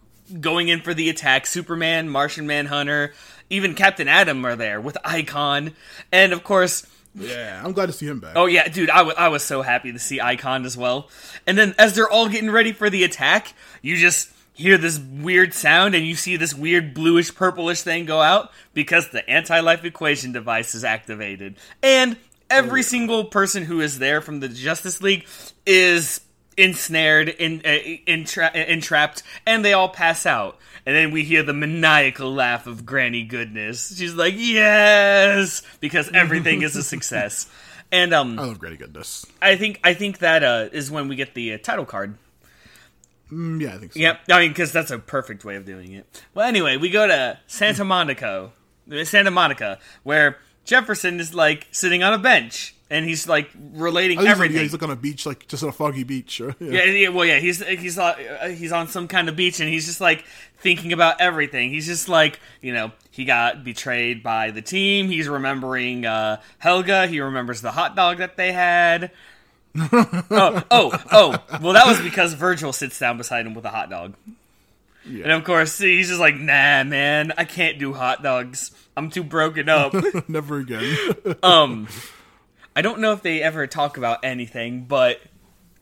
going 0.41 0.69
in 0.69 0.81
for 0.81 0.95
the 0.95 1.09
attack. 1.09 1.47
Superman, 1.47 2.09
Martian 2.09 2.47
Manhunter, 2.47 3.15
even 3.51 3.75
Captain 3.75 4.09
Atom 4.09 4.45
are 4.47 4.57
there 4.57 4.81
with 4.81 4.97
Icon, 5.05 5.73
and 6.11 6.33
of 6.33 6.43
course, 6.45 6.87
yeah, 7.15 7.61
I'm 7.65 7.73
glad 7.73 7.87
to 7.87 7.93
see 7.93 8.07
him 8.07 8.21
back. 8.21 8.35
Oh 8.37 8.47
yeah, 8.47 8.69
dude, 8.69 8.89
I 8.91 9.03
wa- 9.03 9.15
I 9.19 9.29
was 9.29 9.43
so 9.43 9.63
happy 9.63 9.93
to 9.93 9.99
see 9.99 10.21
Icon 10.21 10.65
as 10.65 10.77
well. 10.77 11.09
And 11.47 11.59
then 11.59 11.75
as 11.79 11.95
they're 11.95 12.09
all 12.09 12.29
getting 12.29 12.51
ready 12.51 12.73
for 12.73 12.89
the 12.89 13.03
attack, 13.05 13.53
you 13.83 13.97
just 13.97 14.31
hear 14.55 14.77
this 14.79 14.99
weird 14.99 15.53
sound 15.55 15.95
and 15.95 16.07
you 16.07 16.15
see 16.15 16.37
this 16.37 16.55
weird 16.55 16.93
bluish 16.95 17.35
purplish 17.35 17.83
thing 17.83 18.05
go 18.05 18.21
out 18.21 18.53
because 18.75 19.09
the 19.09 19.29
anti-life 19.29 19.85
equation 19.85 20.33
device 20.33 20.75
is 20.75 20.85
activated. 20.85 21.57
And 21.83 22.17
every 22.51 22.83
single 22.83 23.25
person 23.25 23.65
who 23.65 23.81
is 23.81 23.99
there 23.99 24.21
from 24.21 24.41
the 24.41 24.49
Justice 24.49 25.01
League 25.03 25.27
is 25.65 26.21
ensnared, 26.59 27.29
in, 27.31 27.61
uh, 27.65 27.69
entra- 28.07 28.55
entrapped, 28.69 29.23
and 29.47 29.65
they 29.65 29.73
all 29.73 29.89
pass 29.89 30.27
out. 30.27 30.59
And 30.87 30.97
then 30.97 31.11
we 31.11 31.25
hear 31.25 31.43
the 31.43 31.53
maniacal 31.53 32.33
laugh 32.33 32.67
of 32.67 32.87
Granny 32.87 33.23
Goodness. 33.23 33.97
She's 33.97 34.15
like, 34.15 34.35
"Yes," 34.37 35.63
because 35.81 36.11
everything 36.13 36.63
is 36.63 36.77
a 36.77 36.83
success. 36.83 37.49
And 37.93 38.15
um, 38.15 38.39
I 38.39 38.45
love 38.45 38.59
Granny 38.59 38.77
Goodness. 38.77 39.27
I 39.43 39.57
think 39.57 39.81
I 39.85 39.95
think 39.95 40.19
that 40.19 40.43
uh, 40.43 40.69
is 40.73 40.91
when 40.91 41.09
we 41.09 41.17
get 41.17 41.35
the 41.35 41.55
uh, 41.55 41.59
title 41.59 41.85
card. 41.85 42.17
Mm, 43.31 43.61
yeah, 43.61 43.75
I 43.75 43.79
think 43.79 43.93
so. 43.93 44.01
Yep, 44.01 44.21
I 44.31 44.41
mean 44.41 44.51
because 44.51 44.73
that's 44.73 44.91
a 44.91 44.99
perfect 44.99 45.45
way 45.45 45.57
of 45.57 45.65
doing 45.65 45.93
it. 45.93 46.25
Well, 46.35 46.47
anyway, 46.47 46.77
we 46.77 46.91
go 46.91 47.07
to 47.07 47.39
Santa 47.47 47.85
Monica, 47.85 48.51
Santa 49.05 49.31
Monica, 49.31 49.79
where 50.03 50.39
Jefferson 50.65 51.21
is 51.21 51.35
like 51.35 51.67
sitting 51.71 52.03
on 52.03 52.13
a 52.13 52.19
bench 52.19 52.75
and 52.91 53.05
he's 53.05 53.29
like 53.29 53.49
relating 53.73 54.19
he's 54.19 54.25
like, 54.27 54.33
everything. 54.33 54.57
yeah, 54.57 54.63
he's 54.63 54.73
like 54.73 54.83
on 54.83 54.91
a 54.91 54.97
beach, 54.97 55.25
like 55.25 55.47
just 55.49 55.63
on 55.63 55.69
a 55.69 55.73
foggy 55.73 56.03
beach. 56.05 56.41
Or, 56.41 56.55
Yeah, 56.61 56.85
yeah, 56.85 57.09
well, 57.09 57.25
yeah, 57.25 57.39
he's 57.39 57.65
he's 57.65 57.99
uh, 57.99 58.15
he's 58.57 58.73
on 58.73 58.89
some 58.89 59.09
kind 59.09 59.29
of 59.29 59.37
beach, 59.37 59.61
and 59.61 59.69
he's 59.69 59.87
just 59.87 60.01
like 60.01 60.25
thinking 60.59 60.93
about 60.93 61.21
everything. 61.21 61.71
He's 61.71 61.87
just 61.87 62.09
like, 62.09 62.41
you 62.61 62.75
know, 62.75 62.93
he 63.11 63.25
got 63.25 63.65
betrayed 63.65 64.23
by 64.23 64.51
the 64.51 64.61
team. 64.63 65.09
He's 65.09 65.29
remembering 65.29 66.05
uh, 66.05 66.41
Helga. 66.59 67.07
He 67.07 67.21
remembers 67.21 67.61
the 67.63 67.71
hot 67.71 67.95
dog 67.97 68.19
that 68.19 68.37
they 68.37 68.53
had. 68.53 69.11
oh, 69.93 70.63
oh, 70.71 71.05
oh! 71.13 71.45
Well, 71.63 71.75
that 71.75 71.87
was 71.87 72.01
because 72.01 72.35
Virgil 72.35 72.73
sits 72.73 72.99
down 72.99 73.17
beside 73.19 73.47
him 73.47 73.55
with 73.55 73.65
a 73.65 73.71
hot 73.71 73.89
dog, 73.89 74.15
Yeah. 75.07 75.23
and 75.25 75.33
of 75.33 75.45
course 75.45 75.79
he's 75.79 76.09
just 76.09 76.19
like, 76.19 76.35
"Nah, 76.35 76.83
man, 76.83 77.33
I 77.39 77.45
can't 77.45 77.79
do 77.79 77.93
hot 77.93 78.21
dogs. 78.21 78.73
I'm 78.97 79.11
too 79.11 79.23
broken 79.23 79.69
up." 79.69 79.95
Never 80.29 80.59
again. 80.59 80.97
um, 81.45 81.87
I 82.75 82.83
don't 82.83 83.01
know 83.01 83.13
if 83.13 83.23
they 83.23 83.43
ever 83.43 83.67
talk 83.67 83.97
about 83.97 84.25
anything, 84.25 84.85
but 84.85 85.21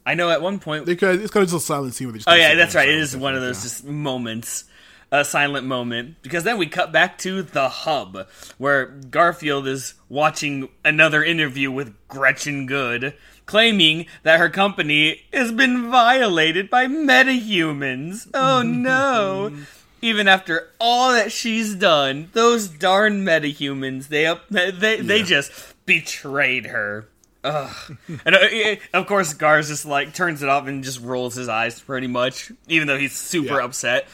I 0.06 0.14
know 0.14 0.30
at 0.30 0.40
one 0.40 0.58
point 0.58 0.86
they 0.86 0.96
could, 0.96 1.20
it's 1.20 1.30
kind 1.30 1.42
of 1.42 1.50
just 1.50 1.64
a 1.64 1.66
silent 1.66 1.94
scene 1.94 2.06
where 2.06 2.12
they 2.12 2.18
just 2.18 2.28
Oh 2.28 2.34
yeah, 2.34 2.54
that's 2.54 2.74
right. 2.74 2.88
It 2.88 2.96
is 2.96 3.16
one 3.16 3.34
of 3.34 3.42
yeah. 3.42 3.48
those 3.48 3.62
just 3.62 3.84
moments, 3.84 4.64
a 5.12 5.24
silent 5.24 5.66
moment, 5.66 6.16
because 6.22 6.44
then 6.44 6.56
we 6.58 6.66
cut 6.66 6.92
back 6.92 7.18
to 7.18 7.42
the 7.42 7.68
hub 7.68 8.26
where 8.56 8.86
Garfield 8.86 9.66
is 9.68 9.94
watching 10.08 10.68
another 10.84 11.22
interview 11.22 11.70
with 11.70 11.94
Gretchen 12.08 12.66
Goode, 12.66 13.14
claiming 13.44 14.06
that 14.22 14.38
her 14.38 14.48
company 14.48 15.22
has 15.32 15.52
been 15.52 15.90
violated 15.90 16.70
by 16.70 16.86
metahumans. 16.86 18.28
Oh 18.32 18.62
no. 18.62 19.54
Even 20.00 20.28
after 20.28 20.68
all 20.80 21.12
that 21.12 21.32
she's 21.32 21.74
done, 21.74 22.30
those 22.32 22.68
darn 22.68 23.24
metahumans, 23.24 24.08
they 24.08 24.26
up 24.26 24.48
they 24.48 24.70
they 25.00 25.18
Yeah. 25.18 25.24
just 25.24 25.52
betrayed 25.86 26.66
her. 26.66 27.08
Ugh. 27.44 27.96
and 28.24 28.34
uh, 28.34 28.38
uh, 28.38 28.76
of 28.94 29.06
course, 29.06 29.32
Gar's 29.34 29.68
just 29.68 29.84
like 29.86 30.12
turns 30.14 30.42
it 30.42 30.48
off 30.48 30.66
and 30.66 30.82
just 30.84 31.00
rolls 31.00 31.34
his 31.34 31.48
eyes 31.48 31.80
pretty 31.80 32.06
much, 32.08 32.50
even 32.68 32.86
though 32.88 32.98
he's 32.98 33.12
super 33.16 33.58
Yeah. 33.58 33.64
upset. 33.64 34.08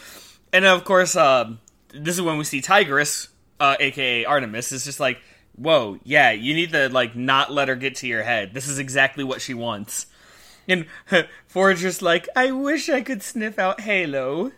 And 0.53 0.64
of 0.64 0.85
course, 0.85 1.16
uh, 1.16 1.53
this 1.92 2.14
is 2.16 2.23
when 2.23 2.38
we 2.38 2.44
see 2.44 2.61
Tigress, 2.61 3.29
uh, 3.61 3.77
aka 3.81 4.25
Artemis, 4.25 4.73
is 4.73 4.85
just 4.85 5.01
like, 5.01 5.18
"Whoa, 5.57 5.99
yeah, 6.05 6.31
you 6.33 6.55
need 6.55 6.73
to 6.73 6.88
like 6.90 7.16
not 7.16 7.51
let 7.53 7.68
her 7.68 7.77
get 7.77 7.97
to 7.97 8.07
your 8.07 8.23
head. 8.23 8.53
This 8.55 8.68
is 8.68 8.79
exactly 8.79 9.25
what 9.25 9.40
she 9.40 9.55
wants." 9.55 10.07
And 10.68 10.87
Forager's 11.47 12.01
like, 12.03 12.29
"I 12.37 12.53
wish 12.53 12.88
I 12.88 13.01
could 13.01 13.23
sniff 13.23 13.59
out 13.59 13.81
Halo." 13.83 14.53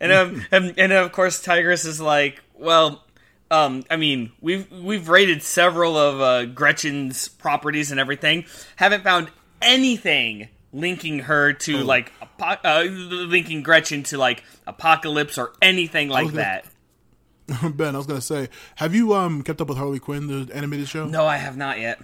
And 0.00 0.12
um, 0.12 0.44
and, 0.50 0.74
and 0.78 0.92
of 0.92 1.12
course, 1.12 1.42
Tigress 1.42 1.84
is 1.84 2.00
like, 2.00 2.40
"Well, 2.54 3.04
um, 3.50 3.84
I 3.90 3.96
mean, 3.96 4.32
we've 4.40 4.70
we've 4.70 5.08
raided 5.08 5.42
several 5.42 5.96
of 5.96 6.20
uh, 6.20 6.44
Gretchen's 6.46 7.28
properties 7.28 7.90
and 7.90 7.98
everything. 7.98 8.44
Haven't 8.76 9.02
found 9.02 9.30
anything 9.60 10.48
linking 10.72 11.20
her 11.20 11.52
to 11.54 11.78
like 11.78 12.12
apo- 12.22 12.60
uh, 12.68 12.82
linking 12.84 13.62
Gretchen 13.62 14.02
to 14.04 14.18
like 14.18 14.44
Apokolips 14.66 15.38
or 15.38 15.52
anything 15.62 16.08
like 16.08 16.26
gonna- 16.26 16.36
that. 16.36 16.66
Ben, 17.76 17.94
I 17.94 17.98
was 17.98 18.06
gonna 18.06 18.20
say, 18.20 18.50
have 18.76 18.94
you 18.94 19.14
um 19.14 19.42
kept 19.42 19.60
up 19.60 19.68
with 19.68 19.78
Harley 19.78 19.98
Quinn, 19.98 20.26
the 20.26 20.54
animated 20.54 20.86
show? 20.88 21.06
No, 21.06 21.26
I 21.26 21.38
have 21.38 21.56
not 21.56 21.80
yet. 21.80 22.00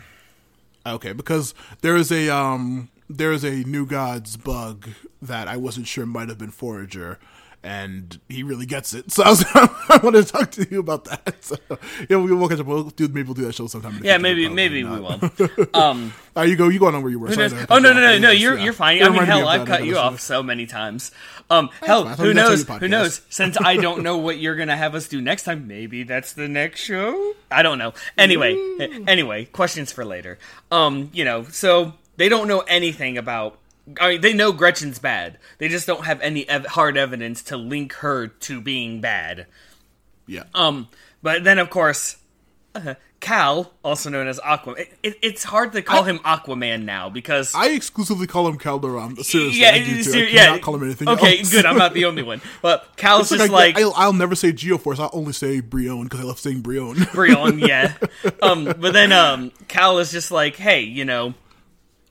Okay, 0.86 1.12
because 1.12 1.54
there 1.82 1.96
is 1.96 2.10
a 2.10 2.28
um 2.34 2.88
there 3.10 3.32
is 3.32 3.44
a 3.44 3.56
New 3.64 3.84
Gods 3.84 4.38
bug 4.38 4.88
that 5.20 5.46
I 5.46 5.58
wasn't 5.58 5.86
sure 5.86 6.06
might 6.06 6.28
have 6.30 6.38
been 6.38 6.50
Forager, 6.50 7.18
and 7.64 8.20
he 8.28 8.42
really 8.42 8.66
gets 8.66 8.92
it. 8.94 9.10
So 9.14 9.22
I 9.22 9.30
was 9.30 9.44
I 9.54 10.00
wanted 10.02 10.26
to 10.26 10.32
talk 10.32 10.50
to 10.52 10.66
you 10.70 10.80
about 10.80 11.04
that. 11.06 11.36
So 11.44 11.56
yeah, 12.08 12.16
we 12.16 12.32
will 12.32 12.48
catch 12.48 12.60
up. 12.60 12.66
We'll 12.66 12.84
do 12.84 13.06
maybe 13.08 13.24
we'll 13.24 13.34
do 13.34 13.44
that 13.44 13.54
show 13.54 13.66
sometime. 13.66 14.00
Yeah, 14.02 14.18
maybe 14.18 14.48
maybe 14.48 14.82
we 14.84 14.90
will. 14.90 15.20
Um, 15.74 16.12
Uh, 16.36 16.42
you 16.42 16.56
go. 16.56 16.68
You 16.68 16.78
go 16.78 16.86
on 16.86 17.00
where 17.02 17.10
you 17.10 17.18
were. 17.18 17.32
Sorry 17.32 17.66
Oh 17.68 17.78
no 17.78 17.92
no 17.92 18.00
no 18.00 18.18
no! 18.18 18.30
You're 18.30 18.56
yeah. 18.56 18.64
you're 18.64 18.72
fine. 18.72 18.98
It 18.98 19.04
I 19.04 19.08
mean, 19.10 19.22
hell, 19.24 19.46
I've 19.46 19.66
cut 19.66 19.84
you 19.84 19.96
off 19.98 20.20
so 20.20 20.42
many 20.42 20.66
times. 20.66 21.12
Um, 21.50 21.70
hell, 21.80 22.04
fine. 22.04 22.12
I 22.12 22.16
thought 22.16 22.22
who 22.22 22.28
we 22.28 22.34
got 22.34 22.42
to 22.42 22.50
knows? 22.50 22.80
Who 22.80 22.88
knows? 22.88 23.20
Since 23.28 23.60
I 23.60 23.76
don't 23.76 24.02
know 24.02 24.16
what 24.16 24.38
you're 24.38 24.56
gonna 24.56 24.76
have 24.76 24.94
us 24.94 25.06
do 25.06 25.20
next 25.20 25.44
time, 25.44 25.68
maybe 25.68 26.02
that's 26.02 26.32
the 26.32 26.48
next 26.48 26.80
show. 26.80 27.34
I 27.50 27.62
don't 27.62 27.78
know. 27.78 27.92
Anyway, 28.18 28.56
anyway, 29.06 29.44
questions 29.46 29.92
for 29.92 30.04
later. 30.04 30.38
Um, 30.70 31.10
you 31.12 31.24
know, 31.24 31.44
so 31.44 31.92
they 32.16 32.28
don't 32.28 32.48
know 32.48 32.60
anything 32.60 33.16
about. 33.18 33.58
I 34.00 34.10
mean, 34.10 34.20
they 34.20 34.32
know 34.32 34.52
Gretchen's 34.52 34.98
bad. 34.98 35.38
They 35.58 35.68
just 35.68 35.86
don't 35.86 36.04
have 36.04 36.20
any 36.20 36.48
ev- 36.48 36.66
hard 36.66 36.96
evidence 36.96 37.42
to 37.44 37.56
link 37.56 37.92
her 37.94 38.28
to 38.28 38.60
being 38.60 39.00
bad. 39.00 39.46
Yeah. 40.26 40.44
Um, 40.54 40.88
but 41.22 41.44
then 41.44 41.58
of 41.58 41.68
course, 41.70 42.16
uh, 42.74 42.94
Cal, 43.20 43.72
also 43.82 44.10
known 44.10 44.26
as 44.26 44.38
Aquaman. 44.40 44.80
It, 44.80 44.98
it, 45.02 45.18
it's 45.22 45.44
hard 45.44 45.72
to 45.72 45.82
call 45.82 46.02
him 46.02 46.18
Aquaman 46.20 46.84
now 46.84 47.08
because 47.08 47.54
I 47.54 47.70
exclusively 47.70 48.26
call 48.26 48.46
him 48.48 48.58
Calderon. 48.58 49.16
Seriously, 49.22 49.60
yeah, 49.60 49.70
I 49.70 49.78
do 49.78 49.96
too. 49.96 50.02
ser- 50.02 50.18
I 50.18 50.28
yeah. 50.28 50.58
call 50.58 50.74
him 50.74 50.82
anything 50.84 51.08
Okay, 51.08 51.38
else. 51.38 51.50
good. 51.50 51.64
I'm 51.64 51.78
not 51.78 51.94
the 51.94 52.04
only 52.06 52.22
one. 52.22 52.42
But 52.60 52.86
Cal's 52.96 53.32
It's 53.32 53.40
just 53.40 53.52
like, 53.52 53.76
like, 53.76 53.78
I, 53.78 53.82
I'll, 53.82 53.94
I'll 53.96 54.12
never 54.12 54.34
say 54.34 54.52
Geoforce. 54.52 54.98
I'll 54.98 55.10
only 55.12 55.32
say 55.32 55.60
Brion 55.60 56.04
because 56.04 56.20
I 56.20 56.24
love 56.24 56.38
saying 56.38 56.60
Brion. 56.60 56.96
Brion, 57.12 57.58
yeah. 57.58 57.94
Um, 58.42 58.64
but 58.64 58.92
then 58.92 59.12
um, 59.12 59.52
Cal 59.68 59.98
is 59.98 60.10
just 60.12 60.30
like, 60.30 60.56
hey, 60.56 60.82
you 60.82 61.04
know, 61.06 61.32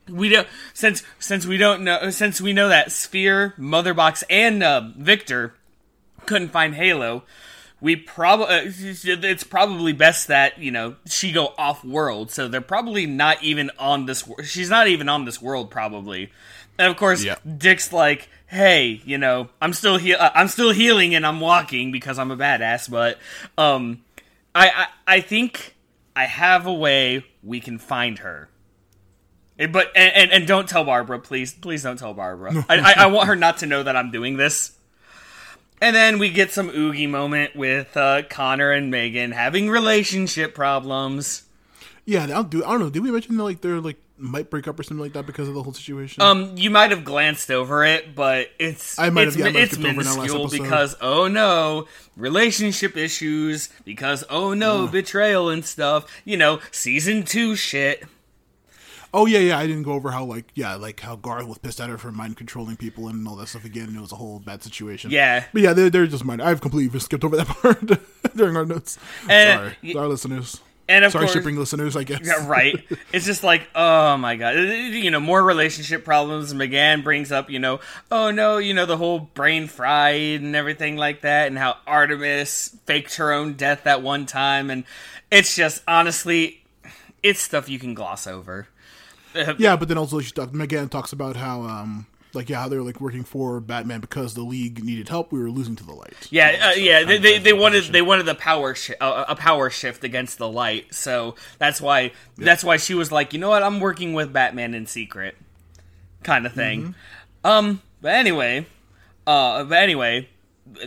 we 0.10 0.30
don't 0.30 0.48
since 0.74 1.04
since 1.20 1.46
we 1.46 1.58
don't 1.58 1.84
know 1.84 2.10
since 2.10 2.39
we 2.42 2.54
know 2.54 2.70
that 2.70 2.92
Sphere, 2.92 3.54
Motherbox, 3.58 4.24
and 4.30 4.62
uh, 4.63 4.89
Victor 4.98 5.54
couldn't 6.26 6.50
find 6.50 6.76
Halo. 6.76 7.24
We 7.82 7.98
probably 7.98 8.46
uh, 8.48 8.62
it's 8.66 9.44
probably 9.44 9.92
best 9.94 10.28
that 10.30 10.58
you 10.60 10.72
know 10.72 10.96
she 11.06 11.32
go 11.32 11.54
off 11.58 11.84
world, 11.84 12.32
so 12.32 12.48
they're 12.48 12.62
probably 12.62 13.06
not 13.06 13.44
even 13.44 13.72
on 13.78 14.06
this. 14.06 14.28
She's 14.44 14.70
not 14.70 14.88
even 14.88 15.10
on 15.10 15.26
this 15.26 15.42
world, 15.42 15.70
probably. 15.70 16.32
And 16.80 16.88
of 16.89 16.98
course, 16.98 17.24
Yeah. 17.24 17.36
Dick's 17.58 17.92
like, 17.94 18.30
"Hey, 18.48 19.02
you 19.06 19.18
know, 19.18 19.50
I'm 19.62 19.74
still 19.74 19.98
he- 19.98 20.16
uh, 20.16 20.32
I'm 20.34 20.48
still 20.48 20.72
healing 20.72 21.13
and 21.13 21.26
I'm 21.26 21.39
walking 21.42 21.92
because 21.92 22.18
I'm 22.18 22.32
a 22.32 22.38
badass." 22.38 22.89
But 22.89 23.20
um, 23.58 24.02
I, 24.56 24.70
I 25.06 25.16
I 25.18 25.22
think 25.22 25.76
I 26.16 26.26
have 26.26 26.66
a 26.66 26.74
way 26.74 27.26
we 27.44 27.60
can 27.60 27.78
find 27.80 28.20
her. 28.20 28.48
Eh, 29.60 29.68
But 29.68 29.92
and, 29.96 30.13
and, 30.16 30.32
and 30.32 30.48
don't 30.48 30.68
tell 30.68 30.84
Barbara, 30.84 31.20
please, 31.20 31.54
please 31.54 31.84
don't 31.84 31.98
tell 31.98 32.13
Barbara. 32.13 32.66
I, 32.70 32.78
I 32.80 32.94
I 33.04 33.06
want 33.08 33.28
her 33.28 33.36
not 33.48 33.60
to 33.60 33.66
know 33.66 33.84
that 33.84 33.96
I'm 33.96 34.12
doing 34.12 34.38
this. 34.38 34.72
And 35.82 35.96
then 35.96 36.18
we 36.18 36.30
get 36.30 36.52
some 36.52 36.70
oogie 36.70 37.08
moment 37.08 37.56
with 37.56 37.98
uh, 37.98 38.22
Connor 38.30 38.72
and 38.72 38.89
Megan 38.89 39.32
having 39.32 39.70
relationship 39.70 40.56
problems. 40.56 41.44
yeah, 42.06 42.28
I'll 42.34 42.44
do. 42.46 42.63
I 42.63 42.70
don't 42.72 42.80
know. 42.80 42.89
Did 42.89 43.04
we 43.04 43.12
mention 43.12 43.36
that, 43.38 43.44
like 43.44 43.62
they're 43.62 43.82
like 43.82 43.98
might 44.18 44.50
break 44.50 44.68
up 44.68 44.80
or 44.80 44.84
something 44.84 45.02
like 45.02 45.13
that 45.13 45.26
because 45.26 45.50
of 45.50 45.56
the 45.56 45.62
whole 45.63 45.74
situation? 45.74 46.22
Um, 46.24 46.56
you 46.58 46.70
might 46.70 46.92
have 46.92 47.04
glanced 47.04 47.52
over 47.52 47.84
it, 47.84 48.16
but 48.16 48.50
it's 48.60 48.98
I 48.98 49.10
might 49.10 49.28
it's, 49.28 49.36
have- 49.36 49.42
yeah, 49.42 49.50
I 49.50 49.52
might 49.54 49.60
have 49.60 49.63
it's 49.70 49.74
skipped 49.74 49.89
over 49.89 50.04
now 50.04 50.16
last 50.22 50.32
minuscule 50.34 50.63
because 50.63 50.96
oh 51.02 51.28
no, 51.28 51.88
relationship 52.16 52.96
issues 52.96 53.68
because 53.84 54.24
oh 54.30 54.54
no, 54.54 54.88
betrayal 54.88 55.50
and 55.50 55.66
stuff. 55.66 56.06
You 56.24 56.38
know, 56.38 56.60
season 56.72 57.24
two 57.24 57.56
shit. 57.58 58.04
Oh 59.13 59.26
yeah, 59.28 59.39
yeah. 59.39 59.60
I 59.60 59.67
didn't 59.67 59.84
go 59.84 59.93
over 59.93 60.12
how 60.12 60.26
like 60.26 60.45
yeah, 60.56 60.76
like 60.76 60.99
how 60.99 61.15
Garth 61.15 61.45
was 61.47 61.60
pissed 61.60 61.80
at 61.80 61.89
her 61.89 61.97
for 61.97 62.12
mind 62.12 62.36
controlling 62.38 62.78
people 62.78 63.08
and 63.10 63.28
all 63.28 63.36
that 63.36 63.47
stuff 63.47 63.63
again. 63.65 63.88
And 63.88 63.95
it 63.97 64.02
was 64.02 64.12
a 64.12 64.15
whole 64.15 64.39
bad 64.39 64.63
situation. 64.63 65.12
Yeah. 65.12 65.45
but 65.54 65.62
yeah, 65.62 65.73
they're, 65.73 65.89
they're 65.89 66.08
just 66.08 66.26
minor. 66.26 66.43
I've 66.43 66.62
completely 66.62 66.99
skipped 66.99 67.23
over 67.23 67.38
that 67.38 67.47
part 67.62 67.80
during 68.36 68.58
our 68.58 68.65
notes. 68.65 68.97
And, 69.30 69.60
Sorry, 69.60 69.93
y- 69.93 69.99
our 70.02 70.08
listeners. 70.08 70.62
And 70.89 71.06
of 71.06 71.13
Sorry, 71.13 71.26
course, 71.26 71.34
shipping 71.34 71.56
listeners. 71.56 71.95
I 71.95 72.04
guess. 72.04 72.21
Yeah, 72.23 72.45
right. 72.47 72.76
It's 73.13 73.26
just 73.26 73.43
like, 73.43 73.69
oh 73.76 74.17
my 74.17 74.36
god, 74.36 74.56
you 74.58 75.12
know, 75.12 75.19
more 75.19 75.41
relationship 75.43 76.04
problems. 76.04 76.52
M'gann 76.54 77.04
brings 77.04 77.32
up, 77.32 77.49
you 77.52 77.60
know, 77.60 77.80
oh 78.12 78.32
no, 78.32 78.58
you 78.58 78.73
know, 78.73 78.86
the 78.88 78.97
whole 78.97 79.19
brain 79.19 79.67
fried 79.67 80.41
and 80.41 80.56
everything 80.56 80.97
like 80.97 81.21
that, 81.21 81.47
and 81.47 81.58
how 81.58 81.78
Artemis 81.86 82.76
faked 82.86 83.15
her 83.17 83.32
own 83.32 83.54
death 83.54 83.86
at 83.86 84.02
one 84.02 84.26
time, 84.26 84.71
and 84.71 84.84
it's 85.32 85.56
just 85.56 85.84
honestly, 85.88 86.63
it's 87.21 87.39
stuff 87.39 87.69
you 87.69 87.78
can 87.80 87.93
gloss 87.93 88.26
over. 88.28 88.67
Yeah, 89.58 89.76
but 89.76 89.88
then 89.88 89.98
also 89.98 90.19
she 90.19 90.32
talk, 90.32 90.54
Megan 90.54 90.89
talks 90.89 91.13
about 91.13 91.36
how 91.36 91.62
um 91.63 92.08
like 92.34 92.50
yeah 92.50 92.60
how 92.62 92.67
they 92.67 92.76
were 92.76 92.84
like 92.84 93.00
working 93.00 93.24
for 93.24 93.60
Batman 93.60 94.00
because 94.00 94.34
the 94.34 94.41
League 94.41 94.84
needed 94.84 95.10
help. 95.10 95.32
We 95.32 95.39
were 95.39 95.52
losing 95.52 95.76
to 95.78 95.84
the 95.84 95.93
light. 95.93 96.15
Yeah, 96.32 96.58
uh, 96.62 96.72
So, 96.74 96.80
yeah. 96.80 97.04
They, 97.04 97.17
they, 97.17 97.38
they 97.39 97.54
wanted 97.54 97.78
position. 97.78 97.93
they 97.93 98.02
wanted 98.02 98.26
the 98.26 98.36
power 98.36 98.76
shi- 98.76 98.96
uh, 99.00 99.26
a 99.28 99.36
power 99.36 99.69
shift 99.69 100.04
against 100.04 100.38
the 100.38 100.50
light, 100.50 100.93
so 100.93 101.36
that's 101.60 101.80
why 101.80 102.12
that's 102.38 102.63
why 102.63 102.78
she 102.78 102.93
was 102.96 103.12
like, 103.12 103.34
you 103.34 103.39
know 103.39 103.50
what, 103.50 103.63
I'm 103.63 103.80
working 103.80 104.13
with 104.13 104.34
Batman 104.34 104.74
in 104.74 104.88
secret, 104.88 105.36
kind 106.24 106.46
of 106.46 106.54
thing. 106.54 106.82
Mm-hmm. 106.82 107.48
Um, 107.48 107.82
but 108.02 108.13
anyway, 108.13 108.65
uh, 109.28 109.63
but 109.65 109.78
anyway, 109.78 110.28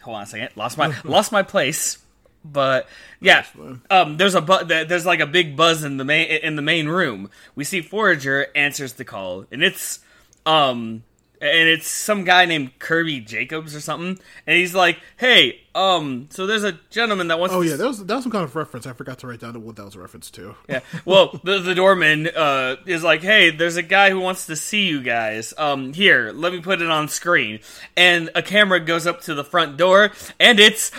hold 0.00 0.16
on 0.16 0.22
a 0.22 0.26
second, 0.26 0.50
lost 0.56 0.78
my 0.78 0.94
lost 1.04 1.32
my 1.32 1.42
place. 1.42 1.98
But 2.44 2.88
yeah, 3.20 3.44
um, 3.90 4.16
there's 4.16 4.34
a 4.34 4.40
bu- 4.40 4.64
there's 4.64 5.06
like 5.06 5.20
a 5.20 5.26
big 5.26 5.56
buzz 5.56 5.84
in 5.84 5.96
the 5.96 6.04
main 6.04 6.26
in 6.28 6.56
the 6.56 6.62
main 6.62 6.88
room. 6.88 7.30
We 7.54 7.64
see 7.64 7.80
Forager 7.80 8.46
answers 8.54 8.94
the 8.94 9.04
call, 9.04 9.46
and 9.52 9.62
it's 9.62 10.00
um 10.44 11.04
and 11.40 11.68
it's 11.68 11.88
some 11.88 12.22
guy 12.22 12.44
named 12.44 12.78
Kirby 12.78 13.18
Jacobs 13.20 13.74
or 13.74 13.80
something, 13.80 14.16
and 14.46 14.56
he's 14.56 14.76
like, 14.76 15.00
"Hey, 15.16 15.60
um, 15.74 16.28
so 16.30 16.46
there's 16.46 16.62
a 16.62 16.78
gentleman 16.90 17.28
that 17.28 17.40
wants." 17.40 17.52
Oh 17.52 17.62
yeah, 17.62 17.74
that 17.74 17.84
was 17.86 18.04
that 18.06 18.14
was 18.14 18.22
some 18.22 18.30
kind 18.30 18.44
of 18.44 18.54
reference. 18.54 18.86
I 18.86 18.92
forgot 18.92 19.18
to 19.18 19.26
write 19.26 19.40
down 19.40 19.60
what 19.64 19.74
that 19.74 19.84
was 19.84 19.96
a 19.96 20.00
reference 20.00 20.30
to. 20.32 20.54
yeah. 20.68 20.80
Well, 21.04 21.40
the 21.42 21.58
the 21.58 21.74
doorman 21.74 22.28
uh, 22.28 22.76
is 22.86 23.02
like, 23.02 23.22
"Hey, 23.22 23.50
there's 23.50 23.76
a 23.76 23.82
guy 23.82 24.10
who 24.10 24.20
wants 24.20 24.46
to 24.46 24.54
see 24.54 24.86
you 24.86 25.02
guys. 25.02 25.52
Um, 25.58 25.92
here, 25.92 26.30
let 26.32 26.52
me 26.52 26.60
put 26.60 26.80
it 26.80 26.88
on 26.88 27.08
screen." 27.08 27.58
And 27.96 28.30
a 28.36 28.42
camera 28.42 28.78
goes 28.78 29.08
up 29.08 29.22
to 29.22 29.34
the 29.34 29.44
front 29.44 29.76
door, 29.76 30.12
and 30.38 30.60
it's 30.60 30.92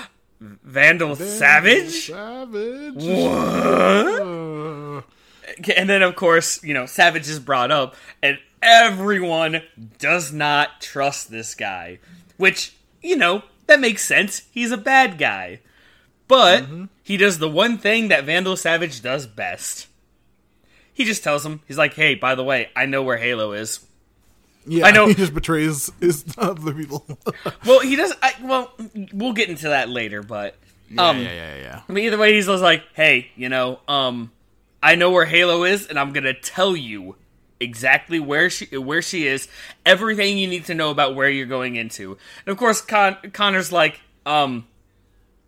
Vandal 0.64 1.16
Savage. 1.16 2.08
Savage. 2.08 2.96
What? 2.96 4.24
And 5.78 5.90
then, 5.90 6.02
of 6.02 6.16
course, 6.16 6.62
you 6.64 6.74
know, 6.74 6.86
Savage 6.86 7.30
is 7.30 7.40
brought 7.40 7.72
up, 7.72 7.96
and 8.22 8.38
everyone 8.62 9.62
does 10.00 10.34
not 10.34 10.82
trust 10.82 11.32
this 11.32 11.56
guy. 11.56 12.00
Which, 12.38 12.76
you 13.02 13.16
know, 13.16 13.44
that 13.68 13.80
makes 13.80 14.04
sense. 14.04 14.42
He's 14.52 14.72
a 14.72 14.78
bad 14.78 15.18
guy. 15.18 15.62
But 16.28 16.64
mm-hmm. 16.64 16.86
he 17.04 17.18
does 17.18 17.38
the 17.38 17.50
one 17.50 17.78
thing 17.78 18.08
that 18.08 18.26
Vandal 18.26 18.58
Savage 18.58 19.02
does 19.02 19.28
best. 19.28 19.88
He 20.94 21.06
just 21.06 21.24
tells 21.24 21.46
him, 21.46 21.62
he's 21.68 21.78
like, 21.78 21.94
hey, 21.94 22.16
by 22.16 22.36
the 22.36 22.44
way, 22.44 22.70
I 22.76 22.86
know 22.86 23.04
where 23.04 23.18
Halo 23.18 23.54
is. 23.54 23.86
Yeah, 24.66 24.86
I 24.86 24.92
know- 24.92 25.08
he 25.10 25.14
just 25.14 25.34
betrays 25.34 25.92
his 26.00 26.26
other 26.38 26.74
people. 26.74 27.06
Well, 27.66 27.80
he 27.80 27.96
does. 27.96 28.14
I, 28.22 28.34
well, 28.42 28.74
we'll 29.14 29.34
get 29.34 29.50
into 29.50 29.70
that 29.70 29.90
later, 29.90 30.22
but. 30.22 30.56
Um, 30.98 31.18
yeah, 31.20 31.32
yeah, 31.34 31.56
yeah. 31.58 31.82
I 31.88 31.92
mean, 31.92 32.06
either 32.06 32.18
way, 32.18 32.34
he's 32.34 32.46
just 32.46 32.62
like, 32.62 32.84
hey, 32.94 33.30
you 33.36 33.50
know, 33.50 33.80
um, 33.88 34.32
I 34.82 34.96
know 34.96 35.12
where 35.12 35.26
Halo 35.26 35.64
is, 35.64 35.88
and 35.88 35.98
I'm 35.98 36.12
gonna 36.14 36.34
tell 36.34 36.76
you 36.76 37.16
exactly 37.60 38.20
where 38.20 38.50
she 38.50 38.66
where 38.78 39.02
she 39.02 39.26
is, 39.26 39.48
everything 39.86 40.38
you 40.38 40.48
need 40.48 40.66
to 40.66 40.76
know 40.76 40.92
about 40.92 41.16
where 41.16 41.30
you're 41.30 41.46
going 41.48 41.78
into. 41.78 42.18
And 42.46 42.52
of 42.52 42.58
course, 42.58 42.82
Con- 42.82 43.18
Connor's 43.32 43.72
like, 43.72 44.02
um, 44.26 44.68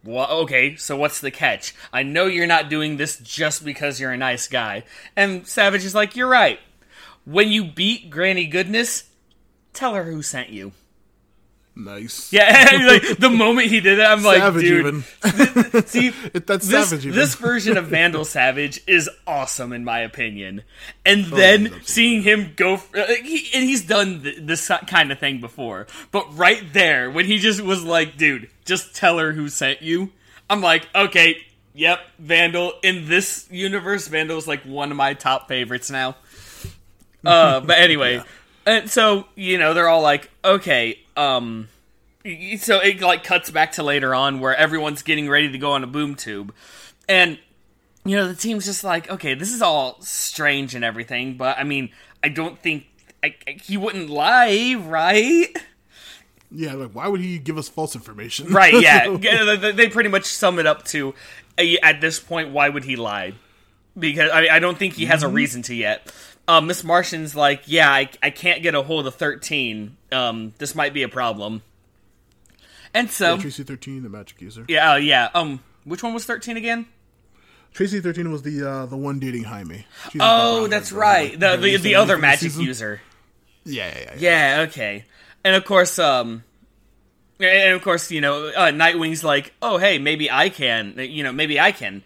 well, 0.04 0.30
okay, 0.44 0.78
so 0.78 0.96
what's 0.96 1.20
the 1.20 1.32
catch? 1.32 1.76
I 1.92 2.04
know 2.04 2.26
you're 2.28 2.48
not 2.48 2.70
doing 2.70 2.98
this 2.98 3.18
just 3.20 3.66
because 3.66 4.00
you're 4.00 4.12
a 4.12 4.18
nice 4.18 4.48
guy. 4.48 4.84
And 5.16 5.46
Savage 5.48 5.84
is 5.84 5.94
like, 5.94 6.16
you're 6.16 6.30
right. 6.30 6.60
When 7.26 7.50
you 7.50 7.66
beat 7.66 8.10
Granny 8.10 8.46
Goodness, 8.48 9.04
tell 9.76 9.94
her 9.96 10.04
who 10.04 10.22
sent 10.22 10.50
you. 10.50 10.72
Nice. 11.78 12.32
Yeah, 12.32 12.70
like 12.88 13.18
the 13.20 13.30
moment 13.30 13.68
he 13.68 13.82
did 13.82 14.00
it, 14.00 14.04
I'm 14.04 14.24
like, 14.24 14.38
Savage 14.38 14.62
dude, 14.62 14.80
even. 14.80 15.04
see, 15.86 16.10
that's 16.32 16.68
this, 16.68 16.90
savage 16.90 17.06
even. 17.06 17.20
this 17.20 17.36
version 17.36 17.76
of 17.76 17.88
Vandal 17.88 18.24
Savage 18.24 18.82
is 18.88 19.10
awesome 19.28 19.74
in 19.74 19.84
my 19.84 20.00
opinion. 20.00 20.64
And 21.06 21.26
then 21.26 21.82
seeing 21.84 22.22
him 22.24 22.54
go, 22.56 22.76
f- 22.76 22.96
uh, 22.96 23.08
he, 23.08 23.50
and 23.54 23.66
he's 23.66 23.84
done 23.84 24.24
th- 24.24 24.38
this 24.42 24.72
kind 24.88 25.12
of 25.12 25.20
thing 25.20 25.42
before, 25.42 25.88
but 26.12 26.38
right 26.38 26.64
there 26.72 27.12
when 27.12 27.26
he 27.26 27.40
just 27.40 27.62
was 27.62 27.84
like, 27.84 28.16
"Dude, 28.16 28.50
just 28.64 28.96
tell 28.96 29.18
her 29.18 29.34
who 29.34 29.50
sent 29.50 29.82
you," 29.82 30.12
I'm 30.50 30.62
like, 30.62 30.88
okay, 30.96 31.38
yep, 31.74 32.00
Vandal. 32.20 32.74
In 32.84 33.10
this 33.10 33.48
universe, 33.52 34.08
Vandal 34.08 34.38
is 34.38 34.48
like 34.48 34.64
one 34.64 34.92
of 34.92 34.98
my 34.98 35.14
top 35.14 35.50
favorites 35.50 35.92
now. 35.92 36.16
Uh, 37.26 37.60
but 37.60 37.80
anyway, 37.80 38.22
and 38.66 38.90
so 38.90 39.28
you 39.36 39.58
know 39.58 39.74
they're 39.74 39.88
all 39.90 40.02
like, 40.02 40.30
okay, 40.44 41.00
um, 41.18 41.68
so 42.58 42.80
it 42.80 43.00
like 43.02 43.24
cuts 43.24 43.50
back 43.52 43.74
to 43.74 43.84
later 43.84 44.14
on 44.16 44.40
where 44.40 44.56
everyone's 44.56 45.04
getting 45.04 45.30
ready 45.30 45.52
to 45.52 45.58
go 45.58 45.72
on 45.74 45.84
a 45.84 45.88
boom 45.88 46.16
tube, 46.16 46.54
and 47.08 47.38
you 48.04 48.16
know 48.16 48.28
the 48.28 48.36
team's 48.36 48.66
just 48.66 48.84
like, 48.84 49.10
okay, 49.10 49.34
this 49.34 49.52
is 49.52 49.62
all 49.62 49.98
strange 50.02 50.76
and 50.76 50.84
everything, 50.86 51.38
but 51.38 51.58
I 51.58 51.64
mean, 51.64 51.90
I 52.24 52.30
don't 52.30 52.60
think 52.60 52.86
I, 53.24 53.36
I- 53.48 53.58
he 53.64 53.78
wouldn't 53.78 54.10
lie, 54.10 54.76
right? 54.78 55.48
Yeah, 56.52 56.74
like 56.76 56.92
why 56.92 57.08
would 57.08 57.22
he 57.22 57.38
give 57.40 57.58
us 57.58 57.68
false 57.68 57.96
information? 57.96 58.48
Right, 58.54 58.74
yeah. 58.82 59.08
Yeah, 59.22 59.56
they- 59.56 59.90
pretty 59.90 60.10
much 60.10 60.26
sum 60.26 60.60
it 60.60 60.66
up 60.68 60.86
to 60.86 61.14
uh, 61.58 61.64
at 61.84 62.02
this 62.02 62.20
point, 62.20 62.52
why 62.52 62.70
would 62.70 62.84
he 62.84 62.96
lie? 62.96 63.34
Because 63.98 64.30
I, 64.32 64.48
I 64.56 64.60
don't 64.60 64.78
think 64.78 64.94
he 64.94 65.06
has 65.06 65.24
a 65.24 65.28
reason 65.28 65.62
to 65.64 65.74
yet. 65.76 66.12
Uh, 66.48 66.62
Miss 66.62 66.84
Martian's 66.84 67.36
like, 67.36 67.64
yeah, 67.66 67.90
I, 67.92 68.10
I 68.22 68.30
can't 68.30 68.62
get 68.62 68.76
a 68.76 68.82
hold 68.84 69.08
of 69.08 69.16
13. 69.16 69.98
Um, 70.12 70.54
this 70.60 70.76
might 70.76 70.94
be 70.94 71.04
a 71.04 71.10
problem. 71.10 71.64
And 72.94 73.10
so, 73.12 73.38
Traci 73.38 73.66
thirteen, 73.68 74.04
the 74.04 74.10
magic 74.10 74.40
user. 74.42 74.64
yeah, 74.70 74.94
uh, 74.94 74.96
yeah. 74.96 75.30
Um, 75.34 75.62
which 75.84 76.02
one 76.02 76.14
was 76.14 76.24
13 76.26 76.56
again? 76.56 76.86
Traci 77.74 78.02
thirteen 78.02 78.32
was 78.32 78.42
the 78.44 78.64
uh, 78.66 78.86
the 78.86 78.96
one 78.96 79.20
dating 79.20 79.44
Jaime. 79.44 79.86
She's 80.12 80.22
Oh, 80.24 80.68
that's 80.68 80.92
girl, 80.92 81.02
right. 81.02 81.32
like, 81.32 81.40
The 81.40 81.58
the, 81.58 81.78
the 81.78 81.96
other 81.96 82.18
magic 82.18 82.52
season. 82.52 82.64
user. 82.64 83.02
Yeah, 83.66 83.88
yeah, 83.88 84.00
yeah. 84.00 84.14
yeah. 84.18 84.56
Yeah, 84.58 84.62
okay. 84.70 85.04
And 85.44 85.56
of 85.58 85.66
course, 85.66 86.00
um, 86.00 86.44
and 87.40 87.74
of 87.74 87.82
course, 87.82 88.12
you 88.12 88.22
know, 88.22 88.48
uh, 88.48 88.72
Nightwing's 88.72 89.26
like, 89.26 89.52
oh, 89.62 89.78
hey, 89.78 89.98
maybe 90.00 90.32
I 90.32 90.48
can, 90.48 90.96
you 90.98 91.24
know, 91.24 91.34
maybe 91.34 91.60
I 91.60 91.74
can. 91.74 92.02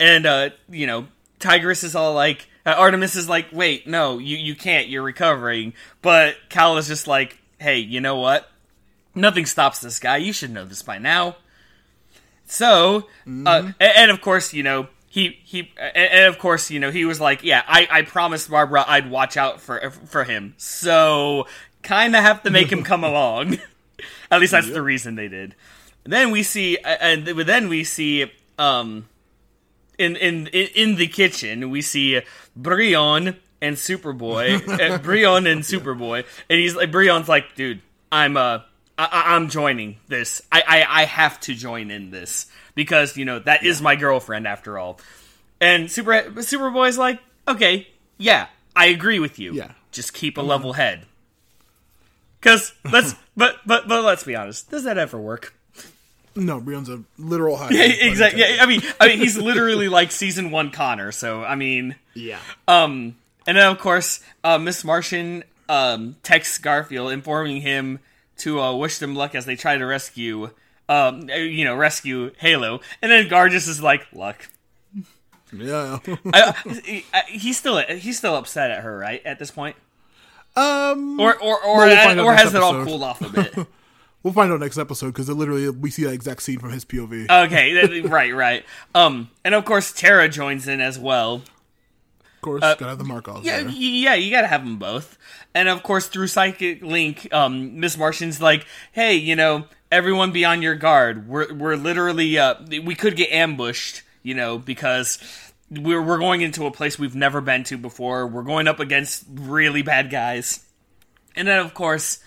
And, 0.00 0.26
uh, 0.26 0.50
you 0.68 0.88
know, 0.88 1.06
Tigress 1.42 1.84
is 1.84 1.94
all 1.94 2.14
like, 2.14 2.46
uh, 2.64 2.70
Artemis 2.70 3.16
is 3.16 3.28
like, 3.28 3.48
wait, 3.52 3.86
no, 3.86 4.18
you, 4.18 4.36
you 4.36 4.54
can't, 4.54 4.88
you're 4.88 5.02
recovering. 5.02 5.74
But 6.00 6.36
Cal 6.48 6.78
is 6.78 6.88
just 6.88 7.06
like, 7.06 7.38
hey, 7.58 7.78
you 7.78 8.00
know 8.00 8.16
what? 8.16 8.48
Nothing 9.14 9.44
stops 9.44 9.80
this 9.80 9.98
guy. 9.98 10.16
You 10.16 10.32
should 10.32 10.50
know 10.50 10.64
this 10.64 10.82
by 10.82 10.98
now. 10.98 11.36
So, 12.46 13.08
uh, 13.26 13.72
and, 13.80 13.92
and 13.96 14.10
of 14.10 14.20
course, 14.20 14.52
you 14.52 14.62
know, 14.62 14.88
he 15.08 15.38
he, 15.44 15.70
and, 15.76 15.96
and 15.96 16.26
of 16.26 16.38
course, 16.38 16.70
you 16.70 16.80
know, 16.80 16.90
he 16.90 17.04
was 17.04 17.20
like, 17.20 17.42
yeah, 17.44 17.62
I 17.66 17.86
I 17.90 18.02
promised 18.02 18.50
Barbara 18.50 18.84
I'd 18.86 19.10
watch 19.10 19.36
out 19.36 19.60
for 19.60 19.90
for 19.90 20.24
him. 20.24 20.54
So, 20.56 21.46
kind 21.82 22.16
of 22.16 22.22
have 22.22 22.42
to 22.44 22.50
make 22.50 22.70
him 22.70 22.82
come 22.82 23.04
along. 23.12 23.58
At 24.30 24.40
least 24.40 24.52
that's 24.52 24.70
the 24.70 24.82
reason 24.82 25.14
they 25.14 25.28
did. 25.28 25.54
Then 26.04 26.30
we 26.30 26.42
see, 26.42 26.78
and 26.78 27.26
then 27.26 27.68
we 27.68 27.84
see, 27.84 28.30
um, 28.58 29.06
in 29.98 30.16
in 30.16 30.46
in 30.48 30.96
the 30.96 31.06
kitchen, 31.06 31.70
we 31.70 31.82
see 31.82 32.20
Brion 32.56 33.36
and 33.60 33.76
Superboy, 33.76 34.68
uh, 34.80 34.98
Brion 34.98 35.46
and 35.46 35.62
Superboy, 35.62 36.24
and 36.50 36.58
he's 36.60 36.74
like, 36.74 36.90
Brion's 36.90 37.28
like, 37.28 37.54
dude, 37.54 37.80
I'm 38.10 38.36
uh, 38.36 38.60
I- 38.98 39.34
I'm 39.36 39.48
joining 39.48 39.96
this. 40.08 40.42
I, 40.50 40.62
I 40.66 41.02
I 41.02 41.04
have 41.04 41.38
to 41.40 41.54
join 41.54 41.90
in 41.90 42.10
this 42.10 42.46
because 42.74 43.16
you 43.16 43.24
know 43.24 43.38
that 43.40 43.64
is 43.64 43.80
my 43.82 43.96
girlfriend 43.96 44.46
after 44.46 44.78
all. 44.78 44.98
And 45.60 45.90
Super 45.90 46.12
Superboy's 46.36 46.98
like, 46.98 47.20
okay, 47.46 47.86
yeah, 48.18 48.48
I 48.74 48.86
agree 48.86 49.18
with 49.20 49.38
you. 49.38 49.52
Yeah. 49.54 49.72
just 49.92 50.12
keep 50.12 50.36
a 50.38 50.42
level 50.42 50.72
head. 50.72 51.06
Cause 52.40 52.72
let's, 52.90 53.14
but 53.36 53.56
but 53.64 53.86
but 53.86 54.02
let's 54.02 54.24
be 54.24 54.34
honest, 54.34 54.70
does 54.70 54.84
that 54.84 54.98
ever 54.98 55.18
work? 55.20 55.54
No, 56.34 56.60
Brion's 56.60 56.88
a 56.88 57.02
literal 57.18 57.56
high. 57.56 57.68
Yeah, 57.72 57.82
exactly. 57.84 58.40
Yeah, 58.40 58.58
I 58.60 58.66
mean, 58.66 58.80
I 59.00 59.08
mean, 59.08 59.18
he's 59.18 59.36
literally 59.36 59.88
like 59.88 60.10
season 60.12 60.50
one 60.50 60.70
Connor. 60.70 61.12
So 61.12 61.44
I 61.44 61.54
mean, 61.54 61.96
Yeah. 62.14 62.38
um, 62.68 63.16
and 63.46 63.56
then 63.56 63.66
of 63.70 63.78
course, 63.78 64.20
uh, 64.44 64.58
Miss 64.58 64.84
Martian 64.84 65.44
um 65.68 66.16
texts 66.22 66.58
Garfield 66.58 67.12
informing 67.12 67.60
him 67.62 68.00
to 68.38 68.60
uh, 68.60 68.74
wish 68.74 68.98
them 68.98 69.14
luck 69.14 69.34
as 69.34 69.46
they 69.46 69.56
try 69.56 69.76
to 69.76 69.84
rescue, 69.86 70.50
um, 70.88 71.28
you 71.28 71.64
know, 71.64 71.76
rescue 71.76 72.32
Halo. 72.38 72.80
And 73.00 73.12
then 73.12 73.28
Gar 73.28 73.48
just 73.48 73.68
is 73.68 73.82
like, 73.82 74.06
luck. 74.12 74.48
Yeah. 75.52 75.98
I, 76.32 76.54
I, 77.14 77.22
he's 77.28 77.58
still 77.58 77.78
he's 77.78 78.18
still 78.18 78.34
upset 78.36 78.70
at 78.70 78.82
her, 78.82 78.96
right? 78.96 79.24
At 79.24 79.38
this 79.38 79.50
point, 79.50 79.76
um, 80.56 81.20
or 81.20 81.34
or 81.36 81.62
or, 81.62 81.76
Well, 81.78 82.16
we'll 82.16 82.24
or 82.26 82.32
next 82.32 82.42
has 82.42 82.54
it 82.54 82.62
all 82.62 82.84
cooled 82.84 83.02
off 83.02 83.20
a 83.20 83.28
bit? 83.28 83.54
We'll 84.22 84.32
find 84.32 84.52
out 84.52 84.60
next 84.60 84.78
episode 84.78 85.08
because 85.08 85.28
literally 85.28 85.68
we 85.70 85.90
see 85.90 86.04
that 86.04 86.12
exact 86.12 86.42
scene 86.42 86.58
from 86.58 86.70
his 86.70 86.84
POV. 86.84 87.28
okay, 87.46 88.00
right, 88.08 88.34
right. 88.34 88.64
Um, 88.94 89.30
and 89.44 89.54
of 89.54 89.64
course 89.64 89.92
Tara 89.92 90.28
joins 90.28 90.68
in 90.68 90.80
as 90.80 90.98
well. 90.98 91.36
of 91.36 92.40
course, 92.40 92.60
gotta 92.60 92.86
have 92.86 92.98
the 92.98 93.04
Markovs 93.04 93.38
uh, 93.38 93.40
Yeah, 93.42 93.62
there. 93.62 93.70
yeah, 93.70 94.14
you 94.14 94.30
gotta 94.30 94.46
have 94.48 94.64
them 94.64 94.76
both. 94.78 95.18
And 95.54 95.68
of 95.68 95.82
course, 95.82 96.06
through 96.06 96.28
Psychic 96.28 96.82
Link, 96.82 97.28
um, 97.32 97.78
Miss 97.78 97.96
Martian's 97.98 98.40
like, 98.40 98.66
"Hey, 98.92 99.14
you 99.16 99.36
know, 99.36 99.66
everyone 99.90 100.32
be 100.32 100.44
on 100.44 100.62
your 100.62 100.74
guard. 100.74 101.28
We're 101.28 101.52
we're 101.52 101.76
literally 101.76 102.38
uh, 102.38 102.54
we 102.68 102.94
could 102.94 103.16
get 103.16 103.30
ambushed, 103.30 104.02
you 104.22 104.34
know, 104.34 104.56
because 104.58 105.18
we're 105.70 106.00
we're 106.02 106.18
going 106.18 106.40
into 106.40 106.64
a 106.66 106.70
place 106.70 106.98
we've 106.98 107.14
never 107.14 107.40
been 107.42 107.64
to 107.64 107.76
before. 107.76 108.26
We're 108.26 108.42
going 108.44 108.66
up 108.66 108.80
against 108.80 109.24
really 109.30 109.82
bad 109.82 110.10
guys." 110.10 110.60
And 111.36 111.46
then, 111.48 111.58
of 111.60 111.74
course, 111.74 112.18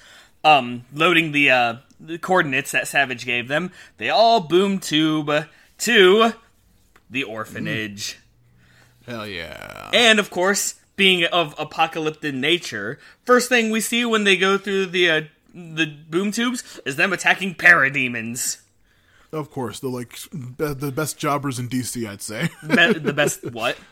um, 0.45 0.85
loading 0.93 1.33
the 1.33 1.49
uh, 1.49 1.75
the 1.99 2.17
coordinates 2.17 2.71
that 2.71 2.87
Savage 2.87 3.25
gave 3.25 3.49
them, 3.49 3.71
they 3.97 4.09
all 4.09 4.39
boom 4.39 4.79
tube 4.79 5.29
to 5.79 6.33
the 7.09 7.23
orphanage. 7.23 8.19
Hell 9.05 9.27
yeah. 9.27 9.89
And 9.93 10.19
of 10.19 10.29
course, 10.29 10.75
being 10.95 11.25
of 11.25 11.55
apocalyptic 11.57 12.33
nature, 12.33 12.99
first 13.25 13.49
thing 13.49 13.71
we 13.71 13.81
see 13.81 14.05
when 14.05 14.23
they 14.23 14.37
go 14.37 14.57
through 14.57 14.87
the 14.87 15.09
uh, 15.09 15.21
the 15.53 15.87
boom 16.09 16.31
tubes 16.31 16.79
is 16.85 16.95
them 16.95 17.11
attacking 17.11 17.55
parademons. 17.55 18.61
Of 19.31 19.49
course, 19.51 19.79
the 19.79 19.89
like 19.89 20.17
be- 20.31 20.73
the 20.73 20.91
best 20.91 21.17
jobbers 21.17 21.59
in 21.59 21.67
DC, 21.67 22.07
I'd 22.07 22.21
say. 22.21 22.49
Be- 22.61 22.99
the 22.99 23.13
best 23.13 23.51
what? 23.51 23.77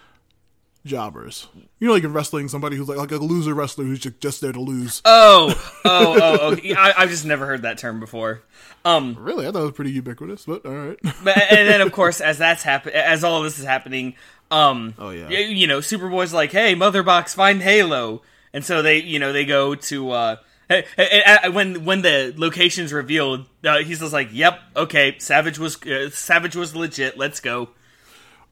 jobbers. 0.86 1.47
You 1.79 1.88
know, 1.88 1.93
like 1.93 2.03
in 2.03 2.13
wrestling, 2.13 2.47
somebody 2.49 2.75
who's 2.75 2.88
like 2.89 2.97
like 2.97 3.11
a 3.11 3.17
loser 3.17 3.53
wrestler 3.53 3.86
who's 3.86 3.99
just, 3.99 4.19
just 4.19 4.41
there 4.41 4.51
to 4.51 4.59
lose. 4.59 5.01
Oh, 5.05 5.53
oh, 5.86 6.17
oh, 6.21 6.38
oh! 6.41 6.73
I, 6.77 6.93
I've 6.97 7.09
just 7.09 7.25
never 7.25 7.45
heard 7.45 7.61
that 7.63 7.77
term 7.77 7.99
before. 7.99 8.43
Um, 8.86 9.15
really, 9.19 9.47
I 9.47 9.51
thought 9.51 9.61
it 9.61 9.65
was 9.65 9.71
pretty 9.73 9.91
ubiquitous, 9.91 10.45
but 10.45 10.65
all 10.65 10.71
right. 10.73 10.97
but 11.23 11.38
and 11.38 11.67
then 11.69 11.81
of 11.81 11.91
course, 11.91 12.21
as 12.21 12.38
that's 12.38 12.63
happen, 12.63 12.93
as 12.93 13.23
all 13.23 13.38
of 13.38 13.43
this 13.43 13.59
is 13.59 13.65
happening, 13.65 14.15
um, 14.51 14.93
Oh, 14.97 15.09
yeah. 15.11 15.29
you 15.29 15.67
know, 15.67 15.79
Superboy's 15.79 16.34
like, 16.34 16.51
"Hey, 16.51 16.75
Motherbox, 16.75 17.34
find 17.34 17.61
Halo," 17.61 18.21
and 18.53 18.63
so 18.65 18.81
they, 18.81 18.99
you 18.99 19.19
know, 19.19 19.31
they 19.34 19.45
go 19.45 19.75
to. 19.75 20.11
uh 20.11 20.36
eh, 20.69 21.47
when 21.49 21.86
when 21.86 22.01
the 22.01 22.34
location's 22.38 22.91
revealed, 22.93 23.45
uh, 23.63 23.79
he's 23.79 23.99
just 23.99 24.13
like, 24.13 24.29
"Yep, 24.31 24.59
okay, 24.75 25.15
Savage 25.19 25.59
was 25.59 25.81
uh, 25.84 26.09
Savage 26.09 26.55
was 26.55 26.75
legit. 26.75 27.17
Let's 27.17 27.39
go." 27.39 27.69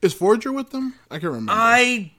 Is 0.01 0.13
Forager 0.13 0.51
with 0.51 0.71
them? 0.71 0.95
I 1.11 1.15
can't 1.15 1.25
remember. 1.25 1.51
I 1.55 2.11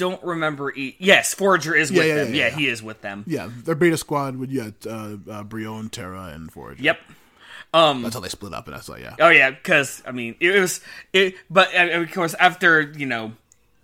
don't 0.00 0.22
remember. 0.24 0.72
E- 0.74 0.96
yes, 0.98 1.32
Forager 1.34 1.74
is 1.76 1.92
with 1.92 2.06
yeah, 2.06 2.14
them. 2.16 2.34
yeah, 2.34 2.40
Yeah, 2.40 2.48
yeah. 2.48 2.56
he 2.56 2.66
is 2.68 2.82
with 2.82 3.00
them. 3.02 3.22
yeah, 3.26 3.48
their 3.64 3.74
beta 3.76 3.96
squad 3.96 4.36
would 4.36 4.50
yeah, 4.50 4.70
uh, 4.86 5.16
uh, 5.30 5.42
Brion, 5.44 5.88
Terra, 5.90 6.32
and 6.34 6.50
Forager. 6.50 6.82
Yep. 6.82 6.98
Um, 7.72 8.02
That's 8.02 8.14
how 8.14 8.20
they 8.20 8.28
split 8.28 8.52
up, 8.52 8.66
and 8.66 8.74
that's 8.74 8.88
like 8.88 9.02
yeah. 9.02 9.14
Oh 9.20 9.28
yeah, 9.28 9.50
because 9.50 10.02
I 10.04 10.10
mean 10.10 10.34
it 10.40 10.58
was 10.58 10.80
it, 11.12 11.34
but 11.48 11.72
of 11.74 12.10
course 12.12 12.34
after 12.34 12.80
you 12.80 13.06
know, 13.06 13.32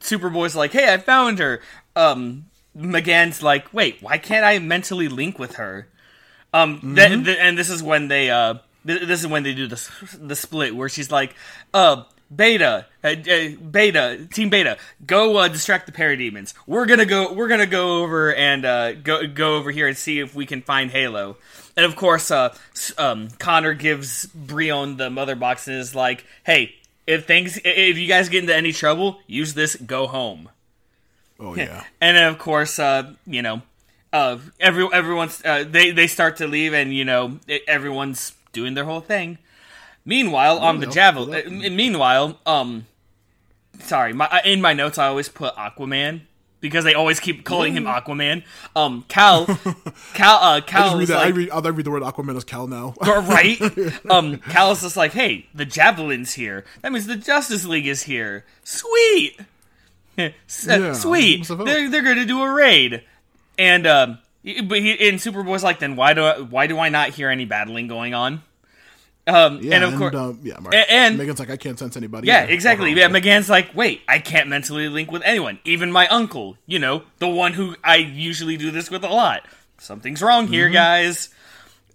Superboy's 0.01 0.57
like, 0.57 0.73
"Hey, 0.73 0.93
I 0.93 0.99
found 0.99 1.39
her." 1.39 1.61
Um, 1.95 2.47
M'gann's 2.75 3.43
like, 3.45 3.73
"Wait, 3.73 4.03
why 4.03 4.19
can't 4.19 4.45
I 4.45 4.59
mentally 4.59 5.07
link 5.09 5.39
with 5.39 5.55
her?" 5.57 5.87
Um, 6.53 6.81
th- 6.97 7.25
th- 7.25 7.39
and 7.41 7.57
this 7.57 7.71
is 7.71 7.81
when 7.83 8.09
they 8.09 8.29
uh, 8.31 8.55
th- 8.87 9.03
this 9.07 9.21
is 9.21 9.27
when 9.29 9.45
they 9.45 9.55
do 9.55 9.69
the 9.69 9.81
the 10.21 10.35
split 10.37 10.75
where 10.75 10.89
she's 10.89 11.13
like, 11.13 11.35
"Uh, 11.73 12.03
Beta, 12.35 12.87
uh, 13.05 13.09
uh, 13.09 13.49
Beta, 13.71 14.27
Team 14.33 14.51
Beta, 14.51 14.79
go 15.07 15.37
uh, 15.37 15.49
distract 15.49 15.87
the 15.87 15.93
parademons. 15.93 16.55
We're 16.67 16.87
gonna 16.87 17.07
go. 17.07 17.33
We're 17.33 17.49
gonna 17.49 17.67
go 17.67 18.03
over 18.03 18.35
and 18.35 18.65
uh, 18.65 18.93
go 18.95 19.27
go 19.27 19.57
over 19.57 19.71
here 19.71 19.87
and 19.87 19.97
see 19.97 20.19
if 20.19 20.35
we 20.35 20.47
can 20.47 20.63
find 20.63 20.91
Halo." 20.91 21.37
And 21.77 21.87
of 21.87 21.95
course, 21.95 22.31
uh, 22.31 22.55
um, 22.99 23.29
Connor 23.39 23.75
gives 23.75 24.27
Brion 24.27 24.97
the 24.97 25.11
mother 25.11 25.37
box 25.37 25.69
and 25.69 25.77
is 25.77 25.95
like, 25.95 26.25
"Hey, 26.45 26.75
if 27.07 27.27
things, 27.27 27.61
if 27.65 27.97
you 27.97 28.09
guys 28.09 28.29
get 28.29 28.43
into 28.43 28.57
any 28.57 28.73
trouble, 28.73 29.21
use 29.27 29.55
this. 29.55 29.77
Go 29.77 30.07
home." 30.09 30.49
Oh 31.39 31.55
yeah. 31.57 31.85
And 32.01 32.17
then 32.17 32.29
of 32.29 32.39
course, 32.39 32.79
uh, 32.79 33.13
you 33.27 33.43
know, 33.43 33.63
uh, 34.13 34.39
every 34.59 34.89
everyone's 34.93 35.45
uh, 35.45 35.65
they 35.69 35.93
they 35.93 36.07
start 36.07 36.39
to 36.39 36.47
leave, 36.47 36.75
and 36.75 36.93
you 36.93 37.05
know, 37.05 37.39
everyone's 37.69 38.35
doing 38.53 38.75
their 38.75 38.85
whole 38.85 39.01
thing. 39.01 39.39
Meanwhile, 40.07 40.59
on 40.61 40.79
the 40.81 40.87
they'll 40.87 40.95
javelin. 40.95 41.67
Uh, 41.67 41.71
meanwhile, 41.71 42.39
um, 42.47 42.87
sorry, 43.81 44.13
my 44.13 44.41
in 44.45 44.61
my 44.63 44.73
notes 44.73 44.97
I 44.99 45.09
always 45.09 45.29
put 45.29 45.55
Aquaman 45.57 46.21
because 46.61 46.85
they 46.85 46.95
always 46.95 47.21
keep 47.21 47.45
calling 47.45 47.75
him 47.75 47.85
Aquaman. 47.85 48.45
Um, 48.75 49.05
Cal, 49.09 49.47
Cal, 50.15 50.37
uh, 50.43 50.61
Cal 50.61 50.91
just 50.91 50.99
read 50.99 51.09
that. 51.09 51.19
I 51.19 51.25
like, 51.27 51.35
read. 51.35 51.51
I'll 51.51 51.61
read 51.61 51.85
the 51.85 51.91
word 51.91 52.03
Aquaman 52.05 52.37
as 52.37 52.45
Cal 52.45 52.67
now. 52.69 52.95
right? 53.03 53.59
Um, 54.11 54.39
Cal 54.39 54.71
is 54.71 54.81
just 54.83 54.97
like, 54.97 55.13
hey, 55.13 55.47
the 55.53 55.67
Javelin's 55.67 56.35
here. 56.35 56.65
That 56.83 56.93
means 56.93 57.07
the 57.07 57.17
Justice 57.17 57.65
League 57.67 57.87
is 57.89 58.05
here. 58.05 58.45
Sweet, 58.65 59.41
Yeah, 60.17 60.93
sweet. 60.93 61.41
must 61.41 61.49
have 61.51 61.59
helped. 61.59 61.71
They're 61.71 61.91
they're 61.91 62.03
gonna 62.03 62.25
do 62.25 62.41
a 62.43 62.51
raid, 62.53 63.03
and 63.59 63.87
um, 63.87 64.19
but 64.45 64.79
he 64.79 65.09
and 65.09 65.19
Superboy's 65.19 65.65
like, 65.65 65.81
then 65.81 65.97
why 65.97 66.15
do 66.15 66.23
I, 66.25 66.41
why 66.41 66.69
do 66.69 66.79
I 66.79 66.89
not 66.91 67.11
hear 67.11 67.29
any 67.29 67.45
battling 67.45 67.89
going 67.89 68.15
on? 68.15 68.43
Um, 69.29 69.59
yeah, 69.61 69.75
and 69.75 69.85
of 69.85 69.97
course, 69.97 70.15
um, 70.15 70.39
yeah, 70.45 70.59
Mark. 70.61 70.73
a- 70.75 70.91
and- 70.91 71.19
Megan's 71.19 71.39
like, 71.41 71.51
I 71.51 71.57
can't 71.57 71.79
sense 71.79 71.97
anybody. 71.97 72.29
Yeah, 72.29 72.45
either. 72.45 72.53
exactly. 72.53 72.93
Yeah, 72.93 73.09
Megan's 73.09 73.51
like, 73.51 73.75
wait, 73.75 74.03
I 74.07 74.21
can't 74.21 74.49
mentally 74.49 74.89
link 74.89 75.11
with 75.11 75.23
anyone, 75.25 75.59
even 75.65 75.91
my 75.91 76.07
uncle. 76.09 76.57
You 76.67 76.79
know, 76.79 77.03
the 77.19 77.29
one 77.29 77.53
who 77.55 77.75
I 77.83 77.97
usually 77.97 78.57
do 78.57 78.71
this 78.71 78.89
with 78.91 79.03
a 79.03 79.09
lot. 79.09 79.43
Something's 79.79 80.23
wrong 80.23 80.47
here, 80.47 80.69
guys. 80.71 81.29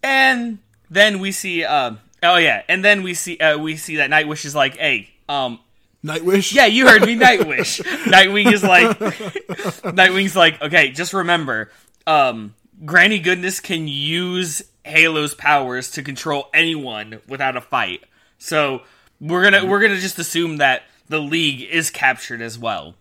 And 0.04 0.60
then 0.90 1.20
we 1.20 1.32
see, 1.32 1.64
uh, 1.64 1.92
oh 2.22 2.38
yeah, 2.38 2.64
and 2.68 2.84
then 2.84 3.02
we 3.04 3.14
see, 3.14 3.38
uh, 3.38 3.58
we 3.58 3.78
see 3.78 3.96
that 3.98 4.10
Nightwish 4.10 4.44
is 4.46 4.54
like, 4.56 4.76
hey, 4.78 5.10
um, 5.30 5.60
Nightwish. 6.04 6.54
yeah, 6.54 6.66
you 6.66 6.88
heard 6.88 7.04
me, 7.04 7.16
Nightwish. 7.16 7.82
Nightwing 8.06 8.52
is 8.52 8.64
like, 8.64 8.98
Nightwing's 9.96 10.36
like, 10.36 10.62
okay, 10.62 10.92
just 10.92 11.14
remember, 11.14 11.72
um, 12.08 12.56
Granny 12.84 13.20
Goodness 13.20 13.60
can 13.60 13.88
use 13.88 14.64
Halo's 14.86 15.34
powers 15.34 15.92
to 15.92 16.04
control 16.04 16.50
anyone 16.54 17.20
without 17.28 17.56
a 17.58 17.62
fight. 17.62 18.04
So 18.38 18.82
we're 19.20 19.44
gonna 19.44 19.66
we're 19.66 19.82
gonna 19.82 20.00
just 20.00 20.18
assume 20.20 20.58
that 20.58 20.84
the 21.08 21.20
League 21.20 21.62
is 21.62 21.90
captured 21.90 22.42
as 22.42 22.58
well. 22.58 22.96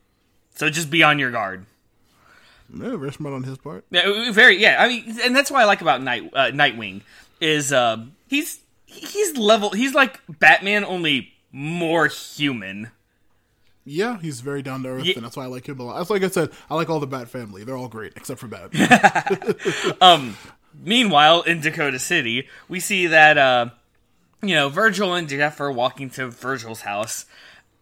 So 0.54 0.68
just 0.68 0.90
be 0.90 1.02
on 1.02 1.18
your 1.18 1.30
guard. 1.30 1.66
Yeah, 2.72 2.96
very 2.96 3.12
smart 3.12 3.34
on 3.34 3.42
his 3.44 3.58
part. 3.58 3.84
Yeah, 3.90 4.30
very 4.32 4.60
yeah. 4.60 4.76
I 4.78 4.88
mean, 4.88 5.16
and 5.22 5.34
that's 5.34 5.50
what 5.50 5.60
I 5.60 5.64
like 5.64 5.80
about 5.80 6.02
Night 6.02 6.30
uh, 6.34 6.50
Nightwing 6.52 7.02
is 7.40 7.72
um, 7.72 8.12
he's 8.28 8.60
he's 8.86 9.36
level. 9.36 9.70
He's 9.70 9.94
like 9.94 10.20
Batman, 10.28 10.84
only 10.84 11.32
more 11.52 12.06
human. 12.08 12.90
Yeah, 13.86 14.20
he's 14.20 14.40
very 14.40 14.62
down 14.62 14.82
to 14.82 14.90
earth, 14.90 15.04
Ye- 15.06 15.14
and 15.14 15.24
that's 15.24 15.36
why 15.36 15.44
I 15.44 15.46
like 15.46 15.66
him 15.66 15.80
a 15.80 15.84
lot. 15.84 15.96
That's 15.98 16.10
like 16.10 16.22
I 16.22 16.28
said, 16.28 16.50
I 16.68 16.74
like 16.74 16.90
all 16.90 17.00
the 17.00 17.06
Bat 17.06 17.28
family. 17.28 17.64
They're 17.64 17.76
all 17.76 17.88
great 17.88 18.12
except 18.14 18.38
for 18.38 18.46
Bat. 18.46 18.70
Meanwhile, 20.74 21.42
in 21.42 21.60
Dakota 21.60 21.98
City, 21.98 22.48
we 22.68 22.80
see 22.80 23.08
that 23.08 23.36
uh, 23.38 23.70
you 24.42 24.54
know 24.54 24.68
Virgil 24.68 25.14
and 25.14 25.28
Jeff 25.28 25.60
are 25.60 25.72
walking 25.72 26.10
to 26.10 26.28
Virgil's 26.28 26.82
house, 26.82 27.26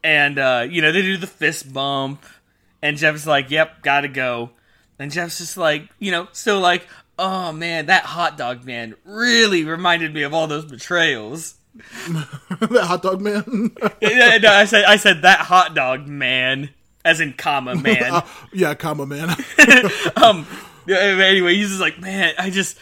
and 0.03 0.39
uh, 0.39 0.66
you 0.68 0.82
know 0.82 0.93
they 0.93 1.03
do 1.03 1.16
the 1.16 1.26
fist 1.26 1.72
bump, 1.72 2.24
and 2.82 2.97
Jeff's 2.97 3.26
like, 3.26 3.51
"Yep, 3.51 3.82
gotta 3.82 4.09
go," 4.09 4.51
and 4.99 5.11
Jeff's 5.11 5.39
just 5.39 5.57
like, 5.57 5.89
you 5.99 6.11
know, 6.11 6.28
still 6.32 6.61
like, 6.61 6.86
"Oh 7.18 7.53
man, 7.53 7.86
that 7.86 8.05
hot 8.05 8.36
dog 8.36 8.64
man 8.64 8.95
really 9.05 9.64
reminded 9.64 10.12
me 10.14 10.22
of 10.22 10.34
all 10.34 10.47
those 10.47 10.64
betrayals." 10.64 11.55
that 12.09 12.84
hot 12.84 13.03
dog 13.03 13.20
man. 13.20 13.70
Yeah, 14.01 14.39
no, 14.39 14.51
I 14.51 14.64
said, 14.64 14.84
I 14.84 14.97
said 14.97 15.22
that 15.22 15.41
hot 15.41 15.74
dog 15.74 16.07
man, 16.07 16.70
as 17.05 17.20
in 17.20 17.32
comma 17.34 17.74
man. 17.82 18.22
yeah, 18.53 18.74
comma 18.74 19.07
man. 19.07 19.36
Yeah, 19.59 19.89
anyway, 20.97 21.55
he's 21.55 21.68
just 21.68 21.80
like, 21.80 22.01
man, 22.01 22.34
I 22.39 22.51
just, 22.51 22.78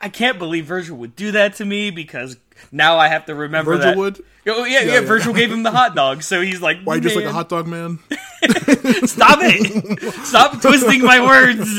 I- 0.00 0.08
can't 0.08 0.38
believe 0.38 0.66
Virgil 0.66 0.96
would 0.98 1.14
do 1.16 1.32
that 1.32 1.56
to 1.56 1.64
me 1.64 1.90
because 1.90 2.36
now 2.72 2.98
I 2.98 3.08
have 3.08 3.26
to 3.26 3.34
remember 3.34 3.72
Virgil 3.76 3.90
that. 3.90 3.96
would? 3.98 4.24
Oh, 4.46 4.64
yeah, 4.64 4.80
yeah, 4.80 4.92
yeah. 4.94 5.00
Virgil 5.00 5.32
gave 5.32 5.50
him 5.50 5.62
the 5.62 5.70
hot 5.70 5.94
dog, 5.94 6.22
so 6.22 6.40
he's 6.42 6.60
like, 6.60 6.82
Why 6.84 6.96
you 6.96 7.00
just 7.00 7.16
like 7.16 7.24
a 7.24 7.32
hot 7.32 7.48
dog 7.48 7.66
man? 7.66 7.98
Stop 9.06 9.38
it! 9.42 10.12
Stop 10.26 10.60
twisting 10.60 11.02
my 11.02 11.20
words, 11.24 11.78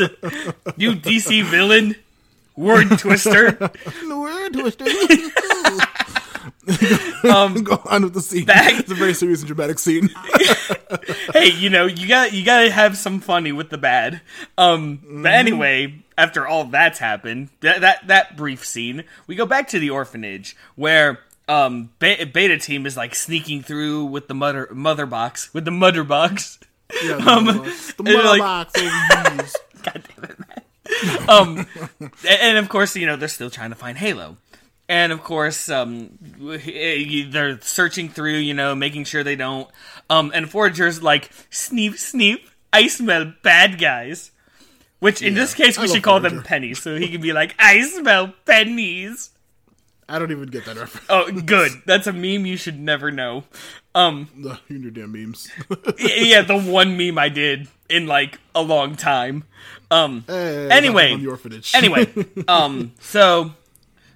you 0.75 0.93
DC 0.93 1.43
villain, 1.45 1.95
word 2.55 2.87
twister. 2.97 3.57
Word 4.09 4.53
twister. 4.53 4.85
um, 7.23 7.53
go 7.63 7.81
on 7.89 8.03
with 8.03 8.13
the 8.13 8.21
scene. 8.21 8.45
back- 8.45 8.79
It's 8.79 8.91
a 8.91 8.95
very 8.95 9.13
serious 9.13 9.39
and 9.41 9.47
dramatic 9.47 9.79
scene. 9.79 10.09
hey, 11.33 11.51
you 11.51 11.69
know, 11.69 11.85
you 11.85 12.07
got 12.07 12.33
you 12.33 12.43
got 12.45 12.61
to 12.61 12.71
have 12.71 12.97
some 12.97 13.19
funny 13.19 13.51
with 13.51 13.69
the 13.69 13.77
bad. 13.77 14.21
Um, 14.57 14.97
Mm-hmm. 14.99 15.23
but 15.23 15.31
anyway, 15.33 16.03
after 16.17 16.47
all 16.47 16.63
that's 16.65 16.99
happened, 16.99 17.49
that 17.61 17.81
that 17.81 18.07
that 18.07 18.37
brief 18.37 18.65
scene, 18.65 19.03
we 19.27 19.35
go 19.35 19.45
back 19.45 19.67
to 19.69 19.79
the 19.79 19.89
orphanage 19.89 20.55
where 20.75 21.19
um 21.47 21.89
Be- 21.99 22.25
Beta 22.25 22.57
Team 22.57 22.85
is 22.85 22.97
like 22.97 23.13
sneaking 23.15 23.61
through 23.61 24.05
with 24.05 24.27
the 24.27 24.33
mother 24.33 24.67
mother 24.71 25.05
box 25.05 25.53
with 25.53 25.65
the 25.65 25.71
mother 25.71 26.03
box. 26.03 26.59
Yeah, 27.03 27.15
the, 27.17 27.29
Um, 27.31 27.45
the 27.45 27.83
and 27.99 28.13
mother 28.13 28.23
like- 28.23 28.39
box. 28.41 28.73
God 29.83 30.03
damn 30.15 30.23
it, 30.25 30.39
man. 30.39 31.29
um, 31.29 31.67
and, 31.99 32.11
and 32.41 32.57
of 32.57 32.69
course, 32.69 32.95
you 32.95 33.05
know 33.07 33.15
they're 33.15 33.27
still 33.27 33.49
trying 33.49 33.69
to 33.71 33.75
find 33.75 33.97
Halo, 33.97 34.37
and 34.89 35.11
of 35.11 35.23
course, 35.23 35.69
um, 35.69 36.17
they're 36.39 37.59
searching 37.61 38.09
through, 38.09 38.35
you 38.37 38.53
know, 38.53 38.75
making 38.75 39.05
sure 39.05 39.23
they 39.23 39.35
don't. 39.35 39.69
Um, 40.09 40.31
and 40.33 40.49
Forager's 40.49 41.01
like 41.01 41.29
sneep, 41.49 41.93
sneep. 41.93 42.39
I 42.73 42.87
smell 42.87 43.33
bad 43.43 43.79
guys. 43.79 44.31
Which 44.99 45.21
in 45.21 45.33
this 45.35 45.53
case 45.53 45.77
we 45.77 45.87
should 45.87 46.01
call 46.03 46.19
them 46.21 46.41
pennies, 46.41 46.81
so 46.81 46.95
he 46.95 47.09
can 47.09 47.21
be 47.21 47.33
like, 47.33 47.53
I 47.59 47.81
smell 47.81 48.33
pennies. 48.45 49.29
I 50.07 50.17
don't 50.19 50.31
even 50.31 50.47
get 50.47 50.65
that 50.65 50.77
reference. 50.77 51.05
Oh, 51.09 51.29
good. 51.31 51.71
That's 51.85 52.07
a 52.07 52.13
meme 52.13 52.45
you 52.45 52.57
should 52.57 52.79
never 52.79 53.11
know. 53.11 53.43
Um, 53.93 54.29
The, 54.37 54.57
your 54.69 54.91
damn 54.91 55.11
memes. 55.11 55.49
yeah, 55.99 56.41
the 56.43 56.57
one 56.59 56.95
meme 56.97 57.17
I 57.19 57.29
did 57.29 57.67
in 57.89 58.07
like 58.07 58.39
a 58.55 58.61
long 58.61 58.95
time. 58.95 59.43
Um, 59.91 60.23
Hey, 60.27 60.69
Anyway. 60.71 61.15
the 61.17 61.27
orphanage. 61.27 61.75
anyway, 61.75 62.07
um, 62.47 62.93
so 62.99 63.51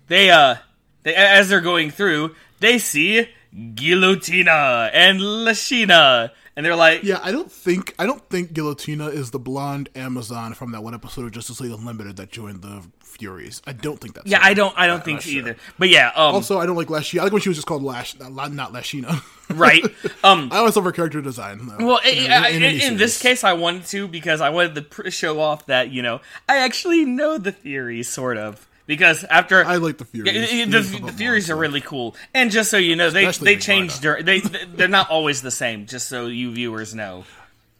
they 0.09 0.29
uh, 0.29 0.55
they, 1.03 1.15
as 1.15 1.49
they're 1.49 1.61
going 1.61 1.91
through, 1.91 2.35
they 2.59 2.77
see 2.77 3.29
Guillotina 3.55 4.89
and 4.93 5.19
Lashina, 5.19 6.31
and 6.55 6.65
they're 6.65 6.75
like, 6.75 7.03
Yeah, 7.03 7.19
I 7.23 7.31
don't 7.31 7.51
think 7.51 7.95
I 7.97 8.05
don't 8.05 8.27
think 8.29 8.53
Guillotina 8.53 9.11
is 9.11 9.31
the 9.31 9.39
blonde 9.39 9.89
Amazon 9.95 10.53
from 10.53 10.71
that 10.73 10.83
one 10.83 10.93
episode 10.93 11.25
of 11.25 11.31
Justice 11.31 11.61
League 11.61 11.71
Unlimited 11.71 12.17
that 12.17 12.31
joined 12.31 12.61
the 12.61 12.83
Furies. 12.99 13.61
I 13.65 13.73
don't 13.73 13.99
think 13.99 14.13
that's 14.13 14.27
yeah. 14.27 14.39
I 14.41 14.53
don't, 14.53 14.73
I 14.77 14.87
don't 14.87 15.03
think 15.03 15.17
not 15.17 15.23
so 15.23 15.29
sure. 15.29 15.39
either. 15.39 15.55
But 15.77 15.89
yeah, 15.89 16.11
um, 16.15 16.35
Also, 16.35 16.59
I 16.59 16.65
don't 16.65 16.77
like 16.77 16.87
Lashina. 16.87 17.19
I 17.19 17.23
like 17.23 17.33
when 17.33 17.41
she 17.41 17.49
was 17.49 17.57
just 17.57 17.67
called 17.67 17.83
Lash, 17.83 18.17
not, 18.17 18.53
not 18.53 18.71
Lashina. 18.71 19.21
right, 19.49 19.83
um, 20.23 20.49
I 20.51 20.57
always 20.57 20.75
love 20.75 20.85
her 20.85 20.91
character 20.91 21.21
design. 21.21 21.67
Though, 21.67 21.85
Well, 21.85 21.99
you 22.05 22.25
in, 22.25 22.63
in, 22.63 22.81
in 22.81 22.97
this 22.97 23.21
case, 23.21 23.43
I 23.43 23.53
wanted 23.53 23.85
to 23.87 24.07
because 24.07 24.41
I 24.41 24.49
wanted 24.49 24.89
to 24.89 25.11
show 25.11 25.41
off 25.41 25.65
that 25.65 25.91
you 25.91 26.01
know 26.01 26.21
I 26.47 26.57
actually 26.57 27.03
know 27.03 27.37
the 27.37 27.51
theories, 27.51 28.07
sort 28.07 28.37
of. 28.37 28.68
Because 28.89 29.23
after 29.23 29.63
I 29.63 29.75
like 29.75 29.99
the 29.99 30.05
Furies. 30.05 30.33
The, 30.33 30.47
Furies 30.47 30.91
the, 30.91 30.99
the 31.05 31.11
theories 31.11 31.51
are 31.51 31.55
really 31.55 31.79
cool. 31.79 32.15
And 32.33 32.49
just 32.49 32.71
so 32.71 32.77
you 32.77 32.95
know, 32.95 33.11
they 33.11 33.25
Especially 33.25 33.45
they 33.45 33.55
Big 33.57 33.61
change. 33.61 33.99
They 33.99 34.39
they're 34.39 34.87
not 34.87 35.11
always 35.11 35.43
the 35.43 35.51
same. 35.51 35.85
Just 35.85 36.09
so 36.09 36.25
you 36.25 36.51
viewers 36.51 36.95
know. 36.95 37.23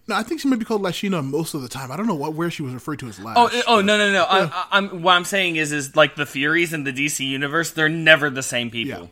No, 0.07 0.14
I 0.14 0.22
think 0.22 0.39
she 0.39 0.47
may 0.47 0.55
be 0.55 0.66
called 0.66 0.84
Lashina 0.84 1.26
most 1.26 1.55
of 1.55 1.64
the 1.64 1.68
time. 1.68 1.91
I 1.91 1.97
don't 1.97 2.05
know 2.05 2.14
what 2.14 2.36
where 2.36 2.51
she 2.51 2.62
was 2.62 2.76
referred 2.76 2.99
to 2.99 3.07
as 3.07 3.20
Lash. 3.20 3.38
Oh, 3.39 3.49
oh 3.66 3.82
no 3.82 3.97
no 3.97 4.14
no! 4.14 4.24
I, 4.24 4.43
I, 4.43 4.66
I'm 4.74 5.01
what 5.01 5.14
I'm 5.14 5.26
saying 5.26 5.55
is 5.55 5.72
is 5.72 5.95
like 5.95 6.16
the 6.16 6.28
Furies 6.28 6.74
in 6.74 6.84
the 6.84 6.93
DC 6.93 7.28
universe. 7.28 7.72
They're 7.72 7.89
never 7.89 8.30
the 8.30 8.43
same 8.43 8.70
people. 8.70 9.01
Yeah. 9.01 9.07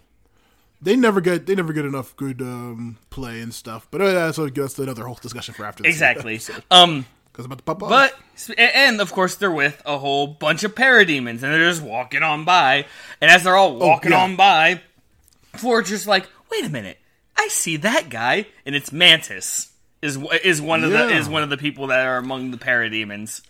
They 0.79 0.95
never 0.95 1.19
get 1.19 1.47
they 1.47 1.55
never 1.55 1.73
get 1.73 1.85
enough 1.85 2.15
good 2.15 2.43
um, 2.43 2.99
play 3.09 3.41
and 3.41 3.51
stuff. 3.51 3.87
But 3.89 4.01
uh, 4.01 4.29
that's, 4.29 4.37
that's 4.37 4.77
another 4.77 5.05
whole 5.05 5.17
discussion 5.19 5.55
for 5.55 5.65
after. 5.65 5.81
This 5.81 5.95
Exactly. 5.95 6.39
Um, 6.69 7.07
Because 7.37 7.45
about 7.45 7.59
to 7.59 7.63
pop 7.63 7.83
off. 7.83 7.89
But 7.89 8.57
and 8.57 8.99
of 8.99 9.13
course 9.13 9.35
they're 9.35 9.51
with 9.51 9.79
a 9.85 9.99
whole 9.99 10.25
bunch 10.25 10.63
of 10.63 10.73
parademons, 10.73 11.43
and 11.43 11.53
they're 11.53 11.69
just 11.69 11.83
walking 11.83 12.23
on 12.23 12.45
by. 12.45 12.87
And 13.21 13.29
as 13.29 13.43
they're 13.43 13.55
all 13.55 13.81
oh, 13.81 13.87
walking 13.87 14.11
yeah. 14.11 14.23
on 14.23 14.35
by, 14.35 14.81
Forager's 15.53 16.07
like, 16.07 16.27
"Wait 16.49 16.65
a 16.65 16.69
minute, 16.69 16.97
I 17.37 17.47
see 17.49 17.77
that 17.77 18.09
guy," 18.09 18.47
and 18.65 18.73
it's 18.73 18.91
Mantis 18.91 19.71
is 20.01 20.17
is 20.43 20.59
one 20.59 20.83
of 20.83 20.89
the 20.89 21.09
is 21.09 21.29
one 21.29 21.43
of 21.43 21.51
the 21.51 21.57
people 21.57 21.87
that 21.87 22.07
are 22.07 22.17
among 22.17 22.49
the 22.49 22.57
parademons. 22.57 23.43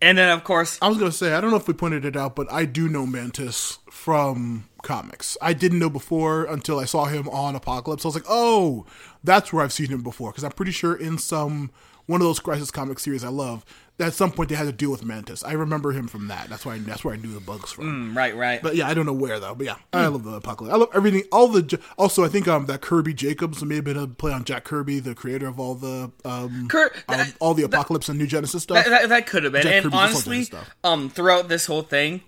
And 0.00 0.16
then 0.16 0.30
of 0.30 0.44
course, 0.44 0.78
I 0.80 0.86
was 0.86 0.96
gonna 0.96 1.10
say 1.10 1.34
I 1.34 1.40
don't 1.40 1.50
know 1.50 1.56
if 1.56 1.66
we 1.66 1.74
pointed 1.74 2.04
it 2.04 2.16
out, 2.16 2.36
but 2.36 2.46
I 2.52 2.66
do 2.66 2.88
know 2.88 3.04
Mantis 3.04 3.78
from 3.90 4.68
comics. 4.82 5.36
I 5.42 5.54
didn't 5.54 5.80
know 5.80 5.90
before 5.90 6.44
until 6.44 6.78
I 6.78 6.84
saw 6.84 7.06
him 7.06 7.28
on 7.30 7.56
Apokolips. 7.56 8.04
I 8.04 8.08
was 8.08 8.14
like, 8.14 8.24
oh, 8.28 8.86
that's 9.24 9.52
where 9.52 9.64
I've 9.64 9.72
seen 9.72 9.88
him 9.88 10.02
before. 10.02 10.30
Because 10.30 10.44
I'm 10.44 10.52
pretty 10.52 10.70
sure 10.70 10.94
in 10.94 11.18
some 11.18 11.72
one 12.08 12.20
of 12.20 12.26
those 12.26 12.40
Crisis 12.40 12.70
comic 12.72 12.98
series 12.98 13.22
I 13.22 13.28
love, 13.28 13.64
at 14.00 14.12
some 14.14 14.30
point 14.32 14.48
they 14.48 14.54
had 14.54 14.64
to 14.64 14.72
deal 14.72 14.90
with 14.90 15.04
Mantis. 15.04 15.44
I 15.44 15.52
remember 15.52 15.92
him 15.92 16.08
from 16.08 16.28
that. 16.28 16.48
That's 16.48 16.64
why 16.64 16.78
that's 16.78 17.04
where 17.04 17.14
I 17.14 17.16
knew 17.18 17.32
the 17.34 17.40
bugs 17.40 17.70
from. 17.72 18.16
right, 18.16 18.34
right. 18.36 18.62
But 18.62 18.76
yeah, 18.76 18.88
I 18.88 18.94
don't 18.94 19.06
know 19.06 19.12
where 19.12 19.38
though. 19.40 19.54
But 19.54 19.66
yeah, 19.66 19.76
I 19.92 20.06
love 20.06 20.24
the 20.24 20.40
Apokolips. 20.40 20.70
I 20.72 20.76
love 20.76 20.88
everything. 20.94 21.22
All 21.32 21.48
the 21.48 21.78
also, 21.98 22.24
I 22.24 22.28
think 22.28 22.48
um 22.48 22.66
that 22.66 22.80
Kirby 22.80 23.12
Jacobs 23.14 23.62
may 23.64 23.76
have 23.76 23.84
been 23.84 23.96
a 23.96 24.06
play 24.06 24.32
on 24.32 24.44
Jack 24.44 24.64
Kirby, 24.64 25.00
the 25.00 25.14
creator 25.14 25.46
of 25.48 25.60
all 25.60 25.74
the 25.74 26.10
um 26.24 26.68
Kir- 26.68 26.92
all, 27.08 27.16
that- 27.16 27.34
all 27.40 27.54
the 27.54 27.64
Apokolips 27.64 28.08
and 28.08 28.18
New 28.18 28.26
Genesis 28.26 28.62
stuff. 28.62 28.84
that, 28.84 28.88
that, 28.90 29.08
that 29.10 29.26
could 29.26 29.44
have 29.44 29.52
been. 29.52 29.62
Jack 29.62 29.72
and 29.74 29.84
Kirby 29.84 29.96
honestly, 29.96 30.42
stuff. 30.44 30.74
um, 30.84 31.10
throughout 31.10 31.48
this 31.48 31.66
whole 31.66 31.82
thing, 31.82 32.22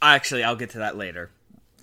actually, 0.00 0.44
I'll 0.44 0.56
get 0.56 0.70
to 0.70 0.78
that 0.78 0.96
later. 0.96 1.30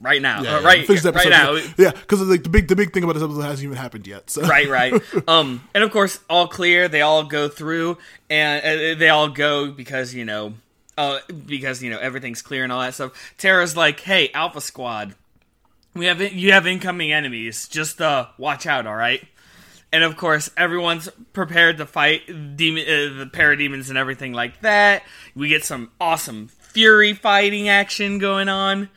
Right 0.01 0.21
now, 0.21 0.41
Yeah, 0.41 0.57
uh, 0.57 0.59
yeah. 0.59 0.65
right, 0.65 0.87
Finish 0.87 1.03
right 1.05 1.29
now. 1.29 1.53
Yeah, 1.77 1.91
because 1.91 2.21
like 2.21 2.43
the 2.43 2.49
big 2.49 2.67
the 2.67 2.75
big 2.75 2.93
thing 2.93 3.03
about 3.03 3.13
this 3.13 3.23
episode 3.23 3.41
hasn't 3.41 3.63
even 3.65 3.77
happened 3.77 4.07
yet. 4.07 4.29
So. 4.29 4.41
right, 4.41 4.67
right. 4.67 5.01
Um, 5.27 5.63
and 5.73 5.83
of 5.83 5.91
course, 5.91 6.19
all 6.29 6.47
clear. 6.47 6.87
They 6.87 7.01
all 7.01 7.23
go 7.23 7.47
through, 7.47 7.97
and 8.29 8.63
uh, 8.63 8.99
they 8.99 9.09
all 9.09 9.29
go 9.29 9.71
because 9.71 10.13
you 10.13 10.25
know, 10.25 10.53
uh, 10.97 11.19
because 11.45 11.81
you 11.81 11.89
know 11.89 11.99
everything's 11.99 12.41
clear 12.41 12.63
and 12.63 12.71
all 12.71 12.81
that 12.81 12.93
stuff. 12.95 13.33
Tara's 13.37 13.77
like, 13.77 13.99
"Hey, 13.99 14.29
Alpha 14.33 14.61
Squad, 14.61 15.15
we 15.93 16.05
have 16.05 16.21
you 16.21 16.51
have 16.53 16.65
incoming 16.67 17.11
enemies. 17.11 17.67
Just 17.67 18.01
uh, 18.01 18.27
watch 18.37 18.65
out, 18.65 18.87
all 18.87 18.95
right." 18.95 19.25
And 19.93 20.03
of 20.05 20.15
course, 20.15 20.49
everyone's 20.55 21.09
prepared 21.33 21.77
to 21.77 21.85
fight 21.85 22.25
demon, 22.55 22.83
uh, 22.83 23.19
the 23.19 23.29
parademons 23.31 23.89
and 23.89 23.97
everything 23.97 24.31
like 24.31 24.61
that. 24.61 25.03
We 25.35 25.49
get 25.49 25.65
some 25.65 25.91
awesome 25.99 26.47
fury 26.47 27.13
fighting 27.13 27.67
action 27.67 28.17
going 28.17 28.47
on. 28.47 28.89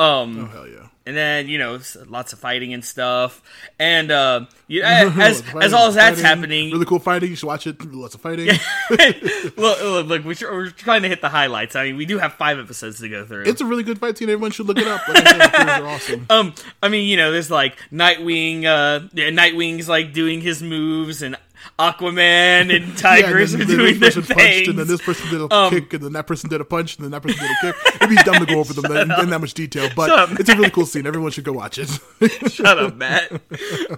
Um, 0.00 0.48
Hell 0.48 0.66
yeah. 0.66 0.86
and 1.04 1.14
then 1.16 1.48
you 1.48 1.58
know 1.58 1.78
lots 2.08 2.32
of 2.32 2.38
fighting 2.38 2.72
and 2.72 2.82
stuff 2.84 3.42
and 3.78 4.10
uh 4.10 4.46
you, 4.66 4.82
as 4.84 5.42
Fighting, 5.42 5.62
as 5.62 5.72
all 5.74 5.88
as 5.88 5.94
that's 5.94 6.20
fighting, 6.20 6.24
happening 6.24 6.70
Really 6.72 6.86
cool 6.86 6.98
fighting. 6.98 7.28
You 7.30 7.36
should 7.36 7.46
watch 7.46 7.66
it. 7.66 7.84
Lots 7.84 8.14
of 8.14 8.20
fighting. 8.20 8.46
look, 8.90 9.56
look, 9.56 10.06
look 10.06 10.24
we're, 10.24 10.52
we're 10.52 10.70
trying 10.70 11.02
to 11.02 11.08
hit 11.08 11.20
the 11.20 11.28
highlights 11.28 11.76
i 11.76 11.84
mean 11.84 11.96
we 11.96 12.06
do 12.06 12.18
have 12.18 12.34
five 12.34 12.58
episodes 12.58 13.00
to 13.00 13.08
go 13.08 13.26
through 13.26 13.42
It's 13.42 13.60
a 13.60 13.66
really 13.66 13.82
good 13.82 13.98
fight 13.98 14.16
scene. 14.16 14.30
Everyone 14.30 14.52
should 14.52 14.66
look 14.66 14.78
it 14.78 14.86
up. 14.86 15.06
Like 15.08 15.26
I 15.26 15.50
said, 15.50 15.82
awesome. 15.82 16.26
um 16.30 16.54
i 16.82 16.88
mean 16.88 17.06
you 17.08 17.16
know 17.16 17.30
there's 17.32 17.50
like 17.50 17.76
nightwing 17.92 18.64
uh 18.64 19.06
yeah, 19.12 19.30
nightwing's 19.30 19.88
like 19.88 20.12
doing 20.12 20.40
his 20.40 20.62
moves 20.62 21.22
and 21.22 21.36
aquaman 21.80 22.74
and 22.74 22.96
tigers 22.98 23.54
and 23.54 23.62
are 23.62 23.66
then, 23.66 23.76
then 23.76 23.86
doing 23.86 24.00
this 24.00 24.14
their 24.14 24.22
person 24.22 24.36
punched, 24.36 24.68
and 24.68 24.78
then 24.78 24.86
this 24.86 25.00
person 25.02 25.30
did 25.30 25.40
a 25.40 25.54
Um, 25.54 25.70
kick, 25.70 25.92
and 25.94 26.02
then 26.04 26.12
that 26.12 26.26
person 26.26 26.50
did 26.50 26.60
a 26.60 26.64
punch, 26.64 26.96
and 26.96 27.04
then 27.04 27.10
that 27.12 27.22
person 27.22 27.40
did 27.40 27.50
a 27.50 27.72
kick. 27.72 27.94
It'd 27.96 28.08
be 28.08 28.16
dumb 28.16 28.44
to 28.44 28.46
go 28.46 28.60
over 28.60 28.72
them 28.72 28.90
in, 28.92 29.10
in 29.20 29.30
that 29.30 29.40
much 29.40 29.54
detail, 29.54 29.88
but 29.96 30.10
up, 30.10 30.38
it's 30.38 30.48
a 30.48 30.56
really 30.56 30.70
cool 30.70 30.86
scene. 30.86 31.06
Everyone 31.06 31.30
should 31.30 31.44
go 31.44 31.52
watch 31.52 31.78
it. 31.78 31.88
Shut 32.50 32.78
up, 32.78 32.96
Matt. 32.96 33.32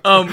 Um, 0.04 0.28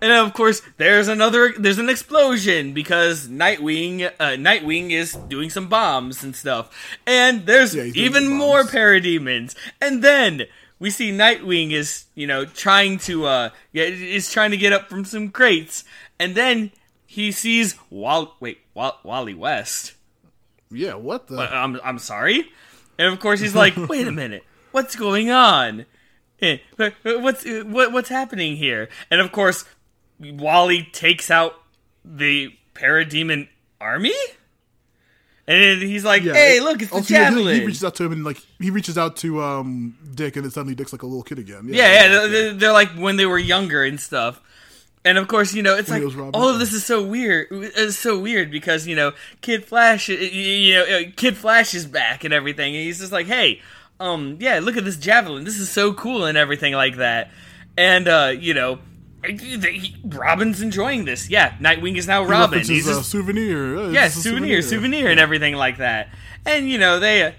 and 0.00 0.12
of 0.12 0.34
course, 0.34 0.62
there's 0.76 1.08
another. 1.08 1.54
There's 1.58 1.78
an 1.78 1.88
explosion 1.88 2.74
because 2.74 3.28
Nightwing, 3.28 4.04
uh, 4.20 4.24
Nightwing 4.36 4.90
is 4.90 5.12
doing 5.14 5.48
some 5.50 5.68
bombs 5.68 6.22
and 6.22 6.36
stuff, 6.36 6.70
and 7.06 7.46
there's 7.46 7.74
Yeah, 7.74 7.84
even 7.84 8.28
more 8.28 8.64
parademons. 8.64 9.54
And 9.80 10.04
then 10.04 10.44
we 10.78 10.90
see 10.90 11.10
Nightwing 11.10 11.72
is, 11.72 12.04
you 12.14 12.26
know, 12.26 12.44
trying 12.44 12.98
to, 12.98 13.24
uh, 13.24 13.50
yeah, 13.72 13.84
is 13.84 14.30
trying 14.30 14.50
to 14.50 14.58
get 14.58 14.74
up 14.74 14.90
from 14.90 15.06
some 15.06 15.30
crates, 15.30 15.84
and 16.18 16.34
then 16.34 16.70
he 17.06 17.32
sees 17.32 17.74
Wall. 17.90 18.34
Wait, 18.40 18.58
Wall- 18.74 18.98
Wally 19.04 19.34
West. 19.34 19.94
yeah, 20.70 20.94
what 20.94 21.28
the? 21.28 21.36
I'm 21.38 21.80
I'm 21.84 21.98
sorry. 21.98 22.48
And 22.98 23.12
of 23.12 23.20
course 23.20 23.40
he's 23.40 23.54
like, 23.54 23.74
wait 23.88 24.06
a 24.08 24.12
minute, 24.12 24.42
what's 24.72 24.96
going 24.96 25.30
on? 25.30 25.86
Eh, 26.42 26.58
What's 27.04 27.44
what 27.46 27.92
what's 27.92 28.08
happening 28.10 28.56
here? 28.56 28.88
And 29.10 29.20
of 29.20 29.32
course, 29.32 29.64
Wally 30.20 30.88
takes 30.92 31.30
out 31.30 31.54
the 32.04 32.52
parademon 32.74 33.48
army, 33.80 34.14
and 35.48 35.80
he's 35.80 36.04
like, 36.04 36.22
Yeah, 36.24 36.34
hey, 36.34 36.60
look, 36.60 36.82
it's 36.82 36.90
the 36.90 36.96
also, 36.96 37.14
yeah, 37.14 37.30
he- 37.30 37.60
He 37.60 37.64
reaches 37.66 37.84
out 37.84 37.94
to 37.96 38.04
him 38.04 38.12
and 38.12 38.24
like 38.24 38.38
he 38.58 38.70
reaches 38.70 38.98
out 38.98 39.16
to 39.18 39.42
um 39.42 39.96
Dick, 40.14 40.36
and 40.36 40.44
then 40.44 40.50
suddenly 40.50 40.74
Dick's 40.74 40.92
like 40.92 41.02
a 41.02 41.06
little 41.06 41.22
kid 41.22 41.38
again. 41.38 41.62
yeah, 41.68 41.92
yeah, 41.92 42.08
they're- 42.08 42.28
they're, 42.28 42.52
they're 42.54 42.72
like 42.72 42.90
when 42.90 43.16
they 43.16 43.26
were 43.26 43.38
younger 43.38 43.84
and 43.84 44.00
stuff. 44.00 44.40
And 45.06 45.18
of 45.18 45.28
course, 45.28 45.54
you 45.54 45.62
know, 45.62 45.76
it's 45.76 45.88
like 45.88 46.02
he 46.02 46.20
all 46.34 46.48
of 46.48 46.58
this 46.58 46.72
is 46.72 46.84
so 46.84 47.02
weird. 47.02 47.46
It's 47.50 47.96
so 47.96 48.18
weird 48.18 48.50
because 48.50 48.86
you 48.86 48.96
know, 48.96 49.12
Kid 49.40 49.64
Flash, 49.64 50.08
you- 50.08 50.74
know, 50.74 50.82
uh, 50.84 51.00
Kid 51.14 51.36
Flash 51.36 51.74
is 51.74 51.86
back 51.86 52.24
and 52.24 52.34
everything, 52.34 52.74
and 52.74 52.84
he's 52.84 52.98
just 52.98 53.12
like, 53.12 53.26
hey, 53.26 53.62
um, 54.00 54.36
yeah, 54.40 54.58
look 54.58 54.76
at 54.76 54.84
this 54.84 54.96
javelin. 54.96 55.44
This 55.44 55.58
is 55.58 55.70
so 55.70 55.94
cool 55.94 56.24
and 56.24 56.36
everything 56.36 56.72
like 56.74 56.96
that. 56.96 57.30
And 57.78 58.08
uh, 58.08 58.32
you 58.36 58.52
know, 58.52 58.80
Robin's 60.04 60.62
enjoying 60.62 61.04
this. 61.04 61.30
Yeah, 61.30 61.56
Nightwing 61.58 61.96
is 61.96 62.06
now 62.06 62.24
Robin. 62.24 62.58
References, 62.58 62.68
He's 62.68 62.88
a 62.88 62.94
just 62.98 63.10
souvenir. 63.10 63.76
Uh, 63.78 63.88
yeah, 63.90 64.06
a 64.06 64.10
souvenir, 64.10 64.62
souvenir, 64.62 65.08
and 65.08 65.20
everything 65.20 65.54
like 65.54 65.78
that. 65.78 66.08
And 66.44 66.68
you 66.68 66.78
know 66.78 66.98
they. 66.98 67.22
Uh, 67.22 67.32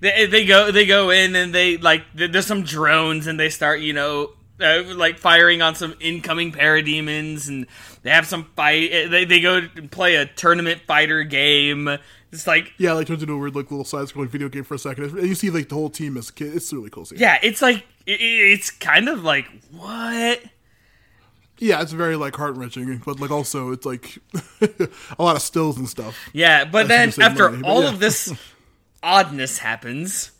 they, 0.00 0.26
they 0.26 0.46
go 0.46 0.70
they 0.70 0.86
go 0.86 1.10
in 1.10 1.34
and 1.34 1.52
they 1.52 1.76
like 1.76 2.04
there's 2.14 2.46
some 2.46 2.62
drones 2.62 3.26
and 3.26 3.40
they 3.40 3.48
start 3.50 3.80
you 3.80 3.92
know 3.92 4.30
uh, 4.60 4.82
like 4.94 5.18
firing 5.18 5.62
on 5.62 5.74
some 5.74 5.94
incoming 6.00 6.52
parademons 6.52 7.48
and 7.48 7.66
they 8.02 8.10
have 8.10 8.26
some 8.26 8.44
fight 8.56 8.90
uh, 8.92 9.08
they, 9.08 9.24
they 9.24 9.40
go 9.40 9.62
play 9.90 10.16
a 10.16 10.26
tournament 10.26 10.80
fighter 10.86 11.22
game 11.24 11.98
it's 12.32 12.46
like 12.46 12.72
Yeah, 12.78 12.92
like 12.92 13.06
turns 13.06 13.22
into 13.22 13.34
a 13.34 13.38
weird 13.38 13.54
like 13.54 13.70
little 13.70 13.84
side 13.84 14.06
scrolling 14.06 14.28
video 14.28 14.48
game 14.48 14.64
for 14.64 14.74
a 14.74 14.78
second. 14.78 15.04
And 15.16 15.26
you 15.28 15.34
see 15.34 15.50
like 15.50 15.68
the 15.68 15.74
whole 15.74 15.90
team 15.90 16.16
as 16.16 16.30
a. 16.30 16.44
It's 16.44 16.72
really 16.72 16.90
cool 16.90 17.04
scene. 17.04 17.18
yeah 17.18 17.38
it's 17.42 17.62
like 17.62 17.84
it, 18.06 18.20
it's 18.20 18.70
kind 18.70 19.08
of 19.08 19.22
like 19.24 19.46
what 19.70 20.42
Yeah, 21.58 21.80
it's 21.80 21.92
very 21.92 22.16
like 22.16 22.34
heart 22.36 22.56
wrenching, 22.56 23.02
but 23.04 23.20
like 23.20 23.30
also 23.30 23.72
it's 23.72 23.86
like 23.86 24.18
a 24.60 25.22
lot 25.22 25.36
of 25.36 25.42
stills 25.42 25.78
and 25.78 25.88
stuff. 25.88 26.16
Yeah, 26.32 26.64
but 26.64 26.88
That's 26.88 27.16
then 27.16 27.30
after 27.30 27.50
money, 27.50 27.62
but 27.62 27.68
all 27.68 27.82
yeah. 27.82 27.88
of 27.90 27.98
this 27.98 28.32
oddness 29.02 29.58
happens, 29.58 30.32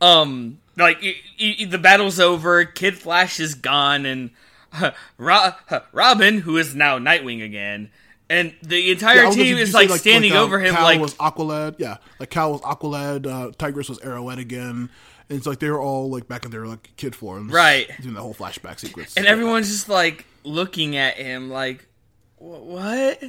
um, 0.00 0.58
like 0.76 1.00
the 1.00 1.78
battle's 1.80 2.20
over, 2.20 2.64
Kid 2.64 2.98
Flash 2.98 3.40
is 3.40 3.54
gone, 3.54 4.06
and 4.06 4.30
Ro- 5.18 5.52
Robin, 5.92 6.38
who 6.40 6.56
is 6.56 6.74
now 6.74 6.98
Nightwing 6.98 7.44
again, 7.44 7.90
and 8.28 8.54
the 8.62 8.90
entire 8.90 9.24
Yeah, 9.24 9.30
team 9.30 9.56
is 9.56 9.72
say, 9.72 9.86
like, 9.86 10.00
standing 10.00 10.32
uh, 10.32 10.42
over 10.42 10.58
him, 10.58 10.74
Cal 10.74 10.84
like 10.84 11.00
was 11.00 11.14
Aqualad. 11.14 11.76
Yeah, 11.78 11.96
like 12.20 12.30
Cal 12.30 12.52
was 12.52 12.60
Aqualad. 12.62 13.26
Uh, 13.26 13.52
Tigress 13.56 13.88
was 13.88 13.98
Arrowhead 14.00 14.38
again. 14.38 14.90
And 15.28 15.36
it's 15.36 15.46
like 15.46 15.58
they 15.58 15.70
were 15.70 15.80
all 15.80 16.08
like 16.08 16.28
back 16.28 16.44
in 16.44 16.52
their 16.52 16.68
like 16.68 16.94
kid 16.96 17.16
forms, 17.16 17.52
Right. 17.52 17.90
Doing 18.00 18.14
the 18.14 18.22
whole 18.22 18.32
flashback 18.34 18.78
sequence, 18.78 19.16
and 19.16 19.26
everyone's 19.26 19.68
just 19.68 19.88
like 19.88 20.24
looking 20.44 20.96
at 20.96 21.14
him 21.16 21.50
like 21.50 21.88
what 22.36 23.20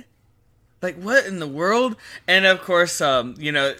like 0.83 0.95
what 1.01 1.25
in 1.25 1.39
the 1.39 1.47
world 1.47 1.95
and 2.27 2.45
of 2.45 2.61
course 2.61 3.01
um 3.01 3.33
you 3.39 3.51
know 3.51 3.73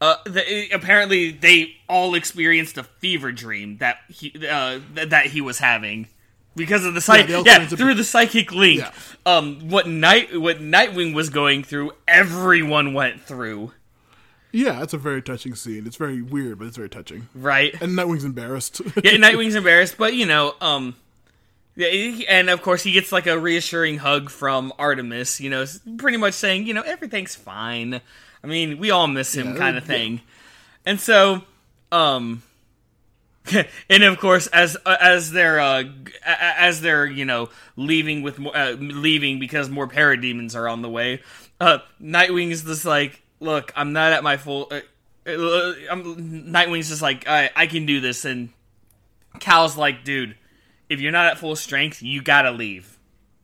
uh 0.00 0.16
the, 0.24 0.68
apparently 0.72 1.30
they 1.30 1.74
all 1.88 2.14
experienced 2.14 2.78
a 2.78 2.82
fever 2.84 3.32
dream 3.32 3.78
that 3.78 3.98
he 4.08 4.32
uh 4.48 4.78
th- 4.94 5.08
that 5.10 5.26
he 5.26 5.40
was 5.40 5.58
having 5.58 6.06
because 6.56 6.84
of 6.84 6.94
the 6.94 6.98
Yeah, 6.98 7.02
psych 7.02 7.26
they 7.26 7.40
yeah, 7.42 7.62
into- 7.62 7.76
through 7.76 7.94
the 7.94 8.04
psychic 8.04 8.52
link 8.52 8.80
Yeah. 8.80 8.92
um 9.26 9.68
what 9.68 9.86
night 9.88 10.38
what 10.40 10.58
nightwing 10.60 11.14
was 11.14 11.30
going 11.30 11.62
through 11.64 11.92
everyone 12.06 12.94
went 12.94 13.22
through 13.22 13.72
Yeah, 14.52 14.82
it's 14.82 14.94
a 14.94 14.98
very 14.98 15.20
touching 15.20 15.54
scene. 15.54 15.86
It's 15.86 15.96
very 15.96 16.22
weird, 16.22 16.58
but 16.58 16.68
it's 16.68 16.76
very 16.78 16.88
touching. 16.88 17.28
right 17.34 17.74
And 17.82 17.92
Nightwing's 17.94 18.24
embarrassed. 18.24 18.80
yeah, 19.04 19.16
Nightwing's 19.18 19.54
embarrassed, 19.62 19.96
but 19.98 20.14
you 20.14 20.24
know, 20.26 20.54
um, 20.62 20.96
yeah, 21.76 21.88
and 22.28 22.48
of 22.50 22.62
course 22.62 22.82
he 22.82 22.90
gets 22.92 23.12
like 23.12 23.26
a 23.26 23.38
reassuring 23.38 23.98
hug 23.98 24.30
from 24.30 24.72
Artemis. 24.78 25.38
You 25.40 25.50
know, 25.50 25.64
pretty 25.98 26.16
much 26.16 26.32
saying, 26.34 26.66
you 26.66 26.72
know, 26.74 26.80
everything's 26.82 27.34
fine. 27.36 28.00
I 28.42 28.46
mean, 28.46 28.78
we 28.78 28.90
all 28.90 29.06
miss 29.08 29.34
him, 29.34 29.48
Yeah, 29.52 29.56
kind 29.58 29.76
of 29.76 29.84
yeah. 29.84 29.94
thing. 29.94 30.20
And 30.86 31.00
so, 31.00 31.42
um, 31.92 32.42
and 33.90 34.02
of 34.04 34.18
course, 34.18 34.46
as 34.48 34.76
uh, 34.84 34.96
as 35.00 35.30
they're 35.32 35.58
uh, 35.60 35.82
g- 35.84 35.90
a- 36.26 36.30
a- 36.30 36.60
as 36.60 36.80
they're 36.80 37.06
you 37.06 37.24
know 37.24 37.48
leaving 37.76 38.22
with 38.22 38.38
more, 38.38 38.56
uh, 38.56 38.72
leaving 38.72 39.38
because 39.38 39.68
more 39.70 39.88
parademons 39.88 40.54
are 40.54 40.68
on 40.68 40.82
the 40.82 40.88
way. 40.88 41.22
Uh, 41.60 41.78
Nightwing 42.00 42.50
is 42.50 42.62
just 42.62 42.84
like, 42.84 43.22
look, 43.40 43.72
I'm 43.74 43.92
not 43.92 44.12
at 44.12 44.22
my 44.22 44.36
full. 44.36 44.68
Uh, 44.70 44.80
uh, 45.30 45.72
I'm, 45.90 46.52
Nightwing's 46.52 46.88
just 46.88 47.02
like, 47.02 47.26
I 47.28 47.50
I 47.56 47.66
can 47.66 47.86
do 47.86 48.00
this, 48.00 48.24
and 48.24 48.50
Cal's 49.40 49.76
like, 49.76 50.04
dude, 50.04 50.36
if 50.88 51.00
you're 51.00 51.12
not 51.12 51.26
at 51.26 51.38
full 51.38 51.56
strength, 51.56 52.02
you 52.02 52.22
gotta 52.22 52.50
leave. 52.50 52.98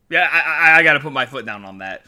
Yeah, 0.09 0.27
I, 0.31 0.39
I, 0.73 0.79
I 0.79 0.83
gotta 0.83 0.99
put 0.99 1.13
my 1.13 1.25
foot 1.25 1.45
down 1.47 1.65
on 1.65 1.79
that. 1.79 2.05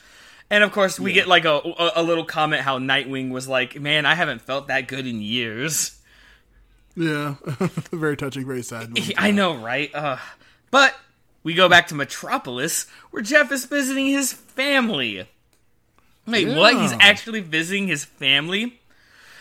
And 0.50 0.64
of 0.64 0.72
course, 0.72 1.00
we 1.00 1.12
get 1.14 1.28
like 1.28 1.46
a, 1.46 1.56
a 1.56 1.92
a 1.98 2.04
little 2.04 2.24
comment 2.24 2.62
how 2.62 2.80
Nightwing 2.80 3.32
was 3.32 3.48
like, 3.48 3.80
man, 3.80 4.06
I 4.06 4.16
haven't 4.16 4.42
felt 4.42 4.68
that 4.68 4.88
good 4.88 5.06
in 5.06 5.22
years. 5.22 6.00
yeah, 6.96 7.36
very 7.92 8.16
touching, 8.16 8.46
very 8.46 8.64
sad. 8.64 8.98
I 9.18 9.32
know, 9.32 9.58
right? 9.58 9.94
Uh, 9.94 10.18
but 10.72 10.96
we 11.44 11.54
go 11.54 11.68
back 11.68 11.88
to 11.88 11.96
Metropolis, 11.96 12.88
where 13.12 13.22
Jeff 13.22 13.52
is 13.52 13.66
visiting 13.66 14.08
his 14.08 14.32
family. 14.34 15.28
Wait, 16.26 16.48
what? 16.48 16.76
He's 16.76 16.94
actually 17.00 17.42
visiting 17.42 17.88
his 17.88 18.04
family? 18.06 18.80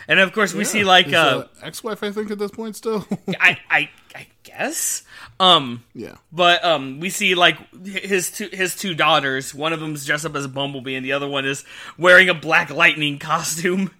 And 0.07 0.19
of 0.19 0.31
course, 0.31 0.53
we 0.53 0.63
see 0.63 0.83
like 0.83 1.11
uh, 1.11 1.45
ex-wife, 1.61 2.01
I 2.01 2.11
think, 2.11 2.31
at 2.31 2.39
this 2.39 2.51
point 2.51 2.75
still. 2.75 3.05
I, 3.39 3.57
I, 3.69 3.89
I 4.15 4.27
guess. 4.43 5.03
Um, 5.39 5.83
yeah, 5.93 6.15
But 6.31 6.63
um, 6.63 6.99
we 6.99 7.09
see 7.09 7.35
like 7.35 7.57
his 7.85 8.31
two 8.31 8.49
his 8.51 8.75
two 8.75 8.93
daughters. 8.95 9.53
One 9.53 9.73
of 9.73 9.79
them's 9.79 10.05
dressed 10.05 10.25
up 10.25 10.35
as 10.35 10.45
a 10.45 10.49
bumblebee, 10.49 10.95
and 10.95 11.05
the 11.05 11.11
other 11.11 11.27
one 11.27 11.45
is 11.45 11.65
wearing 11.97 12.29
a 12.29 12.33
Black 12.33 12.69
Lightning 12.69 13.19
costume. 13.19 13.91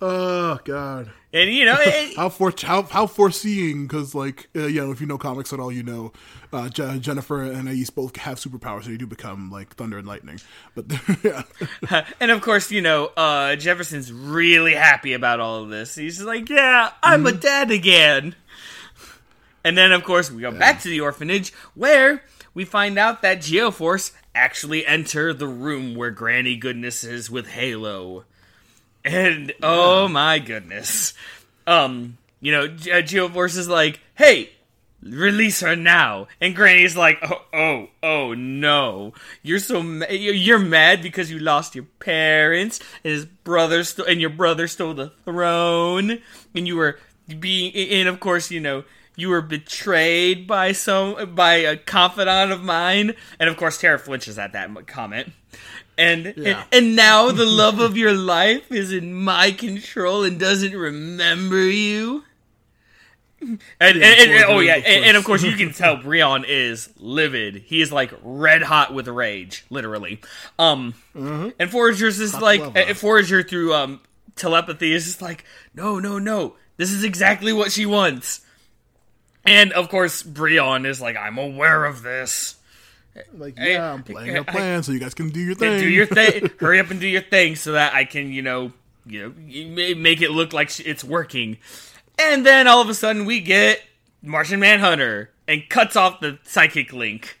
oh 0.00 0.58
god, 0.64 1.10
And 1.32 1.50
you 1.50 1.64
know, 1.64 1.76
it, 1.80 2.16
how 2.16 2.28
for 2.28 2.52
how 2.62 2.82
how 2.82 3.06
foreseeing 3.06 3.86
because 3.86 4.14
like 4.14 4.48
uh, 4.56 4.66
you 4.66 4.84
know 4.84 4.90
if 4.92 5.00
you 5.00 5.06
know 5.06 5.18
comics 5.18 5.52
at 5.52 5.60
all, 5.60 5.70
you 5.70 5.82
know 5.82 6.12
uh, 6.52 6.68
Je- 6.68 6.98
Jennifer 7.00 7.42
and 7.42 7.68
Ace 7.68 7.90
both 7.90 8.16
have 8.16 8.38
superpowers, 8.38 8.84
so 8.84 8.90
they 8.90 8.96
do 8.96 9.06
become 9.06 9.50
like 9.50 9.74
thunder 9.76 9.98
and 9.98 10.06
lightning. 10.06 10.40
But 10.74 10.86
yeah, 11.22 12.04
and 12.20 12.30
of 12.30 12.40
course, 12.40 12.70
you 12.70 12.80
know, 12.80 13.10
uh, 13.16 13.56
Jefferson's 13.56 14.12
really 14.12 14.74
happy 14.74 15.12
about 15.12 15.40
all 15.40 15.62
of 15.62 15.68
this. 15.68 15.94
He's 15.94 16.22
like, 16.22 16.48
"Yeah, 16.48 16.92
I'm 17.02 17.26
a 17.26 17.32
dad 17.32 17.70
again." 17.70 18.34
And 19.64 19.76
then, 19.76 19.92
of 19.92 20.04
course, 20.04 20.30
we 20.30 20.40
go 20.40 20.52
back 20.52 20.80
to 20.82 20.88
the 20.88 21.00
orphanage 21.00 21.52
where 21.74 22.22
we 22.54 22.64
find 22.64 22.98
out 22.98 23.20
that 23.22 23.40
Geoforce 23.40 24.12
actually 24.34 24.86
enter 24.86 25.34
the 25.34 25.48
room 25.48 25.94
where 25.94 26.10
Granny 26.10 26.56
Goodness 26.56 27.04
is 27.04 27.28
with 27.28 27.48
Halo. 27.48 28.24
And 29.08 29.54
oh 29.62 30.06
my 30.06 30.38
goodness. 30.38 31.14
Um, 31.66 32.18
you 32.40 32.52
know, 32.52 32.64
uh, 32.64 33.00
Geoforce 33.02 33.56
is 33.56 33.66
like, 33.66 34.00
hey, 34.14 34.50
release 35.02 35.60
her 35.60 35.74
now. 35.74 36.28
And 36.42 36.54
Granny's 36.54 36.94
like, 36.94 37.18
oh, 37.22 37.42
oh, 37.54 37.88
oh 38.02 38.34
no. 38.34 39.14
You're 39.42 39.60
so 39.60 39.82
ma- 39.82 40.06
you're 40.10 40.34
you're 40.34 40.58
mad 40.58 41.02
because 41.02 41.30
you 41.30 41.38
lost 41.38 41.74
your 41.74 41.86
parents 42.00 42.80
and 43.02 43.14
his 43.14 43.24
brother 43.24 43.82
st- 43.82 44.08
and 44.08 44.20
your 44.20 44.30
brother 44.30 44.68
stole 44.68 44.92
the 44.92 45.10
throne 45.24 46.18
and 46.54 46.66
you 46.66 46.76
were 46.76 46.98
being 47.38 47.74
and 47.74 48.08
of 48.08 48.20
course, 48.20 48.50
you 48.50 48.60
know, 48.60 48.84
you 49.16 49.30
were 49.30 49.42
betrayed 49.42 50.46
by 50.46 50.72
some 50.72 51.34
by 51.34 51.54
a 51.54 51.78
confidant 51.78 52.52
of 52.52 52.62
mine. 52.62 53.14
And 53.40 53.48
of 53.48 53.56
course, 53.56 53.78
Tara 53.78 53.98
flinches 53.98 54.38
at 54.38 54.52
that 54.52 54.86
comment. 54.86 55.32
And, 55.98 56.32
Yeah. 56.36 56.64
and 56.72 56.86
and 56.86 56.96
now 56.96 57.30
the 57.32 57.44
love 57.44 57.80
of 57.80 57.96
your 57.96 58.12
life 58.14 58.70
is 58.72 58.92
in 58.92 59.12
my 59.12 59.50
control 59.50 60.22
and 60.24 60.38
doesn't 60.38 60.72
remember 60.74 61.60
you. 61.60 62.22
And, 63.40 63.60
and, 63.80 64.02
and- 64.02 64.30
of 64.32 64.36
course, 64.36 64.44
oh 64.48 64.58
yeah, 64.60 64.74
and, 64.76 65.04
and 65.04 65.16
of 65.16 65.24
course. 65.24 65.42
you 65.44 65.52
can 65.52 65.72
tell 65.72 65.96
Brion 66.02 66.44
is 66.46 66.88
livid. 66.98 67.56
He 67.66 67.80
is 67.80 67.92
like 67.92 68.12
red 68.22 68.62
hot 68.62 68.92
with 68.94 69.06
rage, 69.08 69.64
literally. 69.70 70.20
Um, 70.58 70.94
and 71.14 71.70
Forager's 71.70 72.18
is 72.18 72.40
like 72.40 72.60
lava. 72.60 72.90
uh, 72.90 72.94
Forager 72.94 73.42
through 73.44 73.74
um 73.74 74.00
telepathy 74.34 74.92
is 74.92 75.04
just 75.04 75.22
like, 75.22 75.44
no, 75.74 75.98
no, 76.00 76.18
no, 76.18 76.54
this 76.78 76.90
is 76.92 77.04
exactly 77.04 77.52
what 77.52 77.70
she 77.72 77.86
wants. 77.86 78.40
And 79.44 79.72
of 79.72 79.88
course, 79.88 80.22
Brion 80.22 80.84
is 80.84 81.00
like, 81.00 81.16
I'm 81.16 81.38
aware 81.38 81.84
of 81.84 82.02
this. 82.02 82.56
Like, 83.36 83.58
Hey, 83.58 83.72
yeah, 83.74 83.92
I'm 83.92 84.02
playing 84.02 84.36
I- 84.36 84.40
a 84.40 84.44
plan 84.44 84.82
so 84.82 84.92
you 84.92 84.98
guys 84.98 85.14
can 85.14 85.30
do 85.30 85.40
your 85.40 85.54
thing. 85.54 85.80
Do 85.80 85.88
your 85.88 86.06
thing. 86.06 86.50
Hurry 86.60 86.80
up 86.80 86.90
and 86.90 87.00
do 87.00 87.06
your 87.08 87.22
thing 87.22 87.56
so 87.56 87.72
that 87.72 87.94
I 87.94 88.04
can, 88.04 88.32
you 88.32 88.42
know, 88.42 88.72
you 89.06 89.28
know, 89.28 89.94
make 89.96 90.20
it 90.20 90.30
look 90.30 90.52
like 90.52 90.78
it's 90.80 91.02
working. 91.04 91.58
And 92.18 92.44
then 92.44 92.66
all 92.66 92.80
of 92.80 92.88
a 92.88 92.94
sudden 92.94 93.24
we 93.24 93.40
get 93.40 93.80
Martian 94.22 94.60
Manhunter 94.60 95.30
and 95.46 95.68
cuts 95.68 95.96
off 95.96 96.20
the 96.20 96.38
psychic 96.42 96.92
link. 96.92 97.38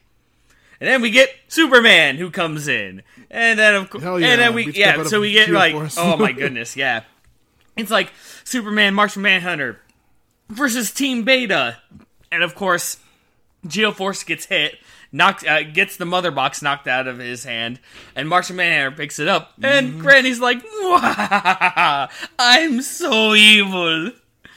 And 0.80 0.88
then 0.88 1.02
we 1.02 1.10
get 1.10 1.30
Superman 1.48 2.16
who 2.16 2.30
comes 2.30 2.68
in. 2.68 3.02
And 3.30 3.58
then 3.58 3.74
of 3.74 3.90
course, 3.90 4.04
yeah, 4.04 4.10
and 4.12 4.40
then 4.40 4.54
we 4.54 4.66
the 4.70 4.78
yeah, 4.78 5.02
so 5.02 5.20
we 5.20 5.32
get 5.32 5.50
like 5.50 5.74
oh 5.98 6.16
my 6.16 6.32
goodness, 6.42 6.76
yeah. 6.76 7.02
It's 7.76 7.90
like 7.90 8.12
Superman, 8.44 8.94
Martian 8.94 9.22
Manhunter 9.22 9.80
versus 10.48 10.90
Team 10.92 11.24
Beta. 11.24 11.78
And 12.30 12.42
of 12.42 12.54
course, 12.54 12.98
Geoforce 13.66 14.24
gets 14.24 14.46
hit, 14.46 14.76
knocks, 15.12 15.44
uh, 15.46 15.62
gets 15.62 15.96
the 15.96 16.04
mother 16.04 16.30
box 16.30 16.62
knocked 16.62 16.86
out 16.86 17.06
of 17.06 17.18
his 17.18 17.44
hand, 17.44 17.80
and 18.14 18.28
Martian 18.28 18.56
Manhunter 18.56 18.96
picks 18.96 19.18
it 19.18 19.28
up, 19.28 19.54
and 19.62 19.92
Mm-hmm. 19.94 20.00
Granny's 20.00 20.40
like, 20.40 20.62
"I'm 22.38 22.82
so 22.82 23.34
evil." 23.34 24.10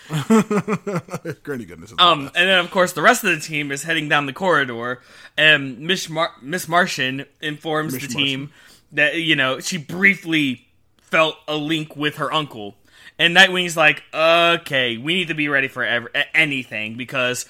Granny 1.43 1.65
goodness. 1.65 1.93
Um, 1.97 2.27
and 2.35 2.49
then 2.49 2.59
of 2.59 2.69
course 2.71 2.91
the 2.93 3.01
rest 3.01 3.23
of 3.23 3.31
the 3.33 3.39
team 3.39 3.71
is 3.71 3.83
heading 3.83 4.09
down 4.09 4.25
the 4.25 4.33
corridor, 4.33 5.01
and 5.37 5.79
Miss 5.79 6.09
Mar- 6.09 6.33
Miss 6.41 6.67
Martian 6.67 7.25
informs 7.41 7.93
Miss 7.93 8.03
the 8.03 8.07
team 8.09 8.51
that 8.91 9.15
you 9.15 9.35
know 9.35 9.59
she 9.59 9.77
briefly 9.77 10.67
felt 11.01 11.37
a 11.47 11.55
link 11.55 11.95
with 11.95 12.17
her 12.17 12.31
uncle, 12.33 12.75
and 13.17 13.33
Nightwing's 13.33 13.77
like, 13.77 14.03
"Okay, 14.13 14.97
we 14.97 15.13
need 15.13 15.29
to 15.29 15.33
be 15.33 15.47
ready 15.47 15.67
for 15.69 15.83
ever- 15.83 16.11
anything 16.33 16.95
because, 16.97 17.45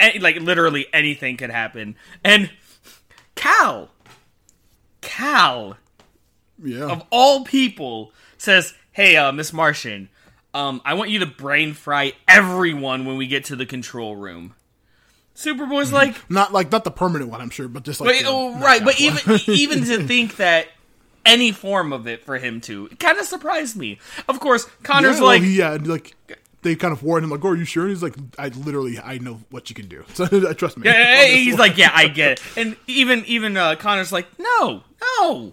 a- 0.00 0.18
like, 0.18 0.36
literally 0.36 0.86
anything 0.92 1.36
could 1.36 1.50
happen." 1.50 1.96
And 2.24 2.50
Cal, 3.34 3.90
Cal, 5.00 5.76
yeah. 6.62 6.86
of 6.86 7.04
all 7.10 7.44
people, 7.44 8.12
says, 8.38 8.74
"Hey, 8.92 9.16
uh, 9.16 9.32
Miss 9.32 9.52
Martian, 9.52 10.08
um, 10.54 10.80
I 10.84 10.94
want 10.94 11.10
you 11.10 11.20
to 11.20 11.26
brain 11.26 11.74
fry 11.74 12.12
everyone 12.26 13.04
when 13.04 13.16
we 13.16 13.26
get 13.26 13.44
to 13.46 13.56
the 13.56 13.66
control 13.66 14.16
room." 14.16 14.54
Superboy's 15.36 15.92
like, 15.92 16.16
not 16.30 16.52
like 16.52 16.72
not 16.72 16.84
the 16.84 16.90
permanent 16.90 17.30
one, 17.30 17.42
I'm 17.42 17.50
sure, 17.50 17.68
but 17.68 17.82
just 17.82 18.00
like 18.00 18.08
but, 18.08 18.22
the 18.22 18.28
oh, 18.28 18.58
right, 18.58 18.82
but 18.82 18.98
even 18.98 19.38
even 19.46 19.84
to 19.84 20.02
think 20.06 20.36
that 20.36 20.68
any 21.26 21.52
form 21.52 21.92
of 21.92 22.06
it 22.06 22.24
for 22.24 22.38
him 22.38 22.60
to 22.62 22.88
It 22.90 22.98
kind 22.98 23.18
of 23.18 23.26
surprised 23.26 23.76
me. 23.76 23.98
Of 24.28 24.40
course, 24.40 24.64
Connor's 24.82 25.18
yeah, 25.18 25.24
like, 25.24 25.42
he, 25.42 25.58
yeah, 25.58 25.76
like 25.82 26.14
they 26.66 26.76
kind 26.76 26.92
of 26.92 27.02
warned 27.02 27.24
him, 27.24 27.30
like, 27.30 27.44
"Oh, 27.44 27.48
are 27.50 27.56
you 27.56 27.64
sure?" 27.64 27.84
And 27.84 27.90
he's 27.90 28.02
like, 28.02 28.14
"I 28.38 28.48
literally, 28.48 28.98
I 28.98 29.18
know 29.18 29.40
what 29.50 29.70
you 29.70 29.74
can 29.74 29.88
do. 29.88 30.04
So 30.14 30.26
trust 30.54 30.76
me." 30.76 30.86
Yeah, 30.86 31.24
he's 31.24 31.54
one. 31.54 31.60
like, 31.68 31.78
yeah, 31.78 31.90
I 31.94 32.08
get 32.20 32.32
it. 32.32 32.42
And 32.56 32.76
even 32.86 33.24
even 33.26 33.56
uh, 33.56 33.76
Connor's 33.76 34.12
like, 34.12 34.26
no, 34.38 34.82
no, 35.20 35.52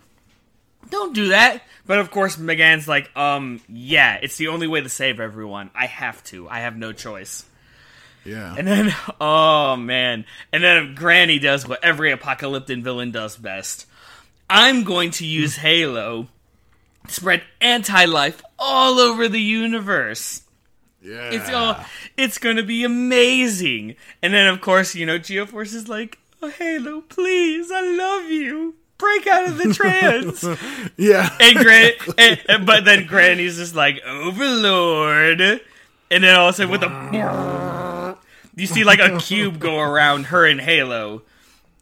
don't 0.89 1.13
do 1.13 1.29
that. 1.29 1.61
But 1.85 1.99
of 1.99 2.11
course, 2.11 2.37
M'gann's 2.37 2.87
like, 2.87 3.11
um, 3.17 3.59
yeah, 3.67 4.17
it's 4.21 4.37
the 4.37 4.47
only 4.47 4.67
way 4.67 4.79
to 4.81 4.87
save 4.89 5.19
everyone. 5.19 5.69
I 5.75 5.85
have 5.87 6.23
to. 6.25 6.47
I 6.47 6.59
have 6.61 6.77
no 6.77 6.93
choice. 6.93 7.43
yeah, 8.23 8.55
And 8.57 8.65
then, 8.65 8.95
oh 9.19 9.75
man, 9.75 10.23
and 10.53 10.63
then 10.63 10.95
Granny 10.95 11.39
does 11.39 11.67
what 11.67 11.83
every 11.83 12.11
apocalyptic 12.13 12.79
villain 12.83 13.11
does 13.11 13.35
best. 13.35 13.85
I'm 14.49 14.83
going 14.85 15.11
to 15.11 15.25
use 15.25 15.57
Halo, 15.57 16.27
spread 17.09 17.43
anti-life 17.59 18.41
all 18.57 18.99
over 18.99 19.27
the 19.27 19.41
universe. 19.41 20.42
Yeah. 21.03 21.17
Uh, 21.17 21.31
it's 21.33 21.49
all, 21.49 21.85
it's 22.17 22.37
going 22.37 22.55
to 22.57 22.63
be 22.63 22.83
amazing. 22.83 23.95
And 24.21 24.33
then, 24.33 24.47
of 24.47 24.61
course, 24.61 24.95
you 24.95 25.05
know, 25.05 25.19
Geoforce 25.19 25.73
is 25.73 25.87
like, 25.87 26.17
oh, 26.41 26.49
Halo, 26.49 27.01
please, 27.01 27.71
I 27.71 27.81
love 27.81 28.29
you. 28.31 28.75
Break 28.97 29.27
out 29.27 29.47
of 29.49 29.57
the 29.57 29.73
trance. 29.73 30.43
yeah. 30.97 31.35
and 31.41 31.57
Gran, 31.57 31.91
and, 32.17 32.41
and- 32.47 32.65
but 32.65 32.85
then 32.85 33.05
Granny's 33.05 33.57
just 33.57 33.75
like 33.75 34.01
Overlord, 34.05 35.41
and 35.41 36.23
then 36.23 36.35
all 36.35 36.49
of 36.49 36.53
a 36.53 36.57
sudden 36.57 36.71
with 36.71 36.83
a, 36.83 38.17
you 38.55 38.67
see 38.67 38.83
like 38.83 38.99
a 38.99 39.17
cube 39.19 39.59
go 39.59 39.79
around 39.79 40.25
her 40.27 40.45
and 40.45 40.61
Halo, 40.61 41.23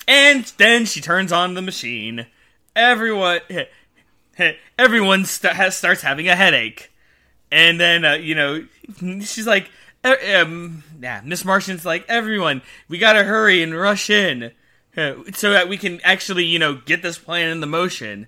and 0.08 0.46
then 0.58 0.86
she 0.86 1.00
turns 1.02 1.32
on 1.32 1.54
the 1.54 1.62
machine. 1.62 2.26
Everyone, 2.76 3.42
everyone 4.80 5.26
st- 5.26 5.54
has, 5.54 5.76
starts 5.76 6.02
having 6.02 6.28
a 6.28 6.36
headache, 6.36 6.91
and 7.52 7.80
then 7.80 8.06
uh, 8.06 8.14
you 8.14 8.36
know 8.36 8.66
she's 9.22 9.48
like, 9.48 9.70
"Eh, 10.04 10.36
um, 10.42 10.84
yeah, 11.02 11.22
Miss 11.24 11.44
Martian's 11.46 11.86
like, 11.86 12.06
everyone, 12.08 12.62
we 12.88 12.98
gotta 12.98 13.24
hurry 13.24 13.62
and 13.64 13.78
rush 13.78 14.10
in. 14.10 14.52
uh, 14.98 15.14
So 15.34 15.52
that 15.52 15.68
we 15.70 15.78
can 15.78 16.00
actually, 16.04 16.46
you 16.46 16.60
know, 16.60 16.76
get 16.76 17.02
this 17.02 17.18
plan 17.18 17.50
in 17.50 17.60
the 17.60 17.68
motion. 17.68 18.28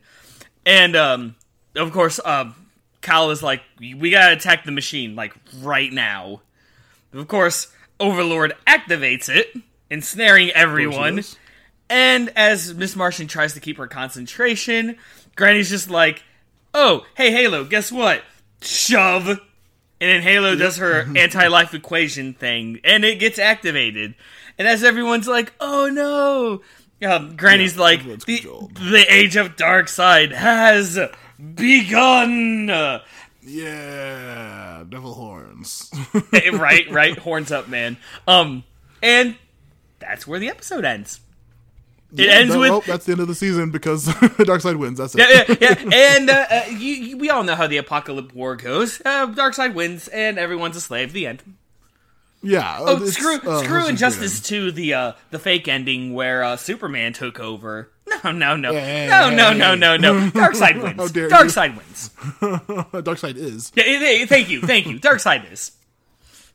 And 0.66 0.96
um, 0.96 1.36
of 1.76 1.92
course, 1.92 2.20
um, 2.24 2.56
Kyle 3.02 3.32
is 3.32 3.44
like, 3.44 3.62
"We 3.80 4.10
gotta 4.12 4.34
attack 4.36 4.64
the 4.66 4.72
machine 4.72 5.16
like 5.16 5.34
right 5.62 5.92
now." 5.92 6.42
Of 7.12 7.28
course, 7.28 7.68
Overlord 8.00 8.54
activates 8.66 9.30
it, 9.30 9.54
ensnaring 9.90 10.50
everyone. 10.52 11.16
And 11.90 12.30
as 12.36 12.74
Miss 12.74 12.96
Martian 12.96 13.28
tries 13.28 13.54
to 13.54 13.60
keep 13.60 13.78
her 13.78 13.86
concentration, 13.88 14.98
Granny's 15.36 15.70
just 15.70 15.90
like, 15.90 16.24
"Oh, 16.74 17.06
hey 17.16 17.32
Halo, 17.32 17.66
guess 17.66 17.92
what? 17.92 18.24
Shove." 18.64 19.28
And 19.30 19.40
then 20.00 20.22
Halo 20.22 20.56
does 20.56 20.78
her 20.78 21.08
anti-life 21.16 21.74
equation 21.74 22.34
thing, 22.34 22.80
and 22.84 23.06
it 23.06 23.20
gets 23.20 23.40
activated. 23.40 24.16
And 24.58 24.68
as 24.68 24.84
everyone's 24.84 25.28
like, 25.28 25.54
"Oh 25.60 25.90
no!" 25.90 26.62
Um, 27.08 27.36
Granny's 27.36 27.76
Yeah, 27.76 27.82
like, 27.82 28.04
the, 28.26 28.38
controlled. 28.40 28.76
"The 28.76 29.06
age 29.10 29.36
of 29.36 29.56
Darkseid 29.56 30.32
has 30.32 31.00
begun." 31.56 33.02
Yeah, 33.46 34.84
devil 34.88 35.14
horns. 35.14 35.92
right, 36.54 36.90
right, 36.90 37.18
horns 37.20 37.52
up, 37.52 37.68
man. 37.68 37.98
Um, 38.28 38.64
and 39.02 39.36
that's 40.00 40.26
where 40.26 40.40
the 40.40 40.50
episode 40.50 40.86
ends. 40.86 41.20
It 42.16 42.30
ends 42.30 42.56
with 42.56 42.70
well, 42.70 42.82
that's 42.82 43.06
the 43.06 43.14
end 43.14 43.22
of 43.22 43.28
the 43.28 43.36
season 43.36 43.72
because 43.72 44.06
Darkseid 44.08 44.78
wins. 44.78 45.00
That's 45.00 45.16
it. 45.16 45.20
yeah, 45.20 45.56
yeah, 45.60 45.76
yeah. 45.82 45.90
And 46.18 46.30
uh, 46.30 46.46
uh, 46.50 46.62
you, 46.70 46.78
you, 46.94 47.18
we 47.18 47.30
all 47.30 47.44
know 47.44 47.56
how 47.56 47.68
the 47.68 47.78
Apokolips 47.78 48.34
war 48.34 48.56
goes. 48.56 49.02
Uh, 49.04 49.28
Darkseid 49.28 49.74
wins, 49.74 50.08
and 50.10 50.38
everyone's 50.38 50.76
a 50.78 50.82
slave. 50.82 51.12
The 51.14 51.26
end. 51.28 51.42
Yeah. 52.44 52.78
Oh, 52.82 53.04
screw, 53.06 53.40
uh, 53.40 53.64
screw 53.64 53.88
Injustice 53.88 54.42
2 54.42 54.72
the 54.72 54.94
uh, 54.94 55.14
the 55.32 55.40
fake 55.40 55.68
ending 55.68 56.14
where 56.14 56.44
uh, 56.44 56.58
Superman 56.58 57.14
took 57.14 57.40
over. 57.40 57.90
No, 58.24 58.32
no, 58.34 58.56
no, 58.58 58.72
Yeah, 58.74 59.30
no, 59.30 59.54
no, 59.54 59.54
no, 59.54 59.76
no, 59.76 59.98
no. 59.98 60.14
Darkseid 60.32 60.84
wins. 60.84 60.98
How 60.98 61.08
dare 61.08 61.30
Dark 61.30 61.46
you. 61.46 61.50
side 61.50 61.78
wins. 61.78 62.10
Darkseid 62.42 63.38
is. 63.38 63.72
Yeah, 63.76 64.26
thank 64.26 64.50
you, 64.50 64.62
thank 64.62 64.86
you. 64.88 65.00
Darkseid 65.00 65.52
is. 65.52 65.72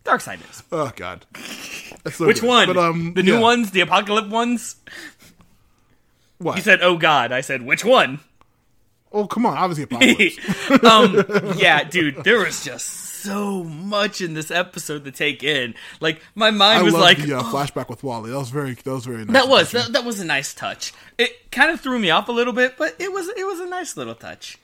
Darkseid 0.04 0.40
is. 0.50 0.62
Oh 0.70 0.92
God. 0.94 1.24
So 2.10 2.26
Which 2.26 2.40
good. 2.42 2.48
one? 2.48 2.66
But, 2.68 2.76
um, 2.76 3.14
the 3.14 3.22
new 3.22 3.40
ones, 3.40 3.70
the 3.70 3.80
Apokolips 3.80 4.30
ones. 4.30 4.76
What? 6.38 6.56
You 6.56 6.62
said, 6.62 6.80
"Oh 6.82 6.96
God." 6.96 7.32
I 7.32 7.40
said, 7.40 7.62
"Which 7.62 7.84
one?" 7.84 8.20
oh 9.12 9.26
come 9.26 9.46
on, 9.46 9.56
obviously 9.56 9.86
Apokolips. 9.96 10.84
um, 10.84 11.58
yeah, 11.58 11.84
dude, 11.84 12.24
there 12.24 12.38
was 12.38 12.64
just 12.64 12.86
so 12.86 13.64
much 13.64 14.20
in 14.20 14.34
this 14.34 14.50
episode 14.50 15.04
to 15.04 15.10
take 15.10 15.42
in. 15.42 15.74
Like 16.00 16.20
my 16.34 16.50
mind 16.50 16.80
I 16.80 16.82
was 16.82 16.94
like, 16.94 17.18
the 17.18 17.34
uh, 17.34 17.40
"Oh, 17.42 17.44
flashback 17.52 17.88
with 17.88 18.02
Wally. 18.02 18.30
That 18.30 18.38
was 18.38 18.50
very 18.50 18.74
that 18.74 18.90
was 18.90 19.06
very 19.06 19.24
nice. 19.24 19.32
that 19.32 19.48
was 19.48 19.70
that, 19.72 19.92
that 19.92 20.04
was 20.04 20.20
a 20.20 20.24
nice 20.24 20.54
touch. 20.54 20.92
It 21.16 21.50
kind 21.50 21.70
of 21.70 21.80
threw 21.80 21.98
me 21.98 22.10
off 22.10 22.28
a 22.28 22.32
little 22.32 22.52
bit, 22.52 22.76
but 22.78 22.94
it 22.98 23.12
was 23.12 23.28
it 23.28 23.46
was 23.46 23.60
a 23.60 23.66
nice 23.66 23.96
little 23.96 24.14
touch. 24.14 24.58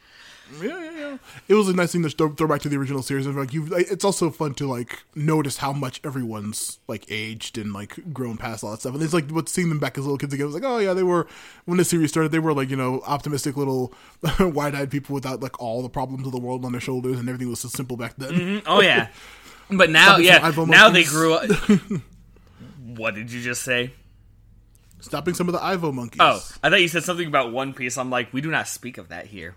Yeah, 0.60 0.82
yeah, 0.84 0.98
yeah. 0.98 1.18
It 1.48 1.54
was 1.54 1.68
a 1.68 1.72
nice 1.72 1.92
thing 1.92 2.02
to 2.02 2.10
throw, 2.10 2.30
throw 2.30 2.46
back 2.46 2.60
to 2.62 2.68
the 2.68 2.76
original 2.76 3.02
series. 3.02 3.26
Like 3.26 3.52
you, 3.52 3.68
it's 3.74 4.04
also 4.04 4.30
fun 4.30 4.54
to 4.54 4.66
like 4.66 5.02
notice 5.14 5.58
how 5.58 5.72
much 5.72 6.00
everyone's 6.04 6.78
like 6.86 7.06
aged 7.08 7.58
and 7.58 7.72
like 7.72 8.12
grown 8.12 8.36
past 8.36 8.62
all 8.62 8.70
that 8.72 8.80
stuff. 8.80 8.94
And 8.94 9.02
it's 9.02 9.14
like 9.14 9.30
what 9.30 9.48
seeing 9.48 9.68
them 9.68 9.78
back 9.78 9.96
as 9.96 10.04
little 10.04 10.18
kids 10.18 10.32
again. 10.34 10.44
It 10.44 10.46
was 10.46 10.54
like, 10.54 10.64
oh 10.64 10.78
yeah, 10.78 10.94
they 10.94 11.02
were 11.02 11.26
when 11.64 11.78
the 11.78 11.84
series 11.84 12.10
started. 12.10 12.32
They 12.32 12.38
were 12.38 12.52
like 12.52 12.70
you 12.70 12.76
know 12.76 13.02
optimistic 13.06 13.56
little 13.56 13.92
wide-eyed 14.40 14.90
people 14.90 15.14
without 15.14 15.40
like 15.40 15.60
all 15.60 15.82
the 15.82 15.88
problems 15.88 16.26
of 16.26 16.32
the 16.32 16.40
world 16.40 16.64
on 16.64 16.72
their 16.72 16.80
shoulders, 16.80 17.18
and 17.18 17.28
everything 17.28 17.48
was 17.48 17.60
so 17.60 17.68
simple 17.68 17.96
back 17.96 18.14
then. 18.16 18.32
Mm-hmm. 18.32 18.66
Oh 18.66 18.80
yeah, 18.80 19.08
but 19.70 19.90
now 19.90 20.18
Stopping 20.18 20.24
yeah, 20.26 20.64
now 20.66 20.90
they 20.90 21.04
grew 21.04 21.34
up. 21.34 21.50
what 22.84 23.14
did 23.14 23.32
you 23.32 23.40
just 23.40 23.62
say? 23.62 23.92
Stopping 25.00 25.34
some 25.34 25.48
of 25.48 25.52
the 25.52 25.62
Ivo 25.62 25.92
monkeys. 25.92 26.20
Oh, 26.22 26.42
I 26.62 26.70
thought 26.70 26.80
you 26.80 26.88
said 26.88 27.02
something 27.02 27.26
about 27.26 27.52
One 27.52 27.74
Piece. 27.74 27.98
I'm 27.98 28.08
like, 28.08 28.32
we 28.32 28.40
do 28.40 28.50
not 28.50 28.68
speak 28.68 28.96
of 28.96 29.08
that 29.08 29.26
here. 29.26 29.54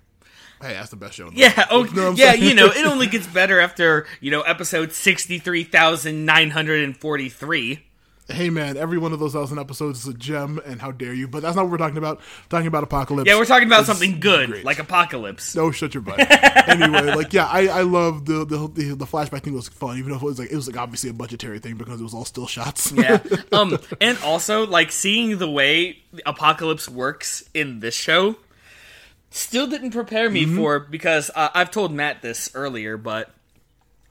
Hey, 0.62 0.74
that's 0.74 0.89
the 0.89 0.95
best 0.95 1.14
show. 1.16 1.28
In 1.28 1.34
the 1.36 1.39
Yeah, 1.41 1.55
world. 1.72 1.72
oh, 1.72 1.84
You 1.86 1.93
know 2.01 2.12
yeah, 2.12 2.32
saying? 2.32 2.43
you 2.43 2.53
know, 2.55 2.66
it 2.68 2.86
only 2.86 3.08
gets 3.08 3.28
better 3.28 3.60
after, 3.60 4.08
you 4.22 4.32
know, 4.32 4.41
episode 4.41 4.91
63,943. 4.91 7.84
hey 8.30 8.49
man, 8.49 8.76
every 8.76 8.97
one 8.97 9.14
of 9.14 9.20
those 9.20 9.32
thousand 9.32 9.58
episodes 9.58 9.99
is 10.01 10.08
a 10.08 10.14
gem, 10.14 10.60
and 10.66 10.82
how 10.82 10.91
dare 10.91 11.14
you? 11.14 11.30
But 11.30 11.43
that's 11.43 11.55
not 11.55 11.62
what 11.64 11.72
we're 11.72 11.78
talking 11.78 11.97
about. 11.97 12.18
We're 12.18 12.49
talking 12.49 12.68
about 12.68 12.89
Apokolips. 12.89 13.26
Yeah, 13.26 13.38
we're 13.38 13.45
talking 13.45 13.68
about 13.70 13.80
It's 13.82 13.88
something 13.88 14.20
good, 14.20 14.49
great. 14.49 14.66
like 14.66 14.76
Apokolips. 14.78 15.55
No, 15.55 15.72
shut 15.72 15.93
your 15.93 16.03
butt. 16.03 16.20
anyway, 16.68 17.16
like 17.16 17.32
yeah, 17.32 17.45
I 17.45 17.68
I 17.68 17.82
love 17.84 18.26
the, 18.26 18.43
the 18.45 18.68
the 18.68 18.95
the 18.95 19.05
flashback 19.05 19.43
thing 19.43 19.53
was 19.53 19.70
fun, 19.70 19.97
even 19.97 20.10
though 20.12 20.18
it 20.18 20.24
was 20.24 20.39
like 20.39 20.51
it 20.51 20.55
was 20.58 20.68
like 20.68 20.76
obviously 20.76 21.10
a 21.10 21.14
budgetary 21.14 21.60
thing 21.60 21.78
because 21.78 22.01
it 22.01 22.03
was 22.03 22.14
all 22.14 22.26
still 22.26 22.47
shots. 22.47 22.91
Yeah. 22.91 23.20
Um, 23.53 23.78
and 24.01 24.18
also, 24.26 24.68
like, 24.68 24.91
seeing 24.91 25.38
the 25.38 25.49
way 25.49 25.99
Apokolips 26.26 26.89
works 26.89 27.49
in 27.53 27.80
this 27.80 27.95
show 27.95 28.36
still 29.30 29.68
didn't 29.68 29.92
prepare 29.92 30.30
me 30.30 30.46
for, 30.46 30.80
because 30.80 31.30
uh, 31.36 31.50
I've 31.54 31.72
told 31.72 31.92
Matt 31.94 32.22
this 32.22 32.50
earlier, 32.56 32.98
but 32.98 33.32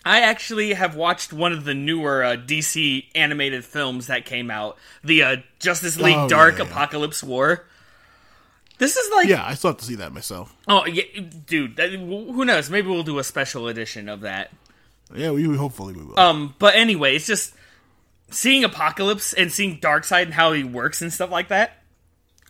I 0.05 0.21
actually 0.21 0.75
have 0.75 0.95
watched 0.95 1.33
one 1.33 1.53
of 1.53 1.65
the 1.65 1.75
newer 1.75 2.23
uh, 2.23 2.37
DC 2.37 3.07
animated 3.15 3.65
films 3.65 4.07
that 4.07 4.25
came 4.25 4.51
out, 4.51 4.77
the 5.03 5.23
uh, 5.23 5.37
Justice 5.59 5.97
League 5.99 6.17
Oh, 6.17 6.29
Dark. 6.29 6.57
Apokolips 6.57 7.23
War. 7.23 7.65
This 8.79 8.97
is 8.97 9.11
like 9.15 9.27
yeah, 9.27 9.45
I 9.45 9.55
still 9.55 9.71
have 9.71 9.79
to 9.79 9.85
see 9.87 9.95
that 9.95 10.13
myself. 10.13 10.55
Oh, 10.69 10.85
yeah, 10.85 11.03
dude. 11.47 11.77
That, 11.77 11.91
who 11.93 12.45
knows? 12.45 12.69
Maybe 12.69 12.89
we'll 12.89 13.03
do 13.05 13.19
a 13.19 13.25
special 13.25 13.69
edition 13.69 14.09
of 14.11 14.21
that. 14.21 14.51
Yeah, 15.15 15.31
we 15.31 15.47
we- 15.49 15.57
hopefully 15.57 15.95
we 15.95 16.05
will. 16.05 16.19
Um, 16.21 16.55
but 16.59 16.75
anyway, 16.75 17.17
it's 17.17 17.27
just 17.27 17.55
seeing 18.31 18.65
Apokolips 18.65 19.33
and 19.37 19.51
seeing 19.51 19.81
Darkseid 19.81 20.25
and 20.25 20.35
how 20.35 20.53
he 20.53 20.63
works 20.63 21.01
and 21.01 21.11
stuff 21.13 21.31
like 21.31 21.49
that. 21.49 21.83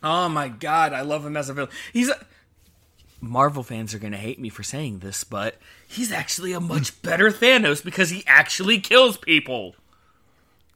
Oh 0.03 0.27
my 0.27 0.49
god, 0.49 0.91
I 0.91 1.01
love 1.01 1.25
him 1.25 1.37
as 1.37 1.47
a 1.49 1.53
villain. 1.53 1.71
He's 1.93 2.09
a, 2.09 2.19
Marvel 3.19 3.63
fans 3.63 3.93
are 3.93 3.99
gonna 3.99 4.17
hate 4.17 4.39
me 4.39 4.49
for 4.49 4.63
saying 4.63 4.99
this, 4.99 5.23
but 5.23 5.55
he's 5.87 6.11
actually 6.11 6.53
a 6.53 6.59
much 6.59 7.01
better 7.01 7.31
Thanos 7.31 7.83
because 7.83 8.09
he 8.09 8.23
actually 8.27 8.79
kills 8.79 9.17
people. 9.17 9.75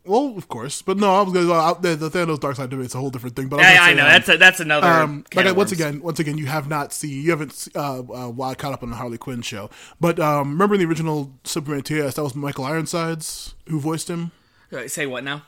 well, 0.04 0.36
of 0.36 0.48
course, 0.48 0.82
but 0.82 0.98
no, 0.98 1.14
I 1.14 1.22
was 1.22 1.34
gonna 1.34 1.52
uh, 1.52 1.74
the, 1.76 1.96
the 1.96 2.10
Thanos 2.10 2.40
Darkseid 2.40 2.70
debate. 2.70 2.86
It's 2.86 2.96
a 2.96 2.98
whole 2.98 3.12
different 3.12 3.36
thing. 3.36 3.48
But 3.48 3.60
I, 3.60 3.76
I, 3.76 3.90
I 3.92 3.94
know 3.94 4.04
um, 4.04 4.10
that's 4.10 4.30
a, 4.30 4.38
that's 4.38 4.60
another. 4.60 4.88
um, 4.88 5.24
like 5.36 5.56
once 5.56 5.72
again, 5.72 6.02
once 6.02 6.20
again, 6.20 6.38
you 6.40 6.48
have 6.48 6.68
not 6.68 6.92
seen, 6.94 7.24
you 7.24 7.30
haven't 7.30 7.68
uh, 7.76 8.00
uh, 8.00 8.56
caught 8.56 8.74
up 8.74 8.82
on 8.82 8.90
the 8.90 8.96
Harley 8.96 9.20
Quinn 9.20 9.44
show. 9.44 9.70
But 10.00 10.20
um, 10.20 10.54
remember 10.54 10.74
in 10.76 10.82
the 10.82 10.88
original 10.88 11.32
Superman 11.44 11.84
TS, 11.84 12.16
that 12.16 12.24
was 12.24 12.34
Michael 12.36 12.66
Ironsides 12.66 13.54
who 13.68 13.80
voiced 13.80 14.10
him. 14.10 14.32
Uh, 14.72 14.88
say 14.88 15.06
what 15.06 15.24
now? 15.24 15.44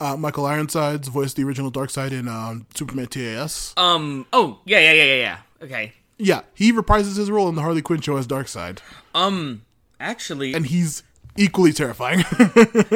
Uh, 0.00 0.16
Michael 0.16 0.46
Ironsides 0.46 1.08
voiced 1.08 1.36
the 1.36 1.44
original 1.44 1.70
Darkseid 1.70 2.12
in 2.12 2.26
um, 2.26 2.64
Superman 2.74 3.08
TAS. 3.08 3.74
Um. 3.76 4.26
Oh 4.32 4.60
yeah 4.64 4.78
yeah 4.78 4.92
yeah 4.92 5.04
yeah 5.04 5.14
yeah. 5.16 5.38
Okay. 5.62 5.92
yeah, 6.18 6.42
he 6.54 6.72
reprises 6.72 7.16
his 7.16 7.30
role 7.30 7.48
in 7.48 7.54
the 7.54 7.62
Harley 7.62 7.82
Quinn 7.82 8.00
show 8.00 8.16
as 8.16 8.26
Darkseid, 8.26 8.78
Um. 9.14 9.62
Actually, 10.02 10.54
and 10.54 10.64
he's 10.64 11.02
equally 11.36 11.72
terrifying. 11.74 12.20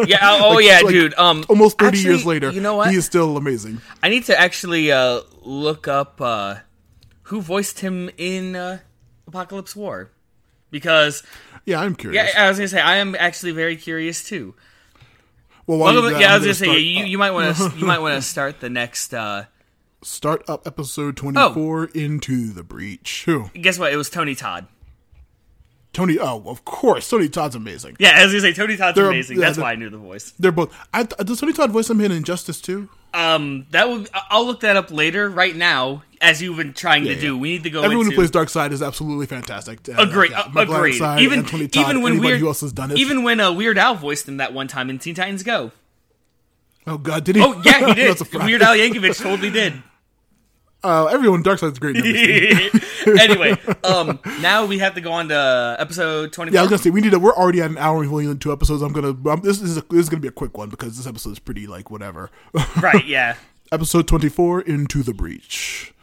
yeah. 0.07 0.19
Oh, 0.23 0.55
oh, 0.55 0.59
yeah, 0.59 0.81
like, 0.81 0.89
dude. 0.95 1.15
Um. 1.19 1.45
Almost 1.51 1.79
thirty 1.79 1.99
actually, 1.99 2.15
years 2.15 2.25
later, 2.25 2.51
you 2.51 2.63
know 2.63 2.77
what? 2.77 2.91
He 2.91 2.97
is 2.97 3.05
still 3.05 3.37
amazing. 3.37 3.83
I 4.03 4.09
need 4.09 4.25
to 4.25 4.41
actually 4.41 4.91
uh, 4.91 5.21
look 5.43 5.87
up 5.87 6.19
uh, 6.23 6.57
who 7.25 7.43
voiced 7.43 7.81
him 7.81 8.09
in 8.17 8.57
uh, 8.57 8.79
Apokolips 9.31 9.77
War 9.77 10.11
because 10.71 11.23
Yeah, 11.67 11.81
I'm 11.83 11.95
curious. 11.95 12.31
yeah, 12.35 12.45
I 12.45 12.49
was 12.49 12.57
gonna 12.57 12.69
say 12.69 12.81
I 12.81 12.97
am 12.97 13.15
actually 13.19 13.53
very 13.53 13.77
curious 13.77 14.25
too. 14.25 14.55
well, 15.67 15.77
while 15.79 15.93
Well, 15.95 16.05
you 16.11 16.17
do 16.17 16.21
yeah, 16.21 16.33
I 16.33 16.39
was 16.39 16.41
gonna 16.41 16.45
gonna 16.47 16.55
say 16.55 16.65
start- 16.65 16.81
you, 16.81 17.05
you 17.05 17.19
might 17.19 17.33
want 17.33 17.55
to 17.57 17.73
you 17.79 17.85
might 17.85 18.01
want 18.01 18.15
to 18.15 18.23
start 18.27 18.61
the 18.61 18.71
next. 18.71 19.13
Uh, 19.13 19.45
start 20.05 20.43
up 20.49 20.67
episode 20.67 21.17
twenty-four 21.17 21.87
into 21.87 22.53
the 22.53 22.63
breach. 22.63 23.25
Who? 23.27 23.51
guess 23.55 23.79
what? 23.79 23.93
It 23.93 23.97
was 23.97 24.11
Tony 24.11 24.35
Todd. 24.35 24.67
Tony. 25.93 26.19
Oh, 26.19 26.43
of 26.47 26.65
course, 26.65 27.09
Tony 27.09 27.29
Todd's 27.29 27.55
amazing. 27.55 27.97
Yeah, 28.01 28.13
as 28.17 28.33
you 28.33 28.41
say 28.41 28.53
Tony 28.53 28.77
Todd's 28.77 28.97
They're- 28.97 29.07
amazing. 29.09 29.39
yeah, 29.39 29.47
That's 29.47 29.59
why 29.59 29.73
I 29.73 29.75
knew 29.77 29.91
the 29.91 29.97
voice. 29.99 30.33
They're 30.39 30.51
both. 30.53 30.75
I, 30.93 31.05
does 31.05 31.41
Tony 31.41 31.53
Todd 31.53 31.71
voice 31.71 31.89
him 31.89 32.01
in 32.01 32.11
Injustice 32.11 32.61
too? 32.61 32.89
Um, 33.13 33.67
that 33.71 33.89
would 33.89 34.09
I'll 34.29 34.45
look 34.45 34.61
that 34.61 34.77
up 34.77 34.91
later. 34.91 35.31
Right 35.31 35.55
now, 35.55 36.03
as 36.21 36.43
you've 36.43 36.57
been 36.57 36.73
trying 36.73 37.05
to 37.05 37.15
do, 37.15 37.39
we 37.39 37.51
need 37.51 37.63
to 37.63 37.71
go 37.71 37.83
Everyone 37.83 38.07
into 38.07 38.17
who 38.21 38.27
plays 38.27 38.33
Darkseid 38.33 38.73
is 38.73 38.83
absolutely 38.83 39.27
fantastic. 39.27 39.89
Uh, 39.89 39.93
Agreed. 40.03 40.33
yeah, 40.33 40.41
uh, 40.41 40.49
agreed. 40.63 41.01
Ironside 41.01 41.21
Even 41.21 41.45
Todd, 41.45 41.61
even 41.77 42.03
when 42.03 42.19
Weird 42.19 42.41
who 42.41 42.49
else 42.49 42.63
has 42.63 42.73
done 42.73 42.91
it. 42.91 42.99
even 42.99 43.23
when 43.23 43.39
uh, 43.39 43.53
Weird 43.53 43.79
Al 43.79 43.95
voiced 43.95 44.27
him 44.29 44.39
that 44.39 44.53
one 44.53 44.67
time 44.67 44.91
in 44.91 44.99
Teen 44.99 45.15
Titans 45.15 45.45
Go. 45.45 45.71
oh 46.89 46.99
god, 46.99 47.23
did 47.23 47.37
he? 47.37 47.43
Oh 47.43 47.63
yeah, 47.65 47.87
he 47.87 47.95
did. 47.95 48.11
That's 48.11 48.21
a 48.21 48.25
fact. 48.25 48.45
Weird 48.47 48.63
Al 48.63 48.75
Yankovic 48.75 49.17
totally 49.23 49.51
did. 49.51 49.75
Uh, 50.85 51.07
everyone, 51.07 51.43
Darkseid's 51.43 51.79
great. 51.79 51.97
in 51.97 52.05
everything. 52.07 53.19
anyway, 53.19 53.57
um, 53.85 54.21
now 54.41 54.67
we 54.67 54.79
have 54.79 54.95
to 54.95 55.01
go 55.01 55.13
on 55.13 55.29
to 55.29 55.77
episode 55.79 56.33
twenty. 56.33 56.53
Yeah, 56.53 56.61
I 56.61 56.63
was 56.63 56.71
gonna 56.71 56.83
say 56.83 56.91
we 56.91 57.01
need 57.01 57.13
to. 57.13 57.19
We're 57.19 57.33
already 57.33 57.63
at 57.63 57.71
an 57.71 57.79
hour. 57.79 57.99
We've 58.01 58.13
only 58.13 58.27
done 58.27 58.39
two 58.39 58.53
episodes. 58.53 58.83
I'm 58.83 58.93
gonna. 58.93 59.17
Um, 59.31 59.41
this 59.41 59.63
is 59.63 59.79
a, 59.79 59.81
this 59.89 60.01
is 60.01 60.09
gonna 60.11 60.21
be 60.21 60.29
a 60.29 60.33
quick 60.33 60.59
one 60.59 60.69
because 60.69 60.97
this 60.99 61.07
episode 61.07 61.31
is 61.31 61.39
pretty 61.39 61.67
like 61.67 61.91
whatever. 61.91 62.31
right. 62.83 63.05
Yeah. 63.07 63.37
episode 63.73 64.07
24, 64.07 64.61
Into 64.61 65.03
the 65.03 65.15
Breach. 65.15 65.95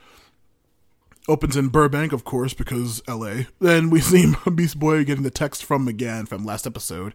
Opens 1.29 1.55
in 1.55 1.67
Burbank, 1.67 2.11
of 2.11 2.23
course, 2.23 2.53
because 2.55 3.03
L.A. 3.07 3.47
Then 3.59 3.91
we 3.91 4.01
see 4.01 4.34
Beast 4.55 4.79
Boy 4.79 5.03
getting 5.05 5.23
the 5.23 5.29
text 5.29 5.63
from 5.63 5.88
M'gann 5.88 6.27
from 6.27 6.43
last 6.43 6.65
episode, 6.65 7.13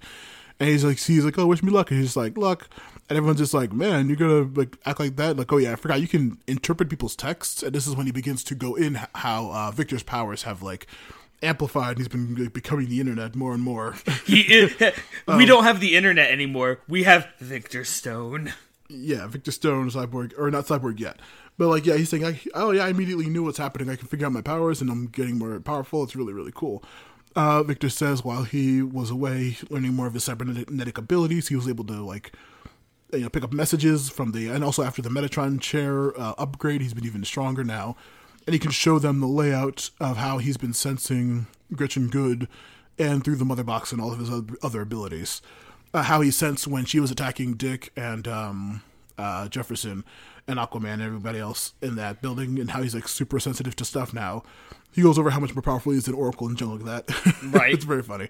and 0.60 0.68
he's 0.68 0.84
like, 0.84 1.00
he's 1.00 1.24
like, 1.24 1.36
oh, 1.36 1.46
wish 1.46 1.64
me 1.64 1.72
luck. 1.72 1.90
And 1.90 2.00
he's 2.00 2.16
like, 2.16 2.38
luck. 2.38 2.68
And 3.08 3.16
everyone's 3.16 3.38
just 3.38 3.54
like, 3.54 3.72
man, 3.72 4.08
you're 4.08 4.16
gonna 4.16 4.50
like 4.54 4.76
act 4.84 4.98
like 4.98 5.16
that? 5.16 5.36
Like, 5.36 5.52
oh 5.52 5.58
yeah, 5.58 5.72
I 5.72 5.76
forgot 5.76 6.00
you 6.00 6.08
can 6.08 6.38
interpret 6.46 6.88
people's 6.90 7.14
texts. 7.14 7.62
And 7.62 7.72
this 7.72 7.86
is 7.86 7.94
when 7.94 8.06
he 8.06 8.12
begins 8.12 8.42
to 8.44 8.54
go 8.54 8.74
in 8.74 8.98
how 9.14 9.50
uh, 9.52 9.70
Victor's 9.70 10.02
powers 10.02 10.42
have 10.42 10.60
like 10.62 10.86
amplified. 11.42 11.90
And 11.90 11.98
he's 11.98 12.08
been 12.08 12.34
like, 12.34 12.52
becoming 12.52 12.88
the 12.88 12.98
internet 13.00 13.36
more 13.36 13.54
and 13.54 13.62
more. 13.62 13.94
He 14.26 14.40
is, 14.40 14.74
Um, 15.28 15.36
we 15.38 15.46
don't 15.46 15.64
have 15.64 15.78
the 15.80 15.94
internet 15.96 16.30
anymore. 16.32 16.80
We 16.88 17.04
have 17.04 17.28
Victor 17.38 17.84
Stone. 17.84 18.52
yeah, 18.88 19.26
Victor 19.28 19.52
Stone, 19.52 19.90
Cyborg, 19.90 20.32
or 20.38 20.50
not 20.50 20.66
Cyborg 20.66 20.98
yet, 21.00 21.18
but 21.58 21.68
like, 21.68 21.86
yeah, 21.86 21.96
he's 21.96 22.08
saying, 22.08 22.24
I, 22.24 22.40
oh 22.54 22.70
yeah, 22.72 22.84
I 22.84 22.88
immediately 22.88 23.28
knew 23.28 23.44
what's 23.44 23.58
happening. 23.58 23.88
I 23.88 23.96
can 23.96 24.08
figure 24.08 24.26
out 24.26 24.32
my 24.32 24.42
powers, 24.42 24.80
and 24.80 24.90
I'm 24.90 25.06
getting 25.06 25.38
more 25.38 25.58
powerful. 25.60 26.02
It's 26.02 26.16
really, 26.16 26.32
really 26.32 26.52
cool. 26.54 26.82
Uh, 27.36 27.62
Victor 27.62 27.88
says 27.88 28.24
while 28.24 28.44
he 28.44 28.82
was 28.82 29.10
away 29.10 29.58
learning 29.70 29.94
more 29.94 30.06
of 30.06 30.14
his 30.14 30.24
cybernetic 30.24 30.96
abilities, 30.98 31.48
he 31.48 31.56
was 31.56 31.68
able 31.68 31.84
to 31.84 32.04
like, 32.04 32.32
you 33.12 33.20
know, 33.20 33.28
pick 33.28 33.44
up 33.44 33.52
messages 33.52 34.08
from 34.08 34.32
the, 34.32 34.48
and 34.48 34.64
also 34.64 34.82
after 34.82 35.02
the 35.02 35.08
Metatron 35.08 35.60
chair 35.60 36.18
uh, 36.18 36.34
upgrade, 36.38 36.80
he's 36.80 36.94
been 36.94 37.06
even 37.06 37.24
stronger 37.24 37.64
now, 37.64 37.96
and 38.46 38.54
he 38.54 38.58
can 38.58 38.70
show 38.70 38.98
them 38.98 39.20
the 39.20 39.26
layout 39.26 39.90
of 40.00 40.16
how 40.16 40.38
he's 40.38 40.56
been 40.56 40.72
sensing 40.72 41.46
Gretchen 41.72 42.08
Goode, 42.08 42.48
and 42.98 43.22
through 43.22 43.36
the 43.36 43.44
mother 43.44 43.64
box 43.64 43.92
and 43.92 44.00
all 44.00 44.12
of 44.12 44.18
his 44.18 44.30
other 44.62 44.80
abilities 44.80 45.42
uh, 45.96 46.02
how 46.02 46.20
he 46.20 46.30
sensed 46.30 46.66
when 46.66 46.84
she 46.84 47.00
was 47.00 47.10
attacking 47.10 47.54
Dick 47.54 47.90
and 47.96 48.28
um, 48.28 48.82
uh, 49.16 49.48
Jefferson 49.48 50.04
and 50.46 50.58
Aquaman 50.58 50.94
and 50.94 51.02
everybody 51.02 51.38
else 51.38 51.72
in 51.80 51.96
that 51.96 52.20
building, 52.22 52.58
and 52.60 52.70
how 52.70 52.82
he's 52.82 52.94
like 52.94 53.08
super 53.08 53.40
sensitive 53.40 53.74
to 53.76 53.84
stuff 53.84 54.12
now. 54.12 54.42
He 54.92 55.02
goes 55.02 55.18
over 55.18 55.30
how 55.30 55.40
much 55.40 55.54
more 55.54 55.62
powerful 55.62 55.92
he 55.92 55.98
is 55.98 56.04
than 56.04 56.14
Oracle 56.14 56.46
and 56.46 56.56
junk 56.56 56.82
like 56.82 57.06
that. 57.06 57.34
Right. 57.44 57.72
it's 57.72 57.84
very 57.84 58.02
funny. 58.02 58.28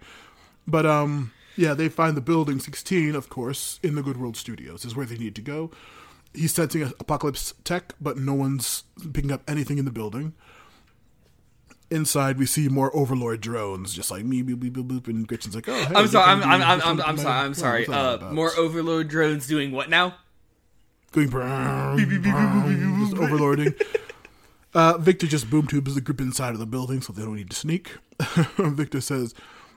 But 0.67 0.87
um, 0.87 1.33
yeah, 1.57 1.75
they 1.75 1.89
find 1.89 2.17
the 2.17 2.21
building 2.21 2.59
16, 2.61 3.15
of 3.15 3.29
course, 3.29 3.81
in 3.83 3.95
the 3.95 4.03
Goode 4.03 4.17
World 4.19 4.37
Studios 4.37 4.85
is 4.85 4.95
where 4.95 5.07
they 5.07 5.17
need 5.17 5.35
to 5.37 5.43
go. 5.43 5.71
He's 6.35 6.53
sensing 6.55 6.83
apocalypse 6.83 7.55
tech, 7.65 7.95
but 8.01 8.19
no 8.19 8.35
one's 8.35 8.85
picking 9.13 9.33
up 9.33 9.43
anything 9.49 9.79
in 9.79 9.85
the 9.87 9.91
building. 9.91 10.35
Inside, 11.89 12.37
we 12.37 12.47
see 12.47 12.69
more 12.69 12.95
Overlord 12.97 13.41
drones, 13.41 13.95
just 13.95 14.11
like 14.11 14.25
me, 14.25 14.43
boop, 14.43 14.57
boop, 14.57 14.71
boop, 14.73 14.89
boop, 14.89 15.07
and 15.07 15.27
Gretchen's 15.27 15.55
like, 15.55 15.69
"Oh, 15.69 15.73
hey, 15.85 15.95
I'm 15.95 16.09
sorry. 16.09 16.33
I'm 16.33 16.43
I'm 16.43 16.61
I'm 16.61 16.81
I'm, 16.83 17.01
I'm 17.01 17.17
sorry. 17.17 17.45
I'm 17.45 17.55
sorry. 17.55 17.81
what's 17.83 17.91
that 17.91 18.23
all 18.23 18.29
Uh, 18.31 18.33
more 18.33 18.51
Overlord 18.57 19.07
drones 19.09 19.47
doing 19.47 19.71
what 19.71 19.89
now? 19.89 20.17
going 21.13 21.29
brown, 21.29 21.97
just 21.99 23.15
overlording. 23.15 23.81
Uh, 24.75 24.99
Victor 24.99 25.27
just 25.29 25.49
boom 25.49 25.67
tubes 25.69 25.95
the 25.95 26.01
group 26.03 26.21
inside 26.21 26.53
of 26.55 26.59
the 26.59 26.67
building 26.67 27.01
so 27.01 27.13
they 27.13 27.23
don't 27.23 27.37
need 27.37 27.49
to 27.51 27.57
sneak. 27.57 27.93
Victor 28.59 29.01
says, 29.01 29.33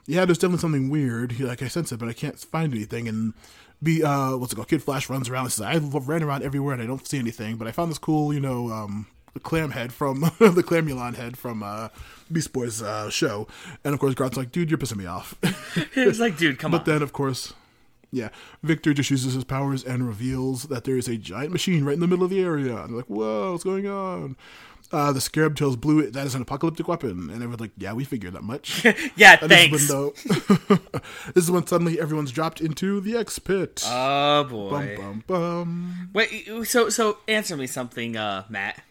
yeah, 0.06 0.24
there's 0.24 0.38
definitely 0.38 0.60
something 0.60 0.90
weird. 0.90 1.32
He, 1.32 1.44
like 1.44 1.62
I 1.62 1.68
sense 1.68 1.92
it, 1.92 1.98
but 1.98 2.08
I 2.08 2.12
can't 2.12 2.38
find 2.38 2.72
anything. 2.72 3.08
And 3.08 3.34
be 3.82 4.02
uh, 4.02 4.36
what's 4.36 4.52
it 4.52 4.56
called? 4.56 4.68
Kid 4.68 4.82
Flash 4.82 5.08
runs 5.08 5.28
around 5.28 5.44
and 5.44 5.52
says, 5.52 5.66
I 5.66 5.76
ran 5.76 6.22
around 6.22 6.42
everywhere 6.42 6.74
and 6.74 6.82
I 6.82 6.86
don't 6.86 7.06
see 7.06 7.18
anything, 7.18 7.56
but 7.56 7.66
I 7.66 7.72
found 7.72 7.90
this 7.90 7.98
cool, 7.98 8.32
you 8.32 8.40
know, 8.40 8.70
um, 8.70 9.06
the 9.32 9.40
clam 9.40 9.70
head 9.70 9.92
from 9.92 10.20
the 10.38 10.64
Clamulon 10.66 11.14
head 11.14 11.36
from 11.36 11.62
uh, 11.62 11.88
Beast 12.30 12.52
Boys 12.52 12.82
uh, 12.82 13.10
show. 13.10 13.46
And 13.84 13.94
of 13.94 14.00
course, 14.00 14.14
Gront's 14.14 14.36
like, 14.36 14.52
dude, 14.52 14.70
you're 14.70 14.78
pissing 14.78 14.96
me 14.96 15.06
off. 15.06 15.34
it's 15.94 16.18
like, 16.18 16.36
dude, 16.36 16.58
come 16.58 16.72
but 16.72 16.80
on. 16.80 16.84
then, 16.84 17.02
of 17.02 17.12
course, 17.12 17.54
yeah, 18.12 18.30
Victor 18.62 18.92
just 18.92 19.10
uses 19.10 19.34
his 19.34 19.44
powers 19.44 19.84
and 19.84 20.06
reveals 20.06 20.64
that 20.64 20.84
there 20.84 20.96
is 20.96 21.08
a 21.08 21.16
giant 21.16 21.52
machine 21.52 21.84
right 21.84 21.94
in 21.94 22.00
the 22.00 22.08
middle 22.08 22.24
of 22.24 22.30
the 22.30 22.40
area. 22.40 22.76
And 22.76 22.90
they're 22.90 22.96
like, 22.98 23.06
whoa, 23.06 23.52
what's 23.52 23.64
going 23.64 23.86
on? 23.86 24.36
Uh, 24.92 25.12
the 25.12 25.20
Scarab 25.20 25.54
tells 25.54 25.76
Blue 25.76 26.10
that 26.10 26.26
is 26.26 26.34
an 26.34 26.42
apocalyptic 26.42 26.88
weapon, 26.88 27.30
and 27.30 27.34
everyone's 27.34 27.60
like, 27.60 27.70
"Yeah, 27.78 27.92
we 27.92 28.04
figured 28.04 28.32
that 28.32 28.42
much." 28.42 28.84
yeah, 29.16 29.38
And 29.40 29.48
thanks. 29.48 29.72
This 29.72 29.82
is, 29.82 29.90
when, 29.90 30.12
though, 30.68 30.76
this 31.34 31.44
is 31.44 31.50
when 31.50 31.66
suddenly 31.66 32.00
everyone's 32.00 32.32
dropped 32.32 32.60
into 32.60 33.00
the 33.00 33.16
X 33.16 33.38
pit. 33.38 33.84
oh 33.86 34.44
bum 34.44 34.50
boy. 34.50 34.96
bum 34.96 35.24
bum. 35.26 36.10
Wait, 36.12 36.48
so 36.64 36.88
so 36.88 37.18
answer 37.28 37.56
me 37.56 37.66
something, 37.68 38.16
uh, 38.16 38.44
Matt. 38.48 38.82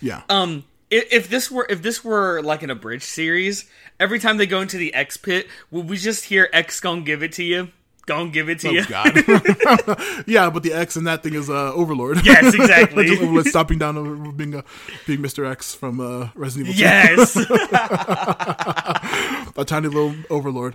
Yeah. 0.00 0.22
Um, 0.28 0.64
if, 0.90 1.12
if 1.12 1.28
this 1.28 1.50
were 1.50 1.66
if 1.68 1.82
this 1.82 2.02
were 2.02 2.42
like 2.42 2.62
an 2.62 2.70
abridged 2.70 3.04
series, 3.04 3.66
every 4.00 4.18
time 4.18 4.36
they 4.36 4.46
go 4.46 4.60
into 4.60 4.78
the 4.78 4.94
X 4.94 5.16
pit, 5.16 5.46
would 5.70 5.88
we 5.88 5.96
just 5.96 6.24
hear 6.24 6.48
X 6.52 6.80
gonna 6.80 7.02
give 7.02 7.22
it 7.22 7.32
to 7.34 7.44
you? 7.44 7.68
Gonna 8.08 8.30
give 8.30 8.48
it 8.48 8.60
to 8.60 8.72
you? 8.72 8.80
Oh 8.80 8.84
God. 8.88 9.14
yeah, 10.26 10.48
but 10.48 10.62
the 10.62 10.72
X 10.72 10.96
in 10.96 11.04
that 11.04 11.22
thing 11.22 11.34
is 11.34 11.50
uh, 11.50 11.74
Overlord. 11.74 12.24
Yes, 12.24 12.54
exactly. 12.54 13.10
Overlord 13.10 13.44
stopping 13.44 13.76
down 13.76 13.98
over 13.98 14.32
being 14.32 14.54
uh, 14.54 14.62
being 15.06 15.20
Mr. 15.20 15.46
X 15.46 15.74
from 15.74 16.00
uh, 16.00 16.30
Resident 16.34 16.70
Evil. 16.70 16.78
2. 16.78 16.84
yes. 16.84 17.36
a 19.58 19.64
tiny 19.66 19.88
little 19.88 20.14
overlord. 20.30 20.74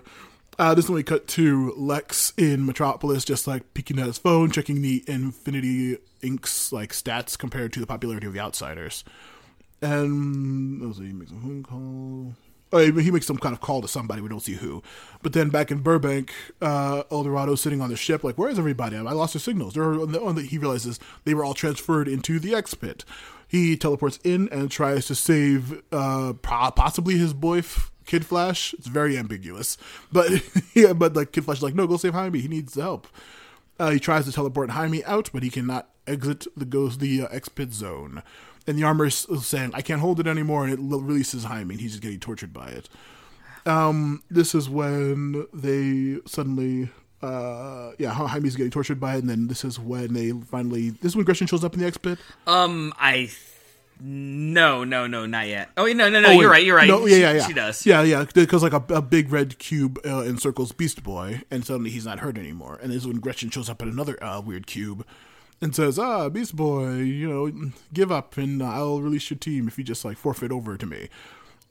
Uh, 0.60 0.74
this 0.74 0.84
is 0.84 0.88
when 0.88 0.94
we 0.94 1.02
cut 1.02 1.26
to 1.26 1.74
Lex 1.76 2.32
in 2.36 2.64
Metropolis, 2.64 3.24
just 3.24 3.48
like 3.48 3.74
peeking 3.74 3.98
at 3.98 4.06
his 4.06 4.18
phone, 4.18 4.52
checking 4.52 4.82
the 4.82 5.02
Infinity 5.08 5.98
Inc.'s 6.22 6.72
like 6.72 6.92
stats 6.92 7.36
compared 7.36 7.72
to 7.72 7.80
the 7.80 7.86
popularity 7.86 8.28
of 8.28 8.32
the 8.32 8.38
Outsiders. 8.38 9.02
And 9.82 10.80
was 10.80 11.00
it? 11.00 11.06
he 11.06 11.12
makes 11.12 11.32
a 11.32 11.34
phone 11.34 11.64
call. 11.64 12.36
Oh, 12.74 12.80
he 12.80 13.12
makes 13.12 13.26
some 13.26 13.36
kind 13.36 13.54
of 13.54 13.60
call 13.60 13.80
to 13.82 13.88
somebody. 13.88 14.20
We 14.20 14.28
don't 14.28 14.40
see 14.40 14.54
who. 14.54 14.82
But 15.22 15.32
then 15.32 15.48
back 15.48 15.70
in 15.70 15.78
Burbank, 15.78 16.34
uh, 16.60 17.04
El 17.08 17.22
Dorado's 17.22 17.60
sitting 17.60 17.80
on 17.80 17.88
the 17.88 17.96
ship, 17.96 18.24
like, 18.24 18.36
"Where 18.36 18.50
is 18.50 18.58
everybody? 18.58 18.96
I 18.96 19.00
lost 19.00 19.34
their 19.34 19.40
signals." 19.40 19.74
They're 19.74 19.92
on 19.92 20.34
the, 20.34 20.42
he 20.42 20.58
realizes 20.58 20.98
they 21.24 21.34
were 21.34 21.44
all 21.44 21.54
transferred 21.54 22.08
into 22.08 22.40
the 22.40 22.52
X 22.52 22.74
pit. 22.74 23.04
He 23.46 23.76
teleports 23.76 24.18
in 24.24 24.48
and 24.48 24.72
tries 24.72 25.06
to 25.06 25.14
save 25.14 25.82
uh, 25.92 26.32
possibly 26.42 27.16
his 27.16 27.32
boy 27.32 27.62
Kid 28.06 28.26
Flash. 28.26 28.74
It's 28.74 28.88
very 28.88 29.16
ambiguous, 29.16 29.78
but 30.10 30.42
yeah, 30.74 30.94
but 30.94 31.14
like 31.14 31.30
Kid 31.30 31.44
Flash 31.44 31.58
is 31.58 31.62
like, 31.62 31.76
"No, 31.76 31.86
go 31.86 31.96
save 31.96 32.14
Jaime. 32.14 32.40
He 32.40 32.48
needs 32.48 32.74
help." 32.74 33.06
Uh, 33.78 33.90
he 33.90 34.00
tries 34.00 34.24
to 34.24 34.32
teleport 34.32 34.70
Jaime 34.70 35.04
out, 35.04 35.30
but 35.32 35.44
he 35.44 35.50
cannot 35.50 35.90
exit 36.08 36.46
the 36.56 36.64
goes 36.64 36.98
the 36.98 37.22
uh, 37.22 37.28
X 37.30 37.48
pit 37.48 37.72
zone. 37.72 38.24
And 38.66 38.78
the 38.78 38.82
armor 38.84 39.06
is 39.06 39.26
saying, 39.42 39.72
"I 39.74 39.82
can't 39.82 40.00
hold 40.00 40.20
it 40.20 40.26
anymore," 40.26 40.64
and 40.64 40.72
it 40.72 40.78
releases 40.80 41.44
Jaime, 41.44 41.74
and 41.74 41.80
he's 41.80 41.92
just 41.92 42.02
getting 42.02 42.20
tortured 42.20 42.52
by 42.52 42.68
it. 42.68 42.88
Um, 43.66 44.22
this 44.30 44.54
is 44.54 44.68
when 44.68 45.46
they 45.52 46.18
suddenly, 46.26 46.90
uh, 47.22 47.92
yeah, 47.98 48.16
Ja- 48.18 48.26
Jaime's 48.28 48.56
getting 48.56 48.70
tortured 48.70 49.00
by 49.00 49.14
it, 49.16 49.18
and 49.20 49.28
then 49.30 49.46
this 49.48 49.64
is 49.64 49.78
when 49.78 50.12
they 50.14 50.32
finally. 50.32 50.90
This 50.90 51.12
is 51.12 51.16
when 51.16 51.24
Gretchen 51.24 51.46
shows 51.46 51.64
up 51.64 51.74
in 51.74 51.80
the 51.80 51.86
X 51.86 51.96
pit. 51.98 52.18
um, 52.46 52.92
I. 52.98 53.12
th- 53.16 53.38
No, 54.00 54.82
no, 54.84 55.06
no, 55.06 55.24
not 55.24 55.46
yet. 55.46 55.70
Oh, 55.76 55.86
no, 55.86 56.10
no, 56.10 56.20
no. 56.20 56.28
Oh, 56.28 56.40
you're 56.40 56.50
right. 56.50 56.64
You're 56.64 56.76
right. 56.76 56.88
No, 56.88 57.06
she, 57.06 57.12
yeah, 57.12 57.30
yeah, 57.30 57.32
yeah. 57.38 57.46
She 57.46 57.52
does. 57.52 57.86
Yeah, 57.86 58.02
yeah, 58.02 58.24
because 58.34 58.62
like 58.62 58.72
a, 58.72 58.82
a 58.92 59.00
big 59.00 59.30
red 59.30 59.58
cube 59.58 59.98
uh, 60.04 60.22
encircles 60.24 60.72
Beast 60.72 61.02
Boy, 61.04 61.42
and 61.50 61.64
suddenly 61.64 61.90
he's 61.90 62.04
not 62.04 62.18
hurt 62.18 62.36
anymore. 62.36 62.78
And 62.82 62.90
this 62.90 63.02
is 63.02 63.06
when 63.06 63.20
Gretchen 63.20 63.50
shows 63.50 63.70
up 63.70 63.80
in 63.82 63.88
another 63.88 64.22
uh, 64.22 64.40
weird 64.40 64.66
cube 64.66 65.06
and 65.60 65.74
says, 65.74 65.98
"Ah, 65.98 66.28
Beast 66.28 66.56
Boy, 66.56 66.96
you 66.96 67.28
know, 67.28 67.72
give 67.92 68.10
up, 68.12 68.36
and 68.36 68.62
I'll 68.62 69.00
release 69.00 69.30
your 69.30 69.38
team 69.38 69.68
if 69.68 69.78
you 69.78 69.84
just 69.84 70.04
like 70.04 70.16
forfeit 70.16 70.52
over 70.52 70.76
to 70.76 70.86
me." 70.86 71.08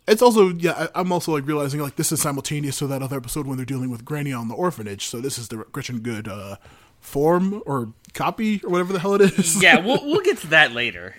It's 0.08 0.22
also 0.22 0.50
yeah, 0.50 0.88
I, 0.96 1.02
I'm 1.02 1.12
also 1.12 1.32
like 1.32 1.48
realizing 1.48 1.80
like 1.80 1.96
this 1.96 2.12
is 2.12 2.22
simultaneous 2.22 2.80
to 2.80 2.88
that 2.88 3.02
other 3.02 3.18
episode 3.18 3.48
when 3.48 3.58
they're 3.58 3.66
dealing 3.66 3.90
with 3.90 4.04
Granny 4.04 4.34
on 4.34 4.48
the 4.48 4.56
orphanage. 4.56 5.08
So 5.08 5.22
this 5.22 5.38
is 5.38 5.48
the 5.48 5.58
Gretchen 5.58 6.00
Goode 6.00 6.28
uh, 6.28 6.58
form 7.00 7.62
or 7.66 7.94
copy 8.14 8.62
or 8.64 8.70
whatever 8.70 8.94
the 8.94 9.00
hell 9.00 9.14
it 9.14 9.22
is. 9.22 9.62
Yeah, 9.62 9.80
we'll 9.86 10.04
we'll 10.06 10.22
get 10.22 10.40
to 10.40 10.48
that 10.48 10.72
later. 10.74 11.16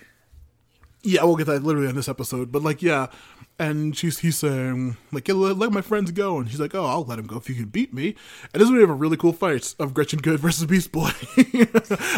Yeah, 1.05 1.23
we'll 1.23 1.35
get 1.35 1.47
that 1.47 1.63
literally 1.63 1.87
on 1.87 1.95
this 1.95 2.09
episode. 2.09 2.51
But 2.51 2.63
like, 2.63 2.81
yeah, 2.81 3.07
and 3.59 3.95
she's 3.95 4.19
he's 4.19 4.37
saying 4.37 4.97
like, 5.11 5.27
yeah, 5.27 5.35
let, 5.35 5.57
let 5.57 5.71
my 5.71 5.81
friends 5.81 6.11
go, 6.11 6.39
and 6.39 6.49
she's 6.49 6.59
like, 6.59 6.75
oh, 6.75 6.85
I'll 6.85 7.05
let 7.05 7.19
him 7.19 7.27
go 7.27 7.37
if 7.37 7.47
you 7.47 7.55
can 7.55 7.65
beat 7.65 7.93
me. 7.93 8.15
And 8.53 8.61
this 8.61 8.63
is 8.67 8.71
we 8.71 8.81
have 8.81 8.89
a 8.89 8.93
really 8.93 9.17
cool 9.17 9.33
fight 9.33 9.75
of 9.79 9.93
Gretchen 9.93 10.19
Goode 10.19 10.39
versus 10.41 10.65
Beast 10.65 10.91
Boy. 10.91 11.11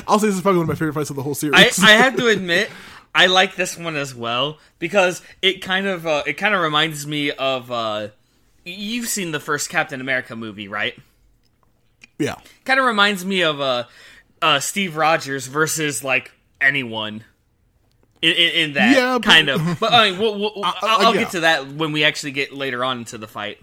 I'll 0.07 0.19
say 0.19 0.27
this 0.27 0.35
is 0.35 0.41
probably 0.41 0.59
one 0.59 0.63
of 0.63 0.67
my 0.69 0.75
favorite 0.75 0.93
fights 0.93 1.09
of 1.09 1.15
the 1.15 1.23
whole 1.23 1.35
series. 1.35 1.79
I, 1.79 1.88
I 1.88 1.91
have 1.97 2.15
to 2.17 2.27
admit, 2.27 2.69
I 3.13 3.27
like 3.27 3.55
this 3.55 3.77
one 3.77 3.95
as 3.95 4.15
well 4.15 4.59
because 4.79 5.21
it 5.41 5.61
kind 5.61 5.88
of 5.88 6.07
uh, 6.07 6.23
it 6.25 6.33
kind 6.33 6.55
of 6.55 6.61
reminds 6.61 7.05
me 7.05 7.31
of 7.31 7.71
uh, 7.71 8.09
you've 8.65 9.07
seen 9.07 9.31
the 9.31 9.39
first 9.39 9.69
Captain 9.69 10.01
America 10.01 10.35
movie, 10.35 10.67
right? 10.67 10.95
yeah, 12.19 12.35
Kind 12.65 12.79
of 12.79 12.85
reminds 12.85 13.23
me 13.23 13.41
of 13.43 13.61
uh, 13.61 13.83
uh, 14.41 14.59
Steve 14.59 14.95
Rogers 14.95 15.47
versus 15.47 16.03
like 16.03 16.31
anyone. 16.59 17.23
In, 18.22 18.32
in, 18.32 18.49
in 18.51 18.74
that 18.74 18.95
Yeah, 18.95 19.13
but- 19.20 19.24
kind 19.24 19.49
of, 19.49 19.80
but 19.80 19.93
I 19.93 20.09
mean, 20.11 20.20
we'll, 20.20 20.39
we'll, 20.39 20.51
uh, 20.63 20.72
I'll, 20.82 21.07
I'll 21.07 21.15
yeah. 21.15 21.22
get 21.22 21.32
to 21.32 21.39
that 21.41 21.68
when 21.74 21.91
we 21.91 22.03
actually 22.03 22.32
get 22.32 22.51
later 22.53 22.84
on 22.84 22.99
into 22.99 23.18
the 23.18 23.28
fight. 23.28 23.59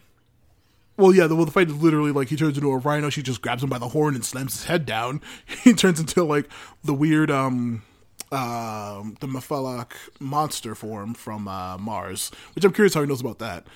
Well, 0.97 1.13
yeah, 1.13 1.27
the, 1.27 1.35
well, 1.35 1.45
the 1.45 1.51
fight 1.51 1.69
is 1.69 1.75
literally 1.83 2.13
like 2.13 2.29
he 2.29 2.37
turns 2.37 2.57
into 2.57 2.71
a 2.71 2.79
rhino. 2.79 3.11
She 3.11 3.23
just 3.23 3.43
grabs 3.43 3.65
him 3.65 3.69
by 3.69 3.79
the 3.79 3.89
horn 3.89 4.15
and 4.15 4.25
slams 4.25 4.53
his 4.53 4.65
head 4.65 4.87
down. 4.87 5.21
He 5.65 5.73
turns 5.73 5.99
into 5.99 6.23
like 6.23 6.49
the 6.85 6.95
weird, 6.95 7.31
um, 7.33 7.83
um, 8.31 9.17
the 9.21 9.27
Mephalak 9.27 9.93
monster 10.21 10.75
form 10.75 11.15
from 11.15 11.49
uh, 11.49 11.79
Mars, 11.79 12.31
which 12.55 12.65
I'm 12.65 12.73
curious 12.73 12.95
how 12.95 13.01
he 13.01 13.07
knows 13.09 13.21
about 13.21 13.39
that. 13.41 13.67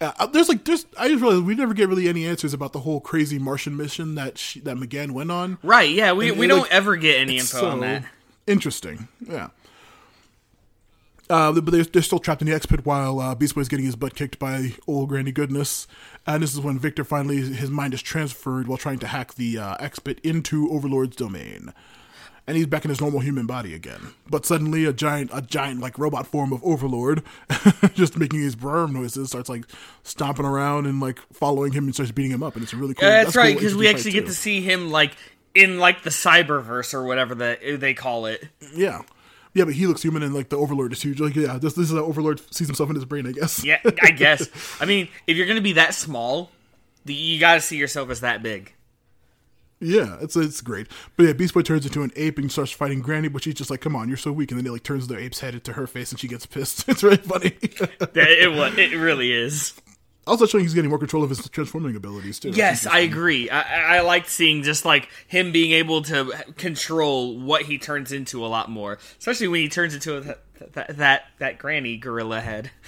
Uh, 0.00 0.26
there's 0.26 0.48
like 0.48 0.64
there's 0.64 0.84
I 0.98 1.08
just 1.08 1.22
realized 1.22 1.44
we 1.44 1.54
never 1.54 1.72
get 1.74 1.88
really 1.88 2.08
any 2.08 2.26
answers 2.26 2.52
about 2.52 2.72
the 2.72 2.80
whole 2.80 3.00
crazy 3.00 3.38
Martian 3.38 3.76
mission 3.76 4.16
that 4.16 4.36
she, 4.38 4.58
that 4.60 4.76
M'gann 4.76 5.12
went 5.12 5.30
on. 5.30 5.58
Right? 5.62 5.88
Yeah, 5.90 6.12
we, 6.12 6.30
And 6.30 6.38
we 6.38 6.46
it, 6.46 6.48
don't 6.48 6.62
like, 6.62 6.72
ever 6.72 6.96
get 6.96 7.20
any 7.20 7.36
info 7.38 7.58
so 7.60 7.68
on 7.68 7.80
that. 7.80 8.04
Interesting, 8.48 9.08
yeah. 9.26 9.48
Uh, 11.30 11.52
but 11.52 11.70
they're, 11.72 11.84
they're 11.84 12.02
still 12.02 12.18
trapped 12.18 12.42
in 12.42 12.48
the 12.48 12.54
X 12.54 12.66
pit 12.66 12.84
while 12.84 13.18
uh, 13.18 13.34
Beast 13.34 13.54
Boy's 13.54 13.68
getting 13.68 13.86
his 13.86 13.96
butt 13.96 14.14
kicked 14.14 14.38
by 14.38 14.74
old 14.86 15.08
Granny 15.08 15.32
Goodness, 15.32 15.86
and 16.26 16.42
this 16.42 16.52
is 16.52 16.60
when 16.60 16.78
Victor 16.78 17.02
finally 17.02 17.40
his 17.40 17.70
mind 17.70 17.94
is 17.94 18.02
transferred 18.02 18.68
while 18.68 18.76
trying 18.76 18.98
to 18.98 19.06
hack 19.06 19.34
the 19.34 19.58
uh, 19.58 19.76
X 19.80 19.98
pit 19.98 20.20
into 20.22 20.70
Overlord's 20.70 21.16
domain, 21.16 21.72
and 22.46 22.58
he's 22.58 22.66
back 22.66 22.84
in 22.84 22.90
his 22.90 23.00
normal 23.00 23.20
human 23.20 23.46
body 23.46 23.72
again. 23.72 24.12
But 24.28 24.44
suddenly, 24.44 24.84
a 24.84 24.92
giant, 24.92 25.30
a 25.32 25.40
giant 25.40 25.80
like 25.80 25.98
robot 25.98 26.26
form 26.26 26.52
of 26.52 26.62
Overlord, 26.62 27.22
just 27.94 28.18
making 28.18 28.40
his 28.40 28.54
brrr 28.54 28.92
noises, 28.92 29.28
starts 29.28 29.48
like 29.48 29.64
stomping 30.02 30.44
around 30.44 30.84
and 30.86 31.00
like 31.00 31.20
following 31.32 31.72
him 31.72 31.84
and 31.84 31.94
starts 31.94 32.12
beating 32.12 32.32
him 32.32 32.42
up, 32.42 32.54
and 32.54 32.62
it's 32.62 32.74
a 32.74 32.76
really 32.76 32.92
cool. 32.92 33.08
Yeah, 33.08 33.24
that's, 33.24 33.34
cool, 33.34 33.44
right 33.44 33.56
because 33.56 33.74
we 33.74 33.88
actually 33.88 34.12
get 34.12 34.22
too. 34.22 34.26
to 34.26 34.34
see 34.34 34.60
him 34.60 34.90
like 34.90 35.16
in 35.54 35.78
like 35.78 36.02
the 36.02 36.10
cyberverse 36.10 36.92
or 36.92 37.04
whatever 37.04 37.34
that 37.36 37.60
they 37.80 37.94
call 37.94 38.26
it. 38.26 38.46
Yeah. 38.74 39.02
Yeah, 39.54 39.64
but 39.64 39.74
he 39.74 39.86
looks 39.86 40.02
human 40.02 40.22
and 40.22 40.34
like 40.34 40.48
the 40.48 40.56
Overlord 40.58 40.92
is 40.92 41.00
huge. 41.02 41.20
Like, 41.20 41.36
yeah, 41.36 41.58
this, 41.58 41.74
this 41.74 41.90
is 41.90 41.96
how 41.96 42.04
Overlord 42.04 42.40
sees 42.52 42.66
himself 42.66 42.90
in 42.90 42.96
his 42.96 43.04
brain, 43.04 43.26
I 43.26 43.32
guess. 43.32 43.64
Yeah, 43.64 43.78
I 44.02 44.10
guess. 44.16 44.48
I 44.80 44.84
mean, 44.84 45.08
if 45.28 45.36
you're 45.36 45.46
gonna 45.46 45.60
be 45.60 45.74
that 45.74 45.94
small, 45.94 46.50
you 47.04 47.38
got 47.38 47.54
to 47.54 47.60
see 47.60 47.76
yourself 47.76 48.10
as 48.10 48.20
that 48.20 48.42
big. 48.42 48.72
Yeah, 49.80 50.16
it's 50.22 50.34
it's 50.36 50.60
great. 50.60 50.86
But 51.16 51.26
yeah, 51.26 51.32
Beast 51.34 51.52
Boy 51.52 51.60
turns 51.62 51.84
into 51.84 52.02
an 52.02 52.10
ape 52.16 52.38
and 52.38 52.50
starts 52.50 52.70
fighting 52.72 53.00
Granny, 53.00 53.28
but 53.28 53.42
she's 53.42 53.54
just 53.54 53.70
like, 53.70 53.80
"Come 53.80 53.94
on, 53.94 54.08
you're 54.08 54.16
so 54.16 54.32
weak," 54.32 54.50
and 54.50 54.58
then 54.58 54.64
he 54.64 54.70
like 54.70 54.82
turns 54.82 55.06
the 55.08 55.18
ape's 55.18 55.40
head 55.40 55.52
into 55.54 55.74
her 55.74 55.86
face, 55.86 56.10
and 56.10 56.18
she 56.18 56.26
gets 56.28 56.46
pissed. 56.46 56.88
It's 56.88 57.02
really 57.02 57.18
funny. 57.18 57.52
It 58.14 58.52
wa- 58.52 58.70
it 58.76 58.96
really 58.96 59.32
is. 59.32 59.74
Also 60.26 60.46
showing 60.46 60.64
he's 60.64 60.74
getting 60.74 60.90
more 60.90 60.98
control 60.98 61.22
of 61.22 61.30
his 61.30 61.48
transforming 61.50 61.96
abilities 61.96 62.38
too. 62.38 62.50
Yes, 62.50 62.86
I 62.86 63.00
agree. 63.00 63.50
I, 63.50 63.98
I 63.98 64.00
liked 64.00 64.28
seeing 64.28 64.62
just 64.62 64.84
like 64.84 65.08
him 65.26 65.52
being 65.52 65.72
able 65.72 66.02
to 66.02 66.32
control 66.56 67.38
what 67.38 67.62
he 67.62 67.78
turns 67.78 68.12
into 68.12 68.44
a 68.44 68.48
lot 68.48 68.70
more, 68.70 68.98
especially 69.18 69.48
when 69.48 69.60
he 69.60 69.68
turns 69.68 69.94
into 69.94 70.16
a, 70.18 70.36
that, 70.72 70.96
that 70.96 71.24
that 71.38 71.58
granny 71.58 71.96
gorilla 71.96 72.40
head. 72.40 72.70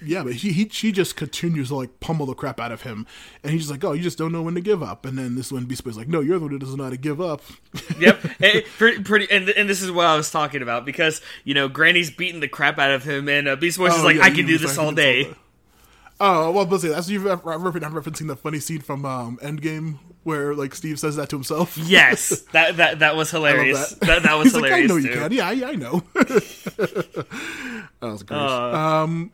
Yeah, 0.00 0.22
but 0.22 0.34
he, 0.34 0.52
he 0.52 0.68
she 0.68 0.92
just 0.92 1.16
continues 1.16 1.70
to 1.70 1.74
like 1.74 1.98
pummel 1.98 2.24
the 2.26 2.34
crap 2.34 2.60
out 2.60 2.70
of 2.70 2.82
him, 2.82 3.04
and 3.42 3.50
he's 3.50 3.62
just 3.62 3.70
like, 3.72 3.82
"Oh, 3.82 3.94
you 3.94 4.00
just 4.04 4.16
don't 4.16 4.30
know 4.30 4.42
when 4.42 4.54
to 4.54 4.60
give 4.60 4.80
up." 4.80 5.04
And 5.04 5.18
then 5.18 5.34
this 5.34 5.50
one 5.50 5.62
when 5.62 5.66
Beast 5.68 5.82
Boy's 5.82 5.96
like, 5.96 6.06
"No, 6.06 6.20
you're 6.20 6.38
the 6.38 6.44
one 6.44 6.52
who 6.52 6.58
doesn't 6.60 6.76
know 6.76 6.84
how 6.84 6.90
to 6.90 6.96
give 6.96 7.20
up." 7.20 7.42
Yep, 7.98 8.24
Eh, 8.40 8.60
pretty, 8.78 9.02
pretty, 9.02 9.28
and 9.28 9.48
and 9.48 9.68
this 9.68 9.82
is 9.82 9.90
what 9.90 10.06
I 10.06 10.16
was 10.16 10.30
talking 10.30 10.62
about 10.62 10.86
because 10.86 11.20
you 11.42 11.52
know 11.52 11.66
Granny's 11.68 12.12
beating 12.12 12.38
the 12.38 12.46
crap 12.46 12.78
out 12.78 12.92
of 12.92 13.02
him, 13.02 13.28
and 13.28 13.48
uh, 13.48 13.56
Beast 13.56 13.78
Boy's 13.78 13.92
is 13.94 13.98
Oh, 14.02 14.04
like, 14.04 14.18
yeah, 14.18 14.22
I 14.22 14.30
can 14.30 14.46
do 14.46 14.56
this 14.56 14.78
all 14.78 14.84
"I 14.84 14.88
can 14.90 14.94
do 14.94 15.02
this 15.02 15.26
day. 15.26 15.34
Oh, 16.20 16.50
well, 16.50 16.66
but 16.66 16.80
say 16.80 16.88
that's 16.88 17.08
you. 17.08 17.30
I'm 17.30 17.38
referencing 17.40 18.26
the 18.26 18.36
funny 18.36 18.58
scene 18.58 18.80
from 18.80 19.04
um, 19.04 19.38
Endgame 19.42 19.98
where 20.24 20.54
like 20.54 20.74
Steve 20.74 20.98
says 20.98 21.16
that 21.16 21.30
to 21.30 21.36
himself. 21.36 21.76
Yes, 21.78 22.40
that 22.52 22.76
that 22.76 22.98
that 22.98 23.16
was 23.16 23.30
hilarious. 23.30 23.90
that. 23.90 24.00
that. 24.06 24.22
that 24.24 24.34
was 24.38 24.52
He's 24.52 24.54
like, 24.54 24.72
I 24.72 24.80
hilarious 24.80 24.90
know 24.90 24.96
you 24.96 25.08
too. 25.14 25.20
can. 25.20 25.32
Yeah, 25.32 25.48
I, 25.48 25.70
I 25.70 25.74
know. 25.74 26.02
that 26.14 27.26
was 28.00 28.22
great. 28.24 28.36
Uh. 28.36 28.76
um, 29.04 29.32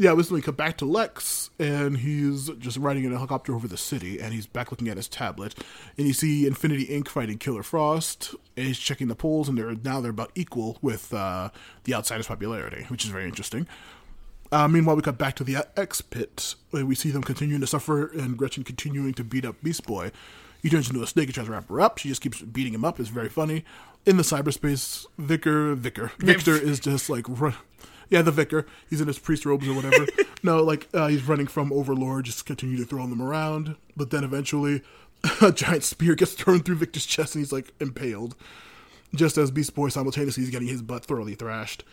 yeah, 0.00 0.12
we 0.12 0.40
cut 0.42 0.56
back 0.56 0.76
to 0.78 0.84
Lex, 0.84 1.50
and 1.58 1.98
he's 1.98 2.48
just 2.60 2.76
riding 2.76 3.02
in 3.02 3.12
a 3.12 3.16
helicopter 3.16 3.52
over 3.52 3.66
the 3.66 3.76
city, 3.76 4.20
and 4.20 4.32
he's 4.32 4.46
back 4.46 4.70
looking 4.70 4.88
at 4.88 4.96
his 4.96 5.08
tablet, 5.08 5.56
and 5.96 6.06
you 6.06 6.12
see 6.12 6.46
Infinity 6.46 6.86
Inc. 6.86 7.08
fighting 7.08 7.36
Killer 7.36 7.64
Frost, 7.64 8.32
and 8.56 8.68
he's 8.68 8.78
checking 8.78 9.08
the 9.08 9.16
polls, 9.16 9.48
and 9.48 9.58
they're 9.58 9.74
now 9.74 10.00
they're 10.00 10.12
about 10.12 10.30
equal 10.36 10.78
with 10.82 11.12
uh, 11.12 11.50
the 11.82 11.94
Outsiders' 11.94 12.28
popularity, 12.28 12.84
which 12.88 13.04
is 13.04 13.10
very 13.10 13.24
interesting. 13.24 13.66
Uh, 14.50 14.66
meanwhile, 14.66 14.96
we 14.96 15.02
cut 15.02 15.18
back 15.18 15.36
to 15.36 15.44
the 15.44 15.66
X 15.76 16.00
Pit, 16.00 16.54
where 16.70 16.86
we 16.86 16.94
see 16.94 17.10
them 17.10 17.22
continuing 17.22 17.60
to 17.60 17.66
suffer, 17.66 18.06
and 18.06 18.36
Gretchen 18.36 18.64
continuing 18.64 19.12
to 19.14 19.24
beat 19.24 19.44
up 19.44 19.62
Beast 19.62 19.86
Boy. 19.86 20.10
He 20.62 20.70
turns 20.70 20.88
into 20.88 21.02
a 21.02 21.06
snake 21.06 21.26
and 21.26 21.34
tries 21.34 21.46
to 21.46 21.52
wrap 21.52 21.68
her 21.68 21.80
up. 21.80 21.98
She 21.98 22.08
just 22.08 22.20
keeps 22.20 22.40
beating 22.40 22.74
him 22.74 22.84
up. 22.84 22.98
It's 22.98 23.10
very 23.10 23.28
funny. 23.28 23.64
In 24.06 24.16
the 24.16 24.22
cyberspace, 24.22 25.06
Vicar, 25.18 25.74
Vicar, 25.74 26.12
Victor 26.18 26.56
is 26.56 26.80
just 26.80 27.08
like 27.10 27.26
run. 27.28 27.54
Yeah, 28.10 28.22
the 28.22 28.30
vicar. 28.30 28.66
He's 28.88 29.02
in 29.02 29.06
his 29.06 29.18
priest 29.18 29.44
robes 29.44 29.68
or 29.68 29.74
whatever. 29.74 30.06
no, 30.42 30.62
like 30.62 30.88
uh, 30.94 31.08
he's 31.08 31.28
running 31.28 31.46
from 31.46 31.72
Overlord, 31.72 32.24
just 32.24 32.46
continue 32.46 32.78
to 32.78 32.84
throw 32.84 33.06
them 33.06 33.20
around. 33.20 33.76
But 33.96 34.10
then 34.10 34.24
eventually, 34.24 34.82
a 35.42 35.52
giant 35.52 35.84
spear 35.84 36.14
gets 36.14 36.32
thrown 36.32 36.60
through 36.60 36.76
Victor's 36.76 37.06
chest, 37.06 37.34
and 37.34 37.42
he's 37.42 37.52
like 37.52 37.72
impaled. 37.80 38.34
Just 39.14 39.38
as 39.38 39.50
Beast 39.50 39.74
Boy 39.74 39.88
simultaneously 39.88 40.42
is 40.42 40.50
getting 40.50 40.68
his 40.68 40.82
butt 40.82 41.04
thoroughly 41.04 41.34
thrashed. 41.34 41.84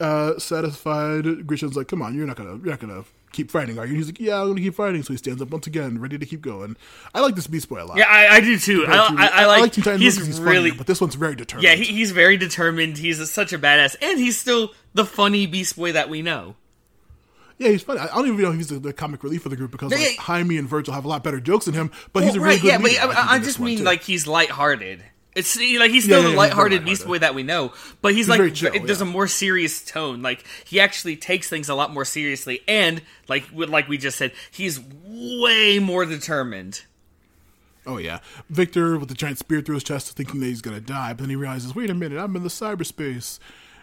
Uh, 0.00 0.38
satisfied, 0.38 1.46
Gretchen's 1.46 1.76
like, 1.76 1.86
"Come 1.86 2.02
on, 2.02 2.14
you're 2.16 2.26
not 2.26 2.36
gonna, 2.36 2.56
you're 2.56 2.70
not 2.70 2.80
gonna 2.80 3.04
keep 3.30 3.48
fighting, 3.48 3.78
are 3.78 3.84
you?" 3.84 3.90
And 3.90 3.98
he's 3.98 4.06
like, 4.06 4.18
"Yeah, 4.18 4.40
I'm 4.40 4.48
gonna 4.48 4.60
keep 4.60 4.74
fighting." 4.74 5.04
So 5.04 5.12
he 5.12 5.18
stands 5.18 5.40
up 5.40 5.50
once 5.50 5.68
again, 5.68 6.00
ready 6.00 6.18
to 6.18 6.26
keep 6.26 6.40
going. 6.40 6.76
I 7.14 7.20
like 7.20 7.36
this 7.36 7.46
Beast 7.46 7.68
Boy 7.68 7.80
a 7.80 7.86
lot. 7.86 7.96
Yeah, 7.96 8.06
I, 8.08 8.36
I 8.36 8.40
do 8.40 8.58
too. 8.58 8.86
I, 8.88 8.96
I, 9.16 9.30
I 9.42 9.46
like. 9.46 9.72
Teen 9.72 9.84
Titans 9.84 10.02
he's 10.02 10.18
because 10.18 10.40
really, 10.40 10.70
funnier, 10.70 10.78
but 10.78 10.88
this 10.88 11.00
one's 11.00 11.14
very 11.14 11.36
determined. 11.36 11.64
yeah, 11.64 11.76
he, 11.76 11.84
he's 11.84 12.10
very 12.10 12.36
determined. 12.36 12.98
He's 12.98 13.20
a, 13.20 13.26
such 13.26 13.52
a 13.52 13.58
badass, 13.58 13.94
and 14.02 14.18
he's 14.18 14.36
still 14.36 14.74
the 14.94 15.04
funny 15.04 15.46
Beast 15.46 15.76
Boy 15.76 15.92
that 15.92 16.08
we 16.08 16.22
know. 16.22 16.56
Yeah, 17.58 17.68
he's 17.68 17.82
funny. 17.82 18.00
I 18.00 18.06
don't 18.06 18.26
even 18.26 18.40
know 18.40 18.50
if 18.50 18.56
he's 18.56 18.68
the, 18.68 18.80
the 18.80 18.92
comic 18.92 19.22
relief 19.22 19.46
of 19.46 19.50
the 19.50 19.56
group 19.56 19.70
because 19.70 19.92
like, 19.92 20.00
yeah. 20.00 20.22
Jaime 20.22 20.58
and 20.58 20.68
Virgil 20.68 20.92
have 20.92 21.04
a 21.04 21.08
lot 21.08 21.22
better 21.22 21.38
jokes 21.38 21.66
than 21.66 21.74
him, 21.74 21.92
but 22.12 22.24
he's 22.24 22.34
a 22.34 22.40
really 22.40 22.54
right, 22.54 22.62
good 22.62 22.68
yeah, 22.68 22.78
but 22.78 22.84
leader, 22.84 23.00
I, 23.00 23.06
think, 23.06 23.30
I, 23.30 23.38
just 23.38 23.60
mean 23.60 23.78
too. 23.78 23.84
like 23.84 24.02
he's 24.02 24.26
lighthearted. 24.26 25.04
It's 25.34 25.56
like 25.56 25.90
he's 25.90 26.04
still 26.04 26.18
yeah, 26.18 26.22
the 26.22 26.28
yeah, 26.28 26.28
he's 26.28 26.36
lighthearted 26.36 26.82
very 26.82 26.90
Beast. 26.92 27.06
Boy 27.06 27.18
that 27.18 27.34
we 27.34 27.42
know, 27.42 27.72
but 28.00 28.14
he's, 28.14 28.28
very 28.28 28.50
like 28.50 28.54
chill, 28.54 28.70
there's 28.72 29.00
yeah. 29.00 29.06
a 29.06 29.10
more 29.10 29.26
serious 29.26 29.84
tone. 29.84 30.22
Like 30.22 30.44
he 30.64 30.78
actually 30.78 31.16
takes 31.16 31.48
things 31.48 31.68
a 31.68 31.74
lot 31.74 31.92
more 31.92 32.04
seriously, 32.04 32.60
and 32.68 33.02
like 33.28 33.44
like 33.52 33.88
we 33.88 33.98
just 33.98 34.16
said, 34.16 34.32
he's 34.52 34.80
way 35.04 35.80
more 35.80 36.04
determined. 36.04 36.82
Oh 37.86 37.98
yeah, 37.98 38.20
Victor 38.48 38.96
with 38.96 39.08
the 39.08 39.14
giant 39.14 39.38
spear 39.38 39.60
through 39.60 39.74
his 39.74 39.84
chest, 39.84 40.16
thinking 40.16 40.38
that 40.40 40.46
he's 40.46 40.62
gonna 40.62 40.80
die, 40.80 41.12
but 41.12 41.18
then 41.18 41.30
he 41.30 41.36
realizes, 41.36 41.74
wait 41.74 41.90
a 41.90 41.94
minute, 41.94 42.18
I'm 42.18 42.36
in 42.36 42.44
the 42.44 42.48
cyberspace, 42.48 43.40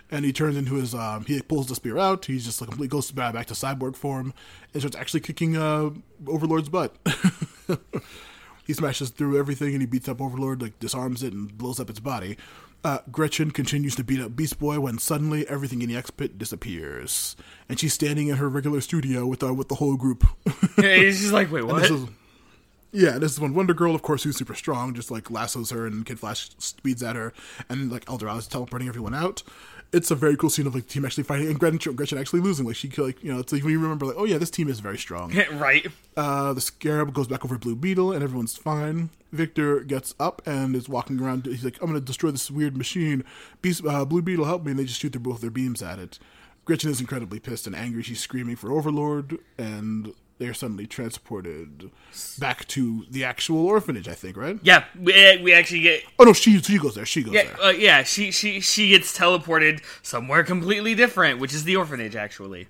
and 0.09 0.23
he 0.23 0.31
turns 0.31 0.55
into 0.55 0.75
his. 0.75 0.95
Um, 0.95 1.25
he 1.25 1.41
pulls 1.41 1.67
the 1.67 1.75
spear 1.75 1.97
out. 1.97 2.25
He's 2.25 2.45
just 2.45 2.61
like 2.61 2.69
complete 2.69 2.89
goes 2.89 3.11
back 3.11 3.33
back 3.33 3.47
to 3.47 3.55
cyborg 3.55 3.97
form, 3.97 4.33
and 4.73 4.81
starts 4.81 4.95
actually 4.95 5.19
kicking 5.19 5.57
uh, 5.57 5.89
Overlord's 6.27 6.69
butt. 6.69 6.95
he 8.65 8.73
smashes 8.73 9.09
through 9.09 9.37
everything 9.39 9.73
and 9.73 9.81
he 9.81 9.85
beats 9.85 10.07
up 10.09 10.21
Overlord, 10.21 10.61
like 10.61 10.79
disarms 10.79 11.23
it 11.23 11.33
and 11.33 11.57
blows 11.57 11.79
up 11.79 11.89
its 11.89 11.99
body. 11.99 12.37
Uh, 12.83 12.99
Gretchen 13.11 13.51
continues 13.51 13.95
to 13.95 14.03
beat 14.03 14.19
up 14.19 14.35
Beast 14.35 14.57
Boy 14.57 14.79
when 14.79 14.97
suddenly 14.97 15.47
everything 15.47 15.83
in 15.83 15.89
the 15.89 15.95
X 15.95 16.09
Pit 16.09 16.39
disappears, 16.39 17.35
and 17.69 17.79
she's 17.79 17.93
standing 17.93 18.27
in 18.29 18.37
her 18.37 18.49
regular 18.49 18.81
studio 18.81 19.27
with 19.27 19.43
uh, 19.43 19.53
with 19.53 19.67
the 19.67 19.75
whole 19.75 19.95
group. 19.97 20.25
Yeah, 20.77 20.95
he's 20.95 21.19
just 21.19 21.33
like, 21.33 21.51
wait, 21.51 21.63
what? 21.63 21.81
This 21.81 21.91
is, 21.91 22.07
yeah, 22.91 23.19
this 23.19 23.33
is 23.33 23.39
when 23.39 23.53
Wonder 23.53 23.73
Girl, 23.73 23.93
of 23.93 24.01
course, 24.01 24.23
who's 24.23 24.37
super 24.37 24.55
strong, 24.55 24.95
just 24.95 25.11
like 25.11 25.29
lassos 25.29 25.69
her 25.69 25.85
and 25.85 26.05
Kid 26.05 26.19
Flash 26.19 26.49
speeds 26.57 27.03
at 27.03 27.15
her, 27.15 27.33
and 27.69 27.91
like 27.91 28.09
El 28.09 28.17
Dorado 28.17 28.39
is 28.39 28.47
teleporting 28.47 28.87
everyone 28.87 29.13
out. 29.13 29.43
It's 29.93 30.09
a 30.09 30.15
very 30.15 30.37
cool 30.37 30.49
scene 30.49 30.67
of 30.67 30.73
like 30.73 30.87
the 30.87 30.93
team 30.93 31.03
actually 31.03 31.25
fighting 31.25 31.47
and 31.47 31.59
Gretchen, 31.59 31.95
Gretchen 31.95 32.17
actually 32.17 32.39
losing. 32.39 32.65
Like 32.65 32.77
she 32.77 32.89
like 32.97 33.23
you 33.23 33.33
know, 33.33 33.39
it's 33.39 33.51
like 33.51 33.63
when 33.63 33.73
you 33.73 33.79
remember 33.79 34.05
like 34.05 34.15
oh 34.17 34.25
yeah, 34.25 34.37
this 34.37 34.49
team 34.49 34.69
is 34.69 34.79
very 34.79 34.97
strong. 34.97 35.33
right? 35.53 35.85
Uh, 36.15 36.53
the 36.53 36.61
Scarab 36.61 37.13
goes 37.13 37.27
back 37.27 37.43
over 37.43 37.57
Blue 37.57 37.75
Beetle, 37.75 38.11
and 38.13 38.23
everyone's 38.23 38.55
fine. 38.55 39.09
Victor 39.31 39.81
gets 39.81 40.13
up 40.19 40.41
and 40.45 40.75
is 40.75 40.89
walking 40.89 41.19
around. 41.19 41.45
He's 41.45 41.63
like, 41.63 41.77
"I'm 41.81 41.89
going 41.89 41.99
to 41.99 42.05
destroy 42.05 42.31
this 42.31 42.49
weird 42.49 42.77
machine." 42.77 43.23
Beast, 43.61 43.85
uh, 43.85 44.05
Blue 44.05 44.21
Beetle, 44.21 44.45
help 44.45 44.63
me! 44.63 44.71
And 44.71 44.79
they 44.79 44.85
just 44.85 44.99
shoot 44.99 45.11
their 45.11 45.21
both 45.21 45.41
their 45.41 45.49
beams 45.49 45.81
at 45.81 45.99
it. 45.99 46.19
Gretchen 46.63 46.91
is 46.91 46.99
incredibly 46.99 47.39
pissed 47.39 47.67
and 47.67 47.75
angry. 47.75 48.03
She's 48.03 48.19
screaming 48.19 48.55
for 48.55 48.71
Overlord, 48.71 49.39
and 49.57 50.13
they're 50.41 50.53
suddenly 50.55 50.87
transported 50.87 51.91
back 52.39 52.67
to 52.69 53.05
the 53.11 53.23
actual 53.23 53.65
orphanage. 53.67 54.07
I 54.07 54.13
think, 54.13 54.35
right? 54.35 54.59
Yeah, 54.63 54.85
we, 54.99 55.13
we 55.43 55.53
actually 55.53 55.81
get 55.81 56.03
Oh 56.17 56.23
no, 56.23 56.33
she 56.33 56.59
she 56.61 56.79
goes 56.79 56.95
there. 56.95 57.05
She 57.05 57.21
goes 57.23 57.33
yeah 57.33 57.43
there. 57.43 57.61
uh, 57.61 57.69
yeah 57.69 58.03
she 58.03 58.31
she 58.31 58.59
she 58.59 58.89
gets 58.89 59.15
teleported 59.17 59.81
somewhere 60.01 60.43
completely 60.43 60.95
different, 60.95 61.39
which 61.39 61.53
is 61.53 61.63
the 61.63 61.75
orphanage 61.75 62.15
actually. 62.15 62.67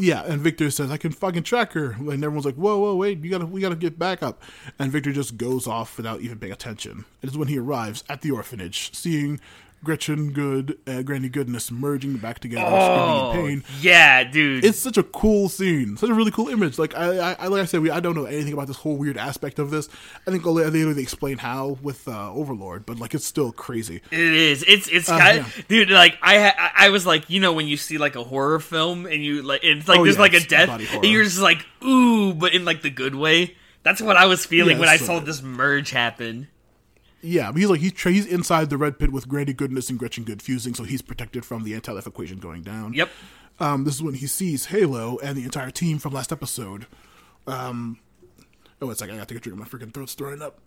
Yeah, 0.00 0.22
and 0.24 0.40
Victor 0.40 0.70
says, 0.70 0.92
"I 0.92 0.96
can 0.96 1.10
fucking 1.10 1.42
track 1.42 1.72
her." 1.72 1.90
And 1.98 2.22
everyone's 2.22 2.44
like, 2.44 2.54
"Whoa, 2.54 2.78
whoa, 2.78 2.94
wait! 2.94 3.18
You 3.18 3.30
gotta, 3.30 3.46
we 3.46 3.60
gotta 3.60 3.74
get 3.74 3.98
back 3.98 4.22
up." 4.22 4.40
And 4.78 4.92
Victor 4.92 5.10
just 5.12 5.36
goes 5.36 5.66
off 5.66 5.96
without 5.96 6.20
even 6.20 6.38
paying 6.38 6.52
attention. 6.52 7.04
It 7.20 7.30
is 7.30 7.36
when 7.36 7.48
he 7.48 7.58
arrives 7.58 8.04
at 8.08 8.22
the 8.22 8.30
orphanage, 8.30 8.94
seeing 8.94 9.40
Gretchen 9.84 10.32
Goode 10.32 10.76
and 10.86 11.04
Granny 11.06 11.28
Goodness 11.28 11.70
merging 11.70 12.16
back 12.16 12.40
together, 12.40 12.66
Oh 12.68 13.30
screaming 13.32 13.52
in 13.52 13.60
pain. 13.62 13.74
yeah, 13.80 14.24
dude. 14.24 14.64
It's 14.64 14.78
such 14.78 14.98
a 14.98 15.02
cool 15.02 15.48
scene, 15.48 15.96
such 15.96 16.10
a 16.10 16.14
really 16.14 16.30
cool 16.30 16.48
image. 16.48 16.78
Like 16.78 16.96
I, 16.96 17.34
I 17.34 17.46
like 17.46 17.62
I 17.62 17.64
said, 17.64 17.80
we 17.80 17.90
I 17.90 18.00
don't 18.00 18.14
know 18.14 18.24
anything 18.24 18.52
about 18.52 18.66
this 18.66 18.76
whole 18.76 18.96
weird 18.96 19.16
aspect 19.16 19.58
of 19.58 19.70
this. 19.70 19.88
I 20.26 20.30
think 20.30 20.46
only 20.46 20.68
they 20.68 20.82
they 20.92 21.02
explain 21.02 21.38
how 21.38 21.78
with 21.80 22.08
uh, 22.08 22.32
Overlord, 22.32 22.86
but 22.86 22.98
like 22.98 23.14
it's 23.14 23.24
still 23.24 23.52
crazy. 23.52 24.02
It 24.10 24.18
is. 24.18 24.64
It's 24.66 24.88
it's 24.88 25.08
Uh, 25.08 25.18
kind 25.18 25.38
yeah. 25.38 25.62
dude. 25.68 25.90
Like 25.90 26.18
I 26.22 26.38
ha- 26.50 26.72
I 26.76 26.88
was 26.90 27.06
like, 27.06 27.30
you 27.30 27.38
know, 27.40 27.52
when 27.52 27.68
you 27.68 27.76
see 27.76 27.98
like 27.98 28.16
a 28.16 28.24
horror 28.24 28.58
film 28.60 29.06
and 29.06 29.22
you 29.24 29.42
like 29.42 29.60
it's 29.62 29.86
like 29.86 30.00
Oh, 30.00 30.04
there's 30.04 30.16
yeah, 30.16 30.22
like 30.22 30.34
a 30.34 30.40
death, 30.40 30.68
and 30.94 31.04
you're 31.04 31.24
just 31.24 31.40
like 31.40 31.64
ooh, 31.84 32.34
but 32.34 32.52
in 32.52 32.64
like 32.64 32.82
the 32.82 32.90
good 32.90 33.14
way. 33.14 33.54
That's 33.84 34.02
what 34.02 34.16
I 34.16 34.26
was 34.26 34.44
feeling 34.44 34.74
Yeah, 34.76 34.80
when 34.80 34.88
I 34.88 34.96
saw 34.96 35.20
this 35.20 35.40
merge 35.40 35.90
happen. 35.92 36.48
Yeah, 37.20 37.50
but 37.50 37.58
he's 37.60 37.68
like 37.70 37.80
he's 37.80 37.92
tra- 37.92 38.12
he's 38.12 38.26
inside 38.26 38.70
the 38.70 38.76
red 38.76 38.98
pit 38.98 39.12
with 39.12 39.26
Granny 39.28 39.52
Goodness 39.52 39.90
and 39.90 39.98
Gretchen 39.98 40.24
Goode 40.24 40.40
fusing, 40.40 40.74
so 40.74 40.84
he's 40.84 41.02
protected 41.02 41.44
from 41.44 41.64
the 41.64 41.74
anti-life 41.74 42.06
equation 42.06 42.38
going 42.38 42.62
down. 42.62 42.92
Yep. 42.92 43.10
Um, 43.60 43.84
this 43.84 43.94
is 43.94 44.02
when 44.02 44.14
he 44.14 44.26
sees 44.28 44.66
Halo 44.66 45.18
and 45.18 45.36
the 45.36 45.42
entire 45.42 45.70
team 45.70 45.98
from 45.98 46.12
last 46.12 46.30
episode. 46.30 46.86
Um, 47.48 47.98
oh, 48.80 48.88
it's 48.90 49.00
like 49.00 49.10
I 49.10 49.16
got 49.16 49.26
to 49.26 49.34
take 49.34 49.40
a 49.40 49.44
drink. 49.44 49.58
My 49.58 49.64
freaking 49.64 49.92
throat's 49.92 50.14
throwing 50.14 50.42
up. 50.42 50.60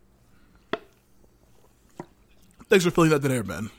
Thanks 2.67 2.83
for 2.83 2.91
filling 2.91 3.11
that 3.11 3.21
dead 3.21 3.31
air, 3.31 3.43
Ben. 3.43 3.69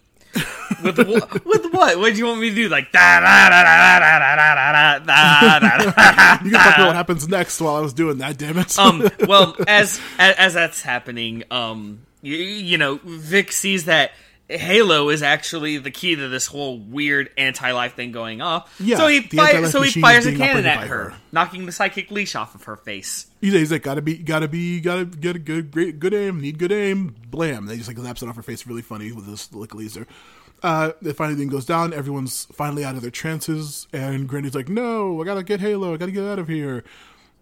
With 0.83 0.97
wh- 0.97 1.47
with 1.47 1.67
what? 1.73 1.99
What 1.99 2.13
do 2.15 2.19
you 2.19 2.27
want 2.27 2.41
me 2.41 2.49
to 2.49 2.55
do? 2.55 2.69
Like 2.71 2.91
da 2.91 3.21
da 3.21 3.51
da 3.51 3.63
da 3.63 3.99
da 3.99 4.19
da 4.19 4.37
da 4.37 4.99
da 4.99 4.99
da 4.99 5.59
da 5.59 5.79
da. 5.91 6.45
You 6.45 6.51
can 6.51 6.61
talk 6.61 6.75
about 6.77 6.87
what 6.87 6.97
happens 6.97 7.29
next 7.29 7.61
while 7.61 7.77
I 7.77 7.81
was 7.81 7.93
doing 7.93 8.19
that. 8.19 8.39
Damn 8.39 8.57
it. 8.57 8.79
um 8.79 9.07
well 9.29 9.55
as, 9.69 10.01
as 10.19 10.35
as 10.37 10.55
that's 10.55 10.81
happening 10.81 11.45
um 11.51 12.01
you, 12.23 12.37
you 12.37 12.79
know 12.79 12.99
vic 13.05 13.53
sees 13.53 13.85
that 13.85 14.13
halo 14.49 15.09
is 15.09 15.23
actually 15.23 15.79
the 15.79 15.91
key 15.91 16.17
to 16.17 16.29
this 16.29 16.47
whole 16.47 16.79
weird 16.79 17.31
anti-life 17.37 17.95
thing 17.95 18.13
going 18.13 18.41
off 18.41 18.75
Yeah, 18.81 18.97
so 18.97 19.09
he 19.09 19.23
fire, 19.23 19.67
so 19.67 19.83
he 19.83 20.01
fires 20.01 20.27
a 20.27 20.35
cannon 20.35 20.67
at 20.67 20.87
her, 20.87 21.11
her. 21.11 21.15
knocking 21.31 21.67
the 21.67 21.73
psychic 21.73 22.11
leash 22.11 22.35
off 22.35 22.55
of 22.55 22.65
her 22.65 22.77
face 22.77 23.27
he's, 23.43 23.53
he's 23.53 23.73
like, 23.73 23.83
gotta 23.83 24.01
be, 24.01 24.17
gotta 24.17 24.49
be, 24.49 24.81
gotta 24.81 25.05
get 25.05 25.37
a 25.37 25.39
good, 25.39 25.71
great, 25.71 25.99
good 25.99 26.15
aim. 26.15 26.41
Need 26.41 26.59
good 26.59 26.73
aim. 26.73 27.15
Blam! 27.29 27.67
They 27.67 27.77
just 27.77 27.89
like 27.89 27.99
laps 27.99 28.23
it 28.23 28.29
off 28.29 28.37
her 28.37 28.43
face, 28.43 28.67
really 28.67 28.81
funny 28.81 29.13
with 29.13 29.27
this 29.27 29.53
like 29.53 29.75
laser. 29.75 30.07
Uh, 30.63 30.93
the 31.03 31.13
finally 31.13 31.37
thing 31.37 31.49
goes 31.49 31.67
down. 31.67 31.93
Everyone's 31.93 32.47
finally 32.53 32.85
out 32.85 32.95
of 32.95 33.03
their 33.03 33.11
trances, 33.11 33.89
and 33.93 34.29
Granny's 34.29 34.55
like, 34.55 34.69
"No, 34.69 35.21
I 35.21 35.25
gotta 35.25 35.43
get 35.43 35.61
Halo. 35.61 35.93
I 35.93 35.97
gotta 35.99 36.13
get 36.13 36.25
out 36.25 36.39
of 36.39 36.49
here." 36.49 36.85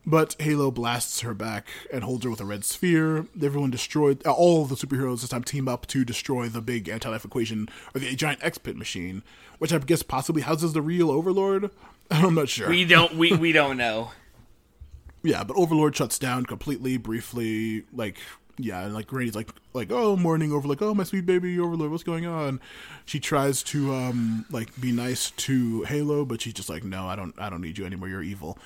But 0.07 0.35
Halo 0.39 0.71
blasts 0.71 1.21
her 1.21 1.35
back 1.35 1.67
and 1.93 2.03
holds 2.03 2.25
her 2.25 2.31
with 2.31 2.41
a 2.41 2.45
red 2.47 2.65
sphere. 2.65 3.27
Everyone 3.41 3.71
destroyed. 3.71 4.27
uh, 4.27 4.33
All 4.33 4.63
of 4.63 4.71
the 4.71 4.75
superheroes 4.75 5.21
this 5.21 5.31
time 5.31 5.45
team 5.45 5.69
up 5.69 5.87
to 5.89 6.05
destroy 6.05 6.49
the 6.49 6.63
big 6.63 6.89
anti-life 6.89 7.25
equation 7.25 7.69
or 7.95 8.01
the 8.01 8.15
giant 8.17 8.43
X 8.43 8.57
Pit 8.59 8.77
machine, 8.77 9.23
which 9.59 9.73
I 9.73 9.79
guess 9.79 10.03
possibly 10.03 10.43
houses 10.43 10.73
the 10.73 10.83
real 10.83 11.11
Overlord. 11.11 11.71
I'm 12.11 12.35
not 12.35 12.49
sure. 12.49 12.69
we 12.71 12.85
don't 12.85 13.15
we, 13.17 13.33
we 13.35 13.53
don't 13.53 13.77
know 13.77 14.11
Yeah, 15.23 15.45
but 15.45 15.57
Overlord 15.59 15.95
shuts 15.95 16.19
down 16.19 16.47
completely, 16.47 16.97
briefly. 16.97 17.85
Like, 17.93 18.17
yeah, 18.57 18.81
and 18.87 18.95
like 18.95 19.07
Granny's 19.07 19.35
like, 19.35 19.51
like, 19.75 19.89
oh, 19.93 20.17
morning 20.17 20.51
over, 20.51 20.67
like, 20.67 20.81
oh, 20.81 20.95
my 20.95 21.05
sweet 21.05 21.27
baby 21.27 21.61
Overlord, 21.61 21.91
what's 21.91 22.03
going 22.03 22.25
on? 22.25 22.59
She 23.05 23.21
tries 23.21 23.63
to, 23.65 23.93
um, 23.95 24.47
like, 24.51 24.79
be 24.81 24.93
nice 24.93 25.31
to 25.33 25.83
Halo, 25.83 26.25
but 26.25 26.41
she's 26.41 26.55
just 26.55 26.71
like, 26.71 26.85
no, 26.85 27.07
I 27.07 27.17
don't, 27.17 27.35
I 27.39 27.51
don't 27.51 27.61
need 27.61 27.77
you 27.77 27.85
anymore. 27.85 28.09
You're 28.09 28.23
evil. 28.23 28.57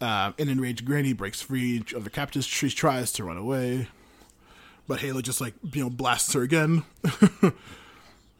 Uh, 0.00 0.32
an 0.38 0.48
enraged 0.48 0.84
Granny 0.84 1.12
breaks 1.12 1.40
free 1.40 1.82
of 1.94 2.04
the 2.04 2.10
captives. 2.10 2.44
She 2.46 2.68
tries 2.70 3.12
to 3.12 3.24
run 3.24 3.38
away, 3.38 3.88
but 4.86 5.00
Halo 5.00 5.22
just 5.22 5.40
like, 5.40 5.54
you 5.72 5.84
know, 5.84 5.90
blasts 5.90 6.32
her 6.34 6.42
again. 6.42 6.84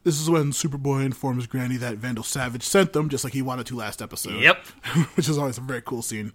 this 0.05 0.20
is 0.20 0.28
when 0.28 0.53
Superboy 0.53 1.05
informs 1.07 1.47
Granny 1.47 1.77
that 1.78 1.97
Vandal 1.97 2.24
Savage 2.24 2.62
sent 2.62 2.93
them, 2.93 3.09
just 3.09 3.24
like 3.24 3.33
he 3.33 3.43
wanted 3.43 3.66
to 3.66 3.77
last 3.77 4.03
episode 4.03 4.43
yep 4.43 4.59
which 5.15 5.28
is 5.28 5.39
always 5.39 5.57
a 5.59 5.62
very 5.62 5.81
cool 5.83 6.03
scene. 6.03 6.35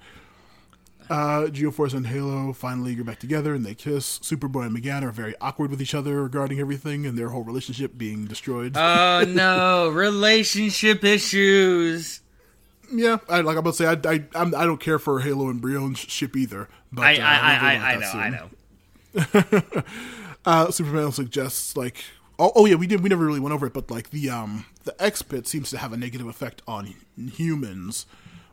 Uh, 1.09 1.47
Geoforce 1.47 1.93
and 1.93 2.07
Halo 2.07 2.53
finally 2.53 2.95
get 2.95 3.05
back 3.05 3.19
together 3.19 3.53
and 3.53 3.65
they 3.65 3.75
kiss. 3.75 4.17
Superboy 4.19 4.67
and 4.67 4.77
M'gann 4.77 5.03
are 5.03 5.11
very 5.11 5.35
awkward 5.41 5.69
with 5.69 5.81
each 5.81 5.93
other 5.93 6.23
regarding 6.23 6.59
everything 6.59 7.05
and 7.05 7.17
their 7.17 7.29
whole 7.29 7.43
relationship 7.43 7.97
being 7.97 8.25
destroyed. 8.25 8.77
oh 8.77 9.25
no 9.27 9.89
relationship 9.89 11.03
issues 11.03 12.21
Yeah, 12.91 13.17
I, 13.29 13.41
like 13.41 13.55
I'm 13.55 13.59
about 13.59 13.75
to 13.75 13.77
say, 13.77 13.87
I, 13.87 14.13
I, 14.13 14.23
I'm, 14.35 14.53
I 14.55 14.65
don't 14.65 14.79
care 14.79 14.99
for 14.99 15.19
Halo 15.19 15.49
and 15.49 15.61
Brion's 15.61 15.99
ship 15.99 16.35
either. 16.35 16.67
But 16.91 17.05
I, 17.05 17.15
uh, 17.15 17.23
I, 17.23 17.55
I, 17.55 17.93
I, 17.93 17.95
know, 17.95 18.49
that 19.13 19.35
I 19.35 19.75
know. 19.75 19.83
Uh, 20.45 20.71
Superman 20.71 21.11
suggests 21.11 21.77
like, 21.77 22.03
oh, 22.39 22.51
oh 22.55 22.65
yeah, 22.65 22.75
we 22.75 22.87
did, 22.87 23.01
we 23.03 23.09
never 23.09 23.25
really 23.25 23.39
went 23.39 23.53
over 23.53 23.67
it, 23.67 23.73
but 23.73 23.91
like 23.91 24.09
the 24.09 24.29
um 24.29 24.65
the 24.85 25.01
X 25.01 25.21
pit 25.21 25.47
seems 25.47 25.69
to 25.69 25.77
have 25.77 25.93
a 25.93 25.97
negative 25.97 26.25
effect 26.25 26.63
on 26.67 26.95
humans, 27.15 28.07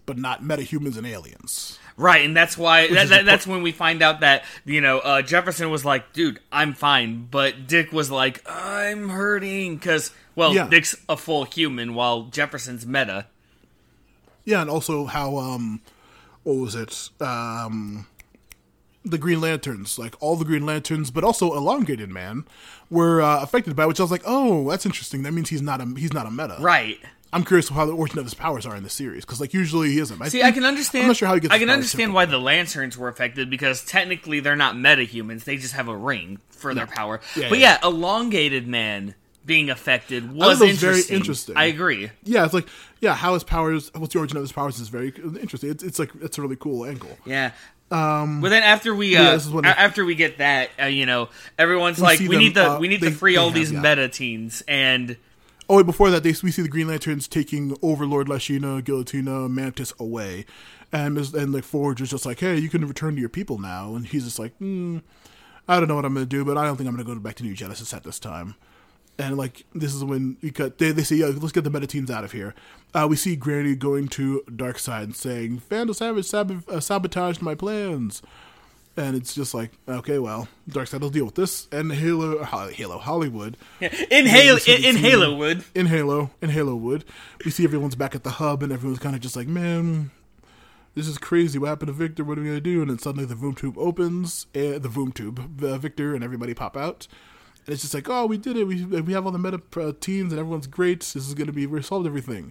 but 0.04 0.18
not 0.18 0.42
metahumans 0.42 0.98
and 0.98 1.06
aliens. 1.06 1.78
Right, 1.96 2.24
and 2.24 2.36
that's 2.36 2.58
why 2.58 2.88
that, 2.88 3.08
that, 3.08 3.24
that's 3.24 3.46
when 3.46 3.62
we 3.62 3.72
find 3.72 4.02
out 4.02 4.20
that 4.20 4.44
you 4.66 4.82
know 4.82 4.98
uh, 4.98 5.22
Jefferson 5.22 5.70
was 5.70 5.84
like, 5.84 6.12
"Dude, 6.12 6.40
I'm 6.52 6.74
fine," 6.74 7.26
but 7.30 7.66
Dick 7.66 7.90
was 7.90 8.10
like, 8.10 8.42
"I'm 8.46 9.08
hurting," 9.08 9.76
because 9.76 10.12
well, 10.34 10.54
Yeah. 10.54 10.68
Dick's 10.68 10.94
a 11.08 11.16
full 11.16 11.44
human 11.44 11.94
while 11.94 12.24
Jefferson's 12.24 12.86
meta. 12.86 13.26
Yeah, 14.48 14.62
and 14.62 14.70
also 14.70 15.04
how 15.04 15.36
um, 15.36 15.82
what 16.42 16.54
was 16.54 16.74
it? 16.74 17.10
Um, 17.20 18.06
the 19.04 19.18
Green 19.18 19.42
Lanterns, 19.42 19.98
like 19.98 20.14
all 20.20 20.36
the 20.36 20.46
Green 20.46 20.64
Lanterns, 20.64 21.10
but 21.10 21.22
also 21.22 21.54
Elongated 21.54 22.08
Man, 22.08 22.46
were 22.88 23.20
uh, 23.20 23.42
affected 23.42 23.76
by. 23.76 23.84
Which 23.84 24.00
I 24.00 24.04
was 24.04 24.10
like, 24.10 24.22
oh, 24.24 24.70
that's 24.70 24.86
interesting. 24.86 25.22
That 25.24 25.32
means 25.32 25.50
he's 25.50 25.60
not 25.60 25.82
a 25.82 25.94
he's 25.98 26.14
not 26.14 26.24
a 26.24 26.30
meta. 26.30 26.56
Right. 26.60 26.98
I'm 27.30 27.44
curious 27.44 27.68
how 27.68 27.84
the 27.84 27.92
origin 27.92 28.20
of 28.20 28.24
his 28.24 28.32
powers 28.32 28.64
are 28.64 28.74
in 28.74 28.84
the 28.84 28.88
series 28.88 29.26
because 29.26 29.38
like 29.38 29.52
usually 29.52 29.90
he 29.90 29.98
isn't. 29.98 30.24
See, 30.30 30.42
I 30.42 30.50
can 30.50 30.64
understand. 30.64 31.02
I'm 31.02 31.08
not 31.08 31.18
sure 31.18 31.28
how 31.28 31.34
he 31.34 31.40
gets. 31.40 31.52
I 31.52 31.58
can 31.58 31.68
understand 31.68 32.14
why 32.14 32.24
the 32.24 32.38
Lanterns 32.38 32.96
were 32.96 33.08
affected 33.08 33.50
because 33.50 33.84
technically 33.84 34.40
they're 34.40 34.56
not 34.56 34.76
metahumans; 34.76 35.44
they 35.44 35.58
just 35.58 35.74
have 35.74 35.88
a 35.88 35.96
ring 35.96 36.40
for 36.48 36.72
their 36.72 36.86
power. 36.86 37.20
Yeah, 37.36 37.50
but 37.50 37.58
yeah. 37.58 37.78
yeah, 37.82 37.86
elongated 37.86 38.66
man 38.66 39.14
being 39.48 39.70
affected 39.70 40.30
was 40.32 40.60
was 40.60 40.78
very 40.78 40.92
interesting. 40.94 41.16
interesting. 41.16 41.56
I 41.56 41.64
agree. 41.64 42.10
Yeah, 42.22 42.44
it's 42.44 42.54
like 42.54 42.68
yeah, 43.00 43.14
how 43.16 43.34
his 43.34 43.42
powers, 43.42 43.90
what's 43.94 44.12
the 44.12 44.20
origin 44.20 44.36
of 44.36 44.44
his 44.44 44.52
powers 44.52 44.78
is 44.78 44.88
very 44.88 45.08
interesting. 45.40 45.70
It's, 45.70 45.82
it's 45.82 45.98
like 45.98 46.10
it's 46.20 46.38
a 46.38 46.42
really 46.42 46.54
cool 46.56 46.84
angle. 46.84 47.18
Yeah. 47.24 47.50
Um, 47.90 48.42
but 48.42 48.50
then 48.50 48.62
after 48.62 48.94
we 48.94 49.16
uh, 49.16 49.40
yeah, 49.40 49.74
after 49.76 50.04
we 50.04 50.14
get 50.14 50.38
that, 50.38 50.70
uh, 50.80 50.84
you 50.86 51.06
know, 51.06 51.30
everyone's 51.58 51.96
We 51.96 52.02
like, 52.04 52.20
we 52.20 52.28
them, 52.28 52.38
need 52.38 52.54
to 52.54 52.72
uh, 52.72 52.78
we 52.78 52.86
need 52.86 53.00
they- 53.00 53.10
to 53.10 53.16
free 53.16 53.36
all 53.36 53.50
these 53.50 53.72
yeah. 53.72 53.80
meta 53.80 54.08
teens, 54.08 54.62
and 54.68 55.16
Oh, 55.70 55.76
wait, 55.76 55.84
before 55.84 56.10
that, 56.10 56.22
they, 56.22 56.34
we 56.42 56.50
see 56.50 56.62
the 56.62 56.68
Green 56.68 56.86
Lanterns 56.88 57.28
taking 57.28 57.76
Overlord, 57.82 58.26
Lashina, 58.26 58.80
Guillotina, 58.82 59.50
Mantis 59.50 59.92
away, 59.98 60.46
and 60.92 61.18
and 61.34 61.52
like 61.52 61.64
Forge 61.64 62.00
is 62.00 62.08
just 62.10 62.24
like, 62.24 62.40
hey, 62.40 62.56
you 62.58 62.70
can 62.70 62.86
return 62.86 63.14
to 63.16 63.20
your 63.20 63.28
people 63.28 63.58
now, 63.58 63.94
and 63.94 64.06
he's 64.06 64.24
just 64.24 64.38
like, 64.38 64.54
hmm, 64.56 64.98
I 65.66 65.78
don't 65.78 65.88
know 65.88 65.94
what 65.96 66.06
I'm 66.06 66.14
gonna 66.14 66.24
do, 66.26 66.42
but 66.44 66.56
I 66.56 66.64
don't 66.64 66.76
think 66.76 66.88
I'm 66.88 66.96
gonna 66.96 67.04
go 67.14 67.20
back 67.20 67.34
to 67.36 67.42
New 67.42 67.52
Genesis 67.54 67.92
at 67.92 68.02
this 68.04 68.18
time. 68.18 68.54
And 69.18 69.36
like 69.36 69.64
this 69.74 69.94
is 69.94 70.04
when 70.04 70.36
we 70.42 70.50
cut. 70.52 70.78
They, 70.78 70.92
they 70.92 71.02
say, 71.02 71.16
"Yeah, 71.16 71.26
let's 71.26 71.52
get 71.52 71.64
the 71.64 71.70
meta 71.70 71.86
teams 71.88 72.10
out 72.10 72.24
of 72.24 72.32
here." 72.32 72.54
Uh, 72.94 73.06
we 73.10 73.16
see 73.16 73.34
Granny 73.36 73.74
going 73.74 74.08
to 74.08 74.44
Darkseid 74.48 75.02
and 75.02 75.16
saying, 75.16 75.58
"Vandal 75.68 75.94
Savage 75.94 76.26
sab- 76.26 76.68
uh, 76.68 76.80
sabotaged 76.80 77.42
my 77.42 77.56
plans," 77.56 78.22
and 78.98 79.16
it's 79.16 79.34
just 79.34 79.54
like, 79.54 79.70
okay, 79.88 80.18
well, 80.18 80.48
Darkseid 80.68 81.00
will 81.00 81.10
deal 81.10 81.24
with 81.24 81.36
this. 81.36 81.68
And 81.70 81.92
Halo, 81.92 82.42
Halo 82.44 82.98
Hollywood, 82.98 83.56
in 83.80 84.26
Halo 84.26 84.58
in, 84.66 84.84
in 84.84 84.96
Halo 84.96 85.36
Wood, 85.36 85.64
in 85.74 85.86
Halo, 85.86 86.30
in 86.42 86.50
Halo 86.50 86.74
Wood, 86.74 87.04
we 87.44 87.50
see 87.50 87.64
everyone's 87.64 87.94
back 87.94 88.14
at 88.14 88.24
the 88.24 88.30
hub, 88.30 88.62
and 88.62 88.72
everyone's 88.72 88.98
kind 88.98 89.14
of 89.14 89.22
just 89.22 89.36
like, 89.36 89.46
man, 89.46 90.10
this 90.94 91.06
is 91.06 91.16
crazy. 91.16 91.58
What 91.58 91.68
happened 91.68 91.88
to 91.88 91.92
Victor? 91.92 92.24
What 92.24 92.38
are 92.38 92.42
we 92.42 92.48
gonna 92.48 92.60
do? 92.60 92.80
And 92.80 92.90
then 92.90 92.98
suddenly 92.98 93.24
the 93.24 93.36
Boom 93.36 93.54
tube 93.54 93.78
opens, 93.78 94.46
uh, 94.54 94.78
the 94.78 94.90
Boom 94.92 95.12
tube, 95.12 95.62
uh, 95.62 95.78
Victor 95.78 96.14
and 96.14 96.24
everybody 96.24 96.52
pop 96.54 96.76
out, 96.76 97.06
and 97.68 97.74
it's 97.74 97.82
just 97.82 97.92
like, 97.92 98.08
oh, 98.08 98.24
we 98.24 98.38
did 98.38 98.56
it. 98.56 98.64
We 98.64 98.82
we 98.82 99.12
have 99.12 99.26
all 99.26 99.32
the 99.32 99.38
meta 99.38 99.60
uh, 99.76 99.92
teams, 100.00 100.32
and 100.32 100.40
everyone's 100.40 100.66
great. 100.66 101.00
This 101.00 101.16
is 101.16 101.34
gonna 101.34 101.52
be 101.52 101.66
we 101.66 101.82
solved 101.82 102.06
everything. 102.06 102.50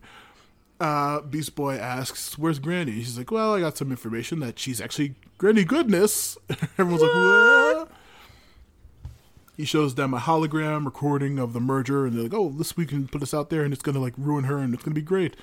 Uh, 0.80 1.22
Beast 1.22 1.56
Boy 1.56 1.74
asks, 1.74 2.38
"Where's 2.38 2.60
Granny?" 2.60 3.02
She's 3.02 3.18
like, 3.18 3.32
"Well, 3.32 3.56
I 3.56 3.60
got 3.60 3.78
some 3.78 3.90
information 3.90 4.42
that 4.42 4.60
she's 4.60 4.80
actually 4.80 5.16
Granny 5.40 5.64
Goodness." 5.64 6.38
Everyone's 6.78 7.02
like, 7.02 7.16
"What?" 7.16 7.92
He 9.56 9.66
shows 9.66 9.96
them 9.96 10.14
a 10.14 10.20
hologram 10.20 10.86
recording 10.86 11.40
of 11.40 11.54
the 11.54 11.60
merger, 11.60 12.06
and 12.06 12.16
they're 12.16 12.26
like, 12.26 12.36
"Oh, 12.36 12.50
this 12.50 12.78
we 12.78 12.86
can 12.86 13.08
put 13.08 13.22
this 13.22 13.34
out 13.34 13.50
there, 13.50 13.64
and 13.64 13.74
it's 13.74 13.82
gonna 13.82 13.98
like 13.98 14.14
ruin 14.18 14.44
her, 14.44 14.60
and 14.60 14.72
it's 14.76 14.84
gonna 14.84 14.94
be 14.94 15.02
great." 15.02 15.36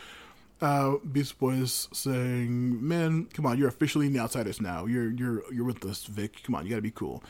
Uh, 0.61 0.99
Beast 0.99 1.37
Boy 1.41 1.55
is 1.55 1.89
saying, 1.93 2.87
"Man, 2.87 3.25
come 3.35 3.45
on, 3.45 3.59
you're 3.59 3.67
officially 3.67 4.07
in 4.07 4.13
the 4.13 4.21
outsiders 4.21 4.61
now. 4.61 4.87
You're 4.87 5.11
you're 5.11 5.43
you're 5.53 5.65
with 5.65 5.85
us, 5.85 6.05
Vic. 6.05 6.45
Come 6.45 6.55
on, 6.55 6.63
you 6.63 6.71
gotta 6.71 6.81
be 6.81 6.93
cool." 6.93 7.25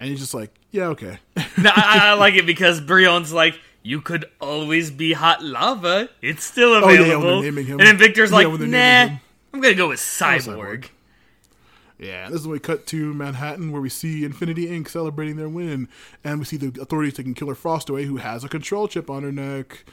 And 0.00 0.10
he's 0.10 0.20
just 0.20 0.34
like, 0.34 0.52
"Yeah, 0.70 0.88
okay." 0.88 1.18
no, 1.58 1.70
I, 1.74 2.10
I 2.10 2.12
like 2.14 2.34
it 2.34 2.46
because 2.46 2.80
Brion's 2.80 3.32
like, 3.32 3.58
you 3.82 4.00
could 4.00 4.26
always 4.40 4.90
be 4.90 5.12
hot 5.12 5.42
lava. 5.42 6.08
It's 6.22 6.44
still 6.44 6.74
available. 6.74 6.88
Oh, 6.88 6.92
yeah, 6.92 7.00
available. 7.02 7.26
when 7.26 7.42
they're 7.42 7.50
naming 7.52 7.66
him. 7.66 7.80
And 7.80 7.88
then 7.88 7.96
Victor's 7.98 8.30
Yeah, 8.30 8.36
like, 8.36 8.60
nah. 8.60 9.16
I'm 9.52 9.60
gonna 9.60 9.74
go 9.74 9.88
with 9.88 9.98
Cyborg. 10.00 10.40
Cyborg. 10.44 10.88
Yeah, 11.98 12.28
this 12.30 12.42
is 12.42 12.46
when 12.46 12.52
we 12.52 12.60
cut 12.60 12.86
to 12.88 13.12
Manhattan, 13.12 13.72
where 13.72 13.82
we 13.82 13.88
see 13.88 14.24
Infinity 14.24 14.66
Inc. 14.68 14.88
celebrating 14.88 15.34
their 15.36 15.48
win, 15.48 15.88
and 16.22 16.38
we 16.38 16.44
see 16.44 16.56
the 16.56 16.80
authorities 16.80 17.14
taking 17.14 17.34
Killer 17.34 17.56
Frost 17.56 17.88
away, 17.88 18.04
who 18.04 18.18
has 18.18 18.44
a 18.44 18.48
control 18.48 18.86
chip 18.86 19.10
on 19.10 19.24
her 19.24 19.32
neck, 19.32 19.84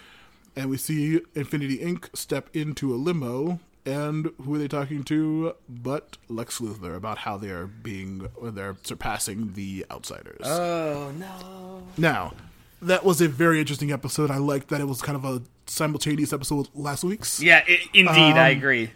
and 0.56 0.70
we 0.70 0.78
see 0.78 1.20
Infinity 1.34 1.80
Inc. 1.80 2.16
step 2.16 2.50
into 2.54 2.94
a 2.94 2.98
limo, 2.98 3.60
and 3.86 4.32
who 4.44 4.56
are 4.56 4.58
they 4.58 4.68
talking 4.68 5.04
to? 5.06 5.54
But 5.70 6.18
Lex 6.30 6.60
Luthor 6.60 6.96
about 6.96 7.20
how 7.20 7.38
they 7.38 7.50
are 7.50 7.68
being, 7.68 8.28
or 8.36 8.52
they're 8.52 8.78
surpassing 8.84 9.54
the 9.54 9.86
outsiders. 9.92 10.42
Oh 10.46 11.12
no. 11.18 11.84
now, 11.98 12.34
that 12.82 13.04
was 13.06 13.22
a 13.22 13.28
very 13.28 13.60
interesting 13.60 13.92
episode. 13.92 14.30
I 14.32 14.38
liked 14.38 14.70
that 14.70 14.82
it 14.82 14.86
was 14.88 15.02
kind 15.02 15.16
of 15.16 15.26
a 15.26 15.42
simultaneous 15.68 16.34
episode 16.34 16.56
with 16.58 16.70
last 16.76 17.04
week's. 17.04 17.42
Yeah, 17.42 17.64
i 17.68 17.80
indeed, 17.94 18.38
I 18.38 18.52
Um, 18.52 18.58
agree. 18.58 18.92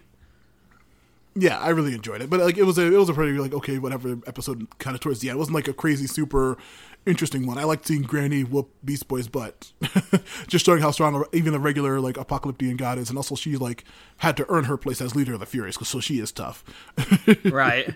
yeah, 1.36 1.60
I 1.60 1.70
really 1.70 1.94
enjoyed 1.94 2.22
it. 2.22 2.30
But 2.30 2.40
like 2.42 2.58
it 2.58 2.64
was 2.64 2.78
a 2.78 2.86
it 2.94 2.98
was 2.98 3.10
a 3.10 3.14
pretty 3.14 3.38
like 3.38 3.54
okay 3.54 3.78
whatever 3.80 4.18
episode 4.28 4.68
kind 4.80 4.96
of 4.96 5.02
towards 5.02 5.20
the 5.20 5.30
end. 5.30 5.38
It 5.38 5.40
wasn't 5.40 5.56
like 5.56 5.68
a 5.68 5.74
crazy 5.74 6.08
super 6.08 6.58
interesting 7.06 7.46
one. 7.46 7.58
I 7.58 7.64
like 7.64 7.86
seeing 7.86 8.02
Granny 8.04 8.44
whoop 8.44 8.70
Beast 8.84 9.08
Boy's 9.08 9.28
butt, 9.28 9.72
just 10.48 10.66
showing 10.66 10.82
how 10.82 10.92
strong 10.92 11.26
even 11.34 11.54
the 11.54 11.60
regular 11.60 12.00
like 12.00 12.18
apocalyptic 12.18 12.78
god 12.78 12.98
is, 12.98 13.10
and 13.10 13.18
also 13.18 13.36
she 13.36 13.58
like 13.58 13.84
had 14.18 14.38
to 14.38 14.46
earn 14.50 14.66
her 14.66 14.78
place 14.78 15.02
as 15.02 15.16
leader 15.16 15.34
of 15.34 15.40
the 15.40 15.46
Furies 15.46 15.76
because 15.76 15.88
so 15.88 16.00
she 16.00 16.20
is 16.20 16.32
tough. 16.32 16.64
Right. 17.46 17.96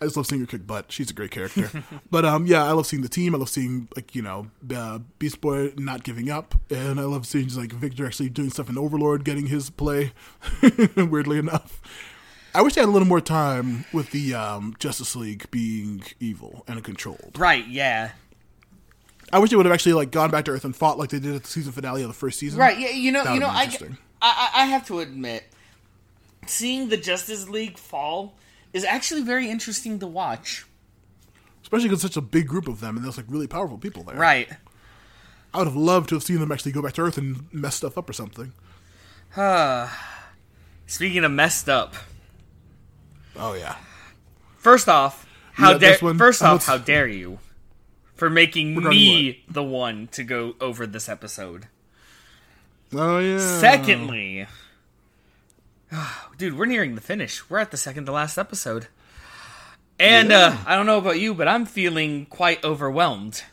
I 0.00 0.06
just 0.06 0.16
love 0.16 0.26
seeing 0.26 0.40
her 0.40 0.46
kick 0.46 0.66
butt. 0.66 0.90
She's 0.90 1.10
a 1.10 1.14
great 1.14 1.30
character. 1.30 1.70
but 2.10 2.24
um, 2.24 2.46
yeah, 2.46 2.64
I 2.64 2.72
love 2.72 2.86
seeing 2.86 3.02
the 3.02 3.08
team. 3.08 3.34
I 3.34 3.38
love 3.38 3.48
seeing 3.48 3.88
like 3.96 4.14
you 4.14 4.22
know 4.22 4.48
uh, 4.74 4.98
Beast 5.18 5.40
Boy 5.40 5.72
not 5.76 6.02
giving 6.02 6.30
up, 6.30 6.54
and 6.70 6.98
I 7.00 7.04
love 7.04 7.26
seeing 7.26 7.46
just, 7.46 7.58
like 7.58 7.72
Victor 7.72 8.06
actually 8.06 8.28
doing 8.28 8.50
stuff 8.50 8.68
in 8.68 8.76
Overlord, 8.76 9.24
getting 9.24 9.46
his 9.46 9.70
play. 9.70 10.12
weirdly 10.96 11.38
enough, 11.38 11.80
I 12.54 12.62
wish 12.62 12.74
they 12.74 12.80
had 12.80 12.88
a 12.88 12.92
little 12.92 13.08
more 13.08 13.20
time 13.20 13.84
with 13.92 14.12
the 14.12 14.34
um, 14.34 14.76
Justice 14.78 15.16
League 15.16 15.50
being 15.50 16.04
evil 16.20 16.64
and 16.68 16.82
controlled. 16.84 17.36
Right, 17.36 17.66
yeah. 17.66 18.12
I 19.32 19.40
wish 19.40 19.50
they 19.50 19.56
would 19.56 19.66
have 19.66 19.72
actually 19.72 19.94
like 19.94 20.12
gone 20.12 20.30
back 20.30 20.44
to 20.44 20.52
Earth 20.52 20.64
and 20.64 20.74
fought 20.74 20.96
like 20.96 21.10
they 21.10 21.18
did 21.18 21.34
at 21.34 21.42
the 21.42 21.48
season 21.48 21.72
finale 21.72 22.02
of 22.02 22.08
the 22.08 22.14
first 22.14 22.38
season. 22.38 22.60
Right, 22.60 22.78
yeah, 22.78 22.90
you 22.90 23.10
know, 23.10 23.24
That 23.24 23.34
you 23.34 23.40
know, 23.40 23.48
I. 23.48 23.68
I, 24.22 24.50
I 24.54 24.64
have 24.66 24.86
to 24.86 25.00
admit, 25.00 25.44
seeing 26.46 26.88
the 26.88 26.96
Justice 26.96 27.48
League 27.48 27.76
fall 27.76 28.36
is 28.72 28.84
actually 28.84 29.22
very 29.22 29.50
interesting 29.50 29.98
to 29.98 30.06
watch. 30.06 30.64
Especially 31.62 31.88
because 31.88 32.02
such 32.02 32.16
a 32.16 32.22
big 32.22 32.46
group 32.46 32.68
of 32.68 32.80
them 32.80 32.96
and 32.96 33.04
there's 33.04 33.16
like 33.16 33.26
really 33.28 33.46
powerful 33.46 33.78
people 33.78 34.02
there. 34.04 34.16
Right. 34.16 34.48
I 35.52 35.58
would 35.58 35.66
have 35.66 35.76
loved 35.76 36.08
to 36.10 36.14
have 36.14 36.22
seen 36.22 36.40
them 36.40 36.52
actually 36.52 36.72
go 36.72 36.82
back 36.82 36.94
to 36.94 37.02
Earth 37.02 37.18
and 37.18 37.52
mess 37.52 37.76
stuff 37.76 37.98
up 37.98 38.08
or 38.08 38.12
something. 38.12 38.52
Speaking 40.86 41.24
of 41.24 41.32
messed 41.32 41.68
up, 41.68 41.94
Oh 43.36 43.54
yeah. 43.54 43.76
first 44.58 44.88
off, 44.88 45.26
how 45.54 45.72
Yeah, 45.72 45.78
dare 45.78 46.14
first 46.14 46.42
off, 46.42 46.66
how 46.66 46.78
dare 46.78 47.06
you 47.08 47.38
for 48.14 48.30
making 48.30 48.76
Regarding 48.76 48.98
me 48.98 49.44
the 49.48 49.62
one 49.62 50.08
to 50.12 50.22
go 50.22 50.54
over 50.60 50.86
this 50.86 51.08
episode? 51.08 51.66
Oh 52.92 53.18
yeah. 53.18 53.38
Secondly, 53.38 54.46
dude, 56.38 56.56
we're 56.56 56.66
nearing 56.66 56.94
the 56.94 57.00
finish. 57.00 57.48
We're 57.50 57.58
at 57.58 57.70
the 57.70 57.76
second 57.76 58.06
to 58.06 58.12
last 58.12 58.38
episode. 58.38 58.88
And 59.98 60.32
uh, 60.32 60.56
I 60.66 60.74
don't 60.74 60.86
know 60.86 60.98
about 60.98 61.20
you, 61.20 61.34
but 61.34 61.46
I'm 61.46 61.66
feeling 61.66 62.26
quite 62.26 62.64
overwhelmed. 62.64 63.44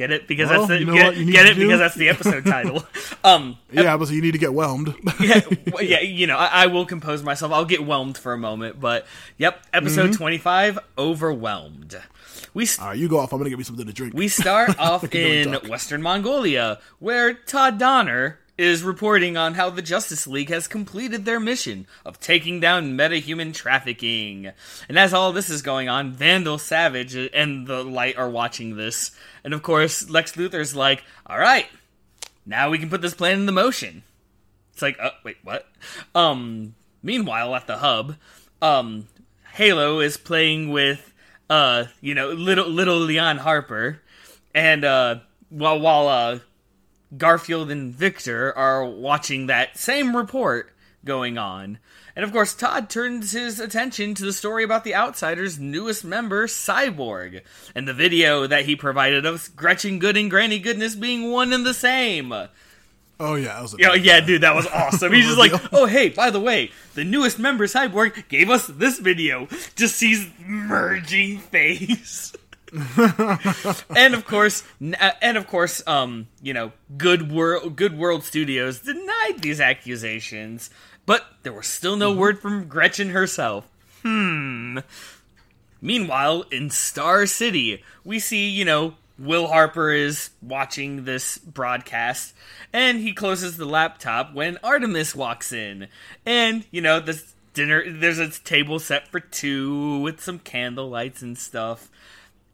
Get 0.00 0.10
it? 0.12 0.26
Because 0.26 0.48
Well, 0.48 0.66
that's 0.66 0.68
the 0.70 0.78
you 0.78 0.86
know 0.86 0.94
get, 0.94 1.26
get 1.30 1.46
it 1.46 1.56
because 1.58 1.78
that's 1.78 1.94
the 1.94 2.08
episode 2.08 2.46
title. 2.46 2.82
Um 3.22 3.58
Yeah, 3.70 3.98
but 3.98 4.08
you 4.10 4.22
need 4.22 4.32
to 4.32 4.38
get 4.38 4.54
whelmed. 4.54 4.94
yeah, 5.20 5.40
well, 5.72 5.84
yeah, 5.84 6.00
you 6.00 6.26
know, 6.26 6.38
I, 6.38 6.46
I 6.64 6.66
will 6.68 6.86
compose 6.86 7.22
myself. 7.22 7.52
I'll 7.52 7.66
get 7.66 7.84
whelmed 7.84 8.16
for 8.16 8.32
a 8.32 8.38
moment, 8.38 8.80
but 8.80 9.06
yep, 9.36 9.62
episode 9.74 10.04
Mm-hmm. 10.12 10.22
25 10.22 10.78
overwhelmed. 10.96 12.00
We 12.54 12.64
st- 12.64 12.82
All 12.82 12.88
right, 12.88 12.98
you 12.98 13.08
go 13.08 13.18
off. 13.18 13.30
I'm 13.34 13.38
gonna 13.38 13.50
get 13.50 13.58
me 13.58 13.64
something 13.64 13.84
to 13.86 13.92
drink. 13.92 14.14
we 14.14 14.28
start 14.28 14.78
off 14.78 15.14
in. 15.14 15.52
Western 15.68 16.00
Mongolia, 16.00 16.78
where 16.98 17.34
Todd 17.34 17.78
Donner 17.78 18.38
is 18.60 18.82
reporting 18.82 19.38
on 19.38 19.54
how 19.54 19.70
the 19.70 19.80
Justice 19.80 20.26
League 20.26 20.50
has 20.50 20.68
completed 20.68 21.24
their 21.24 21.40
mission 21.40 21.86
of 22.04 22.20
taking 22.20 22.60
down 22.60 22.94
metahuman 22.94 23.54
trafficking. 23.54 24.52
And 24.86 24.98
as 24.98 25.14
all 25.14 25.32
this 25.32 25.48
is 25.48 25.62
going 25.62 25.88
on, 25.88 26.12
Vandal 26.12 26.58
Savage 26.58 27.14
and 27.16 27.66
the 27.66 27.82
Light 27.82 28.18
are 28.18 28.28
watching 28.28 28.76
this. 28.76 29.12
And 29.42 29.54
of 29.54 29.62
course, 29.62 30.10
Lex 30.10 30.32
Luthor's 30.32 30.76
like, 30.76 31.02
all 31.26 31.38
right, 31.38 31.68
now 32.44 32.68
we 32.68 32.78
can 32.78 32.90
put 32.90 33.00
this 33.00 33.14
plan 33.14 33.40
into 33.40 33.52
motion. 33.52 34.02
It's 34.74 34.82
like, 34.82 34.98
uh, 35.00 35.12
wait, 35.24 35.38
what? 35.42 35.66
Um, 36.14 36.74
meanwhile, 37.02 37.54
at 37.54 37.66
the 37.66 37.78
hub, 37.78 38.16
um, 38.60 39.08
Halo 39.54 40.00
is 40.00 40.18
playing 40.18 40.68
with, 40.68 41.14
uh, 41.48 41.84
you 42.02 42.14
know, 42.14 42.28
little 42.28 42.68
little 42.68 42.98
Leon 42.98 43.38
Harper, 43.38 44.02
and 44.54 44.84
uh, 44.84 45.20
while 45.48 45.80
while 45.80 46.08
uh, 46.08 46.38
Garfield 47.16 47.70
and 47.70 47.92
Victor 47.94 48.56
are 48.56 48.84
watching 48.84 49.46
that 49.46 49.76
same 49.76 50.16
report 50.16 50.72
going 51.04 51.38
on. 51.38 51.78
And 52.16 52.24
of 52.24 52.32
course, 52.32 52.54
Todd 52.54 52.90
turns 52.90 53.32
his 53.32 53.60
attention 53.60 54.14
to 54.14 54.24
the 54.24 54.32
story 54.32 54.64
about 54.64 54.84
the 54.84 54.94
Outsiders' 54.94 55.58
newest 55.58 56.04
member, 56.04 56.46
Cyborg, 56.46 57.42
and 57.74 57.86
the 57.86 57.94
video 57.94 58.46
that 58.46 58.66
he 58.66 58.76
provided 58.76 59.24
of 59.24 59.54
Gretchen 59.56 59.98
Goode 59.98 60.16
and 60.16 60.30
Granny 60.30 60.58
Goodness 60.58 60.94
being 60.94 61.30
one 61.30 61.52
and 61.52 61.64
the 61.64 61.74
same. 61.74 62.32
Oh 63.20 63.34
yeah, 63.34 63.54
that 63.54 63.62
was 63.62 63.74
a 63.74 63.76
Yeah, 63.78 63.94
yeah, 63.94 64.20
dude, 64.20 64.42
that 64.42 64.54
was 64.54 64.66
awesome. 64.66 65.12
He's 65.12 65.26
just 65.26 65.38
like, 65.38 65.52
oh 65.72 65.86
hey, 65.86 66.08
by 66.08 66.30
the 66.30 66.40
way, 66.40 66.70
the 66.94 67.04
newest 67.04 67.38
member, 67.38 67.66
Cyborg, 67.66 68.28
gave 68.28 68.50
us 68.50 68.66
this 68.66 68.98
video. 68.98 69.46
Just 69.76 69.96
sees 69.96 70.26
merging 70.40 71.38
face. 71.38 72.32
and 73.96 74.14
of 74.14 74.24
course, 74.26 74.62
uh, 74.80 75.10
and 75.20 75.36
of 75.36 75.46
course, 75.46 75.82
um, 75.86 76.28
you 76.42 76.54
know, 76.54 76.72
Goode 76.96 77.30
World, 77.32 77.76
Goode 77.76 77.96
World 77.96 78.24
Studios 78.24 78.80
denied 78.80 79.40
these 79.40 79.60
accusations, 79.60 80.70
but 81.06 81.24
there 81.42 81.52
was 81.52 81.66
still 81.66 81.96
no 81.96 82.12
word 82.12 82.40
from 82.40 82.68
Gretchen 82.68 83.10
herself. 83.10 83.68
Hmm. 84.02 84.78
Meanwhile, 85.80 86.44
in 86.50 86.70
Star 86.70 87.26
City, 87.26 87.82
we 88.04 88.18
see, 88.18 88.48
you 88.48 88.64
know, 88.64 88.94
Will 89.18 89.48
Harper 89.48 89.92
is 89.92 90.30
watching 90.40 91.04
this 91.04 91.38
broadcast, 91.38 92.34
and 92.72 93.00
he 93.00 93.12
closes 93.12 93.56
the 93.56 93.66
laptop 93.66 94.32
when 94.34 94.58
Artemis 94.62 95.14
walks 95.14 95.52
in. 95.52 95.88
And, 96.24 96.64
you 96.70 96.80
know, 96.80 97.00
this 97.00 97.34
dinner, 97.52 97.84
there's 97.86 98.18
a 98.18 98.30
table 98.30 98.78
set 98.78 99.08
for 99.08 99.20
two 99.20 99.98
with 100.00 100.20
some 100.20 100.38
candle 100.38 100.88
lights 100.88 101.20
and 101.20 101.36
stuff. 101.36 101.90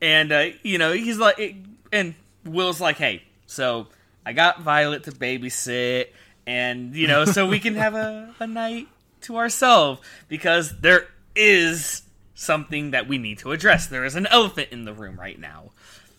And, 0.01 0.33
uh, 0.33 0.47
you 0.63 0.79
know, 0.79 0.93
he's 0.93 1.19
like, 1.19 1.39
it, 1.39 1.55
and 1.93 2.15
Will's 2.45 2.81
like, 2.81 2.97
hey, 2.97 3.23
so 3.47 3.87
I 4.25 4.33
got 4.33 4.61
Violet 4.63 5.05
to 5.05 5.13
babysit, 5.13 6.09
and, 6.47 6.95
you 6.95 7.07
know, 7.09 7.25
so 7.25 7.47
we 7.47 7.59
can 7.59 7.75
have 7.77 7.95
a, 7.95 8.35
a 8.39 8.47
night 8.47 8.89
to 9.23 9.37
ourselves, 9.37 10.01
because 10.29 10.81
there 10.81 11.07
is 11.35 12.03
something 12.35 12.91
that 12.91 13.09
we 13.09 13.17
need 13.19 13.39
to 13.39 13.53
address. 13.53 13.87
There 13.87 14.05
is 14.05 14.15
an 14.15 14.27
elephant 14.27 14.69
in 14.71 14.85
the 14.85 14.93
room 14.93 15.19
right 15.19 15.39
now. 15.39 15.71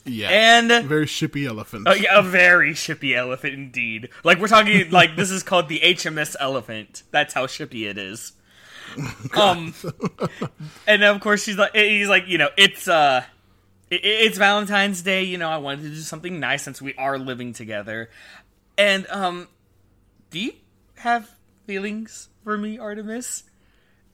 yeah, 0.06 0.30
And 0.30 0.88
very 0.88 1.06
shippy 1.06 1.48
elephant. 1.48 1.88
yeah, 2.00 2.18
a 2.20 2.24
very 2.24 2.74
shippy 2.74 3.16
elephant 3.16 3.54
indeed. 3.54 4.10
Like 4.24 4.40
we're 4.40 4.48
talking 4.48 4.90
like 4.90 5.16
this 5.16 5.30
is 5.30 5.44
called 5.44 5.70
the 5.70 5.80
HMS 5.80 6.36
elephant. 6.40 7.04
That's 7.12 7.34
how 7.36 7.46
shippy 7.46 7.88
it 7.88 7.98
is. 8.00 8.34
Um 9.36 9.74
and 10.88 11.04
of 11.04 11.20
course 11.22 11.44
she's 11.44 11.58
like 11.58 11.76
he's 11.76 12.08
like, 12.08 12.28
you 12.28 12.38
know, 12.38 12.50
it's 12.58 12.88
uh 12.88 13.24
it, 13.90 14.02
it's 14.04 14.38
Valentine's 14.38 15.02
Day, 15.02 15.24
you 15.24 15.38
know, 15.38 15.50
I 15.50 15.58
wanted 15.58 15.84
to 15.84 15.90
do 15.90 15.96
something 15.96 16.40
nice 16.40 16.64
since 16.64 16.82
we 16.82 16.94
are 16.96 17.18
living 17.18 17.54
together. 17.54 18.10
And 18.78 19.08
um 19.10 19.48
do 20.30 20.40
you 20.40 20.54
have 20.98 21.30
feelings 21.66 22.30
for 22.44 22.58
me, 22.58 22.78
Artemis? 22.78 23.44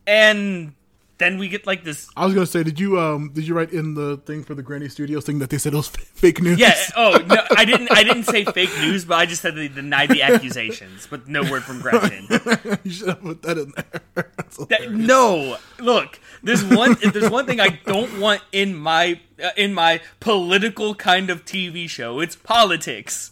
And 0.05 0.73
then 1.19 1.37
we 1.37 1.47
get 1.47 1.65
like 1.67 1.83
this 1.83 2.09
I 2.17 2.25
was 2.25 2.33
gonna 2.33 2.45
say, 2.45 2.63
did 2.63 2.79
you 2.79 2.99
um 2.99 3.29
did 3.33 3.47
you 3.47 3.53
write 3.53 3.71
in 3.71 3.93
the 3.93 4.17
thing 4.17 4.43
for 4.43 4.55
the 4.55 4.63
Granny 4.63 4.89
Studios 4.89 5.25
thing 5.25 5.39
that 5.39 5.49
they 5.49 5.57
said 5.57 5.73
it 5.73 5.77
was 5.77 5.87
fake 6.23 6.41
news? 6.41 6.59
Yeah. 6.59 6.75
Oh 6.95 7.17
no, 7.27 7.37
I 7.55 7.65
didn't. 7.65 7.91
I 7.91 8.03
didn't 8.03 8.23
say 8.25 8.43
fake 8.45 8.71
news, 8.81 9.05
but 9.05 9.15
I 9.15 9.25
just 9.25 9.41
said 9.41 9.55
they 9.55 9.67
denied 9.67 10.09
the 10.09 10.21
accusations, 10.23 11.07
but 11.09 11.27
no 11.27 11.41
word 11.49 11.63
from 11.63 11.81
Gretchen. 11.81 12.27
you 12.83 12.91
should 12.91 13.07
have 13.09 13.21
put 13.21 13.41
that 13.43 13.57
in 13.57 13.73
there. 13.75 14.31
That- 14.69 14.91
no, 14.91 15.57
look. 15.79 16.19
There's 16.43 16.63
one. 16.63 16.91
If 17.01 17.13
there's 17.13 17.31
one 17.31 17.45
thing 17.47 17.59
I 17.59 17.79
don't 17.85 18.19
want 18.19 18.41
in 18.51 18.75
my 18.75 19.19
uh, 19.43 19.49
in 19.57 19.73
my 19.73 20.01
political 20.19 20.93
kind 20.93 21.29
of 21.29 21.45
TV 21.45 21.89
show, 21.89 22.19
it's 22.19 22.35
politics. 22.35 23.31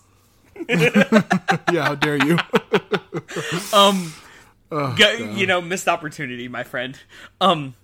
yeah, 0.67 1.83
how 1.83 1.95
dare 1.95 2.17
you? 2.25 2.37
Um, 3.73 4.13
Oh, 4.71 4.95
G- 4.95 5.03
God. 5.03 5.37
you 5.37 5.45
know, 5.47 5.61
missed 5.61 5.87
opportunity, 5.87 6.47
my 6.47 6.63
friend. 6.63 6.97
Um, 7.41 7.75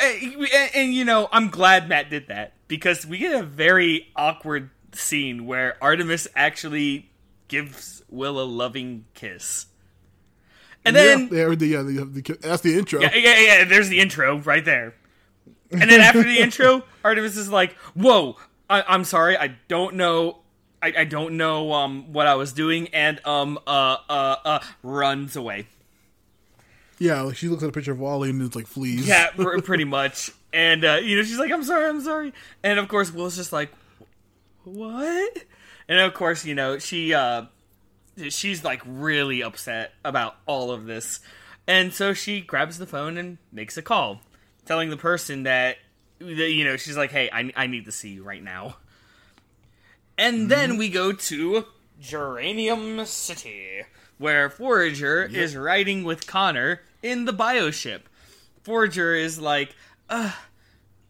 and, 0.00 0.34
and, 0.34 0.70
and, 0.74 0.94
you 0.94 1.04
know, 1.04 1.28
I'm 1.30 1.48
glad 1.48 1.88
Matt 1.88 2.10
did 2.10 2.26
that 2.28 2.54
because 2.66 3.06
we 3.06 3.18
get 3.18 3.38
a 3.38 3.44
very 3.44 4.08
awkward 4.16 4.70
scene 4.92 5.46
where 5.46 5.76
Artemis 5.80 6.26
actually 6.34 7.10
gives 7.48 8.02
Will 8.08 8.40
a 8.40 8.44
loving 8.44 9.04
kiss, 9.14 9.66
and 10.84 10.94
then 10.94 11.28
yeah, 11.32 11.48
the, 11.54 11.66
yeah, 11.66 11.82
the, 11.82 12.04
the, 12.04 12.38
that's 12.40 12.62
the 12.62 12.76
intro. 12.78 13.00
yeah, 13.00 13.14
yeah, 13.14 13.38
yeah, 13.40 13.64
there's 13.64 13.88
the 13.88 14.00
intro 14.00 14.38
right 14.38 14.64
there. 14.64 14.94
And 15.70 15.90
then 15.90 16.00
after 16.00 16.22
the 16.22 16.38
intro, 16.38 16.82
Artemis 17.04 17.36
is 17.36 17.48
like, 17.48 17.72
"Whoa, 17.94 18.36
I, 18.68 18.82
I'm 18.86 19.04
sorry, 19.04 19.36
I 19.36 19.56
don't 19.68 19.94
know." 19.96 20.38
I, 20.82 20.92
I 20.98 21.04
don't 21.04 21.38
know 21.38 21.72
um 21.72 22.12
what 22.12 22.26
I 22.26 22.34
was 22.34 22.52
doing 22.52 22.88
and 22.88 23.18
um 23.24 23.58
uh 23.66 23.96
uh 24.06 24.36
uh 24.44 24.58
runs 24.82 25.34
away. 25.34 25.66
Yeah, 26.98 27.22
like 27.22 27.36
she 27.36 27.48
looks 27.48 27.62
at 27.62 27.68
a 27.68 27.72
picture 27.72 27.92
of 27.92 27.98
Wally 27.98 28.30
and 28.30 28.40
it's 28.42 28.56
like 28.56 28.66
fleas. 28.66 29.06
Yeah, 29.06 29.30
pr- 29.30 29.58
pretty 29.62 29.84
much. 29.84 30.30
And 30.52 30.84
uh, 30.84 31.00
you 31.02 31.16
know, 31.16 31.22
she's 31.22 31.38
like, 31.38 31.50
"I'm 31.50 31.64
sorry, 31.64 31.86
I'm 31.86 32.00
sorry," 32.00 32.32
and 32.62 32.78
of 32.78 32.88
course, 32.88 33.12
Will's 33.12 33.36
just 33.36 33.52
like, 33.52 33.70
"What?" 34.62 35.44
And 35.88 35.98
of 35.98 36.14
course, 36.14 36.44
you 36.44 36.54
know, 36.54 36.78
she 36.78 37.12
uh, 37.12 37.46
she's 38.28 38.62
like 38.64 38.80
really 38.86 39.42
upset 39.42 39.92
about 40.04 40.36
all 40.46 40.70
of 40.70 40.86
this, 40.86 41.20
and 41.66 41.92
so 41.92 42.14
she 42.14 42.40
grabs 42.40 42.78
the 42.78 42.86
phone 42.86 43.18
and 43.18 43.38
makes 43.50 43.76
a 43.76 43.82
call, 43.82 44.20
telling 44.64 44.90
the 44.90 44.96
person 44.96 45.42
that, 45.42 45.78
that 46.20 46.50
you 46.52 46.64
know, 46.64 46.76
she's 46.76 46.96
like, 46.96 47.10
"Hey, 47.10 47.28
I 47.32 47.52
I 47.56 47.66
need 47.66 47.86
to 47.86 47.92
see 47.92 48.10
you 48.10 48.22
right 48.22 48.42
now." 48.42 48.76
And 50.16 50.48
then 50.48 50.76
we 50.76 50.88
go 50.88 51.12
to 51.12 51.64
Geranium 52.00 53.04
City, 53.06 53.82
where 54.18 54.48
Forager 54.48 55.24
is 55.24 55.56
riding 55.56 56.04
with 56.04 56.26
Connor 56.26 56.82
in 57.02 57.24
the 57.24 57.32
bioship. 57.32 58.02
Forager 58.62 59.14
is 59.14 59.38
like, 59.38 59.74
uh, 60.08 60.32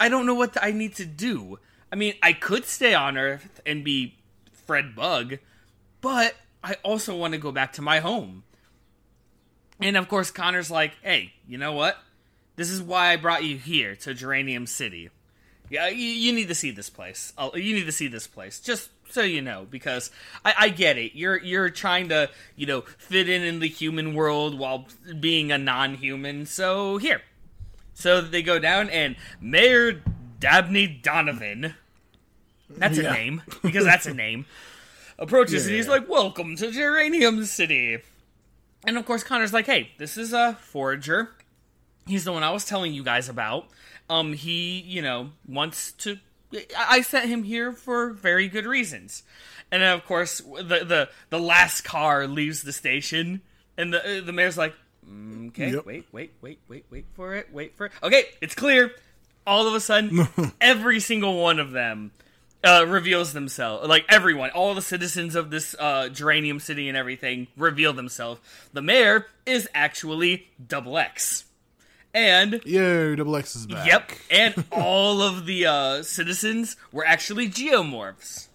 I 0.00 0.08
don't 0.08 0.26
know 0.26 0.34
what 0.34 0.56
I 0.60 0.72
need 0.72 0.94
to 0.96 1.04
do. 1.04 1.58
I 1.92 1.96
mean, 1.96 2.14
I 2.22 2.32
could 2.32 2.64
stay 2.64 2.94
on 2.94 3.16
Earth 3.16 3.60
and 3.64 3.84
be 3.84 4.16
Fred 4.52 4.96
Bugg, 4.96 5.38
but 6.00 6.34
I 6.62 6.76
also 6.82 7.16
want 7.16 7.34
to 7.34 7.38
go 7.38 7.52
back 7.52 7.74
to 7.74 7.82
my 7.82 8.00
home. 8.00 8.42
And 9.80 9.96
of 9.96 10.08
course, 10.08 10.30
Connor's 10.30 10.70
like, 10.70 10.94
hey, 11.02 11.34
you 11.46 11.58
know 11.58 11.72
what? 11.72 11.98
This 12.56 12.70
is 12.70 12.80
why 12.80 13.12
I 13.12 13.16
brought 13.16 13.44
you 13.44 13.58
here 13.58 13.96
to 13.96 14.14
Geranium 14.14 14.66
City. 14.66 15.10
Yeah, 15.70 15.88
you, 15.88 16.06
you 16.06 16.32
need 16.32 16.48
to 16.48 16.54
see 16.54 16.70
this 16.70 16.90
place. 16.90 17.32
I'll, 17.36 17.56
you 17.56 17.74
need 17.74 17.86
to 17.86 17.92
see 17.92 18.08
this 18.08 18.26
place, 18.26 18.60
just 18.60 18.90
so 19.14 19.22
you 19.22 19.40
know, 19.40 19.66
because 19.70 20.10
I, 20.44 20.54
I 20.58 20.68
get 20.70 20.98
it. 20.98 21.12
You're 21.14 21.40
you're 21.40 21.70
trying 21.70 22.08
to 22.08 22.28
you 22.56 22.66
know 22.66 22.80
fit 22.98 23.28
in 23.28 23.42
in 23.42 23.60
the 23.60 23.68
human 23.68 24.12
world 24.14 24.58
while 24.58 24.86
being 25.20 25.52
a 25.52 25.56
non-human. 25.58 26.46
So 26.46 26.98
here, 26.98 27.22
so 27.94 28.20
they 28.20 28.42
go 28.42 28.58
down, 28.58 28.90
and 28.90 29.14
Mayor 29.40 30.02
Dabney 30.40 30.86
Donovan, 30.88 31.74
that's 32.68 32.98
Yeah. 32.98 33.10
a 33.10 33.14
name 33.14 33.42
because 33.62 33.84
that's 33.84 34.06
a 34.06 34.12
name, 34.14 34.46
approaches 35.18 35.66
and 35.66 35.74
he's 35.76 35.86
Yeah. 35.86 35.92
like, 35.92 36.08
"Welcome 36.08 36.56
to 36.56 36.70
Geranium 36.72 37.44
City." 37.44 37.98
And 38.86 38.98
of 38.98 39.06
course, 39.06 39.22
Connor's 39.22 39.52
like, 39.52 39.66
"Hey, 39.66 39.90
this 39.96 40.18
is 40.18 40.32
a 40.32 40.58
forager. 40.60 41.30
He's 42.06 42.24
the 42.24 42.32
one 42.32 42.42
I 42.42 42.50
was 42.50 42.64
telling 42.66 42.92
you 42.92 43.02
guys 43.04 43.28
about. 43.30 43.68
Um, 44.10 44.34
he, 44.34 44.80
you 44.80 45.00
know, 45.00 45.30
wants 45.48 45.92
to. 45.92 46.18
I 46.54 46.86
I 46.88 47.00
sent 47.02 47.28
him 47.28 47.42
here 47.42 47.72
for 47.72 48.10
very 48.10 48.48
good 48.48 48.66
reasons." 48.66 49.22
And 49.72 49.82
then, 49.82 49.92
of 49.94 50.04
course, 50.04 50.38
the 50.40 50.62
the 50.84 51.08
the 51.30 51.38
last 51.38 51.82
car 51.82 52.26
leaves 52.26 52.62
the 52.62 52.72
station, 52.72 53.40
and 53.76 53.92
the 53.92 54.22
the 54.24 54.32
mayor's 54.32 54.56
like, 54.58 54.74
"Mm, 55.08 55.48
"Okay, 55.48 55.72
Yep. 55.72 55.86
wait, 55.86 56.06
wait, 56.12 56.32
wait, 56.40 56.58
wait, 56.68 56.84
wait 56.90 57.04
for 57.14 57.34
it, 57.34 57.48
wait 57.52 57.76
for 57.76 57.86
it. 57.86 57.92
Okay, 58.02 58.24
it's 58.40 58.54
clear." 58.54 58.92
All 59.46 59.66
of 59.68 59.74
a 59.74 59.80
sudden, 59.80 60.26
every 60.60 61.00
single 61.00 61.42
one 61.42 61.58
of 61.58 61.70
them 61.72 62.12
uh, 62.62 62.86
reveals 62.88 63.34
themselves. 63.34 63.86
Like 63.86 64.06
everyone, 64.08 64.48
all 64.50 64.74
the 64.74 64.80
citizens 64.80 65.34
of 65.34 65.50
this 65.50 65.74
uh, 65.78 66.08
Geranium 66.08 66.60
City 66.60 66.88
and 66.88 66.96
everything 66.96 67.48
reveal 67.56 67.92
themselves. 67.92 68.40
The 68.72 68.80
mayor 68.80 69.26
is 69.44 69.68
actually 69.74 70.48
Double 70.66 70.96
X, 70.96 71.44
and 72.14 72.60
Yeah, 72.64 73.14
Double 73.16 73.36
X 73.36 73.54
is 73.56 73.66
back. 73.66 73.86
yep, 73.86 74.12
and 74.30 74.64
all 74.72 75.20
of 75.20 75.44
the 75.46 75.66
uh, 75.66 76.02
citizens 76.02 76.76
were 76.92 77.04
actually 77.04 77.48
genomorphs. 77.50 78.48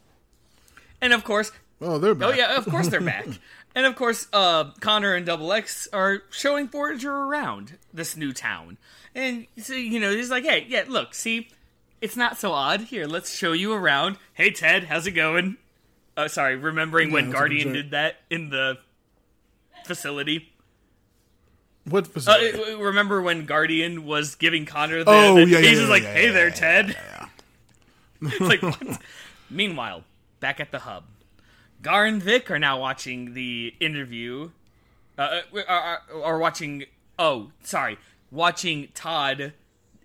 And 1.01 1.13
of 1.13 1.23
course, 1.23 1.51
Oh, 1.81 1.97
they're 1.97 2.15
back. 2.15 2.29
oh 2.29 2.33
yeah, 2.33 2.57
of 2.57 2.65
course 2.65 2.87
they're 2.87 3.01
back. 3.01 3.27
And 3.75 3.85
of 3.85 3.95
course, 3.95 4.27
uh, 4.33 4.71
Connor 4.81 5.13
and 5.13 5.27
Double 5.27 5.53
X 5.53 5.87
are 5.93 6.23
showing 6.31 6.67
Forager 6.67 7.13
around 7.13 7.77
this 7.93 8.17
new 8.17 8.33
town. 8.33 8.77
And 9.13 9.45
so, 9.57 9.73
you 9.75 9.99
know, 9.99 10.11
he's 10.11 10.31
like, 10.31 10.43
hey, 10.43 10.65
yeah, 10.67 10.85
look, 10.87 11.13
see, 11.13 11.49
it's 12.01 12.17
not 12.17 12.39
so 12.39 12.51
odd. 12.51 12.81
Here, 12.81 13.05
let's 13.05 13.31
show 13.33 13.51
you 13.51 13.71
around. 13.71 14.17
Hey, 14.33 14.49
Ted, 14.49 14.85
how's 14.85 15.05
it 15.05 15.11
going? 15.11 15.57
Oh, 16.17 16.25
sorry, 16.25 16.55
remembering 16.55 17.11
when 17.11 17.25
Yeah, 17.25 17.29
a 17.29 17.33
Guardian 17.33 17.71
did 17.73 17.91
that 17.91 18.17
in 18.31 18.49
the 18.49 18.79
facility. 19.85 20.51
What 21.89 22.05
Uh, 22.05 22.09
facility? 22.09 22.75
remember 22.75 23.21
when 23.21 23.45
Guardian 23.45 24.05
was 24.05 24.35
giving 24.35 24.65
Connor 24.65 25.03
the, 25.03 25.11
Oh, 25.11 25.35
the 25.35 25.41
yeah, 25.41 25.47
yeah, 25.47 25.57
he's 25.59 25.71
yeah, 25.71 25.75
just 25.75 25.89
like, 25.89 26.03
yeah, 26.03 26.13
"Hey 26.13 26.25
yeah, 26.27 26.31
there, 26.33 26.47
yeah, 26.49 26.53
Ted." 26.55 26.97
it's 28.21 28.39
like, 28.41 28.61
what? 28.61 29.01
Meanwhile, 29.49 30.03
back 30.39 30.59
at 30.59 30.71
the 30.71 30.79
hub, 30.79 31.03
Gar 31.81 32.05
and 32.05 32.21
Vic 32.21 32.51
are 32.51 32.59
now 32.59 32.79
watching 32.79 33.33
the 33.33 33.73
interview, 33.79 34.51
uh, 35.17 35.41
uh, 35.55 35.61
are, 35.67 36.01
are 36.23 36.37
watching. 36.37 36.85
Oh, 37.17 37.51
sorry, 37.63 37.97
watching 38.31 38.89
Todd 38.93 39.53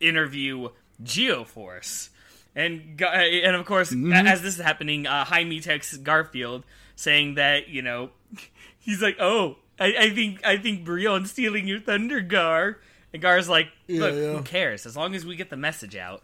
interview 0.01 0.69
Geoforce, 1.03 2.09
and 2.55 3.01
and 3.03 3.57
of 3.57 3.67
course, 3.67 3.91
Mm-hmm. 3.91 4.13
as 4.13 4.43
this 4.43 4.57
is 4.59 4.61
happening, 4.65 5.07
uh, 5.07 5.25
Jaime 5.25 5.61
texts 5.61 5.97
Garfield 5.97 6.65
saying 6.97 7.35
that 7.35 7.69
you 7.69 7.83
know 7.83 8.11
he's 8.79 9.03
like, 9.03 9.17
"Oh, 9.21 9.57
I, 9.79 9.95
I 9.99 10.11
think 10.11 10.45
I 10.45 10.57
think 10.57 10.85
Brion's 10.85 11.31
stealing 11.31 11.67
your 11.67 11.81
thunder, 11.81 12.21
Gar." 12.21 12.79
And 13.13 13.23
Gar's 13.23 13.49
like, 13.49 13.69
"Look, 13.89 14.15
yeah. 14.15 14.33
who 14.33 14.43
cares? 14.43 14.87
As 14.87 14.97
long 14.97 15.15
as 15.15 15.25
we 15.25 15.37
get 15.37 15.51
the 15.51 15.57
message 15.57 15.97
out." 15.97 16.23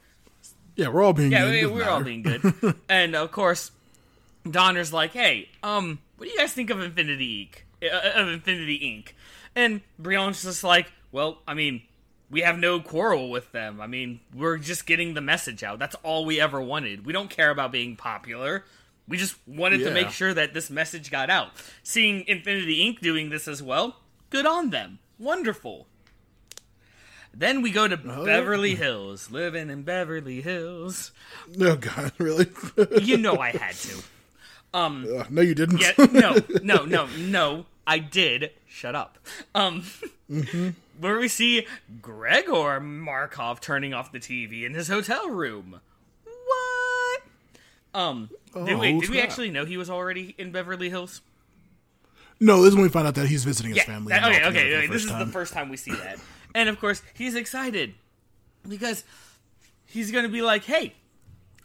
yeah, 0.77 0.89
we're 0.89 1.03
all 1.03 1.13
being 1.13 1.31
Yeah, 1.33 1.45
good. 1.45 1.61
Yeah, 1.61 1.67
we're 1.67 1.89
all 1.89 2.03
being 2.03 2.23
good. 2.23 2.75
and 2.89 3.15
of 3.15 3.31
course, 3.33 3.71
Donner's 4.49 4.93
like, 4.93 5.13
"Hey, 5.13 5.49
um, 5.63 5.99
what 6.17 6.27
do 6.27 6.33
you 6.33 6.39
guys 6.39 6.53
think 6.53 6.71
of 6.71 6.81
Infinity 6.81 7.51
Inc? 7.83 7.93
Uh, 7.93 8.21
of 8.21 8.29
Infinity 8.29 8.79
Inc?" 8.79 9.13
And 9.55 9.83
Brion's 9.99 10.43
just 10.43 10.65
like, 10.65 10.93
"Well, 11.13 11.39
I 11.47 11.55
mean, 11.55 11.83
we 12.31 12.41
have 12.41 12.59
no 12.59 12.81
quarrel 12.81 13.31
with 13.31 13.53
them. 13.53 13.81
I 13.81 13.87
mean, 13.87 14.21
we're 14.35 14.59
just 14.59 14.87
getting 14.87 15.15
the 15.15 15.21
message 15.21 15.63
out. 15.63 15.79
That's 15.79 15.97
all 16.03 16.25
we 16.25 16.41
ever 16.41 16.61
wanted. 16.61 17.05
We 17.05 17.13
don't 17.13 17.31
care 17.31 17.51
about 17.51 17.73
being 17.73 17.97
popular." 17.97 18.65
We 19.11 19.17
just 19.17 19.37
wanted 19.45 19.79
to 19.79 19.91
make 19.91 20.11
sure 20.11 20.33
that 20.33 20.55
this 20.55 20.71
message 20.71 21.11
got 21.11 21.31
out. 21.31 21.51
Seeing 21.83 22.25
Infinity 22.29 22.79
Inc. 22.87 23.01
doing 23.01 23.29
this 23.29 23.49
as 23.49 23.61
well, 23.61 23.97
good 24.31 24.47
on 24.47 24.71
them. 24.71 25.01
Wonderful. 25.19 25.89
Then 27.35 27.61
we 27.61 27.73
go 27.73 27.89
to 27.89 27.99
yeah. 28.03 28.23
Beverly 28.25 28.77
Hills, 28.77 29.29
living 29.31 29.69
in 29.69 29.83
Beverly 29.83 30.41
Hills. 30.41 31.11
Oh 31.61 31.75
God, 31.75 32.13
really? 32.19 32.47
You 33.03 33.17
know 33.17 33.37
I 33.39 33.51
had 33.51 33.75
to. 33.75 34.03
Uh, 34.73 35.25
no, 35.29 35.43
you 35.43 35.57
didn't. 35.57 35.81
Yeah, 35.81 35.93
no, 36.13 36.37
no, 36.63 36.85
no, 36.85 37.07
no. 37.19 37.67
I 37.85 37.99
did. 37.99 38.53
Shut 38.69 38.95
up. 38.95 39.19
Um, 39.57 39.85
where 41.01 41.19
we 41.19 41.27
see 41.27 41.67
Gregor 42.01 42.79
Markov 42.79 43.61
turning 43.61 43.93
off 43.93 44.13
the 44.13 44.21
TV 44.21 44.65
in 44.65 44.75
his 44.75 44.87
hotel 44.87 45.29
room. 45.29 45.81
Um, 47.95 48.29
did, 48.55 48.57
Oh, 48.75 48.79
wait, 48.79 49.01
did 49.01 49.11
we 49.11 49.21
actually 49.21 49.51
know 49.51 49.65
he 49.65 49.77
was 49.77 49.91
already 49.91 50.35
in 50.39 50.53
Beverly 50.53 50.91
Hills? 50.91 51.21
No, 52.39 52.63
this 52.63 52.71
is 52.71 52.75
when 52.75 52.85
we 52.85 52.89
find 52.89 53.07
out 53.07 53.15
that 53.17 53.27
he's 53.29 53.45
visiting 53.45 53.71
his 53.71 53.79
Yeah. 53.79 53.85
family. 53.85 54.11
that- 54.11 54.25
okay, 54.25 54.45
okay. 54.47 54.77
okay, 54.79 54.87
This 54.87 55.05
is 55.05 55.11
time. 55.11 55.27
the 55.27 55.33
first 55.33 55.53
time 55.53 55.69
we 55.69 55.77
see 55.77 55.93
that, 55.93 56.19
and 56.55 56.69
of 56.69 56.79
course 56.81 57.03
he's 57.15 57.35
excited 57.35 57.95
because 58.69 59.05
he's 59.87 60.11
gonna 60.11 60.29
be 60.29 60.41
like, 60.43 60.65
"Hey, 60.65 60.95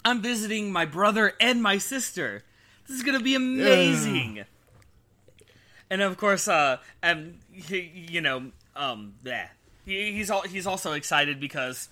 I'm 0.03 0.21
visiting 0.21 0.71
my 0.71 0.85
brother 0.85 1.33
and 1.39 1.61
my 1.63 1.77
sister. 1.77 2.43
This 2.87 2.97
is 2.97 3.03
gonna 3.03 3.19
be 3.21 3.35
amazing." 3.35 4.43
And 5.89 6.01
of 6.01 6.17
course, 6.17 6.47
uh, 6.47 6.77
um, 7.03 7.35
he, 7.51 7.79
you 8.09 8.19
know, 8.21 8.51
um, 8.75 9.13
yeah, 9.23 9.47
he, 9.85 10.11
he's 10.13 10.29
all, 10.31 10.41
he's 10.41 10.65
also 10.67 10.93
excited 10.93 11.39
because 11.39 11.89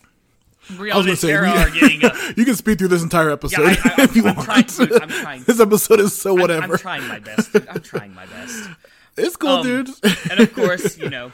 I 0.70 0.98
was 0.98 1.06
gonna 1.06 1.16
say 1.16 1.28
we- 1.40 1.48
are 1.48 1.70
getting 1.80 2.04
a. 2.06 2.12
you 2.38 2.46
can 2.46 2.56
speed 2.56 2.80
through 2.80 2.88
this 2.90 3.04
entire 3.04 3.30
episode 3.32 3.62
Yeah, 3.62 3.76
I, 3.84 4.02
I, 4.02 4.04
if 4.04 4.16
you 4.16 4.26
I'm, 4.28 4.36
want. 4.36 4.46
trying. 4.48 4.64
to- 4.66 5.00
I'm 5.02 5.10
trying. 5.10 5.44
this 5.44 5.60
episode 5.60 6.00
is 6.00 6.16
so 6.20 6.32
I'm- 6.32 6.42
whatever. 6.42 6.74
I'm 6.74 6.80
trying 6.80 7.08
my 7.08 7.20
best. 7.20 7.52
dude. 7.54 7.68
I'm 7.68 7.82
trying 7.82 8.14
my 8.14 8.26
best. 8.26 8.70
it's 9.18 9.36
cool, 9.36 9.50
Um, 9.50 9.64
dude. 9.64 9.90
and 10.32 10.40
of 10.40 10.54
course, 10.54 10.98
you 11.00 11.10
know, 11.10 11.32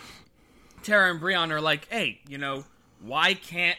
Tara 0.83 1.11
and 1.11 1.19
Brion 1.19 1.51
are 1.51 1.61
like, 1.61 1.87
"Hey, 1.89 2.19
you 2.27 2.37
know, 2.37 2.65
why 3.01 3.33
can't 3.35 3.77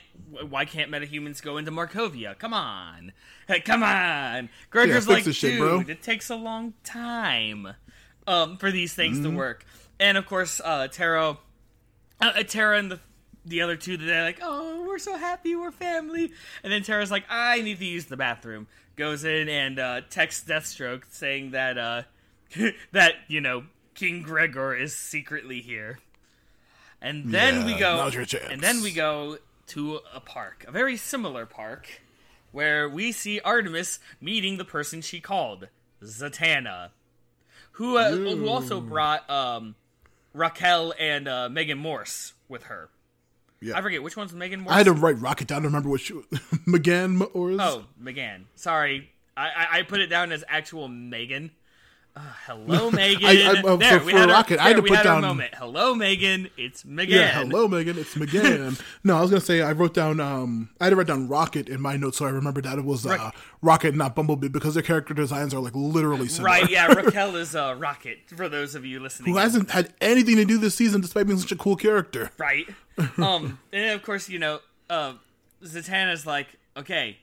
why 0.49 0.65
can't 0.65 0.91
metahumans 0.91 1.43
go 1.43 1.57
into 1.59 1.71
Markovia? 1.71 2.39
Come 2.39 2.55
on, 2.55 3.13
hey, 3.49 3.61
come 3.61 3.83
on." 3.83 4.49
Gregor's 4.71 5.07
fix 5.07 5.27
like, 5.27 5.35
shit, 5.35 5.53
"Dude, 5.53 5.59
bro." 5.59 5.81
it 5.89 6.03
takes 6.03 6.31
a 6.31 6.37
long 6.37 6.75
time 6.85 7.75
um, 8.27 8.57
for 8.57 8.71
these 8.71 8.95
things 8.95 9.19
Mm-hmm. 9.19 9.31
to 9.33 9.37
work." 9.37 9.65
And 9.99 10.17
of 10.17 10.25
course, 10.27 10.61
uh, 10.65 10.89
Tara, 10.89 11.31
uh, 12.21 12.33
uh, 12.37 12.43
Tara 12.45 12.79
and 12.79 12.91
the 12.93 13.01
the 13.45 13.62
other 13.62 13.77
two, 13.77 13.97
they're 13.97 14.25
like, 14.25 14.41
"Oh, 14.43 14.85
we're 14.87 14.99
so 14.99 15.17
happy, 15.17 15.55
we're 15.57 15.71
family." 15.71 16.33
And 16.62 16.73
then 16.73 16.83
Tara's 16.83 17.11
like, 17.11 17.25
"I 17.29 17.62
need 17.62 17.79
to 17.79 17.85
use 17.85 18.07
the 18.07 18.17
bathroom." 18.17 18.67
Goes 18.97 19.25
in 19.25 19.49
and 19.49 19.79
uh, 19.79 20.01
texts 20.11 20.47
Deathstroke 20.49 21.05
saying 21.11 21.53
that 21.53 21.79
uh, 21.79 22.03
that 22.93 23.15
you 23.29 23.41
know 23.41 23.65
King 23.95 24.23
Gregor 24.23 24.75
is 24.75 24.95
secretly 24.95 25.61
here. 25.61 25.99
And 27.03 27.33
then 27.33 27.65
we 27.65 27.79
go, 27.79 27.97
now's 27.97 28.15
your 28.15 28.27
chance. 28.27 28.45
and 28.51 28.61
then 28.61 28.83
we 28.83 28.93
go 28.93 29.39
to 29.69 30.01
a 30.15 30.21
park, 30.21 30.65
a 30.69 30.71
very 30.71 30.97
similar 30.97 31.47
park, 31.47 31.87
where 32.53 32.89
we 32.89 33.12
see 33.12 33.41
Artemis 33.41 34.01
meeting 34.21 34.59
the 34.59 34.65
person 34.65 35.01
she 35.01 35.21
called, 35.21 35.69
Zatanna, 36.03 36.91
who 37.73 37.97
uh, 37.97 38.11
who 38.11 38.49
also 38.49 38.81
brought 38.81 39.29
um, 39.31 39.77
Raquel 40.35 40.93
and 40.99 41.29
uh, 41.29 41.49
Megan 41.49 41.79
Morse 41.79 42.35
with 42.49 42.65
her. 42.65 42.91
Yeah. 43.62 43.77
I 43.77 43.82
forget 43.82 44.03
which 44.03 44.16
one's 44.16 44.32
Megan. 44.32 44.66
I 44.69 44.78
had 44.78 44.87
to 44.87 44.93
write 44.93 45.20
Rocket 45.20 45.47
down 45.47 45.62
to 45.62 45.69
remember 45.69 45.89
what 45.91 46.01
she 46.01 46.15
M'gann 46.66 47.28
or 47.35 47.51
Oh, 47.61 47.85
Megan. 47.99 48.47
Sorry, 48.55 49.11
I, 49.37 49.49
I 49.49 49.78
I 49.78 49.82
put 49.82 50.01
it 50.01 50.07
down 50.07 50.32
as 50.32 50.45
actual 50.49 50.89
Megan. 50.89 51.51
Uh, 52.16 52.20
hello, 52.47 52.91
Megan. 52.93 53.24
I- 53.24 53.62
uh, 53.65 53.77
there, 53.77 54.01
for- 54.01 54.07
we 54.07 54.12
for 54.12 54.19
had 54.19 54.28
our- 54.28 54.35
Rocket, 54.37 54.59
I 54.59 54.69
had 54.69 54.77
to 54.77 54.82
put 54.82 55.03
down- 55.05 55.23
moment. 55.23 55.55
Hello, 55.55 55.95
Megan. 55.95 56.49
It's 56.57 56.85
Megan. 56.85 57.15
Yeah, 57.16 57.31
hello, 57.45 57.69
Megan. 57.69 57.97
It's 57.99 58.16
Megan. 58.16 58.77
no, 59.05 59.16
I 59.16 59.20
was 59.20 59.31
gonna 59.31 59.41
say 59.41 59.62
I 59.62 59.73
wrote 59.73 59.95
down. 59.95 60.19
Um, 60.19 60.70
I 60.81 60.85
had 60.85 60.91
to 60.91 60.97
write 60.97 61.07
down 61.07 61.28
Rocket 61.28 61.69
in 61.69 61.81
my 61.81 61.97
notes, 61.97 62.19
so 62.19 62.27
I 62.27 62.31
remembered 62.31 62.65
that 62.65 62.78
it 62.78 62.85
was 62.85 63.07
uh, 63.07 63.11
Right. 63.11 63.32
Rocket, 63.62 63.95
not 63.95 64.16
Bumblebee, 64.16 64.49
because 64.49 64.74
their 64.74 64.82
character 64.82 65.15
designs 65.15 65.55
are 65.55 65.61
like 65.61 65.74
literally 65.77 66.27
similar. 66.28 66.51
Right, 66.53 66.69
yeah, 66.69 66.87
Raquel 66.93 67.37
is 67.37 67.55
uh, 67.55 67.77
Rocket, 67.78 68.19
for 68.35 68.49
those 68.49 68.74
of 68.74 68.85
you 68.85 68.99
listening. 68.99 69.32
Who 69.32 69.39
hasn't 69.39 69.70
had 69.70 69.95
anything 70.01 70.37
to 70.37 70.45
do 70.45 70.59
this 70.59 70.74
season, 70.74 71.01
despite 71.01 71.27
being 71.27 71.39
such 71.39 71.53
a 71.53 71.57
cool 71.57 71.77
character? 71.77 72.31
Right. 72.39 72.66
Um, 73.19 73.59
and 73.73 73.91
of 73.95 74.03
course, 74.03 74.28
you 74.28 74.39
know, 74.41 74.59
uh, 74.91 75.12
Zatanna's 75.65 76.27
like, 76.27 76.49
okay, 76.77 77.19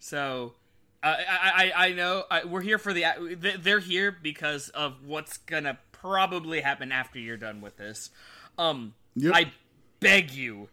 so 0.00 0.54
I, 1.02 1.72
I, 1.76 1.86
I 1.88 1.92
know 1.92 2.24
I, 2.30 2.44
we're 2.44 2.60
here 2.60 2.78
for 2.78 2.92
the. 2.92 3.04
they- 3.38 3.56
They're 3.56 3.80
here 3.80 4.10
because 4.22 4.68
of 4.70 5.04
what's 5.04 5.38
gonna 5.38 5.78
probably 5.92 6.60
happen 6.60 6.92
after 6.92 7.18
you're 7.18 7.36
done 7.36 7.60
with 7.60 7.76
this. 7.76 8.10
Um, 8.58 8.94
Yep. 9.16 9.32
I 9.34 9.52
beg 10.00 10.30
you, 10.30 10.68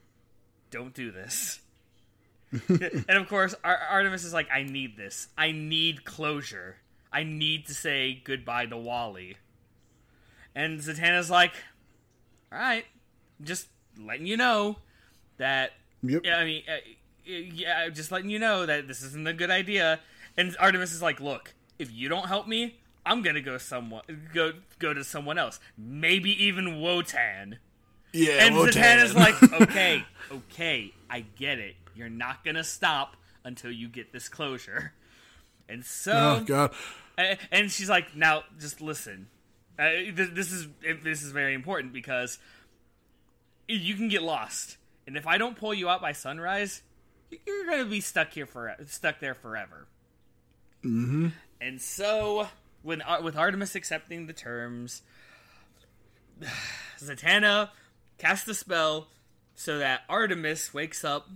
don't 0.71 0.93
do 0.93 1.11
this. 1.11 1.59
and 2.69 3.09
of 3.09 3.27
course, 3.27 3.53
Ar- 3.63 3.77
Artemis 3.91 4.23
is 4.23 4.33
like, 4.33 4.47
I 4.51 4.63
need 4.63 4.95
this. 4.97 5.27
I 5.37 5.51
need 5.51 6.05
closure. 6.05 6.77
I 7.11 7.23
need 7.23 7.65
to 7.67 7.73
say 7.73 8.21
goodbye 8.23 8.67
to 8.67 8.77
Wally. 8.77 9.37
And 10.55 10.79
Zatanna's 10.79 11.29
like, 11.29 11.51
all 12.51 12.57
right, 12.59 12.85
just 13.41 13.67
letting 14.01 14.25
you 14.25 14.37
know 14.37 14.77
that. 15.37 15.71
Yep. 16.01 16.21
Yeah, 16.23 16.37
I 16.37 16.45
mean, 16.45 16.63
uh, 16.67 16.77
yeah, 17.25 17.89
just 17.89 18.11
letting 18.11 18.29
you 18.29 18.39
know 18.39 18.65
that 18.65 18.87
this 18.87 19.03
isn't 19.03 19.27
a 19.27 19.33
good 19.33 19.51
idea. 19.51 19.99
And 20.39 20.55
Artemis 20.57 20.93
is 20.93 21.01
like, 21.01 21.19
look, 21.19 21.53
if 21.77 21.91
you 21.91 22.07
don't 22.07 22.27
help 22.27 22.47
me, 22.47 22.79
I'm 23.05 23.21
gonna 23.21 23.41
go 23.41 23.57
someone 23.57 24.03
go 24.33 24.53
go 24.79 24.93
to 24.93 25.03
someone 25.03 25.37
else, 25.37 25.59
maybe 25.77 26.31
even 26.45 26.79
Wotan. 26.79 27.57
Yeah, 28.13 28.45
And 28.45 28.55
Wotan. 28.55 28.99
is 28.99 29.13
like, 29.13 29.35
okay, 29.61 30.05
okay, 30.31 30.93
I 31.09 31.25
get 31.37 31.59
it. 31.59 31.75
You're 31.93 32.07
not 32.09 32.45
gonna 32.45 32.63
stop 32.63 33.17
until 33.43 33.69
you 33.69 33.89
get 33.89 34.13
this 34.13 34.29
closure. 34.29 34.93
And 35.67 35.85
so, 35.85 36.13
oh 36.41 36.43
god, 36.45 36.71
and 37.51 37.69
she's 37.69 37.89
like, 37.89 38.15
now 38.15 38.43
just 38.59 38.79
listen. 38.79 39.27
Uh, 39.77 39.89
th- 39.89 40.31
this 40.33 40.53
is 40.53 40.67
this 41.03 41.21
is 41.21 41.31
very 41.31 41.53
important 41.53 41.91
because 41.91 42.39
you 43.67 43.93
can 43.95 44.07
get 44.07 44.23
lost, 44.23 44.77
and 45.05 45.17
if 45.17 45.27
I 45.27 45.37
don't 45.37 45.57
pull 45.57 45.73
you 45.73 45.89
out 45.89 46.01
by 46.01 46.13
sunrise, 46.13 46.81
you're 47.45 47.65
gonna 47.65 47.85
be 47.85 47.99
stuck 48.01 48.31
here 48.31 48.45
for 48.45 48.73
stuck 48.87 49.19
there 49.19 49.35
forever. 49.35 49.85
Mm-hmm. 50.83 51.27
And 51.61 51.81
so, 51.81 52.47
when 52.83 53.01
Ar- 53.01 53.21
with 53.21 53.35
Artemis 53.35 53.75
accepting 53.75 54.27
the 54.27 54.33
terms, 54.33 55.01
Zatanna 56.99 57.69
casts 58.17 58.47
a 58.47 58.53
spell 58.53 59.07
so 59.55 59.79
that 59.79 60.01
Artemis 60.09 60.73
wakes 60.73 61.03
up 61.03 61.27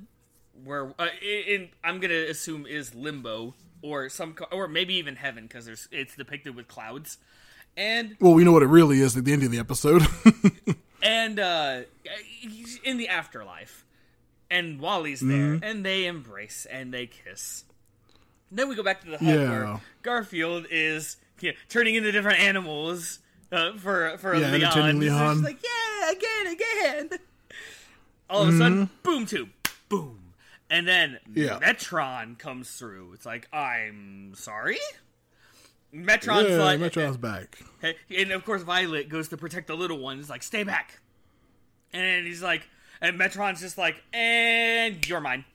where 0.64 0.94
uh, 1.00 1.08
in, 1.22 1.70
I'm 1.84 2.00
gonna 2.00 2.14
assume 2.30 2.66
is 2.66 2.94
limbo 2.94 3.54
or 3.82 4.10
some 4.10 4.36
or 4.52 4.68
maybe 4.68 4.96
even 4.96 5.16
heaven 5.16 5.44
because 5.44 5.66
there's 5.66 5.88
it's 5.92 6.16
depicted 6.16 6.56
with 6.56 6.68
clouds, 6.68 7.18
and 7.76 8.16
well, 8.20 8.34
we 8.34 8.44
know 8.44 8.52
what 8.52 8.64
it 8.64 8.68
really 8.68 9.00
is 9.02 9.18
at 9.18 9.26
the 9.26 9.34
end 9.34 9.44
of 9.44 9.52
the 9.52 9.60
episode. 9.60 10.04
and 11.04 11.40
uh, 11.40 11.82
in 12.84 12.98
the 12.98 13.10
afterlife, 13.10 13.86
and 14.50 14.80
Wally's 14.80 15.22
there, 15.22 15.60
and 15.62 15.86
they 15.86 16.06
embrace 16.06 16.68
and 16.70 16.94
they 16.94 17.08
kiss. 17.08 17.66
Then 18.56 18.70
we 18.70 18.76
go 18.76 18.84
back 18.84 19.02
to 19.02 19.08
the 19.12 19.18
hub 19.18 19.28
Yeah. 19.28 19.50
where 19.50 19.82
Garfield 20.04 20.68
is 20.70 21.18
you 21.42 21.52
know, 21.52 21.58
turning 21.70 21.96
into 21.96 22.12
different 22.12 22.40
animals. 22.40 23.20
uh, 23.52 23.74
for 23.78 24.18
for 24.18 24.34
Yeah, 24.36 24.52
Leon. 24.52 24.64
entertaining 24.64 25.02
He's 25.02 25.12
just 25.12 25.20
Leon. 25.22 25.42
like 25.44 25.60
yeah, 25.64 26.12
again, 26.12 26.54
again. 27.10 27.20
All 28.30 28.42
of 28.44 28.50
a 28.50 28.58
sudden, 28.58 28.90
boom, 29.04 29.26
two, 29.28 29.50
boom, 29.90 30.34
and 30.70 30.88
then 30.88 31.20
Mm-hmm. 31.30 31.40
Yeah. 31.40 31.60
Metron 31.60 32.38
comes 32.40 32.72
through. 32.72 33.14
It's 33.14 33.26
like 33.26 33.48
I'm 33.54 34.34
sorry. 34.36 34.78
Metron's 35.92 36.50
yeah, 36.50 36.58
like, 36.64 36.80
Metron's 36.80 37.18
back. 37.18 37.60
And 38.10 38.32
of 38.32 38.44
course, 38.46 38.64
Violet 38.64 39.10
goes 39.10 39.28
to 39.30 39.38
protect 39.38 39.68
the 39.68 39.76
little 39.76 40.00
ones, 40.00 40.28
like, 40.30 40.42
stay 40.42 40.64
back. 40.64 41.00
And 41.92 42.26
he's 42.26 42.42
like, 42.42 42.68
and 43.00 43.16
Metron's 43.18 43.60
just 43.60 43.78
like, 43.78 43.98
and 44.12 45.08
you're 45.08 45.22
mine. 45.22 45.46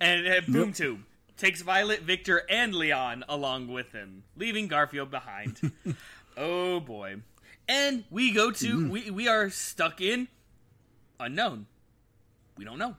And 0.00 0.26
uh, 0.28 0.40
Boom 0.46 0.66
Yep. 0.68 0.74
Tube 0.76 1.00
takes 1.36 1.62
Violet, 1.62 2.00
Victor, 2.02 2.42
and 2.48 2.74
Leon 2.74 3.24
along 3.28 3.68
with 3.68 3.92
him, 3.92 4.24
leaving 4.36 4.68
Garfield 4.68 5.10
behind. 5.10 5.72
oh 6.36 6.80
boy. 6.80 7.16
And 7.68 8.04
we 8.10 8.32
go 8.32 8.50
to, 8.50 8.90
we, 8.90 9.10
we 9.10 9.26
are 9.28 9.48
stuck 9.50 10.00
in 10.00 10.28
unknown. 11.18 11.66
We 12.56 12.64
don't 12.64 12.78
know. 12.78 12.96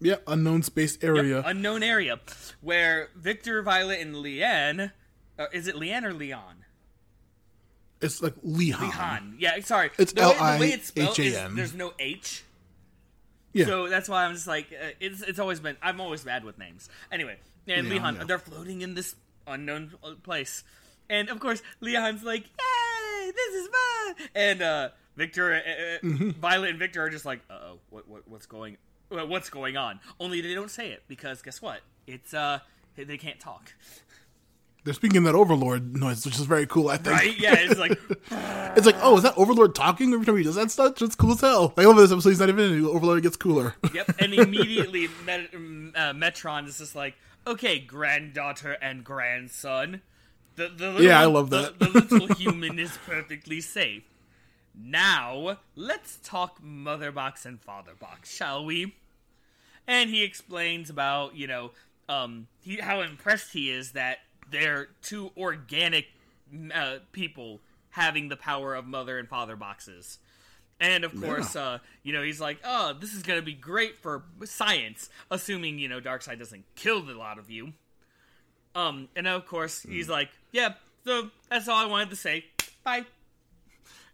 Yeah, 0.00 0.16
unknown 0.26 0.62
space 0.62 0.98
area. 1.02 1.42
Unknown 1.44 1.82
area. 1.82 2.20
Where 2.60 3.08
Victor, 3.16 3.62
Violet, 3.62 4.00
and 4.00 4.14
Leanne, 4.14 4.92
uh, 5.38 5.46
is 5.52 5.66
it 5.66 5.74
Leanne 5.74 6.04
or 6.04 6.12
Leon? 6.12 6.64
it's 8.00 8.22
like 8.22 8.34
Lehan. 8.42 8.90
Han. 8.90 9.36
Yeah, 9.38 9.58
sorry. 9.60 9.90
It's 9.98 10.12
the 10.12 10.22
way, 10.22 10.34
the 10.34 10.60
way 10.60 10.72
it's 10.72 10.88
spelled 10.88 11.18
is 11.18 11.34
L-I-H-A-N. 11.34 11.56
there's 11.56 11.74
no 11.74 11.92
H. 11.98 12.44
Yeah. 13.52 13.66
So 13.66 13.88
that's 13.88 14.08
why 14.08 14.24
I'm 14.24 14.34
just 14.34 14.46
like 14.46 14.66
uh, 14.72 14.90
it's 15.00 15.22
it's 15.22 15.38
always 15.38 15.58
been 15.58 15.76
I'm 15.82 16.00
always 16.00 16.22
bad 16.22 16.44
with 16.44 16.58
names. 16.58 16.88
Anyway, 17.10 17.38
and 17.76 17.88
Leon, 17.88 18.02
Leon, 18.02 18.16
yeah. 18.16 18.24
they're 18.24 18.38
floating 18.38 18.80
in 18.82 18.94
this 18.94 19.14
unknown 19.46 19.92
uh, 20.04 20.12
place, 20.22 20.64
and 21.10 21.28
of 21.28 21.40
course 21.40 21.62
Leon's 21.80 22.22
like, 22.24 22.44
"Yay, 22.44 23.30
this 23.32 23.54
is 23.54 23.68
fun!" 23.68 24.14
And 24.34 24.62
uh, 24.62 24.88
Victor, 25.16 25.54
uh, 25.54 25.56
uh, 25.58 25.98
Mm-hmm. 26.06 26.30
Violet, 26.40 26.70
and 26.70 26.78
Victor 26.78 27.02
are 27.02 27.10
just 27.10 27.24
like, 27.24 27.40
"Uh 27.50 27.54
oh, 27.54 27.78
what, 27.90 28.08
what 28.08 28.28
what's 28.28 28.46
going 28.46 28.76
uh, 29.10 29.26
what's 29.26 29.50
going 29.50 29.76
on?" 29.76 30.00
Only 30.20 30.40
they 30.40 30.54
don't 30.54 30.70
say 30.70 30.90
it 30.90 31.02
because 31.08 31.42
guess 31.42 31.60
what? 31.62 31.80
It's 32.06 32.32
uh 32.34 32.60
they 32.96 33.16
can't 33.16 33.38
talk, 33.38 33.72
They're 34.82 34.92
speaking 34.92 35.22
that 35.22 35.36
Overlord 35.36 35.96
noise, 35.96 36.24
which 36.24 36.34
is 36.34 36.46
very 36.46 36.66
cool. 36.66 36.88
I 36.88 36.96
think. 36.96 37.16
right? 37.16 37.38
Yeah, 37.38 37.54
it's 37.56 37.78
like 37.78 37.92
It's 38.76 38.86
like, 38.86 38.96
oh, 39.02 39.16
is 39.18 39.22
that 39.22 39.34
Overlord 39.38 39.74
talking 39.76 40.12
every 40.12 40.26
time 40.26 40.36
he 40.36 40.42
does 40.42 40.56
that 40.56 40.70
stuff? 40.72 41.00
It's 41.00 41.14
cool 41.14 41.30
as 41.32 41.40
hell. 41.40 41.72
I 41.76 41.84
love 41.84 41.96
this 41.96 42.10
episode. 42.10 42.30
He's 42.30 42.40
not 42.40 42.48
even 42.48 42.72
in. 42.72 42.84
it. 42.84 42.88
Overlord 42.88 43.22
gets 43.22 43.36
cooler. 43.36 43.74
Yep, 43.94 44.16
and 44.20 44.34
immediately 44.46 45.08
Met- 45.24 45.54
um, 45.54 45.92
uh, 45.94 46.12
Metron 46.12 46.66
is 46.66 46.78
just 46.78 46.96
like, 46.96 47.14
okay, 47.48 47.78
granddaughter 47.78 48.72
and 48.80 49.04
grandson. 49.04 50.02
The, 50.56 50.68
the 50.68 50.86
little, 50.88 51.02
Yeah, 51.02 51.20
I 51.20 51.26
love 51.26 51.50
the- 51.50 51.74
that. 51.78 51.78
The, 51.78 51.88
little 52.16 52.34
human 52.36 52.78
is 52.78 52.96
perfectly 53.06 53.60
safe. 53.60 54.02
Now, 54.80 55.58
let's 55.74 56.18
talk 56.22 56.62
Mother 56.62 57.10
Box 57.10 57.44
and 57.44 57.60
Father 57.60 57.92
Box, 57.98 58.32
shall 58.34 58.64
we? 58.64 58.94
And 59.86 60.10
he 60.10 60.22
explains 60.22 60.90
about, 60.90 61.34
you 61.34 61.46
know, 61.46 61.72
um, 62.08 62.46
he, 62.62 62.76
how 62.76 63.00
impressed 63.00 63.52
he 63.52 63.70
is 63.70 63.92
that 63.92 64.18
they're 64.50 64.88
two 65.02 65.32
organic 65.36 66.06
uh, 66.74 66.98
people 67.12 67.60
having 67.90 68.28
the 68.28 68.36
power 68.36 68.74
of 68.74 68.86
Mother 68.86 69.18
and 69.18 69.28
Father 69.28 69.56
Boxes. 69.56 70.18
And 70.80 71.04
of 71.04 71.18
course, 71.20 71.56
uh, 71.56 71.78
you 72.04 72.12
know, 72.12 72.22
he's 72.22 72.40
like, 72.40 72.58
"Oh, 72.64 72.92
this 72.92 73.12
is 73.12 73.22
gonna 73.24 73.42
be 73.42 73.52
great 73.54 73.98
for 73.98 74.22
science, 74.44 75.08
assuming 75.30 75.78
you 75.78 75.88
know 75.88 76.00
Darkseid 76.00 76.38
doesn't 76.38 76.64
kill 76.76 76.98
a 77.10 77.12
lot 77.12 77.38
of 77.38 77.50
you." 77.50 77.72
Um, 78.74 79.08
and 79.16 79.26
of 79.26 79.46
course, 79.46 79.82
Hmm. 79.82 79.92
he's 79.92 80.08
like, 80.08 80.30
"Yeah, 80.52 80.74
so 81.04 81.30
that's 81.48 81.66
all 81.68 81.76
I 81.76 81.86
wanted 81.86 82.10
to 82.10 82.16
say. 82.16 82.44
Bye." 82.84 83.06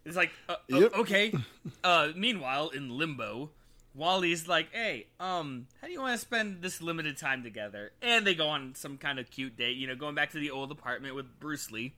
It's 0.06 0.16
like, 0.16 0.32
uh, 0.48 0.56
o- 0.72 0.80
Yep. 0.80 0.94
okay. 0.94 1.32
Uh, 1.82 2.12
meanwhile, 2.14 2.68
in 2.70 2.90
limbo, 2.90 3.50
Wally's 3.94 4.48
like, 4.48 4.72
"Hey, 4.72 5.06
um, 5.20 5.66
how 5.80 5.86
do 5.86 5.92
you 5.92 6.00
want 6.00 6.14
to 6.14 6.18
spend 6.18 6.62
this 6.62 6.80
limited 6.82 7.16
time 7.18 7.42
together?" 7.42 7.92
And 8.02 8.26
they 8.26 8.34
go 8.34 8.48
on 8.48 8.74
some 8.74 8.96
kind 8.98 9.18
of 9.18 9.30
cute 9.30 9.56
date, 9.56 9.76
you 9.76 9.86
know, 9.86 9.94
going 9.96 10.14
back 10.14 10.30
to 10.32 10.38
the 10.38 10.50
old 10.50 10.70
apartment 10.72 11.14
with 11.14 11.38
Bruce 11.40 11.70
Lee. 11.70 11.94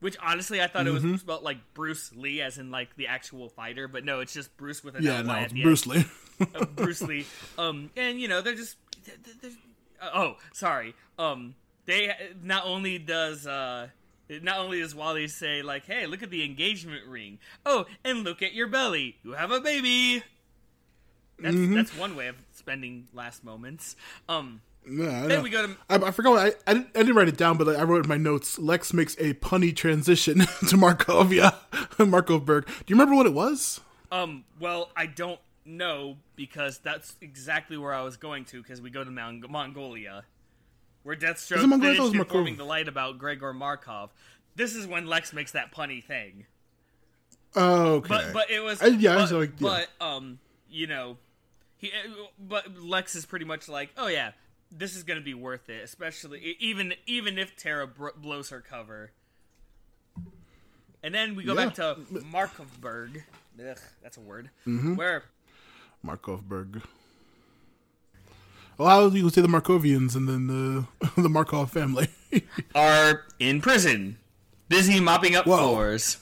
Which 0.00 0.16
honestly, 0.22 0.60
I 0.62 0.66
thought 0.66 0.86
it 0.86 0.92
Mm-hmm. 0.94 1.12
was 1.12 1.20
spelled 1.20 1.42
like 1.42 1.58
Bruce 1.74 2.10
Lee, 2.16 2.40
as 2.40 2.56
in 2.58 2.70
like 2.70 2.96
the 2.96 3.06
actual 3.08 3.48
fighter, 3.50 3.86
but 3.86 4.04
no, 4.04 4.20
it's 4.20 4.32
just 4.32 4.56
Bruce 4.56 4.82
with 4.82 4.96
an 4.96 5.02
yeah, 5.02 5.20
no, 5.22 5.34
it's 5.34 5.52
Bruce 5.52 5.86
Lee. 5.86 6.04
Uh, 6.54 6.64
Bruce 6.64 7.02
Lee. 7.02 7.26
Um, 7.58 7.90
and 7.98 8.18
you 8.18 8.26
know 8.26 8.40
they're 8.40 8.54
just. 8.54 8.76
They're, 9.04 9.14
they're- 9.42 9.50
uh, 10.00 10.08
oh, 10.14 10.36
sorry. 10.54 10.94
Um, 11.18 11.54
they 11.84 12.10
not 12.42 12.64
only 12.64 12.98
does 12.98 13.46
uh, 13.46 13.88
not 14.42 14.58
only 14.60 14.80
does 14.80 14.94
Wally 14.94 15.28
say 15.28 15.60
like, 15.60 15.84
"Hey, 15.84 16.06
look 16.06 16.22
at 16.22 16.30
the 16.30 16.42
engagement 16.42 17.06
ring." 17.06 17.38
Oh, 17.66 17.84
and 18.04 18.24
look 18.24 18.40
at 18.40 18.54
your 18.54 18.68
belly. 18.68 19.16
You 19.22 19.32
have 19.32 19.50
a 19.50 19.60
baby. 19.60 20.22
That's 21.38 21.54
Mm-hmm. 21.54 21.74
that's 21.74 21.94
one 21.96 22.16
way 22.16 22.28
of 22.28 22.36
spending 22.52 23.08
last 23.12 23.44
moments. 23.44 23.96
Um, 24.28 24.62
I 24.86 25.26
then 25.26 25.42
we 25.42 25.50
go 25.50 25.66
to 25.66 25.76
I, 25.88 25.96
I 25.96 26.10
forgot. 26.10 26.30
What, 26.32 26.58
I, 26.66 26.70
I, 26.70 26.74
didn't, 26.74 26.88
I 26.96 26.98
didn't 27.00 27.14
write 27.14 27.28
it 27.28 27.36
down, 27.36 27.56
but 27.58 27.66
like, 27.66 27.76
I 27.78 27.82
wrote 27.82 28.04
in 28.04 28.08
my 28.08 28.16
notes. 28.16 28.58
Lex 28.58 28.92
makes 28.92 29.14
a 29.18 29.34
punny 29.34 29.74
transition 29.76 30.38
to 30.68 30.76
Markovia, 30.76 31.54
Markovburg. 31.98 32.66
Do 32.66 32.72
you 32.88 32.94
remember 32.96 33.14
what 33.14 33.26
it 33.26 33.34
was? 33.34 33.80
Um, 34.10 34.44
well, 34.58 34.90
I 34.96 35.06
don't 35.06 35.38
know 35.64 36.16
because 36.34 36.78
that's 36.78 37.14
exactly 37.20 37.76
where 37.76 37.92
I 37.94 38.02
was 38.02 38.16
going 38.16 38.44
to 38.46 38.62
because 38.62 38.80
we 38.80 38.90
go 38.90 39.04
to 39.04 39.10
Mong- 39.10 39.48
Mongolia, 39.48 40.24
where 41.04 41.14
Deathstroke 41.14 41.60
finished 41.60 41.70
thought 41.82 41.84
it 41.84 42.00
was 42.00 42.14
informing 42.14 42.54
Markov. 42.54 42.56
the 42.58 42.64
light 42.64 42.88
about 42.88 43.18
Gregor 43.18 43.52
Markov. 43.52 44.10
This 44.56 44.74
is 44.74 44.86
when 44.86 45.06
Lex 45.06 45.32
makes 45.32 45.52
that 45.52 45.72
punny 45.72 46.02
thing, 46.02 46.46
Oh, 47.54 47.94
okay. 47.96 48.08
but 48.08 48.32
but 48.32 48.50
it 48.50 48.60
was 48.60 48.82
I- 48.82 48.86
yeah, 48.86 49.12
I 49.12 49.14
but, 49.16 49.20
was 49.22 49.32
like, 49.32 49.50
yeah. 49.60 49.84
but 50.00 50.04
um, 50.04 50.38
you 50.68 50.86
know, 50.86 51.18
he 51.76 51.92
but 52.38 52.76
Lex 52.82 53.14
is 53.14 53.26
pretty 53.26 53.44
much 53.44 53.68
like, 53.68 53.90
oh 53.96 54.08
yeah, 54.08 54.32
this 54.70 54.94
is 54.96 55.02
gonna 55.02 55.20
be 55.20 55.34
worth 55.34 55.68
it, 55.68 55.82
especially 55.82 56.56
even 56.58 56.94
even 57.06 57.38
if 57.38 57.56
Tara 57.56 57.86
bro- 57.86 58.12
blows 58.16 58.50
her 58.50 58.60
cover. 58.60 59.12
And 61.02 61.14
then 61.14 61.34
we 61.34 61.44
go 61.44 61.54
Yeah. 61.54 61.66
back 61.66 61.74
to 61.76 61.96
Markovburg. 62.12 63.22
Ugh, 63.58 63.78
that's 64.02 64.16
a 64.16 64.20
word. 64.20 64.50
Mm-hmm. 64.66 64.96
Where 64.96 65.24
Markovburg. 66.04 66.82
Well, 68.78 68.88
how 68.88 69.08
do 69.10 69.18
you 69.18 69.28
say 69.30 69.40
the 69.42 69.48
Markovians 69.48 70.14
and 70.16 70.28
then 70.28 70.46
the 70.46 70.86
the 71.20 71.28
Markov 71.28 71.70
family? 71.70 72.08
are 72.74 73.24
in 73.38 73.60
prison, 73.60 74.18
busy 74.68 75.00
mopping 75.00 75.34
up 75.36 75.46
Whoa. 75.46 75.56
floors. 75.58 76.18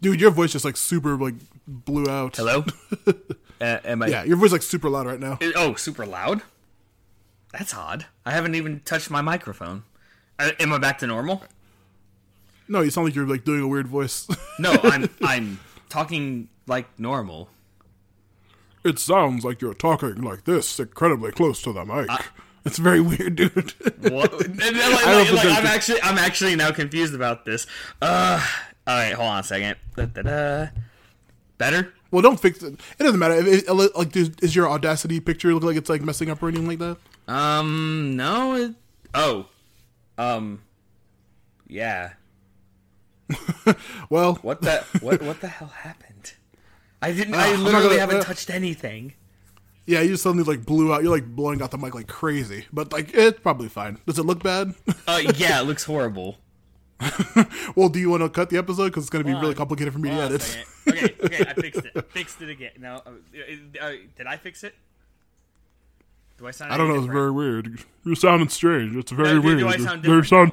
Dude, 0.00 0.20
your 0.20 0.30
voice 0.30 0.52
just 0.52 0.64
like 0.64 0.76
super 0.76 1.16
like 1.16 1.34
blew 1.66 2.06
out. 2.08 2.36
Hello? 2.36 2.64
uh, 3.60 3.78
am 3.84 4.02
I? 4.02 4.08
Yeah, 4.08 4.24
your 4.24 4.36
voice 4.36 4.52
like 4.52 4.62
super 4.62 4.88
loud 4.90 5.06
right 5.06 5.18
now. 5.20 5.38
Oh, 5.56 5.74
super 5.74 6.04
loud. 6.04 6.42
That's 7.56 7.72
odd. 7.72 8.06
I 8.26 8.32
haven't 8.32 8.56
even 8.56 8.80
touched 8.80 9.10
my 9.10 9.20
microphone. 9.22 9.84
Uh, 10.38 10.50
am 10.58 10.72
I 10.72 10.78
back 10.78 10.98
to 10.98 11.06
normal? 11.06 11.44
No, 12.66 12.80
you 12.80 12.90
sound 12.90 13.06
like 13.06 13.14
you're 13.14 13.26
like 13.28 13.44
doing 13.44 13.60
a 13.60 13.68
weird 13.68 13.86
voice. 13.86 14.26
No, 14.58 14.72
I'm 14.84 15.08
I'm 15.22 15.58
talking 15.88 16.48
like 16.68 16.86
normal. 16.98 17.48
it 18.84 18.98
sounds 19.00 19.44
like 19.44 19.60
you're 19.60 19.74
talking 19.74 20.22
like 20.22 20.44
this, 20.44 20.78
incredibly 20.78 21.32
close 21.32 21.60
to 21.62 21.72
the 21.72 21.84
mic. 21.84 22.08
it's 22.64 22.78
very 22.78 23.00
weird, 23.00 23.34
dude. 23.36 23.74
What? 24.12 24.32
Like, 24.48 24.72
like, 25.06 25.32
like, 25.32 25.46
I'm 25.46 25.66
actually 25.66 26.00
I'm 26.02 26.18
actually 26.18 26.54
now 26.56 26.70
confused 26.70 27.14
about 27.14 27.44
this. 27.44 27.66
Uh, 28.00 28.44
all 28.86 28.96
right, 28.96 29.12
hold 29.12 29.28
on 29.28 29.40
a 29.40 29.42
second. 29.42 29.76
Da-da-da. 29.96 30.68
Better? 31.58 31.92
well, 32.10 32.22
don't 32.22 32.38
fix 32.38 32.62
it. 32.62 32.74
It 32.98 33.02
doesn't 33.02 33.18
matter. 33.18 33.34
If 33.34 33.68
it, 33.68 33.72
like, 33.72 34.12
does, 34.12 34.30
is 34.40 34.54
your 34.54 34.68
Audacity 34.68 35.18
picture 35.20 35.52
look 35.52 35.64
like 35.64 35.76
it's 35.76 35.88
like 35.90 36.02
messing 36.02 36.30
up 36.30 36.40
or 36.42 36.48
anything 36.48 36.68
like 36.68 36.78
that? 36.78 36.96
Um, 37.26 38.16
no. 38.16 38.54
It, 38.54 38.72
oh, 39.14 39.46
um, 40.18 40.62
yeah. 41.66 42.12
Well, 44.10 44.34
What 44.42 44.60
the 44.62 44.84
what 45.00 45.22
what 45.22 45.40
the 45.40 45.48
hell 45.48 45.68
happened? 45.68 46.34
I 47.00 47.12
didn't. 47.12 47.34
Ah, 47.34 47.44
I 47.44 47.56
literally 47.56 47.88
gonna- 47.88 48.00
haven't 48.00 48.16
uh, 48.18 48.22
touched 48.22 48.50
anything. 48.50 49.14
yeah, 49.86 50.00
you 50.02 50.16
suddenly 50.16 50.44
like 50.44 50.64
blew 50.66 50.92
out. 50.92 51.02
You're 51.02 51.12
like 51.14 51.26
blowing 51.26 51.62
out 51.62 51.70
the 51.70 51.78
mic 51.78 51.94
like 51.94 52.06
crazy, 52.08 52.66
but 52.72 52.92
like 52.92 53.12
it's 53.14 53.40
probably 53.40 53.68
fine. 53.68 53.98
Does 54.06 54.18
it 54.18 54.24
look 54.24 54.42
bad? 54.42 54.74
Uh, 55.06 55.22
yeah, 55.36 55.60
it 55.60 55.64
looks 55.64 55.84
horrible. 55.84 56.38
well, 57.76 57.88
do 57.88 57.98
you 57.98 58.08
want 58.08 58.22
to 58.22 58.28
cut 58.30 58.50
the 58.50 58.56
episode 58.56 58.86
because 58.86 59.04
it's 59.04 59.10
going 59.10 59.22
to 59.22 59.26
be 59.26 59.32
Hold 59.32 59.42
really 59.42 59.54
complicated 59.54 59.92
for 59.92 59.98
me 59.98 60.08
to 60.10 60.14
Hold 60.14 60.26
on 60.26 60.32
edit? 60.34 60.64
Okay, 60.88 61.14
okay, 61.24 61.44
I 61.46 61.54
fixed 61.54 61.84
it. 61.84 61.92
I 61.96 62.00
fixed 62.00 62.40
it 62.40 62.48
again. 62.48 62.70
Now, 62.78 63.02
uh, 63.04 63.10
uh, 63.80 63.92
did 64.16 64.26
I 64.26 64.36
fix 64.36 64.64
it? 64.64 64.74
Do 66.38 66.46
I 66.46 66.50
sound? 66.50 66.72
I 66.72 66.76
don't 66.76 66.88
know. 66.88 66.94
any 66.96 67.04
It's 67.04 67.12
very 67.12 67.30
weird. 67.30 67.80
You're 68.04 68.16
sounding 68.16 68.48
strange. 68.48 68.96
It's 68.96 69.12
very 69.12 69.28
Uh, 69.30 69.32
do- 69.34 69.40
do 69.42 69.46
weird. 69.46 69.64
I 69.64 69.76
sound 69.84 70.04
You 70.04 70.20
different? 70.20 70.26
sound. 70.28 70.52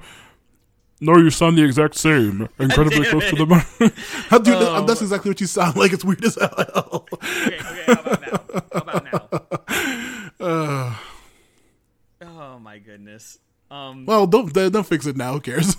No, 1.04 1.18
you 1.18 1.32
sound 1.32 1.58
the 1.58 1.64
exact 1.64 1.96
same. 1.96 2.48
Incredibly 2.60 3.06
close 3.06 3.28
to 3.32 3.36
the 3.36 3.46
mic. 3.48 3.94
How 4.30 4.38
dude, 4.38 4.54
Oh. 4.56 4.86
that's 4.86 5.02
exactly 5.02 5.32
what 5.32 5.42
you 5.42 5.48
sound 5.48 5.76
like. 5.76 5.92
It's 5.94 6.06
weird 6.06 6.24
as 6.24 6.36
hell. 6.40 7.08
Okay, 7.14 7.58
okay. 7.60 7.84
How 7.88 7.94
about 8.02 8.22
now? 8.22 8.44
How 8.72 8.80
about 8.80 9.68
now? 9.70 10.46
Uh, 10.46 10.96
Oh 12.24 12.60
my 12.60 12.78
goodness. 12.78 13.40
Um, 13.72 14.06
Well, 14.06 14.28
don't 14.28 14.54
don't 14.54 14.86
fix 14.86 15.06
it 15.08 15.16
now. 15.18 15.34
Who 15.34 15.40
cares? 15.40 15.76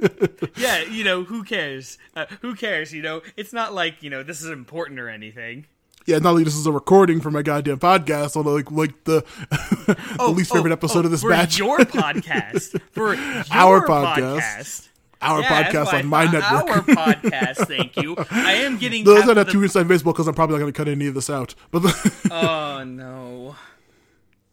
yeah, 0.56 0.82
you 0.84 1.04
know, 1.04 1.24
who 1.24 1.42
cares? 1.44 1.98
Uh, 2.16 2.24
who 2.40 2.54
cares? 2.54 2.94
You 2.94 3.02
know, 3.02 3.20
it's 3.36 3.52
not 3.52 3.74
like 3.74 4.02
you 4.02 4.08
know 4.08 4.22
this 4.22 4.40
is 4.40 4.48
important 4.48 4.98
or 5.00 5.08
anything. 5.10 5.66
Yeah, 6.06 6.18
not 6.18 6.34
like 6.34 6.44
this 6.44 6.56
is 6.56 6.66
a 6.66 6.72
recording 6.72 7.20
for 7.20 7.30
my 7.30 7.42
goddamn 7.42 7.78
podcast. 7.78 8.36
Although, 8.36 8.54
like, 8.54 8.70
like 8.70 9.04
the, 9.04 9.24
the 9.50 10.16
oh, 10.18 10.30
least 10.30 10.50
oh, 10.52 10.56
favorite 10.56 10.70
oh, 10.70 10.74
episode 10.74 11.00
oh, 11.00 11.06
of 11.06 11.10
this 11.10 11.22
for 11.22 11.30
batch. 11.30 11.58
Your 11.58 11.78
podcast 11.78 12.80
for 12.90 13.14
your 13.14 13.44
Our 13.50 13.86
podcast. 13.86 14.88
Our 15.20 15.40
Yeah, 15.40 15.70
podcast 15.70 15.92
on 15.92 16.06
my 16.06 16.24
network. 16.24 16.42
Our 16.42 16.82
podcast, 16.82 17.68
thank 17.68 17.96
you. 17.96 18.16
I 18.30 18.54
am 18.54 18.76
getting. 18.78 19.04
Those 19.04 19.18
half 19.18 19.26
that 19.26 19.32
of 19.32 19.36
have 19.38 19.46
the- 19.46 19.52
two 19.52 19.62
inside 19.62 19.86
baseball 19.86 20.12
because 20.12 20.26
I'm 20.26 20.34
probably 20.34 20.54
not 20.54 20.60
going 20.60 20.72
to 20.72 20.76
cut 20.76 20.88
any 20.88 21.06
of 21.06 21.14
this 21.14 21.30
out. 21.30 21.54
But 21.70 21.84
Oh 22.30 22.82
no! 22.84 23.54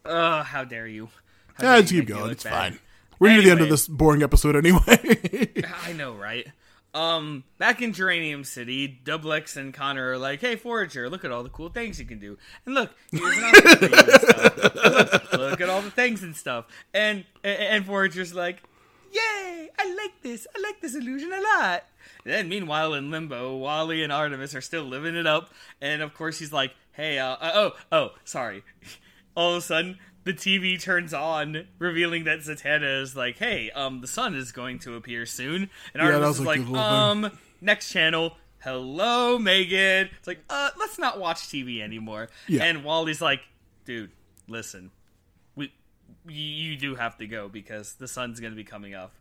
Oh, 0.05 0.41
how 0.43 0.63
dare 0.63 0.88
you? 0.88 1.09
How 1.55 1.63
yeah, 1.63 1.71
dare 1.73 1.81
just 1.81 1.93
you 1.93 2.01
keep 2.01 2.09
going. 2.09 2.31
It's 2.31 2.43
bad. 2.43 2.73
fine. 2.73 2.80
We're 3.19 3.30
near 3.34 3.41
the 3.41 3.51
end 3.51 3.61
of 3.61 3.69
this 3.69 3.88
boring 3.88 4.23
episode 4.23 4.55
anyway. 4.55 5.51
I 5.84 5.91
know, 5.93 6.13
right? 6.13 6.47
Um, 6.94 7.44
back 7.60 7.82
in 7.84 7.94
Geranium 7.94 8.44
City, 8.44 8.88
Double 8.88 9.32
X 9.32 9.56
and 9.56 9.74
Connor 9.74 10.14
are 10.14 10.18
like, 10.18 10.41
"Hey, 10.41 10.56
Forager, 10.56 11.07
look 11.07 11.24
at 11.24 11.32
all 11.32 11.44
the 11.44 11.49
cool 11.49 11.70
things 11.70 11.99
you 11.99 12.06
can 12.06 12.18
do, 12.20 12.38
and 12.66 12.74
look, 12.74 12.91
an. 13.11 13.20
Look, 14.82 15.34
look 15.34 15.61
at 15.61 15.70
all 15.70 15.82
the 15.84 15.91
things 15.91 16.24
and 16.24 16.36
stuff." 16.36 16.66
And 16.94 17.26
and, 17.44 17.60
and 17.60 17.86
Forager's 17.86 18.34
like, 18.34 18.64
"Yay! 19.11 19.70
I 19.78 19.94
like 19.94 20.22
this. 20.24 20.48
I 20.56 20.61
like 20.61 20.82
this 20.82 20.95
illusion 20.95 21.32
a 21.32 21.41
lot." 21.41 21.84
And 22.26 22.34
then, 22.34 22.49
meanwhile, 22.49 22.95
in 22.95 23.11
Limbo, 23.11 23.56
Wally 23.57 24.03
and 24.03 24.11
Artemis 24.11 24.56
are 24.56 24.61
still 24.61 24.84
living 24.84 25.16
it 25.16 25.28
up, 25.28 25.52
and 25.80 26.02
of 26.02 26.16
course, 26.16 26.40
he's 26.40 26.52
like, 26.52 26.74
"Hey, 26.94 27.20
uh, 27.20 27.36
uh, 27.36 27.52
oh, 27.53 27.72
oh, 27.91 28.10
sorry." 28.24 28.64
All 29.36 29.52
of 29.52 29.60
a 29.60 29.61
sudden, 29.61 29.99
the 30.30 30.35
TV 30.60 30.80
turns 30.80 31.11
on, 31.11 31.68
revealing 31.80 32.26
that 32.26 32.39
Zatanna 32.39 33.01
is 33.01 33.15
like, 33.15 33.38
"Hey, 33.38 33.72
um, 33.72 34.01
the 34.01 34.07
sun 34.07 34.35
is 34.35 34.51
going 34.51 34.77
to 34.80 34.95
appear 34.95 35.26
soon," 35.26 35.72
and 35.93 36.01
that 36.01 36.14
Artemis 36.14 36.39
is 36.39 36.45
like, 36.45 36.60
little 36.60 36.76
thing. 36.76 36.84
"Um, 36.84 37.31
next 37.61 37.91
channel." 37.91 38.38
Hello, 38.60 39.39
Megan. 39.39 40.10
It's 40.18 40.27
like, 40.27 40.43
uh, 40.49 40.69
let's 40.77 40.99
not 40.99 41.18
watch 41.18 41.38
TV 41.47 41.81
anymore. 41.81 42.27
Yeah. 42.45 42.65
And 42.65 42.84
Wally's 42.84 43.22
like, 43.22 43.39
dude, 43.85 44.11
listen, 44.49 44.91
we, 45.56 45.72
you, 46.27 46.34
you 46.43 46.76
do 46.76 46.95
have 46.95 47.18
to 47.19 47.26
go 47.26 47.47
because 47.47 47.93
the 47.93 48.07
sun's 48.07 48.41
gonna 48.41 48.56
be 48.56 48.65
coming 48.65 48.93
up. 48.93 49.14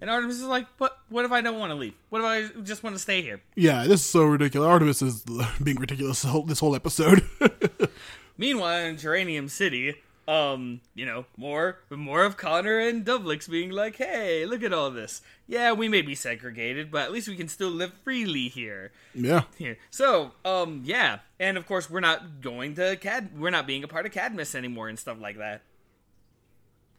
And 0.00 0.08
Artemis 0.08 0.36
is 0.36 0.44
like, 0.44 0.66
but 0.78 0.98
what 1.10 1.26
if 1.26 1.30
I 1.30 1.42
don't 1.42 1.58
want 1.58 1.70
to 1.70 1.76
leave? 1.76 1.94
What 2.08 2.22
if 2.22 2.24
I 2.24 2.62
just 2.62 2.82
want 2.82 2.96
to 2.96 3.00
stay 3.00 3.20
here? 3.20 3.42
yeah, 3.54 3.82
this 3.84 4.00
is 4.00 4.06
so 4.06 4.24
ridiculous. 4.24 4.66
Artemis 4.66 5.02
is 5.02 5.22
being 5.62 5.76
ridiculous 5.76 6.22
this 6.22 6.30
whole, 6.30 6.42
this 6.42 6.58
whole 6.58 6.74
episode. 6.74 7.22
Meanwhile, 8.38 8.86
in 8.86 8.96
Geranium 8.96 9.48
City, 9.48 9.94
um, 10.30 10.80
you 10.94 11.04
know, 11.04 11.24
more 11.36 11.80
more 11.90 12.22
of 12.22 12.36
Connor 12.36 12.78
and 12.78 13.04
Dubbilex 13.04 13.50
being 13.50 13.70
like, 13.70 13.96
"Hey, 13.96 14.46
look 14.46 14.62
at 14.62 14.72
all 14.72 14.88
this. 14.88 15.22
Yeah, 15.48 15.72
we 15.72 15.88
may 15.88 16.02
be 16.02 16.14
segregated, 16.14 16.92
but 16.92 17.02
at 17.02 17.10
least 17.10 17.26
we 17.26 17.34
can 17.34 17.48
still 17.48 17.70
live 17.70 17.92
freely 18.04 18.46
here." 18.46 18.92
yeah. 19.12 19.42
Here, 19.58 19.76
so, 19.90 20.30
um, 20.44 20.82
yeah, 20.84 21.18
and 21.40 21.56
of 21.56 21.66
course, 21.66 21.90
we're 21.90 21.98
not 21.98 22.40
going 22.40 22.76
to 22.76 22.96
Cad. 22.96 23.40
We're 23.40 23.50
not 23.50 23.66
being 23.66 23.82
a 23.82 23.88
part 23.88 24.06
of 24.06 24.12
Cadmus 24.12 24.54
anymore 24.54 24.88
and 24.88 24.96
stuff 24.96 25.20
like 25.20 25.36
that. 25.38 25.62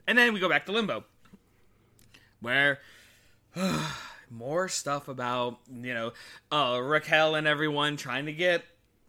And 0.06 0.18
then 0.18 0.34
we 0.34 0.42
go 0.42 0.50
back 0.50 0.66
to 0.66 0.74
Limbo, 0.74 1.06
where 2.42 2.80
more 4.30 4.68
stuff 4.68 5.08
about 5.08 5.58
you 5.72 5.94
know 5.94 6.12
uh, 6.52 6.82
Raquel 6.84 7.36
and 7.36 7.48
everyone 7.48 7.96
trying 7.96 8.26
to 8.26 8.34
get 8.34 8.66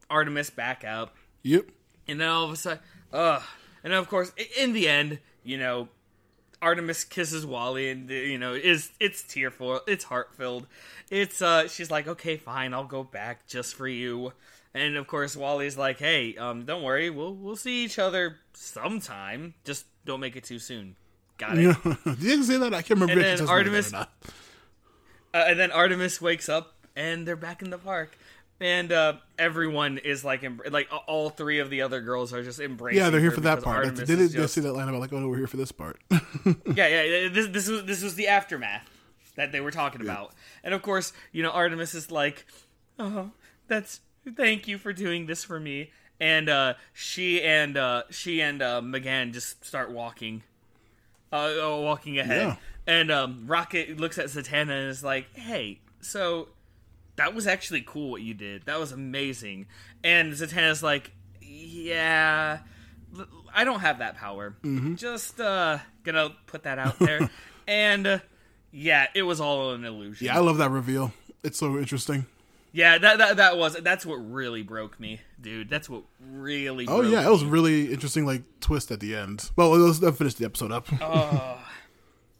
Artemis 0.08 0.50
back 0.50 0.84
up. 0.84 1.16
Yep. 1.42 1.70
And 2.06 2.20
then 2.20 2.28
all 2.28 2.44
of 2.44 2.52
a 2.52 2.56
sudden, 2.56 2.78
ugh. 3.12 3.42
And 3.84 3.92
of 3.92 4.08
course, 4.08 4.32
in 4.56 4.72
the 4.72 4.88
end, 4.88 5.18
you 5.42 5.58
know, 5.58 5.88
Artemis 6.60 7.04
kisses 7.04 7.44
Wally, 7.44 7.90
and 7.90 8.10
uh, 8.10 8.14
you 8.14 8.38
know, 8.38 8.54
is 8.54 8.92
it's 9.00 9.22
tearful, 9.22 9.80
it's 9.86 10.04
heart 10.04 10.34
filled. 10.36 10.66
It's 11.10 11.42
uh, 11.42 11.68
she's 11.68 11.90
like, 11.90 12.06
okay, 12.06 12.36
fine, 12.36 12.72
I'll 12.72 12.84
go 12.84 13.02
back 13.02 13.46
just 13.46 13.74
for 13.74 13.88
you. 13.88 14.32
And 14.74 14.96
of 14.96 15.06
course, 15.06 15.36
Wally's 15.36 15.76
like, 15.76 15.98
hey, 15.98 16.36
um, 16.36 16.64
don't 16.64 16.82
worry, 16.82 17.10
we'll 17.10 17.34
we'll 17.34 17.56
see 17.56 17.84
each 17.84 17.98
other 17.98 18.38
sometime. 18.54 19.54
Just 19.64 19.86
don't 20.04 20.20
make 20.20 20.36
it 20.36 20.44
too 20.44 20.60
soon. 20.60 20.96
Got 21.38 21.58
it. 21.58 21.76
Did 22.04 22.22
you 22.22 22.42
say 22.44 22.58
that? 22.58 22.72
I 22.72 22.82
can't 22.82 23.00
remember. 23.00 23.24
And 23.24 23.38
then 23.40 23.48
Artemis-. 23.48 23.92
Uh, 23.92 24.06
and 25.34 25.58
then 25.58 25.72
Artemis 25.72 26.20
wakes 26.20 26.48
up, 26.48 26.74
and 26.94 27.26
they're 27.26 27.36
back 27.36 27.62
in 27.62 27.70
the 27.70 27.78
park. 27.78 28.16
And 28.62 28.92
uh, 28.92 29.14
everyone 29.38 29.98
is 29.98 30.24
like, 30.24 30.44
em- 30.44 30.60
like 30.70 30.88
all 31.08 31.30
three 31.30 31.58
of 31.58 31.68
the 31.68 31.82
other 31.82 32.00
girls 32.00 32.32
are 32.32 32.42
just 32.44 32.60
embracing. 32.60 33.00
Yeah, 33.02 33.10
they're 33.10 33.20
here 33.20 33.32
for 33.32 33.40
that 33.40 33.62
part. 33.62 33.78
Artemis 33.86 34.00
They 34.00 34.06
did 34.16 34.30
they 34.30 34.32
just- 34.34 34.54
see 34.54 34.60
that 34.60 34.72
line 34.72 34.88
about 34.88 35.00
like, 35.00 35.12
oh 35.12 35.18
no, 35.18 35.28
we're 35.28 35.38
here 35.38 35.46
for 35.48 35.56
this 35.56 35.72
part. 35.72 35.98
yeah, 36.10 36.20
yeah. 36.76 37.02
yeah, 37.02 37.28
This 37.28 37.48
this 37.48 37.68
was 37.68 37.84
this 37.84 38.02
was 38.02 38.14
the 38.14 38.28
aftermath 38.28 38.88
that 39.34 39.50
they 39.50 39.60
were 39.60 39.70
talking 39.72 40.00
about, 40.00 40.32
and 40.62 40.74
of 40.74 40.82
course, 40.82 41.12
you 41.32 41.42
know, 41.42 41.50
Artemis 41.50 41.94
is 41.94 42.10
like, 42.12 42.46
"Oh, 42.98 43.30
that's 43.66 44.00
thank 44.36 44.68
you 44.68 44.78
for 44.78 44.92
doing 44.92 45.26
this 45.26 45.42
for 45.42 45.58
me." 45.58 45.90
And 46.20 46.48
uh, 46.48 46.74
she 46.92 47.42
and 47.42 47.76
uh, 47.76 48.04
she 48.10 48.40
and 48.42 48.62
uh, 48.62 48.80
M'gann 48.80 49.32
just 49.32 49.64
start 49.64 49.90
walking, 49.90 50.42
uh, 51.32 51.36
uh, 51.36 51.76
walking 51.80 52.18
ahead. 52.18 52.42
Yeah. 52.48 52.56
And 52.86 53.10
um, 53.10 53.44
Rocket 53.46 53.98
looks 53.98 54.18
at 54.18 54.26
Zatanna 54.26 54.70
and 54.82 54.88
is 54.90 55.02
like, 55.02 55.34
"Hey, 55.34 55.80
so 56.00 56.48
that 57.16 57.34
was 57.34 57.46
actually 57.46 57.82
cool 57.82 58.10
what 58.10 58.22
you 58.22 58.34
did. 58.34 58.64
That 58.66 58.78
was 58.78 58.92
amazing." 58.92 59.66
And 60.02 60.32
Zatanna's 60.32 60.82
like, 60.82 61.12
"Yeah." 61.40 62.60
I 63.54 63.64
don't 63.64 63.80
have 63.80 63.98
that 63.98 64.16
power. 64.16 64.56
Mm-hmm. 64.62 64.94
Just 64.94 65.38
uh 65.38 65.78
gonna 66.04 66.34
put 66.46 66.62
that 66.62 66.78
out 66.78 66.98
there. 66.98 67.28
and 67.66 68.06
uh, 68.06 68.18
yeah, 68.70 69.06
it 69.14 69.22
was 69.22 69.40
all 69.40 69.72
an 69.72 69.84
illusion. 69.84 70.26
yeah, 70.26 70.36
I 70.36 70.40
love 70.40 70.58
that 70.58 70.70
reveal. 70.70 71.12
It's 71.42 71.58
so 71.58 71.76
interesting. 71.78 72.26
Yeah, 72.72 72.96
that, 72.96 73.18
that 73.18 73.36
that 73.36 73.58
was 73.58 73.74
that's 73.74 74.06
what 74.06 74.14
really 74.16 74.62
broke 74.62 74.98
me, 74.98 75.20
dude. 75.40 75.68
That's 75.68 75.90
what 75.90 76.04
really 76.20 76.86
Oh 76.88 77.02
yeah, 77.02 77.26
it 77.26 77.30
was 77.30 77.44
really 77.44 77.92
interesting. 77.92 78.24
Like 78.24 78.42
twist 78.60 78.90
at 78.90 79.00
the 79.00 79.14
end. 79.14 79.50
Well, 79.56 79.70
let's 79.70 79.98
finish 80.16 80.34
the 80.34 80.46
episode 80.46 80.72
up. 80.72 80.86
Oh. 81.00 81.58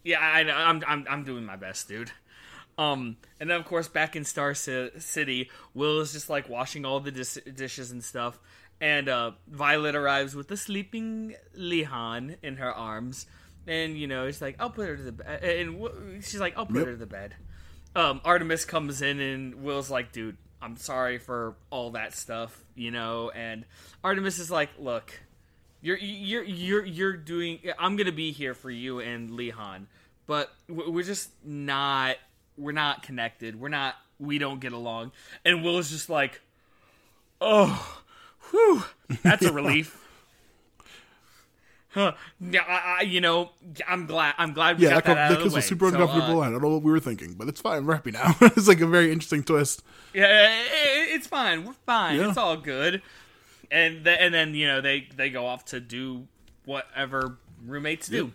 Yeah, 0.05 0.19
I, 0.19 0.43
know. 0.43 0.55
I'm 0.55 0.83
I'm 0.85 1.07
I'm 1.09 1.23
doing 1.23 1.45
my 1.45 1.55
best, 1.55 1.87
dude. 1.87 2.11
Um, 2.79 3.17
and 3.39 3.51
then 3.51 3.59
of 3.61 3.67
course 3.67 3.89
back 3.89 4.17
in 4.17 4.25
Star 4.25 4.55
Ci- 4.55 4.91
City, 4.99 5.51
Will 5.75 6.01
is 6.01 6.13
just 6.13 6.31
like 6.31 6.49
washing 6.49 6.85
all 6.85 7.01
the 7.01 7.11
dis- 7.11 7.39
dishes 7.55 7.91
and 7.91 8.03
stuff, 8.03 8.39
and 8.81 9.09
uh, 9.09 9.33
Violet 9.47 9.95
arrives 9.95 10.35
with 10.35 10.49
the 10.49 10.57
sleeping 10.57 11.35
Lian 11.55 12.37
in 12.43 12.57
her 12.57 12.73
arms, 12.73 13.27
and 13.67 13.97
you 13.99 14.07
know 14.07 14.27
it's 14.27 14.41
like 14.41 14.57
I'll 14.59 14.71
put 14.71 14.89
her 14.89 14.97
to 14.97 15.03
the 15.03 15.13
bed, 15.13 15.45
and 15.45 15.81
w- 15.81 16.21
she's 16.23 16.41
like 16.41 16.57
I'll 16.57 16.67
put 16.67 16.77
Yep. 16.77 16.87
her 16.87 16.93
to 16.93 16.97
the 16.99 17.07
bed. 17.07 17.35
Um, 17.95 18.23
Artemis 18.25 18.65
comes 18.65 19.03
in 19.03 19.21
and 19.21 19.57
Will's 19.57 19.91
like, 19.91 20.13
dude, 20.13 20.39
I'm 20.63 20.79
sorry 20.79 21.19
for 21.19 21.57
all 21.69 21.91
that 21.91 22.15
stuff, 22.15 22.65
you 22.75 22.91
know, 22.91 23.31
and 23.31 23.67
Artemis 24.03 24.39
is 24.39 24.51
like, 24.51 24.71
look, 24.79 25.13
you're 25.83 25.99
you're 25.99 26.43
you're 26.45 26.87
you're 26.87 27.17
doing. 27.19 27.59
I'm 27.79 27.97
gonna 27.97 28.13
be 28.13 28.33
here 28.33 28.55
for 28.55 28.71
you 28.71 29.01
and 29.01 29.31
Lian, 29.31 29.89
but 30.27 30.51
we're 30.69 31.03
just 31.03 31.31
not. 31.45 32.17
We're 32.63 32.73
not 32.73 33.03
connected. 33.03 33.59
We're 33.61 33.69
not. 33.69 33.97
We 34.19 34.39
don't 34.39 34.61
get 34.61 34.73
along. 34.73 35.13
And 35.45 35.65
Will 35.65 35.79
is 35.79 35.91
just 35.91 36.09
like, 36.09 36.41
oh, 37.41 38.01
whew, 38.51 38.85
that's 39.23 39.45
a 39.45 39.53
relief. 39.61 39.99
Huh. 41.91 42.13
Yeah, 42.41 42.63
I, 42.67 42.97
I, 43.01 43.03
you 43.03 43.21
know, 43.21 43.51
I'm 43.87 44.07
glad. 44.07 44.35
I'm 44.39 44.55
glad 44.55 44.79
we 44.79 44.85
yeah, 44.85 44.91
got 44.95 45.05
that, 45.05 45.15
that, 45.15 45.19
out 45.19 45.29
that 45.29 45.33
of 45.33 45.39
the 45.41 45.45
kiss 45.45 45.53
way. 45.53 45.59
was 45.59 45.65
super 45.67 45.91
So, 45.91 45.97
uncomfortable. 46.01 46.41
uh, 46.41 46.47
I 46.47 46.51
don't 46.51 46.63
know 46.63 46.69
what 46.71 46.83
we 46.83 46.91
were 46.91 47.01
thinking, 47.01 47.35
but 47.35 47.49
it's 47.49 47.61
fine. 47.61 47.85
We're 47.85 47.95
happy 47.95 48.13
now. 48.13 48.35
it's 48.41 48.67
like 48.69 48.81
a 48.81 48.87
very 48.87 49.13
interesting 49.13 49.43
twist. 49.43 49.83
Yeah, 50.15 50.25
i- 50.25 50.29
i- 50.29 51.15
it's 51.15 51.27
fine. 51.27 51.67
We're 51.67 51.75
fine. 51.85 52.19
Yeah. 52.19 52.29
It's 52.29 52.39
all 52.39 52.57
good. 52.57 53.03
And 53.71 54.05
th- 54.05 54.19
and 54.21 54.33
then 54.33 54.55
you 54.55 54.67
know 54.69 54.81
they 54.81 55.09
they 55.17 55.29
go 55.31 55.45
off 55.47 55.67
to 55.67 55.81
do 55.81 56.29
whatever 56.65 57.37
roommates 57.67 58.09
do. 58.09 58.33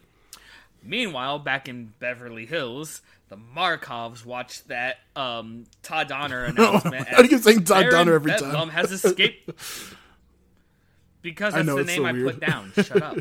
Meanwhile, 0.84 1.40
back 1.40 1.68
in 1.68 1.94
Beverly 1.99 2.45
Hills, 2.45 3.02
the 3.30 3.38
Markovs 3.38 4.26
watch 4.26 4.64
that 4.66 4.98
um, 5.16 5.66
Todd 5.84 6.08
Donner 6.08 6.44
announcement. 6.45 7.08
How 7.08 7.18
do 7.18 7.24
you 7.24 7.30
keep 7.30 7.40
saying 7.40 7.64
Todd 7.66 7.82
Baron 7.84 7.91
Donner 7.91 8.14
every 8.16 8.32
Bedlam 8.32 8.52
time? 8.52 8.70
has 8.70 8.91
escaped 8.91 9.49
because 11.22 11.54
I 11.54 11.58
that's 11.58 11.68
know, 11.68 11.78
the 11.78 11.84
name 11.84 11.98
so 11.98 12.06
I 12.06 12.12
weird. 12.14 12.26
put 12.26 12.40
down. 12.40 12.72
Shut 12.76 13.02
up. 13.02 13.18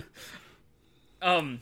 Um, 1.20 1.60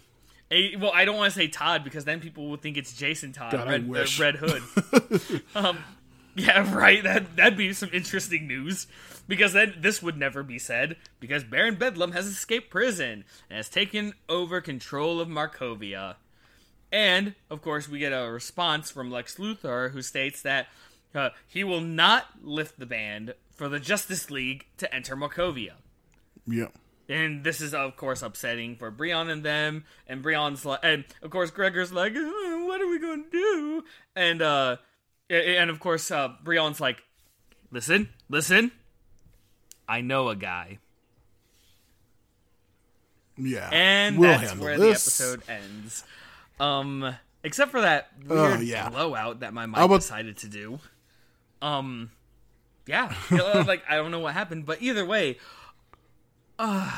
eh, 0.50 0.76
well, 0.78 0.92
I 0.94 1.04
don't 1.04 1.16
want 1.16 1.32
to 1.32 1.38
say 1.38 1.48
Todd 1.48 1.84
because 1.84 2.04
then 2.04 2.20
people 2.20 2.48
will 2.48 2.56
think 2.56 2.76
it's 2.76 2.92
Jason 2.92 3.32
Todd, 3.32 3.52
God, 3.52 3.68
Red, 3.68 3.88
uh. 3.90 4.06
Red 4.18 4.36
Hood. 4.36 5.42
um, 5.54 5.78
yeah, 6.36 6.74
right. 6.74 7.02
That 7.02 7.36
that'd 7.36 7.56
be 7.56 7.72
some 7.72 7.90
interesting 7.92 8.46
news 8.46 8.86
because 9.26 9.52
then 9.52 9.74
this 9.78 10.02
would 10.02 10.18
never 10.18 10.42
be 10.42 10.58
said 10.58 10.96
because 11.20 11.44
Baron 11.44 11.76
Bedlam 11.76 12.12
has 12.12 12.26
escaped 12.26 12.70
prison 12.70 13.24
and 13.48 13.56
has 13.56 13.68
taken 13.68 14.14
over 14.28 14.60
control 14.60 15.20
of 15.20 15.28
Markovia. 15.28 16.16
And 16.94 17.34
of 17.50 17.60
course, 17.60 17.88
we 17.88 17.98
get 17.98 18.12
a 18.12 18.30
response 18.30 18.88
from 18.90 19.10
Lex 19.10 19.34
Luthor 19.34 19.90
who 19.90 20.00
states 20.00 20.40
that 20.42 20.68
uh, 21.14 21.30
he 21.48 21.64
will 21.64 21.80
not 21.80 22.26
lift 22.42 22.78
the 22.78 22.86
ban 22.86 23.32
for 23.56 23.68
the 23.68 23.80
Justice 23.80 24.30
League 24.30 24.66
to 24.78 24.94
enter 24.94 25.16
Markovia. 25.16 25.72
Yeah. 26.46 26.68
and 27.08 27.42
this 27.42 27.60
is 27.60 27.74
of 27.74 27.96
course 27.96 28.22
upsetting 28.22 28.76
for 28.76 28.90
Brion 28.92 29.28
and 29.28 29.42
them. 29.42 29.84
And 30.06 30.22
Brion's 30.22 30.64
like, 30.64 30.80
and 30.84 31.04
of 31.20 31.30
course 31.30 31.50
Gregor's 31.50 31.92
like, 31.92 32.12
"Uh, 32.14 32.64
what 32.66 32.80
are 32.80 32.88
we 32.88 32.98
gonna 33.00 33.24
do? 33.30 33.84
And 34.14 34.40
uh, 34.40 34.76
and 35.28 35.70
of 35.70 35.80
course 35.80 36.10
uh, 36.12 36.28
Brion's 36.44 36.80
like, 36.80 37.02
listen, 37.72 38.08
listen, 38.28 38.70
I 39.88 40.00
know 40.00 40.28
a 40.28 40.36
guy, 40.36 40.78
Yeah, 43.36 43.68
and 43.72 44.18
we'll 44.18 44.38
that's 44.38 44.56
where 44.56 44.78
this. 44.78 45.04
the 45.18 45.24
episode 45.24 45.42
ends. 45.48 46.04
Um, 46.60 47.14
except 47.42 47.70
for 47.70 47.80
that 47.80 48.08
Oh, 48.30 48.48
weird 48.50 48.60
yeah. 48.62 48.88
blowout 48.88 49.40
that 49.40 49.52
my 49.54 49.66
mic 49.66 49.78
about- 49.78 50.00
decided 50.00 50.36
to 50.38 50.48
do. 50.48 50.78
Um, 51.62 52.10
yeah, 52.86 53.14
like 53.30 53.82
I 53.88 53.96
don't 53.96 54.10
know 54.10 54.20
what 54.20 54.34
happened, 54.34 54.66
but 54.66 54.82
either 54.82 55.04
way, 55.04 55.38
uh, 56.58 56.90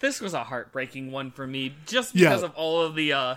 this 0.00 0.20
was 0.20 0.34
a 0.34 0.44
heartbreaking 0.44 1.10
one 1.12 1.30
for 1.30 1.46
me, 1.46 1.74
just 1.86 2.14
Yeah. 2.14 2.30
because 2.30 2.42
of 2.42 2.54
all 2.54 2.82
of 2.82 2.94
the. 2.94 3.12
uh 3.12 3.36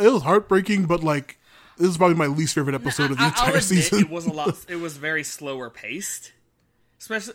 It 0.00 0.12
was 0.12 0.22
heartbreaking, 0.22 0.86
but 0.86 1.02
like 1.02 1.38
this 1.78 1.88
is 1.88 1.96
probably 1.96 2.16
my 2.16 2.26
least 2.26 2.54
favorite 2.54 2.74
episode 2.74 3.10
of 3.10 3.18
the 3.18 3.24
I, 3.24 3.28
entire 3.28 3.48
admit 3.48 3.64
season. 3.64 4.00
it 4.00 4.10
was 4.10 4.26
a 4.26 4.32
lot. 4.32 4.56
It 4.68 4.76
was 4.76 4.96
very 4.96 5.24
slower 5.24 5.70
paced, 5.70 6.32
especially. 6.98 7.34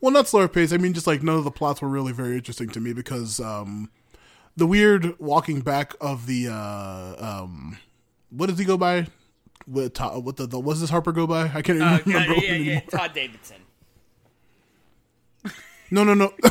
well, 0.00 0.12
not 0.12 0.28
slower 0.28 0.48
paced. 0.48 0.72
I 0.72 0.76
mean, 0.78 0.92
just 0.92 1.06
like 1.06 1.22
none 1.22 1.36
of 1.36 1.44
the 1.44 1.50
plots 1.50 1.80
were 1.82 1.88
really 1.88 2.12
very 2.12 2.36
interesting 2.36 2.68
to 2.70 2.80
me 2.80 2.92
because 2.92 3.40
um, 3.40 3.90
the 4.58 4.66
weird 4.66 5.18
walking 5.18 5.60
back 5.60 5.94
of 6.00 6.26
the 6.26 6.48
uh, 6.48 7.14
um, 7.42 7.78
what 8.30 8.48
does 8.48 8.58
he 8.58 8.64
go 8.64 8.76
by? 8.76 9.06
What, 9.66 9.94
Todd, 9.94 10.24
what 10.24 10.36
the, 10.36 10.46
the 10.46 10.58
what 10.58 10.72
does 10.74 10.80
this 10.80 10.90
Harper 10.90 11.12
go 11.12 11.26
by? 11.26 11.42
I 11.44 11.62
can't 11.62 11.76
even 11.76 11.82
Uh, 11.82 11.98
remember 12.06 12.34
yeah, 12.34 12.54
yeah, 12.54 12.72
yeah, 12.72 12.80
Todd 12.80 13.12
Davidson. 13.14 13.56
No, 15.90 16.04
no, 16.04 16.12
no. 16.12 16.32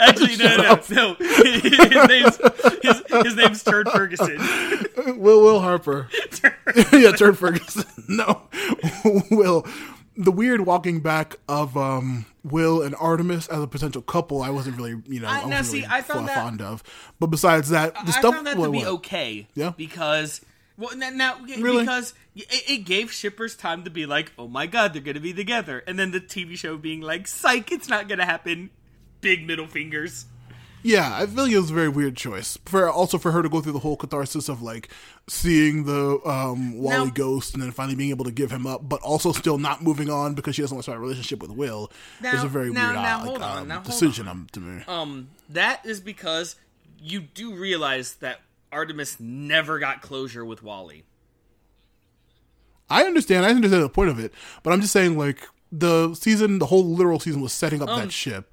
Actually, 0.00 0.36
no, 0.36 0.56
no, 0.56 0.80
no. 0.90 1.14
his 1.18 2.08
name's 2.08 2.38
his, 2.82 3.02
his 3.24 3.36
name's 3.36 3.62
Turd 3.62 3.88
Ferguson. 3.90 4.38
Will 5.18 5.42
Will 5.42 5.60
Harper. 5.60 6.08
yeah, 6.92 7.12
Turd 7.12 7.36
Ferguson. 7.36 7.84
No, 8.08 8.42
Will. 9.30 9.66
The 10.20 10.32
weird 10.32 10.62
walking 10.66 10.98
back 11.00 11.36
of 11.48 11.76
um, 11.76 12.26
Will 12.42 12.82
and 12.82 12.94
Artemis 12.98 13.46
as 13.46 13.62
a 13.62 13.68
potential 13.68 14.02
couple, 14.02 14.42
I 14.42 14.50
wasn't 14.50 14.76
really, 14.76 15.00
you 15.06 15.20
know, 15.20 15.28
I- 15.28 15.42
I, 15.42 15.44
now, 15.48 15.62
see, 15.62 15.76
really 15.82 15.88
I 15.90 16.02
found 16.02 16.26
that- 16.28 16.34
fond 16.34 16.60
of. 16.60 16.82
But 17.20 17.28
besides 17.28 17.68
that, 17.70 17.94
the 17.94 18.00
I 18.00 18.10
stuff. 18.10 18.34
found 18.34 18.46
that 18.48 18.56
what- 18.58 18.66
to 18.66 18.72
be 18.72 18.78
what? 18.78 18.86
okay. 18.88 19.46
Yeah? 19.54 19.72
Because 19.76 20.40
well 20.76 20.96
now, 20.96 21.10
now 21.10 21.38
Really? 21.58 21.84
because 21.84 22.14
it, 22.34 22.46
it 22.68 22.78
gave 22.84 23.12
shippers 23.12 23.54
time 23.56 23.84
to 23.84 23.90
be 23.90 24.06
like, 24.06 24.32
oh 24.36 24.48
my 24.48 24.66
god, 24.66 24.92
they're 24.92 25.02
gonna 25.02 25.20
be 25.20 25.32
together, 25.32 25.84
and 25.86 25.96
then 25.98 26.10
the 26.10 26.20
TV 26.20 26.56
show 26.58 26.76
being 26.76 27.00
like, 27.00 27.28
psych, 27.28 27.70
it's 27.70 27.88
not 27.88 28.08
gonna 28.08 28.24
happen. 28.26 28.70
Big 29.20 29.46
middle 29.46 29.66
fingers. 29.68 30.26
Yeah, 30.82 31.16
I 31.16 31.26
feel 31.26 31.44
like 31.44 31.52
it 31.52 31.58
was 31.58 31.70
a 31.70 31.74
very 31.74 31.88
weird 31.88 32.16
choice. 32.16 32.56
For 32.64 32.88
also 32.88 33.18
for 33.18 33.32
her 33.32 33.42
to 33.42 33.48
go 33.48 33.60
through 33.60 33.72
the 33.72 33.80
whole 33.80 33.96
catharsis 33.96 34.48
of 34.48 34.62
like 34.62 34.88
seeing 35.26 35.84
the 35.84 36.20
um, 36.24 36.78
Wally 36.78 37.06
Now- 37.06 37.12
ghost 37.12 37.54
and 37.54 37.62
then 37.62 37.72
finally 37.72 37.96
being 37.96 38.10
able 38.10 38.24
to 38.24 38.30
give 38.30 38.50
him 38.52 38.66
up, 38.66 38.88
but 38.88 39.00
also 39.02 39.32
still 39.32 39.58
not 39.58 39.82
moving 39.82 40.08
on 40.08 40.34
because 40.34 40.54
she 40.54 40.62
doesn't 40.62 40.74
want 40.76 40.82
to 40.84 40.90
start 40.90 40.98
a 40.98 41.00
relationship 41.00 41.40
with 41.40 41.50
Will 41.50 41.90
is 42.18 42.22
Now- 42.22 42.44
a 42.44 42.48
very 42.48 42.70
now- 42.70 42.86
weird 42.92 42.94
now, 43.02 43.16
uh, 43.16 43.18
hold 43.24 43.40
like, 43.40 43.50
on, 43.50 43.58
um, 43.62 43.68
now, 43.68 43.74
hold 43.76 43.86
decision 43.86 44.28
um, 44.28 44.46
to 44.52 44.60
me. 44.60 44.84
Um, 44.86 45.30
that 45.48 45.84
is 45.84 46.00
because 46.00 46.56
you 47.00 47.20
do 47.20 47.54
realize 47.54 48.14
that 48.16 48.40
Artemis 48.70 49.18
never 49.18 49.78
got 49.78 50.00
closure 50.02 50.44
with 50.44 50.62
Wally. 50.62 51.04
I 52.90 53.04
understand. 53.04 53.44
I 53.44 53.50
understand 53.50 53.82
the 53.82 53.88
point 53.88 54.10
of 54.10 54.18
it, 54.18 54.32
but 54.62 54.72
I'm 54.72 54.80
just 54.80 54.92
saying, 54.92 55.18
like 55.18 55.46
the 55.70 56.14
season, 56.14 56.58
the 56.58 56.66
whole 56.66 56.84
literal 56.86 57.20
season 57.20 57.40
was 57.42 57.52
setting 57.52 57.82
up 57.82 57.88
Um, 57.88 58.00
that 58.00 58.12
ship, 58.12 58.50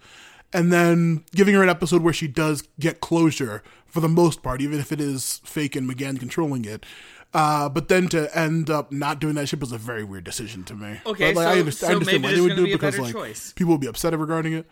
and 0.55 0.71
then 0.71 1.23
giving 1.35 1.53
her 1.53 1.61
an 1.61 1.69
episode 1.69 2.01
where 2.01 2.13
she 2.13 2.27
does 2.27 2.63
get 2.79 3.01
closure 3.01 3.61
for 3.85 3.99
the 3.99 4.07
most 4.09 4.41
part, 4.41 4.61
even 4.61 4.79
if 4.79 4.91
it 4.91 5.01
is 5.01 5.41
fake 5.43 5.75
and 5.75 5.87
M'gann 5.89 6.17
controlling 6.19 6.63
it. 6.65 6.85
Uh, 7.33 7.67
but 7.67 7.89
then 7.89 8.07
to 8.07 8.35
end 8.37 8.69
up 8.69 8.91
not 8.91 9.19
doing 9.19 9.35
that 9.35 9.49
ship 9.49 9.59
was 9.59 9.73
a 9.73 9.77
very 9.77 10.03
weird 10.05 10.23
decision 10.23 10.63
to 10.63 10.73
me. 10.73 10.99
Okay, 11.05 11.33
but, 11.33 11.39
like, 11.43 11.47
I 11.47 11.53
so- 11.55 11.59
understand, 11.59 11.73
so 11.75 11.87
I 11.87 11.91
understand 11.93 12.23
why 12.23 12.33
they 12.33 12.41
would 12.41 12.55
do 12.55 12.63
be 12.63 12.71
it 12.71 12.75
a 12.75 12.77
because 12.77 12.97
like 12.97 13.13
choice. 13.13 13.51
people 13.53 13.73
would 13.73 13.81
be 13.81 13.87
upset 13.87 14.17
regarding 14.17 14.53
it. 14.53 14.65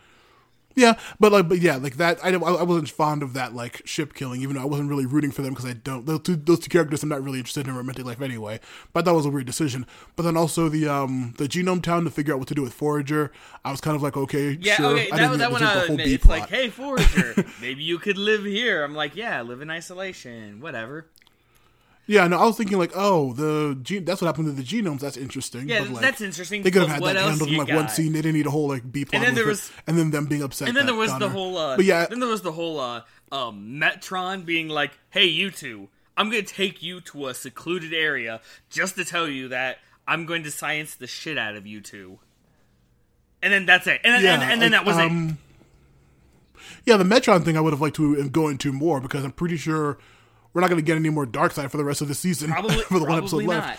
Yeah, 0.76 0.98
but 1.20 1.30
like, 1.32 1.48
but 1.48 1.60
yeah, 1.60 1.76
like 1.76 1.96
that. 1.98 2.18
I, 2.24 2.30
I 2.30 2.62
wasn't 2.64 2.88
fond 2.90 3.22
of 3.22 3.32
that 3.34 3.54
like 3.54 3.82
ship 3.86 4.12
killing, 4.14 4.42
even 4.42 4.56
though 4.56 4.62
I 4.62 4.66
wasn't 4.66 4.88
really 4.88 5.06
rooting 5.06 5.30
for 5.30 5.42
them 5.42 5.52
because 5.54 5.66
I 5.68 5.72
don't. 5.74 6.04
Those 6.06 6.20
two, 6.22 6.36
those 6.36 6.58
two 6.60 6.68
characters, 6.68 7.02
I'm 7.02 7.08
not 7.08 7.22
really 7.22 7.38
interested 7.38 7.68
in 7.68 7.76
romantic 7.76 8.04
life 8.04 8.20
anyway. 8.20 8.58
But 8.92 9.04
that 9.04 9.14
was 9.14 9.24
a 9.26 9.30
weird 9.30 9.46
decision. 9.46 9.86
But 10.16 10.24
then 10.24 10.36
also 10.36 10.68
the 10.68 10.88
um 10.88 11.34
the 11.38 11.46
genome 11.46 11.82
town 11.82 12.04
to 12.04 12.10
figure 12.10 12.32
out 12.34 12.38
what 12.40 12.48
to 12.48 12.54
do 12.54 12.62
with 12.62 12.72
Forager, 12.74 13.30
I 13.64 13.70
was 13.70 13.80
kind 13.80 13.94
of 13.94 14.02
like, 14.02 14.16
okay, 14.16 14.58
Yeah, 14.60 14.74
sure. 14.74 14.86
okay, 14.92 15.10
I 15.10 15.16
that, 15.16 15.22
didn't 15.28 15.38
that 15.38 15.52
one 15.52 15.62
I 15.62 15.74
the 15.74 15.80
whole 15.80 15.90
admit. 15.92 16.06
B 16.06 16.14
It's 16.14 16.26
like, 16.26 16.48
plot. 16.48 16.50
hey, 16.50 16.70
Forager, 16.70 17.34
maybe 17.60 17.82
you 17.84 17.98
could 17.98 18.18
live 18.18 18.44
here. 18.44 18.82
I'm 18.82 18.94
like, 18.94 19.14
yeah, 19.16 19.42
live 19.42 19.60
in 19.60 19.70
isolation, 19.70 20.60
whatever. 20.60 21.06
Yeah, 22.06 22.26
no, 22.28 22.38
I 22.38 22.44
was 22.44 22.56
thinking 22.58 22.76
like, 22.78 22.92
oh, 22.94 23.32
the 23.32 23.78
gen- 23.82 24.04
that's 24.04 24.20
what 24.20 24.26
happened 24.26 24.46
to 24.46 24.52
the 24.52 24.62
genomes. 24.62 25.00
That's 25.00 25.16
interesting. 25.16 25.68
Yeah, 25.68 25.80
but, 25.80 25.90
like, 25.90 26.02
that's 26.02 26.20
interesting. 26.20 26.62
They 26.62 26.70
could 26.70 26.82
have 26.82 26.90
had 26.90 27.02
that 27.02 27.16
handled 27.16 27.48
in 27.50 27.56
like 27.56 27.68
one 27.72 27.88
scene. 27.88 28.12
They 28.12 28.20
didn't 28.20 28.34
need 28.36 28.46
a 28.46 28.50
whole 28.50 28.68
like 28.68 28.90
B 28.92 29.04
plot. 29.06 29.14
And 29.14 29.26
then 29.28 29.34
there 29.34 29.44
it, 29.44 29.48
was- 29.48 29.72
and 29.86 29.96
then 29.96 30.10
them 30.10 30.26
being 30.26 30.42
upset. 30.42 30.68
And 30.68 30.76
then 30.76 30.84
there 30.86 30.94
was 30.94 31.16
the 31.18 31.28
whole, 31.30 31.56
uh, 31.56 31.76
But 31.76 31.86
yeah, 31.86 32.04
then 32.06 32.20
there 32.20 32.28
was 32.28 32.42
the 32.42 32.52
whole, 32.52 32.78
uh, 32.78 33.02
um, 33.32 33.80
Metron 33.80 34.44
being 34.44 34.68
like, 34.68 34.92
"Hey, 35.10 35.24
you 35.24 35.50
two, 35.50 35.88
I'm 36.16 36.28
gonna 36.28 36.42
take 36.42 36.82
you 36.82 37.00
to 37.00 37.28
a 37.28 37.34
secluded 37.34 37.94
area 37.94 38.40
just 38.68 38.96
to 38.96 39.04
tell 39.06 39.26
you 39.26 39.48
that 39.48 39.78
I'm 40.06 40.26
going 40.26 40.42
to 40.42 40.50
science 40.50 40.94
the 40.96 41.06
shit 41.06 41.38
out 41.38 41.56
of 41.56 41.66
you 41.66 41.80
two. 41.80 42.18
And 43.42 43.50
then 43.52 43.64
that's 43.66 43.86
it. 43.86 44.00
And, 44.04 44.22
Yeah, 44.22 44.34
and, 44.34 44.42
and 44.52 44.62
then 44.62 44.72
like, 44.72 44.80
that 44.84 44.86
was 44.86 44.98
it. 44.98 45.02
um, 45.10 45.38
Yeah, 46.86 46.96
the 46.98 47.04
Metron 47.04 47.44
thing 47.44 47.56
I 47.56 47.60
would 47.60 47.72
have 47.72 47.80
liked 47.80 47.96
to 47.96 48.28
go 48.28 48.48
into 48.48 48.72
more 48.72 49.00
because 49.00 49.24
I'm 49.24 49.32
pretty 49.32 49.56
sure 49.56 49.98
we're 50.54 50.62
not 50.62 50.70
going 50.70 50.80
to 50.80 50.84
get 50.86 50.96
any 50.96 51.10
more 51.10 51.26
Darkseid 51.26 51.70
for 51.70 51.76
the 51.76 51.84
rest 51.84 52.00
of 52.00 52.08
the 52.08 52.14
season. 52.14 52.50
Probably, 52.50 52.76
for 52.82 52.98
the 52.98 53.04
one 53.04 53.18
episode 53.18 53.44
probably 53.44 53.46
left. 53.46 53.66
not. 53.68 53.78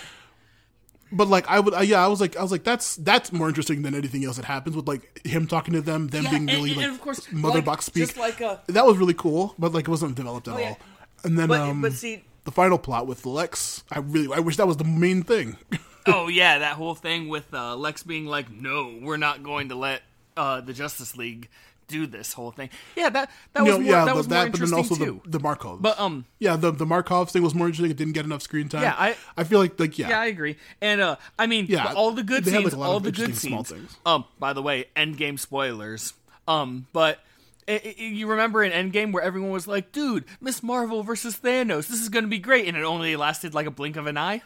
But 1.11 1.27
like 1.29 1.47
I 1.47 1.59
would, 1.59 1.73
uh, 1.73 1.79
yeah, 1.81 2.03
I 2.03 2.07
was 2.07 2.19
like, 2.19 2.35
I 2.35 2.41
was 2.41 2.51
like, 2.51 2.63
that's 2.63 2.95
that's 2.97 3.31
more 3.31 3.47
interesting 3.47 3.83
than 3.83 3.95
anything 3.95 4.25
else 4.25 4.35
that 4.37 4.45
happens 4.45 4.75
with 4.75 4.87
like 4.87 5.25
him 5.25 5.47
talking 5.47 5.73
to 5.75 5.81
them, 5.81 6.07
them 6.07 6.23
Yeah, 6.25 6.29
being 6.31 6.45
really 6.47 6.71
and 6.71 6.81
like 6.81 6.89
of 6.91 7.01
course, 7.01 7.31
mother 7.31 7.55
like, 7.55 7.65
box 7.65 7.85
speak. 7.85 8.05
just 8.05 8.17
like, 8.17 8.41
uh, 8.41 8.57
that 8.67 8.85
was 8.85 8.97
really 8.97 9.13
cool, 9.13 9.55
but 9.57 9.71
like 9.71 9.87
it 9.87 9.91
wasn't 9.91 10.15
developed 10.15 10.47
at 10.47 10.55
Oh, 10.55 10.57
yeah. 10.59 10.69
all. 10.69 10.77
And 11.23 11.39
then, 11.39 11.47
But, 11.47 11.61
um, 11.61 11.81
but 11.81 11.93
see, 11.93 12.23
the 12.43 12.51
final 12.51 12.77
plot 12.77 13.07
with 13.07 13.25
Lex, 13.25 13.83
I 13.91 13.99
really, 13.99 14.35
I 14.35 14.39
wish 14.39 14.57
that 14.57 14.67
was 14.67 14.77
the 14.77 14.83
main 14.83 15.23
thing. 15.23 15.57
oh 16.07 16.27
yeah, 16.27 16.59
that 16.59 16.73
whole 16.75 16.95
thing 16.95 17.29
with 17.29 17.53
uh, 17.53 17.75
Lex 17.75 18.03
being 18.03 18.25
like, 18.25 18.51
"No, 18.51 18.97
we're 19.01 19.17
not 19.17 19.41
going 19.43 19.69
to 19.69 19.75
let 19.75 20.01
uh, 20.35 20.61
the 20.61 20.73
Justice 20.73 21.15
League 21.15 21.49
do 21.87 22.07
this 22.07 22.33
whole 22.33 22.51
thing." 22.51 22.69
Yeah, 22.95 23.09
that 23.09 23.29
that 23.53 23.63
was 23.63 23.73
more, 23.75 23.81
yeah, 23.83 24.05
that 24.05 24.15
was 24.15 24.27
more 24.27 24.37
that, 24.43 24.51
but 24.51 24.59
then 24.59 24.69
interesting 24.69 24.77
also 24.77 24.95
too. 24.95 25.21
the 25.25 25.31
the 25.31 25.39
Markov. 25.39 25.81
but 25.81 25.99
um, 25.99 26.25
yeah, 26.39 26.55
the 26.55 26.71
the 26.71 26.85
Markov 26.85 27.29
thing 27.31 27.43
was 27.43 27.53
more 27.55 27.67
interesting. 27.67 27.91
It 27.91 27.97
didn't 27.97 28.13
get 28.13 28.25
enough 28.25 28.41
screen 28.41 28.69
time. 28.69 28.81
Yeah, 28.83 28.95
I- 28.97 29.15
I 29.37 29.43
feel 29.43 29.59
like 29.59 29.79
like 29.79 29.97
yeah, 29.99 30.09
yeah, 30.09 30.19
I 30.19 30.25
agree. 30.25 30.57
And 30.81 31.01
uh, 31.01 31.15
I 31.39 31.47
mean, 31.47 31.65
Yeah, 31.69 31.93
all 31.93 32.11
the 32.11 32.23
good 32.23 32.45
like, 32.45 32.55
scenes, 32.55 32.73
a 32.73 32.77
lot 32.77 32.89
all 32.89 32.97
of 32.97 33.03
the 33.03 33.11
good 33.11 33.25
interesting 33.25 33.49
small 33.51 33.63
scenes. 33.63 33.79
things. 33.81 33.97
Um, 34.05 34.25
by 34.39 34.53
the 34.53 34.61
way, 34.61 34.85
Endgame 34.95 35.39
spoilers. 35.39 36.13
Um, 36.47 36.87
but. 36.93 37.19
You 37.67 38.27
remember 38.27 38.63
in 38.63 38.71
Endgame 38.71 39.11
where 39.11 39.23
everyone 39.23 39.49
was 39.49 39.67
like, 39.67 39.91
"Dude, 39.91 40.25
Miss 40.39 40.61
Marvel 40.61 41.01
versus 41.01 41.35
Thanos, 41.37 41.87
this 41.87 41.99
is 41.99 42.09
going 42.09 42.23
to 42.23 42.29
be 42.29 42.37
great," 42.37 42.67
and 42.67 42.77
it 42.77 42.83
only 42.83 43.15
lasted 43.15 43.55
like 43.55 43.65
a 43.65 43.71
blink 43.71 43.95
of 43.95 44.05
an 44.05 44.19
eye. 44.19 44.43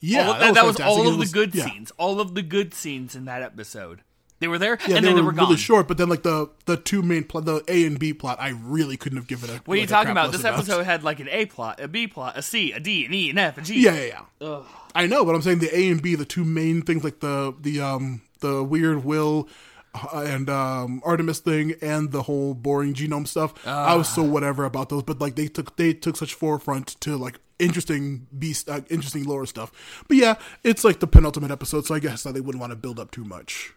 yeah, 0.00 0.26
all, 0.26 0.32
that, 0.32 0.54
that 0.54 0.64
was, 0.66 0.76
fantastic. 0.76 0.86
all 0.86 1.06
It 1.06 1.12
of 1.12 1.18
the 1.20 1.26
good 1.32 1.54
yeah. 1.54 1.66
sines. 1.66 1.92
All 1.98 2.20
of 2.20 2.34
the 2.34 2.42
good 2.42 2.74
scenes 2.74 3.14
in 3.14 3.26
that 3.26 3.42
episode. 3.42 4.00
They 4.40 4.48
were 4.48 4.58
there, 4.58 4.78
Yeah, 4.86 4.96
and 4.96 5.04
they 5.04 5.08
then 5.08 5.14
were, 5.16 5.20
they 5.20 5.26
were 5.26 5.32
gone. 5.32 5.44
really 5.48 5.58
short, 5.58 5.86
but 5.86 5.98
then 5.98 6.08
like 6.08 6.22
the 6.22 6.48
the 6.66 6.76
two 6.76 7.02
main 7.02 7.24
plot, 7.24 7.44
the 7.44 7.62
A 7.68 7.84
and 7.86 7.98
B 7.98 8.12
plot, 8.14 8.38
I 8.40 8.48
really 8.50 8.96
couldn't 8.96 9.18
have 9.18 9.26
given 9.26 9.50
a. 9.50 9.54
What 9.66 9.76
are 9.76 9.80
you 9.80 9.86
talking 9.86 10.10
about? 10.12 10.32
This 10.32 10.44
episode 10.44 10.84
had 10.84 11.04
like 11.04 11.20
an 11.20 11.28
A 11.30 11.46
plot, 11.46 11.78
a 11.80 11.88
B 11.88 12.06
plot, 12.08 12.36
a 12.38 12.42
C, 12.42 12.72
a 12.72 12.80
D, 12.80 13.04
an 13.04 13.12
E, 13.14 13.30
an 13.30 13.38
F, 13.38 13.58
a 13.58 13.60
G. 13.62 13.80
Yeah, 13.82 13.94
yeah, 13.94 14.20
yeah. 14.40 14.62
I 14.94 15.06
know, 15.06 15.24
but 15.24 15.34
I'm 15.34 15.42
saying 15.42 15.58
the 15.60 15.76
A 15.78 15.88
and 15.90 16.02
B, 16.02 16.14
the 16.14 16.24
two 16.24 16.44
main 16.44 16.82
things, 16.82 17.04
like 17.04 17.20
the 17.20 17.54
the 17.60 17.80
um 17.80 18.22
the 18.40 18.64
weird 18.64 19.04
Will 19.04 19.46
uh, 19.94 20.20
and 20.26 20.48
um 20.48 21.02
Artemis 21.04 21.40
thing, 21.40 21.74
and 21.82 22.10
the 22.10 22.22
whole 22.22 22.54
boring 22.54 22.94
genome 22.94 23.28
stuff. 23.28 23.52
I 23.66 23.94
was 23.94 24.08
Ah. 24.08 24.14
so 24.14 24.22
whatever 24.22 24.64
about 24.64 24.88
those, 24.88 25.02
but 25.02 25.20
like 25.20 25.36
they 25.36 25.48
took 25.48 25.76
they 25.76 25.92
took 25.92 26.16
such 26.16 26.32
forefront 26.32 26.98
to 27.02 27.16
like 27.18 27.38
interesting 27.58 28.26
beast, 28.38 28.70
uh, 28.70 28.80
interesting 28.88 29.24
lore 29.24 29.44
stuff. 29.44 29.70
But 30.08 30.16
yeah, 30.16 30.36
it's 30.64 30.82
like 30.82 31.00
the 31.00 31.06
penultimate 31.06 31.50
episode, 31.50 31.84
so 31.84 31.94
I 31.94 31.98
guess 31.98 32.22
that 32.22 32.32
they 32.32 32.40
wouldn't 32.40 32.60
want 32.60 32.70
to 32.70 32.76
build 32.76 32.98
up 32.98 33.10
too 33.10 33.24
much. 33.24 33.74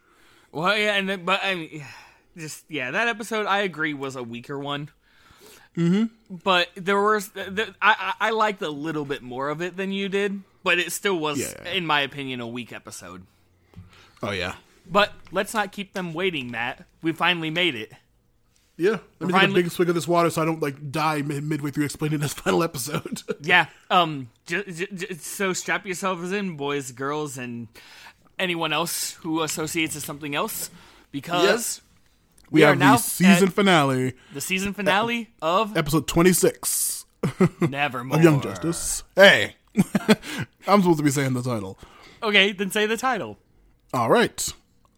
Well, 0.54 0.78
yeah, 0.78 0.94
and 0.96 1.10
then, 1.10 1.26
but 1.26 1.42
I 1.44 1.56
mean, 1.56 1.84
just 2.38 2.64
yeah, 2.70 2.92
that 2.92 3.08
episode 3.10 3.46
I 3.48 3.60
agree 3.62 3.94
was 3.94 4.16
a 4.16 4.24
weaker 4.24 4.58
one. 4.58 4.90
Mm-hmm. 5.76 6.36
But 6.44 6.70
there 6.76 7.02
was, 7.02 7.30
the, 7.30 7.74
I 7.82 8.14
I 8.20 8.28
I 8.28 8.30
liked 8.30 8.62
a 8.62 8.70
little 8.70 9.06
bit 9.06 9.22
more 9.24 9.50
of 9.50 9.62
it 9.62 9.76
than 9.76 9.92
you 9.92 10.08
did, 10.10 10.42
but 10.64 10.78
it 10.78 10.92
still 10.92 11.18
was, 11.18 11.40
Yeah. 11.40 11.70
in 11.72 11.86
my 11.88 12.02
opinion, 12.02 12.40
a 12.40 12.48
weak 12.48 12.72
episode. 12.72 13.26
Oh 14.22 14.32
yeah. 14.32 14.56
But 14.90 15.14
let's 15.32 15.54
not 15.54 15.72
keep 15.72 15.94
them 15.94 16.14
waiting, 16.14 16.52
Matt. 16.52 16.86
We 17.02 17.12
finally 17.14 17.50
made 17.50 17.74
it. 17.76 17.92
Yeah, 18.78 18.98
let 19.20 19.22
me 19.22 19.28
take 19.28 19.32
finally- 19.42 19.62
a 19.62 19.64
big 19.64 19.72
swig 19.72 19.90
of 19.90 19.96
this 19.96 20.08
water 20.08 20.30
so 20.32 20.42
I 20.42 20.46
don't 20.46 20.62
like 20.62 20.92
die 20.92 21.22
mid- 21.22 21.44
midway 21.44 21.72
through 21.72 21.86
explaining 21.86 22.20
this 22.20 22.34
final 22.44 22.62
episode. 22.64 23.22
Yeah. 23.42 23.68
Um. 23.90 24.30
J- 24.46 24.64
j- 24.72 24.88
j- 24.94 25.14
so 25.16 25.54
strap 25.54 25.86
yourselves 25.86 26.32
in, 26.32 26.56
boys, 26.58 26.92
girls, 26.92 27.38
and 27.38 27.68
anyone 28.40 28.74
else 28.74 29.14
who 29.14 29.42
associates 29.44 29.96
with 29.96 30.06
something 30.06 30.36
else, 30.36 30.70
because 31.12 31.82
we, 32.50 32.64
are 32.64 32.70
have 32.70 32.78
now 32.80 32.96
the 32.98 33.02
season 33.02 33.50
finale, 33.50 34.14
The 34.34 34.42
season 34.42 34.74
finale 34.74 35.30
of 35.42 35.76
episode 35.78 36.08
26 36.08 37.06
Nevermore. 37.62 38.18
of 38.18 38.24
Young 38.24 38.42
Justice. 38.42 39.04
Hey, 39.16 39.56
I'm 40.68 40.82
supposed 40.82 40.98
to 40.98 41.04
be 41.04 41.12
saying 41.12 41.34
the 41.34 41.42
title. 41.44 41.78
Okay, 42.22 42.52
then 42.52 42.72
say 42.72 42.86
the 42.86 42.98
title. 42.98 43.38
All 43.94 44.10
right. 44.10 44.52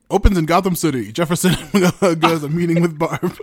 Opens 0.09 0.37
in 0.37 0.45
Gotham 0.45 0.75
City. 0.75 1.11
Jefferson 1.11 1.55
goes 2.19 2.43
a 2.43 2.49
meeting 2.49 2.81
with 2.81 2.97
Barb, 2.99 3.21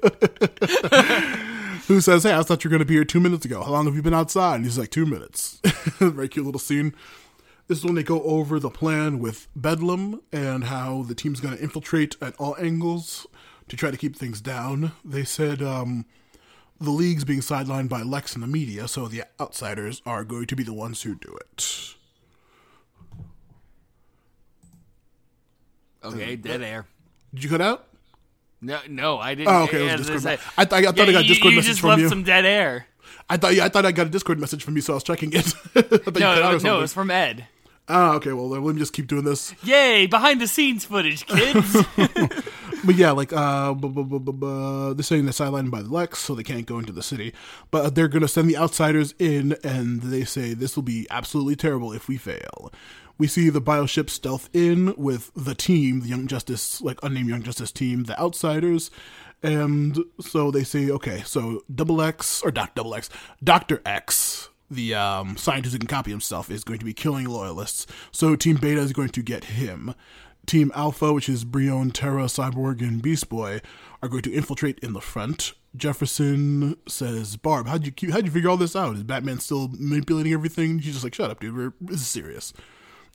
who 1.89 2.01
says, 2.01 2.23
"Hey, 2.23 2.35
I 2.37 2.43
thought 2.43 2.63
you 2.63 2.69
were 2.69 2.73
going 2.73 2.79
to 2.79 2.85
be 2.87 2.95
here 2.95 3.05
two 3.05 3.19
minutes 3.19 3.45
ago. 3.45 3.63
How 3.65 3.73
long 3.73 3.87
have 3.87 3.97
you 3.97 4.03
been 4.03 4.15
outside?" 4.15 4.57
And 4.57 4.65
he's 4.65 4.79
like, 4.79 4.91
two 4.91 5.05
minutes." 5.05 5.61
Very 5.99 6.29
cute 6.29 6.47
little 6.47 6.61
scene. 6.61 6.95
This 7.69 7.79
is 7.79 7.85
when 7.85 7.95
they 7.95 8.03
go 8.03 8.23
over 8.23 8.59
the 8.61 8.71
plan 8.71 9.19
with 9.19 9.49
Bedlam 9.57 10.21
and 10.33 10.65
how 10.65 11.03
the 11.05 11.15
team's 11.15 11.41
going 11.41 11.57
to 11.57 11.63
infiltrate 11.63 12.17
at 12.21 12.35
all 12.37 12.57
angles 12.59 13.27
to 13.69 13.77
try 13.77 13.91
to 13.91 13.97
keep 13.97 14.17
things 14.17 14.41
down. 14.41 14.93
They 15.05 15.25
said 15.25 15.63
um, 15.63 16.05
the 16.81 16.91
league's 16.91 17.25
being 17.25 17.41
sidelined 17.41 17.89
by 17.89 18.03
Lex 18.03 18.35
and 18.35 18.43
the 18.43 18.47
media, 18.49 18.89
so 18.89 19.07
the 19.09 19.25
outsiders 19.41 20.03
are 20.05 20.25
going 20.25 20.47
to 20.47 20.57
be 20.57 20.63
the 20.65 20.75
ones 20.75 21.03
who 21.03 21.15
do 21.15 21.37
it. 21.41 21.95
Okay, 26.05 26.37
dead 26.37 26.63
air. 26.63 26.87
Did 27.33 27.45
you 27.45 27.51
cut 27.51 27.61
out? 27.61 27.87
No, 28.61 28.79
no, 28.89 29.19
I 29.19 29.35
didn't. 29.35 29.49
Oh, 29.49 29.63
okay, 29.65 29.79
it 29.79 29.83
was 29.99 30.09
yeah, 30.09 30.15
Discord 30.15 30.27
I- 30.27 30.63
I 30.63 30.65
th- 30.65 30.87
I 30.87 30.93
thought 30.93 31.09
I 31.09 31.13
got 31.13 31.23
you- 31.25 31.29
Discord 31.29 31.53
you 31.53 31.59
message 31.59 31.71
just 31.71 31.81
from 31.81 31.89
left 31.91 32.03
you. 32.03 32.09
some 32.09 32.23
dead 32.23 32.45
air. 32.45 32.87
I 33.31 33.37
thought 33.37 33.55
yeah, 33.55 33.65
I 33.65 33.69
thought 33.69 33.87
I 33.87 33.93
got 33.93 34.07
a 34.09 34.11
Discord 34.11 34.39
message 34.39 34.63
from 34.65 34.77
you, 34.77 34.83
so 34.83 34.93
I 34.93 34.97
was 34.97 35.05
checking 35.05 35.33
it. 35.33 35.47
I 35.75 35.81
thought 35.83 35.85
you 35.85 36.01
cut 36.01 36.23
out 36.23 36.23
No, 36.23 36.51
no, 36.53 36.59
something. 36.59 36.83
it's 36.85 36.93
from 36.93 37.11
Ed. 37.11 37.47
Ah, 37.95 38.15
okay. 38.15 38.33
Well, 38.33 38.49
let 38.49 38.63
me 38.63 38.79
just 38.79 38.93
keep 38.95 39.07
doing 39.07 39.25
this. 39.25 39.55
Yay, 39.63 40.07
behind 40.07 40.41
the 40.41 40.49
scenes 40.49 40.85
footage, 40.85 41.27
kids. 41.27 41.77
But 42.85 42.97
yeah, 42.97 43.13
like 43.13 43.33
uh, 43.33 43.75
bu- 43.75 43.91
bu- 43.91 44.03
bu- 44.05 44.19
bu- 44.19 44.33
bu- 44.33 44.95
they're 44.95 45.05
saying 45.05 45.25
they're 45.25 45.33
sidelined 45.33 45.71
by 45.71 45.83
the 45.83 45.89
Lex, 45.89 46.19
so 46.19 46.35
they 46.35 46.43
can't 46.43 46.67
go 46.67 46.81
into 46.81 46.91
the 46.91 47.03
city. 47.03 47.33
But 47.71 47.95
they're 47.95 48.09
gonna 48.09 48.27
send 48.27 48.51
the 48.51 48.57
outsiders 48.57 49.15
in, 49.21 49.55
and 49.63 50.03
they 50.03 50.25
say 50.25 50.53
this 50.53 50.75
will 50.75 50.83
be 50.83 51.07
absolutely 51.09 51.55
terrible 51.55 51.93
if 51.93 52.09
we 52.09 52.17
fail. 52.17 52.73
We 53.19 53.29
see 53.29 53.51
the 53.51 53.61
bioship 53.61 54.11
stealth 54.11 54.49
in 54.53 54.95
with 54.97 55.31
the 55.37 55.55
team, 55.55 56.01
the 56.01 56.09
Young 56.09 56.27
Justice, 56.27 56.81
like 56.83 56.99
unnamed 57.05 57.29
Young 57.29 57.45
Justice 57.45 57.71
team, 57.71 58.03
the 58.05 58.19
outsiders, 58.21 58.91
and 59.45 59.99
so 60.21 60.51
they 60.51 60.65
say, 60.65 60.91
okay, 60.91 61.23
so 61.25 61.63
Double 61.73 62.03
X 62.03 62.43
or 62.43 62.51
not 62.51 62.75
Double 62.75 62.97
X, 62.97 63.09
Doctor 63.45 63.81
X, 63.87 64.49
the 64.75 64.95
um, 64.95 65.37
scientist 65.37 65.73
who 65.75 65.79
can 65.79 65.89
copy 65.89 66.11
himself, 66.11 66.51
is 66.51 66.65
going 66.65 66.79
to 66.79 66.85
be 66.85 66.95
killing 66.95 67.27
loyalists. 67.27 67.87
So 68.11 68.37
Team 68.37 68.57
Beta 68.57 68.81
is 68.81 68.93
going 68.93 69.11
to 69.11 69.23
get 69.23 69.45
him. 69.45 69.95
Team 70.47 70.73
Alpha, 70.75 71.13
which 71.13 71.29
is 71.29 71.45
Brion, 71.45 71.91
Terra, 71.93 72.25
Cyborg, 72.25 72.81
and 72.81 73.01
Beast 73.01 73.29
Boy, 73.29 73.61
are 74.03 74.09
going 74.09 74.23
to 74.23 74.33
infiltrate 74.33 74.79
in 74.81 74.93
the 74.93 75.01
front. 75.01 75.53
Jefferson 75.77 76.77
says, 76.87 77.37
"Barb, 77.37 77.67
how'd 77.67 77.87
you 77.87 78.13
how'd 78.13 78.27
you 78.27 78.31
figure 78.31 78.51
all 78.51 78.57
this 78.57 78.77
out? 78.77 78.97
Is 78.97 79.05
Batman 79.05 79.39
still 79.39 79.69
manipulating 79.69 80.33
everything?" 80.33 80.81
She's 80.81 80.95
just 80.95 81.05
like, 81.05 81.15
"Shut 81.15 81.31
up, 81.31 81.41
dude. 81.41 81.57
We're, 81.57 81.73
this 81.81 82.01
is 82.01 82.09
serious." 82.09 82.53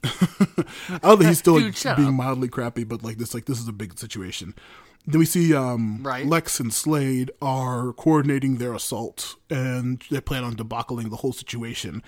I 0.04 1.00
love 1.02 1.18
that 1.18 1.28
he's 1.28 1.38
still 1.38 1.60
like, 1.60 1.74
Dude, 1.74 1.96
being 1.96 2.08
up. 2.08 2.14
mildly 2.14 2.48
crappy, 2.48 2.84
but 2.84 3.02
like 3.02 3.18
this, 3.18 3.34
like 3.34 3.46
this 3.46 3.58
is 3.60 3.68
a 3.68 3.72
big 3.72 3.98
situation. 3.98 4.54
Then 5.08 5.20
we 5.20 5.24
see 5.24 5.54
um, 5.54 6.00
Right. 6.02 6.26
Lex 6.26 6.60
and 6.60 6.72
Slade 6.72 7.30
are 7.40 7.94
coordinating 7.94 8.58
their 8.58 8.74
assault, 8.74 9.36
and 9.48 10.04
they 10.10 10.20
plan 10.20 10.44
on 10.44 10.54
debacling 10.54 11.08
the 11.08 11.16
whole 11.16 11.32
situation. 11.32 12.02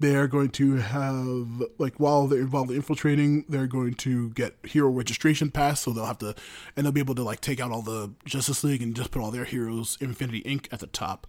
They 0.00 0.16
are 0.16 0.26
going 0.26 0.48
to 0.50 0.76
have 0.76 1.62
like 1.78 2.00
while 2.00 2.26
they're 2.26 2.40
involved 2.40 2.70
in 2.70 2.76
infiltrating, 2.76 3.44
they're 3.48 3.68
going 3.68 3.94
to 3.94 4.30
get 4.30 4.56
hero 4.64 4.88
registration 4.88 5.52
pass, 5.52 5.82
so 5.82 5.92
they'll 5.92 6.06
have 6.06 6.18
to, 6.18 6.34
and 6.74 6.84
they'll 6.84 6.92
be 6.92 7.00
able 7.00 7.14
to 7.14 7.22
like 7.22 7.40
take 7.40 7.60
out 7.60 7.70
all 7.70 7.82
the 7.82 8.10
Justice 8.24 8.64
League 8.64 8.82
and 8.82 8.96
just 8.96 9.12
put 9.12 9.22
all 9.22 9.30
their 9.30 9.44
heroes 9.44 9.96
Infinity 10.00 10.42
Inc. 10.42 10.66
at 10.72 10.80
the 10.80 10.88
top 10.88 11.28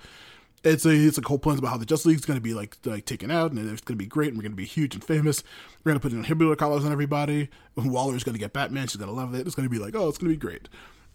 it's 0.64 0.86
a 0.86 0.92
it's 0.92 1.18
a 1.18 1.22
whole 1.28 1.40
plans 1.40 1.60
about 1.60 1.70
how 1.70 1.78
the 1.78 1.86
Justice 1.86 2.06
League's 2.06 2.26
going 2.26 2.38
to 2.38 2.42
be 2.42 2.54
like 2.54 2.78
like 2.86 3.06
taken 3.06 3.32
out, 3.32 3.52
and 3.52 3.60
it's 3.60 3.82
going 3.82 3.98
to 3.98 4.04
be 4.04 4.08
great, 4.08 4.30
and 4.30 4.38
we're 4.38 4.44
going 4.44 4.52
to 4.52 4.56
be 4.56 4.66
huge 4.66 4.94
and 4.94 5.04
famous. 5.04 5.44
We're 5.84 5.92
going 5.92 6.00
to 6.00 6.10
put 6.10 6.14
inhibitor 6.18 6.58
collars 6.58 6.86
on 6.86 6.92
everybody. 6.92 7.50
And 7.76 7.92
Waller's 7.92 8.24
going 8.24 8.34
to 8.34 8.40
get 8.40 8.54
Batman. 8.54 8.88
She's 8.88 8.98
going 8.98 9.10
to 9.10 9.16
love 9.16 9.34
it. 9.34 9.48
It's 9.48 9.56
going 9.56 9.68
to 9.68 9.72
be 9.72 9.80
like, 9.80 9.96
oh, 9.96 10.08
it's 10.08 10.18
going 10.18 10.32
to 10.32 10.38
be 10.38 10.40
great. 10.40 10.68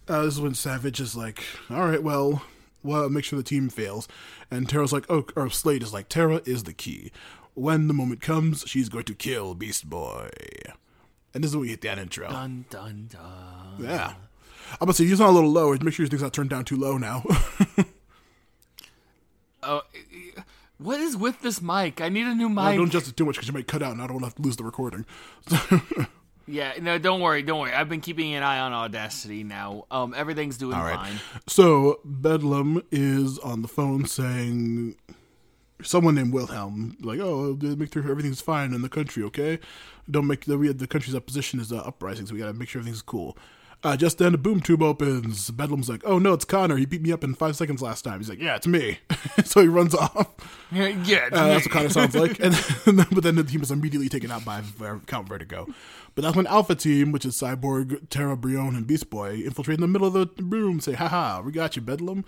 Uh, 0.08 0.22
this 0.24 0.34
is 0.34 0.40
when 0.40 0.54
Savage 0.54 1.00
is 1.00 1.16
like, 1.16 1.42
all 1.70 1.86
right, 1.86 2.02
well, 2.02 2.42
well, 2.82 3.08
make 3.08 3.24
sure 3.24 3.36
the 3.36 3.42
team 3.42 3.68
fails. 3.68 4.06
And 4.50 4.68
Tara's 4.68 4.92
like, 4.92 5.06
oh, 5.10 5.26
or 5.34 5.50
Slade 5.50 5.82
is 5.82 5.92
like, 5.92 6.08
Tara 6.08 6.40
is 6.44 6.64
the 6.64 6.72
key. 6.72 7.10
When 7.54 7.88
the 7.88 7.94
moment 7.94 8.20
comes, 8.20 8.64
she's 8.66 8.88
going 8.88 9.04
to 9.04 9.14
kill 9.14 9.54
Beast 9.54 9.88
Boy. 9.90 10.30
And 11.34 11.42
this 11.42 11.50
is 11.50 11.56
when 11.56 11.62
we 11.62 11.68
hit 11.68 11.80
that 11.82 11.98
intro. 11.98 12.28
dun 12.28 12.66
dun 12.70 13.08
dun. 13.10 13.76
Yeah. 13.80 14.14
I'm 14.72 14.76
about 14.80 14.96
to 14.96 15.02
say, 15.02 15.08
you 15.08 15.16
sound 15.16 15.30
a 15.30 15.34
little 15.34 15.50
low. 15.50 15.70
Make 15.80 15.94
sure 15.94 16.04
your 16.04 16.10
thing's 16.10 16.22
not 16.22 16.32
turned 16.32 16.50
down 16.50 16.64
too 16.64 16.76
low 16.76 16.96
now. 16.98 17.24
Oh, 19.62 19.82
what 20.78 21.00
is 21.00 21.16
with 21.16 21.40
this 21.42 21.60
mic? 21.60 22.00
I 22.00 22.08
need 22.08 22.26
a 22.26 22.34
new 22.36 22.48
mic. 22.48 22.76
don't 22.76 22.86
adjust 22.86 23.08
it 23.08 23.16
too 23.16 23.24
much 23.24 23.34
because 23.34 23.48
you 23.48 23.54
might 23.54 23.66
cut 23.66 23.82
out 23.82 23.92
and 23.92 24.00
I 24.00 24.06
don't 24.06 24.20
want 24.20 24.36
to 24.36 24.42
lose 24.42 24.56
the 24.56 24.62
recording. 24.62 25.04
yeah, 26.46 26.74
no, 26.80 26.98
don't 26.98 27.20
worry, 27.20 27.42
don't 27.42 27.60
worry. 27.60 27.72
I've 27.72 27.88
been 27.88 28.00
keeping 28.00 28.34
an 28.34 28.42
eye 28.42 28.60
on 28.60 28.72
Audacity 28.72 29.44
now. 29.44 29.84
Um, 29.90 30.14
everything's 30.16 30.58
doing 30.58 30.76
fine. 30.76 31.20
So 31.46 32.00
Bedlam 32.04 32.82
is 32.90 33.38
on 33.40 33.62
the 33.62 33.68
phone 33.68 34.06
saying 34.06 34.96
someone 35.82 36.14
named 36.14 36.32
Wilhelm, 36.32 36.96
like, 37.00 37.20
oh, 37.20 37.58
make 37.60 37.92
sure 37.92 38.08
everything's 38.10 38.40
fine 38.40 38.72
in 38.72 38.82
the 38.82 38.88
country, 38.88 39.22
okay? 39.24 39.58
Don't 40.10 40.26
make 40.26 40.44
the 40.44 40.56
we 40.56 40.72
the 40.72 40.86
country's 40.86 41.16
opposition 41.16 41.60
is 41.60 41.72
uh, 41.72 41.78
uprising, 41.78 42.26
so 42.26 42.34
we 42.34 42.40
gotta 42.40 42.52
make 42.52 42.68
sure 42.68 42.80
everything's 42.80 43.02
cool. 43.02 43.36
Uh, 43.82 43.96
just 43.96 44.18
then, 44.18 44.34
a 44.34 44.38
boom 44.38 44.60
tube 44.60 44.82
opens. 44.82 45.50
Bedlam's 45.50 45.88
like, 45.88 46.02
"Oh 46.04 46.18
no, 46.18 46.32
it's 46.32 46.44
Connor. 46.44 46.76
He 46.76 46.86
beat 46.86 47.02
me 47.02 47.12
up 47.12 47.22
in 47.22 47.34
five 47.34 47.56
seconds 47.56 47.82
last 47.82 48.02
time." 48.02 48.18
He's 48.18 48.28
like, 48.28 48.40
"Yeah, 48.40 48.56
it's 48.56 48.66
me." 48.66 48.98
so 49.44 49.60
he 49.60 49.68
runs 49.68 49.94
off. 49.94 50.34
Yeah, 50.72 50.86
it's 50.86 51.08
Uh, 51.36 51.48
that's 51.48 51.66
what 51.66 51.72
Connor 51.72 51.88
sounds 51.90 52.16
like. 52.16 52.40
And 52.40 52.54
then, 52.54 53.06
but 53.12 53.22
then 53.22 53.36
the 53.36 53.44
team 53.44 53.62
is 53.62 53.70
immediately 53.70 54.08
taken 54.08 54.30
out 54.30 54.44
by 54.44 54.62
Count 55.06 55.28
Vertigo. 55.28 55.66
But 56.14 56.22
that's 56.22 56.36
when 56.36 56.46
Alpha 56.46 56.74
Team, 56.74 57.12
which 57.12 57.26
is 57.26 57.36
Cyborg, 57.36 58.08
Terra, 58.08 58.36
Brion, 58.36 58.74
and 58.74 58.86
Beast 58.86 59.10
Boy, 59.10 59.42
infiltrate 59.44 59.76
in 59.78 59.82
the 59.82 59.86
middle 59.86 60.08
of 60.08 60.14
the 60.14 60.42
room, 60.42 60.80
say, 60.80 60.94
haha, 60.94 61.42
we 61.42 61.52
got 61.52 61.76
you, 61.76 61.82
Bedlam. 61.82 62.24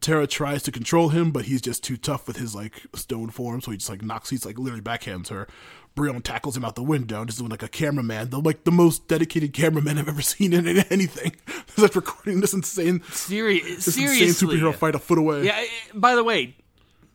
Terra 0.00 0.26
tries 0.26 0.62
to 0.64 0.70
control 0.70 1.08
him, 1.08 1.30
but 1.30 1.46
he's 1.46 1.62
just 1.62 1.82
too 1.82 1.96
tough 1.96 2.26
with 2.26 2.36
his 2.36 2.54
like 2.54 2.82
stone 2.94 3.30
form, 3.30 3.62
so 3.62 3.70
he 3.70 3.78
just 3.78 3.88
like 3.88 4.02
knocks, 4.02 4.28
he's 4.28 4.44
like 4.44 4.58
literally 4.58 4.82
backhands 4.82 5.28
her. 5.28 5.48
Brion 5.96 6.20
tackles 6.22 6.56
him 6.56 6.64
out 6.64 6.76
the 6.76 6.82
window, 6.84 7.24
just 7.24 7.38
doing 7.38 7.50
like 7.50 7.64
a 7.64 7.68
cameraman, 7.68 8.30
the 8.30 8.38
like 8.38 8.62
the 8.62 8.70
most 8.70 9.08
dedicated 9.08 9.52
cameraman 9.52 9.98
I've 9.98 10.08
ever 10.08 10.22
seen 10.22 10.52
in 10.52 10.68
anything. 10.68 11.34
He's 11.74 11.78
like 11.78 11.96
recording 11.96 12.40
this 12.40 12.52
insane, 12.54 13.02
Seri- 13.10 13.60
this 13.62 13.94
seriously. 13.94 14.28
insane 14.28 14.48
superhero 14.48 14.72
fight 14.74 14.94
a 14.94 14.98
foot 15.00 15.18
away. 15.18 15.44
Yeah. 15.46 15.56
eh, 15.58 15.66
By 15.94 16.14
the 16.14 16.22
way, 16.22 16.54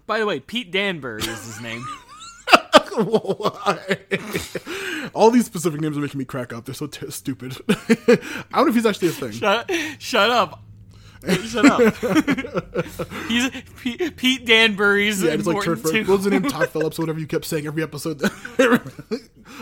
by 0.08 0.20
the 0.20 0.26
way, 0.26 0.40
Pete 0.41 0.72
Danbury 0.72 1.22
is 1.22 1.45
his 1.45 1.62
name. 1.62 1.86
Why? 2.94 3.98
All 5.14 5.32
these 5.32 5.45
specific 5.45 5.80
names 5.80 5.98
are 5.98 6.02
making 6.02 6.18
me 6.18 6.26
crack 6.26 6.52
up. 6.52 6.66
They're 6.66 6.74
so 6.76 6.88
t- 6.88 7.10
stupid. 7.12 7.56
I 7.70 7.76
don't 8.53 8.66
know 8.66 8.68
if 8.68 8.76
he's 8.76 8.86
actually 8.86 9.10
a 9.10 9.12
thing. 9.12 9.32
shut, 9.32 9.72
shut 9.99 10.30
up. 10.30 10.62
Shut 11.27 11.65
up. 11.65 11.95
He's 13.27 13.49
Pete, 13.80 14.15
Pete 14.15 14.45
Danbury's 14.45 15.22
Yeah, 15.22 15.31
it's 15.31 15.45
like 15.45 15.64
Turd 15.64 15.77
important 15.77 15.81
Ferguson. 15.84 16.07
What 16.07 16.15
was 16.18 16.23
the 16.23 16.30
name? 16.31 16.43
Todd 16.43 16.69
Phillips, 16.69 16.98
or 16.98 17.03
whatever 17.03 17.19
you 17.19 17.27
kept 17.27 17.45
saying 17.45 17.68
every 17.68 17.84
episode. 17.84 18.22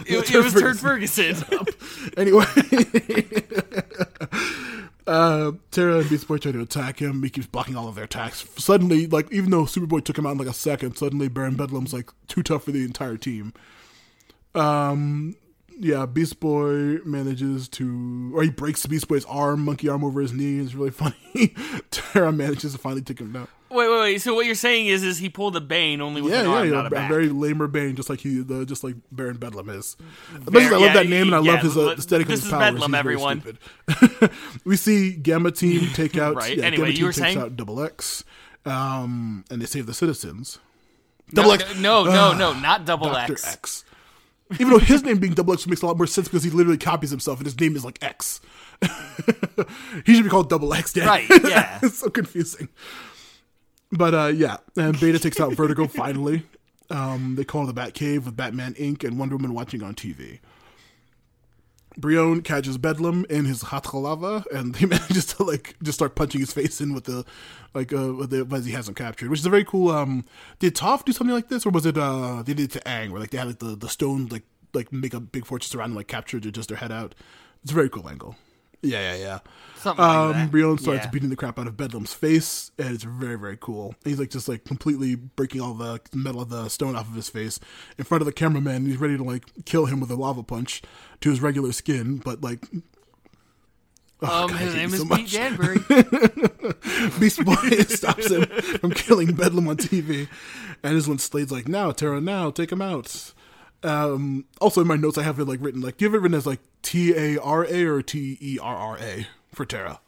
It, 0.05 0.33
it 0.33 0.43
was 0.43 0.53
Turd 0.53 0.77
Ferguson. 0.79 1.35
anyway, 2.15 2.45
uh, 5.07 5.51
Tara 5.71 5.97
and 5.99 6.09
Beast 6.09 6.27
Boy 6.27 6.37
try 6.37 6.51
to 6.51 6.61
attack 6.61 6.99
him. 6.99 7.23
He 7.23 7.29
keeps 7.29 7.47
blocking 7.47 7.75
all 7.75 7.87
of 7.87 7.95
their 7.95 8.03
attacks. 8.05 8.45
Suddenly, 8.55 9.07
like 9.07 9.31
even 9.31 9.49
though 9.49 9.63
Superboy 9.63 10.05
took 10.05 10.17
him 10.17 10.25
out 10.27 10.33
in 10.33 10.37
like 10.37 10.47
a 10.47 10.53
second, 10.53 10.95
suddenly 10.95 11.27
Baron 11.27 11.55
Bedlam's 11.55 11.91
like 11.91 12.11
too 12.27 12.43
tough 12.43 12.65
for 12.65 12.71
the 12.71 12.85
entire 12.85 13.17
team. 13.17 13.53
Um, 14.55 15.35
yeah, 15.79 16.05
Beast 16.05 16.39
Boy 16.39 16.97
manages 17.05 17.67
to, 17.69 18.31
or 18.35 18.43
he 18.43 18.49
breaks 18.49 18.85
Beast 18.85 19.07
Boy's 19.07 19.25
arm, 19.25 19.63
monkey 19.65 19.87
arm 19.89 20.03
over 20.03 20.21
his 20.21 20.33
knee. 20.33 20.59
It's 20.59 20.73
really 20.75 20.91
funny. 20.91 21.55
Tara 21.89 22.31
manages 22.31 22.73
to 22.73 22.77
finally 22.77 23.01
take 23.01 23.19
him 23.19 23.31
down. 23.31 23.47
Wait, 23.71 23.87
wait, 23.87 23.99
wait. 23.99 24.17
So 24.21 24.33
what 24.33 24.47
you're 24.47 24.55
saying 24.55 24.87
is, 24.87 25.03
is 25.03 25.19
he 25.19 25.29
pulled 25.29 25.55
a 25.55 25.61
Bane 25.61 26.01
only 26.01 26.21
with 26.23 26.33
Yeah, 26.33 26.39
an 26.41 26.45
yeah, 26.49 26.55
arm, 26.55 26.65
yeah. 26.69 26.73
not 26.81 26.91
a 26.93 27.05
A 27.05 27.07
very 27.07 27.29
lamer 27.29 27.67
Bane, 27.67 27.95
just 27.95 28.09
like 28.09 28.19
he, 28.19 28.41
the, 28.41 28.65
just 28.65 28.83
like 28.83 28.95
Baron 29.11 29.37
Bedlam 29.37 29.69
is. 29.69 29.95
Basically, 30.51 30.65
I 30.65 30.69
love 30.71 30.81
yeah, 30.81 30.93
that 30.93 31.07
name, 31.07 31.27
and 31.27 31.35
I 31.35 31.41
yeah, 31.41 31.51
love 31.53 31.61
his 31.61 31.77
uh, 31.77 31.89
aesthetic 31.91 32.27
this 32.27 32.39
of 32.39 32.45
his 32.45 32.45
is 32.45 32.51
powers. 32.51 32.73
Bedlam, 32.73 32.95
everyone. 32.95 33.57
we 34.65 34.75
see 34.75 35.11
Gamma 35.13 35.51
Team 35.51 35.87
take 35.93 36.17
out. 36.17 36.35
Right, 36.35 36.57
Yeah, 36.57 36.65
anyway, 36.65 36.87
Gamma 36.87 36.97
you 36.99 37.05
were 37.05 37.11
takes 37.13 37.21
saying? 37.21 37.37
out 37.37 37.55
Double 37.55 37.81
X, 37.83 38.23
um, 38.65 39.45
and 39.51 39.61
they 39.61 39.67
save 39.67 39.85
the 39.85 39.93
citizens. 39.93 40.57
No, 41.31 41.43
Double 41.43 41.51
X, 41.53 41.79
no, 41.79 42.05
no, 42.05 42.33
no, 42.33 42.53
not 42.59 42.85
Double 42.85 43.15
X. 43.15 43.53
X. 43.53 43.85
Even 44.53 44.69
though 44.69 44.79
his 44.79 45.03
name 45.03 45.19
being 45.19 45.33
Double 45.33 45.53
X 45.53 45.67
makes 45.67 45.81
a 45.81 45.85
lot 45.85 45.97
more 45.97 46.07
sense 46.07 46.27
because 46.27 46.43
he 46.43 46.49
literally 46.49 46.77
copies 46.77 47.11
himself, 47.11 47.39
and 47.39 47.45
his 47.45 47.59
name 47.59 47.75
is 47.75 47.85
like 47.85 48.03
X. 48.03 48.41
he 50.05 50.15
should 50.15 50.23
be 50.23 50.29
called 50.29 50.49
Double 50.49 50.73
X, 50.73 50.93
Dan. 50.93 51.07
Right, 51.07 51.25
yeah. 51.43 51.79
it's 51.83 51.99
so 51.99 52.09
confusing. 52.09 52.69
But 53.91 54.13
uh, 54.13 54.27
yeah, 54.27 54.57
and 54.75 54.99
Beta 54.99 55.19
takes 55.19 55.39
out 55.39 55.53
Vertigo 55.53 55.87
finally. 55.87 56.43
Um, 56.89 57.35
they 57.35 57.43
call 57.43 57.63
it 57.63 57.67
the 57.67 57.73
Bat 57.73 57.93
Cave 57.93 58.25
with 58.25 58.35
Batman 58.35 58.73
Inc. 58.73 59.03
and 59.03 59.19
Wonder 59.19 59.35
Woman 59.35 59.53
watching 59.53 59.83
on 59.83 59.93
TV. 59.93 60.39
Brion 61.99 62.41
catches 62.41 62.77
Bedlam 62.77 63.25
in 63.29 63.45
his 63.45 63.63
hot 63.63 63.93
lava, 63.93 64.45
and 64.53 64.75
he 64.75 64.85
manages 64.85 65.25
to 65.33 65.43
like 65.43 65.75
just 65.83 65.97
start 65.97 66.15
punching 66.15 66.41
his 66.41 66.53
face 66.53 66.79
in 66.81 66.93
with 66.93 67.05
the 67.05 67.25
like 67.73 67.93
uh 67.93 68.13
with 68.13 68.29
the 68.29 68.47
as 68.55 68.65
he 68.65 68.71
has 68.71 68.87
him 68.87 68.95
captured, 68.95 69.29
which 69.29 69.39
is 69.39 69.45
a 69.45 69.49
very 69.49 69.65
cool. 69.65 69.89
Um, 69.89 70.25
did 70.59 70.75
Toph 70.75 71.05
do 71.05 71.11
something 71.11 71.33
like 71.33 71.49
this, 71.49 71.65
or 71.65 71.69
was 71.69 71.85
it 71.85 71.97
uh 71.97 72.43
they 72.43 72.53
did 72.53 72.71
it 72.71 72.71
to 72.71 72.79
Aang, 72.81 73.11
where 73.11 73.19
like 73.19 73.31
they 73.31 73.37
had 73.37 73.47
like 73.47 73.59
the 73.59 73.75
the 73.75 73.89
stone 73.89 74.27
like 74.27 74.43
like 74.73 74.93
make 74.93 75.13
a 75.13 75.19
big 75.19 75.45
fortress 75.45 75.73
around 75.75 75.89
them, 75.91 75.97
like 75.97 76.07
captured 76.07 76.51
just 76.53 76.69
their 76.69 76.77
head 76.77 76.91
out. 76.91 77.15
It's 77.63 77.71
a 77.71 77.75
very 77.75 77.89
cool 77.89 78.07
angle. 78.07 78.35
Yeah, 78.81 79.13
yeah, 79.13 79.15
yeah. 79.17 79.39
Something 79.77 80.03
like 80.05 80.15
Um, 80.17 80.31
that. 80.33 80.51
Brion 80.51 80.77
starts 80.77 81.05
Yeah. 81.05 81.09
beating 81.09 81.29
the 81.29 81.35
crap 81.35 81.57
out 81.59 81.67
of 81.67 81.75
Bedlam's 81.77 82.13
face, 82.13 82.71
and 82.77 82.93
it's 82.95 83.03
very, 83.03 83.37
very 83.37 83.57
cool. 83.59 83.95
He's 84.03 84.19
like 84.19 84.29
just 84.29 84.47
like 84.47 84.63
completely 84.65 85.15
breaking 85.15 85.61
all 85.61 85.73
the 85.73 85.99
metal 86.13 86.41
of 86.41 86.49
the 86.49 86.69
stone 86.69 86.95
off 86.95 87.07
of 87.09 87.15
his 87.15 87.29
face 87.29 87.59
in 87.97 88.03
front 88.05 88.21
of 88.21 88.25
the 88.25 88.31
cameraman. 88.33 88.85
He's 88.85 88.97
ready 88.97 89.17
to 89.17 89.23
like 89.23 89.43
kill 89.65 89.85
him 89.85 89.99
with 89.99 90.11
a 90.11 90.15
lava 90.15 90.43
punch 90.43 90.81
to 91.21 91.29
his 91.29 91.41
regular 91.41 91.71
skin, 91.71 92.17
but 92.17 92.41
like. 92.41 92.65
Oh, 94.21 94.43
Um, 94.43 94.49
God, 94.49 94.59
his 94.59 94.75
name 94.75 94.93
is 94.93 94.99
so 94.99 95.05
Pete 95.05 95.09
much. 95.09 95.31
Danbury. 95.31 95.77
Beast 97.19 97.43
Boy 97.45 97.55
stops 97.87 98.29
him 98.29 98.45
from 98.79 98.91
killing 98.91 99.33
Bedlam 99.33 99.69
on 99.69 99.77
TV, 99.77 100.27
and 100.83 100.95
is 100.97 101.07
when 101.07 101.19
Slade's 101.19 101.51
like, 101.53 101.69
"Now, 101.69 101.91
Tara, 101.91 102.19
now, 102.19 102.51
take 102.51 102.71
him 102.71 102.81
out." 102.81 103.33
Um, 103.81 104.45
also, 104.59 104.81
in 104.81 104.87
my 104.87 104.95
notes, 104.97 105.17
I 105.17 105.23
have 105.23 105.39
it 105.39 105.45
like 105.45 105.59
written 105.61 105.81
like, 105.81 105.97
do 105.97 106.05
you 106.05 106.09
have 106.11 106.15
it 106.15 106.21
written 106.21 106.37
as 106.37 106.45
like 106.45 106.59
T 106.81 107.13
A 107.15 107.39
R 107.41 107.65
A 107.65 107.85
or 107.85 108.01
T 108.01 108.37
E 108.41 108.59
R 108.61 108.75
R 108.75 108.97
A 108.99 109.27
for 109.53 109.65
Tara? 109.65 109.99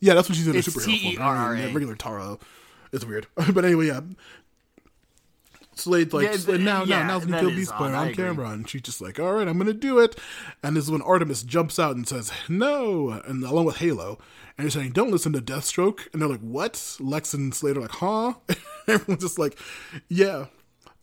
Yeah, 0.00 0.12
that's 0.12 0.28
what 0.28 0.36
she's 0.36 0.46
in 0.46 0.54
It's 0.54 0.68
a 0.68 0.70
superhero. 0.70 0.84
T-E-R-R-A. 0.84 1.72
Regular 1.72 1.94
Tara. 1.94 2.36
It's 2.92 3.06
weird, 3.06 3.26
but 3.54 3.64
anyway, 3.64 3.86
yeah. 3.86 4.00
Slade 5.76 6.12
like, 6.12 6.26
Yeah, 6.26 6.36
Slade, 6.36 6.60
now, 6.60 6.84
yeah, 6.84 7.02
now, 7.02 7.18
now's 7.18 7.26
that 7.26 7.40
kill 7.40 7.50
Beast 7.50 7.76
Boy 7.78 7.86
on 7.86 8.08
agree. 8.08 8.14
camera, 8.14 8.50
and 8.50 8.68
she's 8.68 8.82
just 8.82 9.00
like, 9.00 9.18
all 9.18 9.32
right, 9.32 9.48
I'm 9.48 9.56
gonna 9.56 9.72
do 9.72 9.98
it. 9.98 10.16
And 10.62 10.76
this 10.76 10.84
is 10.84 10.90
when 10.90 11.00
Artemis 11.00 11.42
jumps 11.42 11.78
out 11.78 11.96
and 11.96 12.06
says, 12.06 12.30
no, 12.50 13.10
and 13.26 13.42
along 13.42 13.64
with 13.64 13.78
Halo, 13.78 14.18
and 14.58 14.64
you're 14.64 14.70
saying, 14.70 14.92
don't 14.92 15.10
listen 15.10 15.32
to 15.32 15.40
Deathstroke, 15.40 16.06
and 16.12 16.20
they're 16.20 16.28
like, 16.28 16.40
what? 16.40 16.96
Lex 17.00 17.32
and 17.32 17.54
Slade 17.54 17.78
are 17.78 17.80
like, 17.80 17.90
huh? 17.92 18.34
Everyone's 18.86 19.22
just 19.22 19.38
like, 19.38 19.58
yeah. 20.08 20.46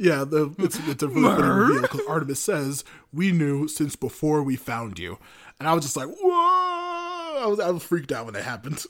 Yeah, 0.02 0.24
the, 0.24 0.52
it's, 0.58 0.80
it's 0.88 1.04
a 1.04 1.08
really 1.08 1.36
funny 1.36 1.48
reveal 1.48 1.82
because 1.84 2.02
Artemis 2.08 2.40
says, 2.40 2.84
we 3.14 3.32
knew 3.32 3.68
since 3.68 3.96
before 3.96 4.42
we 4.42 4.56
found 4.56 4.98
you. 4.98 5.20
And 5.60 5.70
I 5.70 5.76
was 5.76 5.84
just 5.84 5.96
like, 5.96 6.08
whoa! 6.08 7.44
I 7.44 7.46
was, 7.46 7.60
I 7.60 7.70
was 7.70 7.84
freaked 7.84 8.12
out 8.12 8.26
when 8.26 8.34
that 8.34 8.42
happened. 8.42 8.84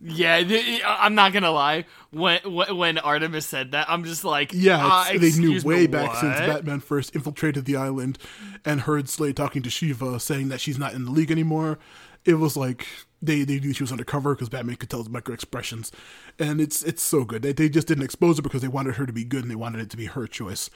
yeah, 0.00 0.40
I'm 0.86 1.16
not 1.16 1.32
gonna 1.32 1.50
lie. 1.50 1.84
When 2.10 2.38
when 2.44 2.98
Artemis 2.98 3.44
said 3.44 3.72
that, 3.72 3.90
I'm 3.90 4.04
just 4.04 4.22
like, 4.22 4.52
Yeah, 4.54 4.86
uh, 4.86 5.18
they 5.18 5.32
knew 5.32 5.60
way 5.62 5.88
back 5.88 6.14
since? 6.14 6.38
Batman 6.38 6.78
first 6.78 7.16
infiltrated 7.16 7.64
the 7.64 7.74
island 7.74 8.18
and 8.64 8.82
heard 8.82 9.08
Slade 9.08 9.36
talking 9.36 9.62
to 9.62 9.70
Shiva 9.70 10.20
saying 10.20 10.48
that 10.50 10.60
she's 10.60 10.78
not 10.78 10.94
in 10.94 11.06
the 11.06 11.10
league 11.10 11.32
anymore. 11.32 11.80
It 12.24 12.34
was 12.34 12.56
like 12.56 12.86
they, 13.22 13.44
they 13.44 13.60
knew 13.60 13.72
she 13.72 13.82
was 13.84 13.92
undercover 13.92 14.34
because 14.34 14.48
Batman 14.48 14.76
could 14.76 14.90
tell 14.90 14.98
his 15.00 15.08
micro 15.08 15.32
expressions, 15.32 15.92
and 16.38 16.60
it's 16.60 16.82
it's 16.82 17.02
so 17.02 17.24
good. 17.24 17.42
They 17.42 17.52
they 17.52 17.68
just 17.68 17.86
didn't 17.86 18.04
expose 18.04 18.36
her 18.36 18.42
because 18.42 18.60
they 18.62 18.68
wanted 18.68 18.96
her 18.96 19.06
to 19.06 19.12
be 19.12 19.24
good 19.24 19.42
and 19.42 19.50
they 19.50 19.54
wanted 19.56 19.80
it 19.80 19.90
to 19.90 19.96
be 19.96 20.06
her 20.06 20.26
choice. 20.26 20.68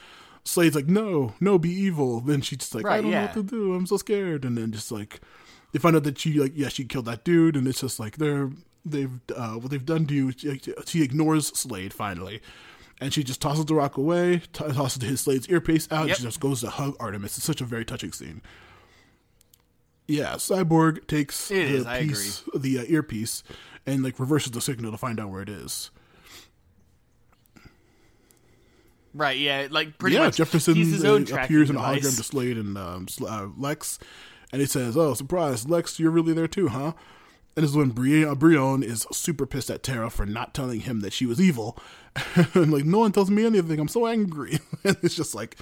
Slade's 0.43 0.75
like, 0.75 0.87
no, 0.87 1.33
no, 1.41 1.59
be 1.59 1.69
evil. 1.69 2.21
Then 2.21 2.39
she's 2.41 2.59
just 2.59 2.73
like, 2.73 2.85
I 2.85 3.01
don't 3.01 3.11
know 3.11 3.17
what 3.25 3.33
to 3.33 3.43
do. 3.43 3.73
I'm 3.73 3.85
so 3.85 3.97
scared. 3.97 4.45
And 4.45 4.57
then 4.57 4.71
just 4.71 4.91
like 4.93 5.19
they 5.73 5.79
find 5.79 5.95
out 5.95 6.03
that 6.05 6.17
she 6.17 6.39
like 6.39 6.53
yeah 6.55 6.69
she 6.69 6.85
killed 6.85 7.05
that 7.05 7.23
dude, 7.25 7.55
and 7.57 7.67
it's 7.67 7.81
just 7.81 7.99
like 7.99 8.15
they're 8.17 8.49
they've 8.85 9.11
uh, 9.35 9.55
what 9.55 9.69
they've 9.71 9.85
done 9.85 10.05
to 10.07 10.13
you. 10.13 10.31
She, 10.31 10.61
she 10.85 11.03
ignores 11.03 11.47
Slade 11.47 11.93
finally, 11.93 12.41
and 13.01 13.13
she 13.13 13.23
just 13.25 13.41
tosses 13.41 13.65
the 13.65 13.75
rock 13.75 13.97
away, 13.97 14.37
t- 14.53 14.63
tosses 14.71 15.03
his 15.03 15.19
Slade's 15.19 15.49
earpiece 15.49 15.87
out. 15.91 16.03
and 16.03 16.09
She 16.15 16.23
just 16.23 16.39
goes 16.39 16.61
to 16.61 16.69
hug 16.69 16.95
Artemis. 16.99 17.37
It's 17.37 17.45
such 17.45 17.59
a 17.59 17.65
very 17.65 17.83
touching 17.83 18.13
scene. 18.13 18.41
Yeah, 20.07 20.35
Cyborg 20.35 21.05
takes 21.07 21.51
It 21.51 21.83
the 21.83 21.99
is, 21.99 22.07
piece, 22.07 22.43
the 22.55 22.79
uh, 22.79 22.83
earpiece, 22.87 23.43
and 23.85 24.03
like 24.03 24.19
reverses 24.19 24.51
the 24.51 24.61
signal 24.61 24.91
to 24.91 24.97
find 24.97 25.19
out 25.19 25.29
where 25.29 25.41
it 25.41 25.49
is. 25.49 25.91
Right, 29.13 29.37
yeah, 29.37 29.67
like 29.69 29.97
pretty 29.97 30.15
yeah, 30.15 30.25
much. 30.25 30.37
Jefferson 30.37 30.75
he's 30.75 30.91
his 30.91 31.03
uh, 31.03 31.15
appears 31.35 31.69
in 31.69 31.75
a 31.75 31.79
hologram 31.79 32.15
to 32.15 32.23
Slade 32.23 32.57
and 32.57 32.77
um, 32.77 33.07
uh, 33.27 33.47
Lex, 33.57 33.99
and 34.51 34.61
he 34.61 34.67
says, 34.67 34.95
"Oh, 34.95 35.13
surprise, 35.13 35.67
Lex, 35.67 35.99
you're 35.99 36.11
really 36.11 36.33
there 36.33 36.47
too, 36.47 36.69
huh?" 36.69 36.93
And 37.55 37.63
this 37.63 37.71
is 37.71 37.77
when 37.77 37.89
Bri- 37.89 38.23
uh, 38.23 38.35
Brion 38.35 38.83
is 38.83 39.07
super 39.11 39.47
pissed 39.47 39.71
at 39.71 39.81
Tara 39.81 40.11
for 40.11 40.27
not 40.27 40.53
telling 40.53 40.81
him 40.81 40.99
that 40.99 41.11
she 41.11 41.25
was 41.25 41.41
evil, 41.41 41.77
and 42.53 42.71
like 42.71 42.85
no 42.85 42.99
one 42.99 43.11
tells 43.11 43.31
me 43.31 43.45
anything. 43.45 43.79
I'm 43.79 43.87
so 43.87 44.05
angry. 44.05 44.59
and 44.83 44.95
it's 45.01 45.15
just 45.15 45.33
like, 45.33 45.57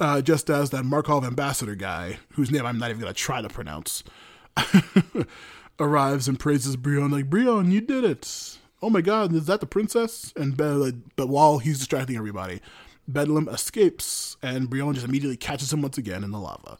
uh, 0.00 0.20
just 0.22 0.50
as 0.50 0.70
that 0.70 0.84
Markov 0.84 1.24
ambassador 1.24 1.74
guy, 1.74 2.18
whose 2.32 2.50
name 2.50 2.66
I'm 2.66 2.78
not 2.78 2.90
even 2.90 3.00
gonna 3.00 3.12
try 3.12 3.42
to 3.42 3.48
pronounce, 3.48 4.04
arrives 5.78 6.28
and 6.28 6.38
praises 6.38 6.76
Brion 6.76 7.10
like, 7.10 7.30
"Brion, 7.30 7.70
you 7.70 7.80
did 7.80 8.04
it." 8.04 8.58
Oh 8.82 8.90
my 8.90 9.00
God, 9.00 9.32
is 9.34 9.46
that 9.46 9.60
the 9.60 9.66
princess? 9.66 10.32
And 10.36 10.56
Be- 10.56 11.02
but 11.16 11.28
while 11.28 11.58
he's 11.58 11.78
distracting 11.78 12.16
everybody, 12.16 12.60
Bedlam 13.08 13.48
escapes, 13.48 14.36
and 14.42 14.68
Brion 14.68 14.94
just 14.94 15.06
immediately 15.06 15.36
catches 15.36 15.72
him 15.72 15.82
once 15.82 15.98
again 15.98 16.24
in 16.24 16.30
the 16.30 16.38
lava. 16.38 16.78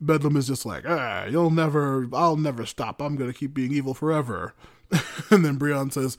Bedlam 0.00 0.36
is 0.36 0.46
just 0.46 0.64
like, 0.64 0.84
ah, 0.88 1.26
you'll 1.26 1.50
never, 1.50 2.08
I'll 2.12 2.36
never 2.36 2.64
stop. 2.64 3.02
I'm 3.02 3.16
gonna 3.16 3.32
keep 3.32 3.52
being 3.54 3.72
evil 3.72 3.94
forever. 3.94 4.54
and 5.30 5.44
then 5.44 5.56
Brion 5.56 5.90
says, 5.90 6.16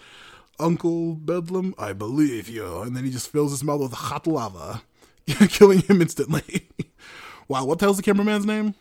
Uncle 0.60 1.16
Bedlam, 1.16 1.74
I 1.78 1.94
believe 1.94 2.48
you. 2.48 2.82
And 2.82 2.96
then 2.96 3.04
he 3.04 3.12
just 3.12 3.30
fills 3.30 3.52
his 3.52 3.64
mouth 3.64 3.82
with 3.82 3.94
hot 3.94 4.28
lava, 4.28 4.84
killing 5.50 5.80
him 5.80 6.02
instantly. 6.02 6.70
wow, 7.48 7.66
what 7.66 7.80
the 7.80 7.86
hell's 7.86 7.98
the 7.98 8.04
cameraman's 8.04 8.46
name? 8.46 8.76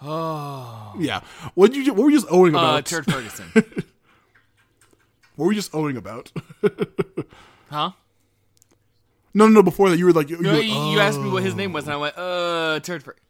Oh, 0.00 0.94
Yeah, 0.98 1.20
what 1.54 1.74
you? 1.74 1.92
What 1.92 2.04
were 2.04 2.10
you 2.10 2.18
just 2.18 2.30
owing 2.30 2.54
uh, 2.54 2.58
about? 2.58 2.86
Turd 2.86 3.10
Ferguson, 3.10 3.50
what 5.36 5.46
were 5.46 5.52
you 5.52 5.58
just 5.58 5.74
owing 5.74 5.96
about? 5.96 6.32
huh? 7.70 7.92
no, 9.34 9.46
no, 9.46 9.50
no. 9.50 9.62
Before 9.62 9.88
that, 9.90 9.98
you 9.98 10.06
were 10.06 10.12
like, 10.12 10.28
you, 10.28 10.36
you 10.38 10.44
You, 10.44 10.50
were 10.50 10.62
you 10.62 10.98
like, 10.98 11.08
asked 11.08 11.20
me 11.20 11.30
what 11.30 11.42
his 11.42 11.54
name 11.54 11.72
was, 11.72 11.84
and 11.84 11.94
I 11.94 11.96
went, 11.96 12.18
uh, 12.18 12.80
Turd 12.80 13.02
Ferguson. 13.02 13.22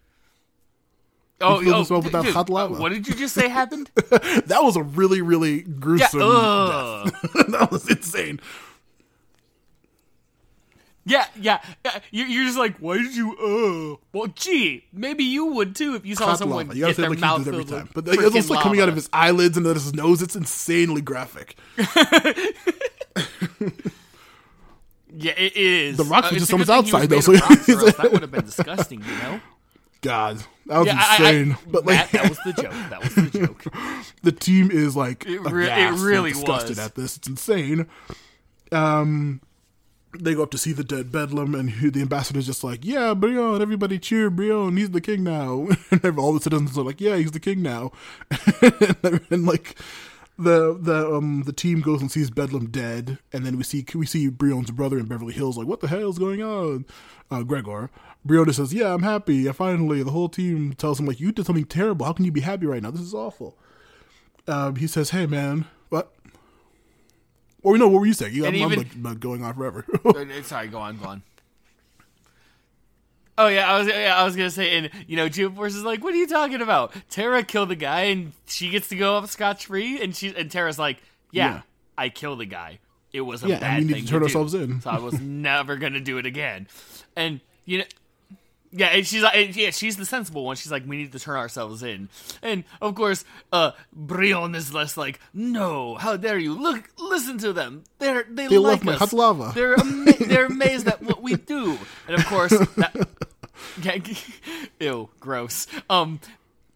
Oh, 1.43 1.57
oh 1.57 1.59
himself 1.59 2.05
with 2.05 2.13
that 2.13 2.25
dude, 2.25 2.35
hot 2.35 2.49
lava. 2.49 2.81
What 2.81 2.91
did 2.93 3.09
you 3.09 3.15
just 3.15 3.35
say 3.35 3.49
happened? 3.49 3.91
that 3.97 4.61
was 4.63 4.77
a 4.77 4.83
really, 4.83 5.23
really 5.23 5.59
yeah, 5.59 5.75
gruesome 5.79 6.21
death. 6.21 7.33
that 7.49 7.69
was 7.71 7.89
insane. 7.91 8.41
Yeah, 11.05 11.27
yeah, 11.41 11.61
yeah. 11.85 11.99
You're, 12.11 12.45
just 12.45 12.59
like, 12.59 12.79
why 12.79 12.99
did 12.99 13.15
you? 13.17 13.33
Uh, 13.37 14.03
well, 14.13 14.29
gee, 14.29 14.85
maybe 14.93 15.25
you 15.25 15.47
would 15.47 15.75
too 15.75 15.95
if 15.95 16.07
you 16.07 16.15
saw 16.15 16.27
hot 16.27 16.39
someone 16.39 16.67
lava. 16.69 16.75
You 16.77 16.83
gotta 16.83 16.91
get 16.93 16.97
say 16.97 17.03
their 17.03 17.11
like 17.11 17.19
mouth 17.19 17.47
every 17.47 17.65
time. 17.65 17.89
But 17.95 18.07
it's 18.09 18.35
also 18.35 18.55
like 18.55 18.63
coming 18.63 18.81
out 18.81 18.89
of 18.89 18.95
his 18.95 19.09
eyelids 19.13 19.57
and 19.57 19.67
out 19.67 19.77
of 19.77 19.83
his 19.83 19.95
nose. 19.95 20.23
It's 20.23 20.37
insanely 20.37 21.01
graphic. 21.03 21.57
Yeah, 25.15 25.33
it 25.37 25.57
is. 25.57 25.97
The 25.99 26.05
Rock 26.05 26.25
was 26.25 26.33
Uh, 26.33 26.35
just 26.37 26.51
it's 26.51 26.51
a 26.51 26.55
on 26.55 26.59
his 26.61 26.69
good 26.69 26.75
thing 26.75 26.85
he 26.87 26.93
outside, 26.95 27.11
though, 27.11 27.21
so 27.21 27.33
of 27.35 27.41
rocks, 27.43 27.69
or 27.69 27.73
he's- 27.73 27.83
else 27.83 27.97
that 27.97 28.13
would 28.13 28.23
have 28.23 28.31
been 28.31 28.45
disgusting, 28.47 29.01
you 29.01 29.17
know. 29.19 29.41
God, 30.01 30.39
that 30.67 30.79
was 30.79 30.87
Yeah, 30.87 30.95
I- 30.97 31.17
I- 31.23 31.29
insane. 31.33 31.57
but 31.71 31.85
like, 31.87 31.97
Matt, 31.97 32.11
that 32.13 32.29
was 32.31 32.39
the 32.47 32.53
joke. 32.55 32.73
That 32.91 33.03
was 33.05 33.15
the 33.15 33.39
joke. 33.47 33.65
the 34.23 34.33
team 34.33 34.71
is 34.71 34.97
like 34.97 35.27
It 35.27 35.39
re- 35.41 35.69
it 35.71 35.91
really 36.01 36.33
disgusted 36.33 36.71
was. 36.71 36.79
at 36.79 36.95
this. 36.95 37.19
It's 37.19 37.29
insane. 37.29 37.87
Um, 38.73 39.43
they 40.19 40.35
go 40.35 40.43
up 40.43 40.51
to 40.51 40.59
see 40.59 40.73
the 40.73 40.85
dead 40.85 41.11
Bedlam, 41.11 41.55
and 41.55 41.73
the 41.93 42.01
ambassador's 42.01 42.47
just 42.47 42.65
like, 42.65 42.85
"Yeah, 42.85 43.15
Brion, 43.15 43.63
everybody 43.63 43.99
cheer, 43.99 44.31
Brion, 44.31 44.77
he's 44.77 44.91
the 44.91 45.01
king 45.01 45.23
now." 45.25 45.69
and 45.91 46.19
all 46.19 46.33
the 46.33 46.41
citizens 46.41 46.77
are 46.77 46.85
like, 46.85 47.01
"Yeah, 47.01 47.17
he's 47.17 47.33
the 47.33 47.41
king 47.41 47.63
now." 47.63 47.93
and 49.31 49.47
like 49.47 49.77
the 50.39 50.77
the 50.81 51.13
um 51.15 51.43
the 51.47 51.53
team 51.53 51.81
goes 51.81 52.01
and 52.01 52.11
sees 52.11 52.31
Bedlam 52.31 52.67
dead, 52.71 53.19
and 53.33 53.45
then 53.47 53.57
we 53.57 53.65
see 53.65 53.85
we 53.95 54.07
see 54.07 54.29
Brion's 54.29 54.71
brother 54.71 54.99
in 54.99 55.07
Beverly 55.07 55.35
Hills 55.35 55.57
like, 55.57 55.67
"What 55.67 55.81
the 55.81 55.89
hell 55.89 56.11
is 56.11 56.19
going 56.19 56.43
on?" 56.43 56.85
Uh, 57.31 57.43
Gregor. 57.43 57.91
Brion 58.25 58.45
just 58.47 58.59
says, 58.59 58.75
"Yeah, 58.75 58.95
I'm 58.95 59.03
happy. 59.03 59.49
I 59.49 59.53
finally." 59.53 60.03
The 60.03 60.11
whole 60.11 60.29
team 60.29 60.75
tells 60.75 61.01
him 61.01 61.07
like, 61.07 61.21
"You 61.21 61.33
did 61.33 61.47
something 61.47 61.65
terrible. 61.65 62.07
How 62.07 62.13
can 62.13 62.25
you 62.25 62.33
be 62.33 62.41
happy 62.41 62.67
right 62.67 62.83
now? 62.83 62.91
This 62.91 63.01
is 63.01 63.15
awful." 63.15 63.57
um, 64.49 64.77
he 64.77 64.87
says, 64.87 65.11
"Hey, 65.11 65.27
man, 65.27 65.67
what?" 65.67 65.67
Or 67.63 67.79
no, 67.79 67.89
what 67.89 68.01
were 68.01 68.07
you 68.07 68.13
saying? 68.13 68.35
You, 68.35 68.45
I'm, 68.47 68.55
And 68.55 68.63
I'm, 68.73 69.03
like, 69.03 69.21
going 69.21 69.45
on 69.45 69.55
forever. 69.55 69.85
Uh, 70.05 70.43
Sorry, 70.43 70.69
go 70.69 70.79
on, 70.79 70.99
go 70.99 71.07
on. 71.07 71.23
Oh 73.39 73.47
yeah, 73.49 73.73
I 73.73 73.79
was 73.79 73.89
yeah, 73.89 74.15
I 74.15 74.25
was 74.25 74.37
gonna 74.37 74.51
say, 74.51 74.77
and 74.77 74.91
you 75.07 75.17
know, 75.17 75.29
Force 75.51 75.75
is 75.75 75.85
like, 75.85 76.05
"What 76.05 76.13
are 76.13 76.19
you 76.19 76.27
talking 76.27 76.61
about? 76.61 76.93
Tara 77.09 77.43
killed 77.43 77.71
the 77.71 77.75
guy, 77.77 78.03
and 78.03 78.33
she 78.47 78.69
gets 78.69 78.89
to 78.89 78.97
go 78.97 79.17
up 79.17 79.27
scotch 79.29 79.67
free." 79.67 80.03
And 80.03 80.15
she 80.15 80.35
and 80.37 80.51
Tara's 80.51 80.79
like, 80.79 80.99
"Yeah, 81.31 81.47
Yeah. 81.55 81.61
I 81.97 82.09
killed 82.11 82.41
the 82.41 82.45
guy. 82.47 82.79
It 83.13 83.23
was 83.23 83.43
a 83.43 83.49
Yeah, 83.49 83.59
bad 83.59 83.79
we 83.79 83.85
need 83.85 83.89
to 83.89 83.95
thing 84.01 84.05
turn 84.07 84.19
do. 84.21 84.25
ourselves 84.27 84.53
in." 84.53 84.83
so 84.83 84.91
I 84.91 84.99
was 84.99 85.19
never 85.21 85.77
gonna 85.77 86.01
do 86.01 86.19
it 86.19 86.27
again." 86.27 86.69
And 87.17 87.41
you 87.65 87.79
know, 87.79 87.85
Yeah, 88.75 88.87
and 88.87 89.07
she's 89.07 89.23
like, 89.23 89.37
and 89.37 89.55
yeah, 89.55 89.71
she's 89.71 89.99
the 89.99 90.07
sensible 90.07 90.45
one. 90.45 90.57
She's 90.57 90.73
like, 90.73 90.85
we 90.87 90.97
need 90.97 91.13
to 91.13 91.19
turn 91.19 91.37
ourselves 91.37 91.83
in, 91.83 92.09
and 92.43 92.65
of 92.81 92.95
course, 92.95 93.23
uh, 93.53 93.73
Brion 93.93 94.55
is 94.55 94.73
less 94.73 94.97
like, 94.97 95.21
no, 95.35 95.97
how 95.97 96.17
dare 96.17 96.39
you? 96.39 96.55
Look, 96.55 96.89
listen 96.99 97.37
to 97.39 97.53
them. 97.53 97.85
They're 97.99 98.25
they, 98.29 98.47
They 98.49 98.57
like 98.57 98.79
love 98.79 98.85
my 98.85 98.93
us. 98.95 98.99
hot 99.01 99.13
lava. 99.13 99.53
They're 99.55 99.79
ama- 99.79 100.13
they're 100.19 100.47
amazed 100.47 100.89
at 100.89 101.03
what 101.03 101.23
we 101.23 101.35
do, 101.35 101.79
and 102.09 102.17
of 102.19 102.25
course, 102.27 102.51
that, 102.77 103.09
yeah, 103.83 103.99
ew, 104.81 105.11
gross. 105.21 105.67
Um, 105.91 106.19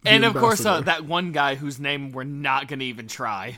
and 0.05 0.23
of 0.23 0.35
course, 0.35 0.63
uh, 0.65 0.81
that 0.81 1.03
one 1.05 1.31
guy 1.31 1.55
whose 1.55 1.79
name 1.79 2.11
we're 2.11 2.23
not 2.25 2.67
gonna 2.67 2.83
even 2.83 3.07
try, 3.07 3.57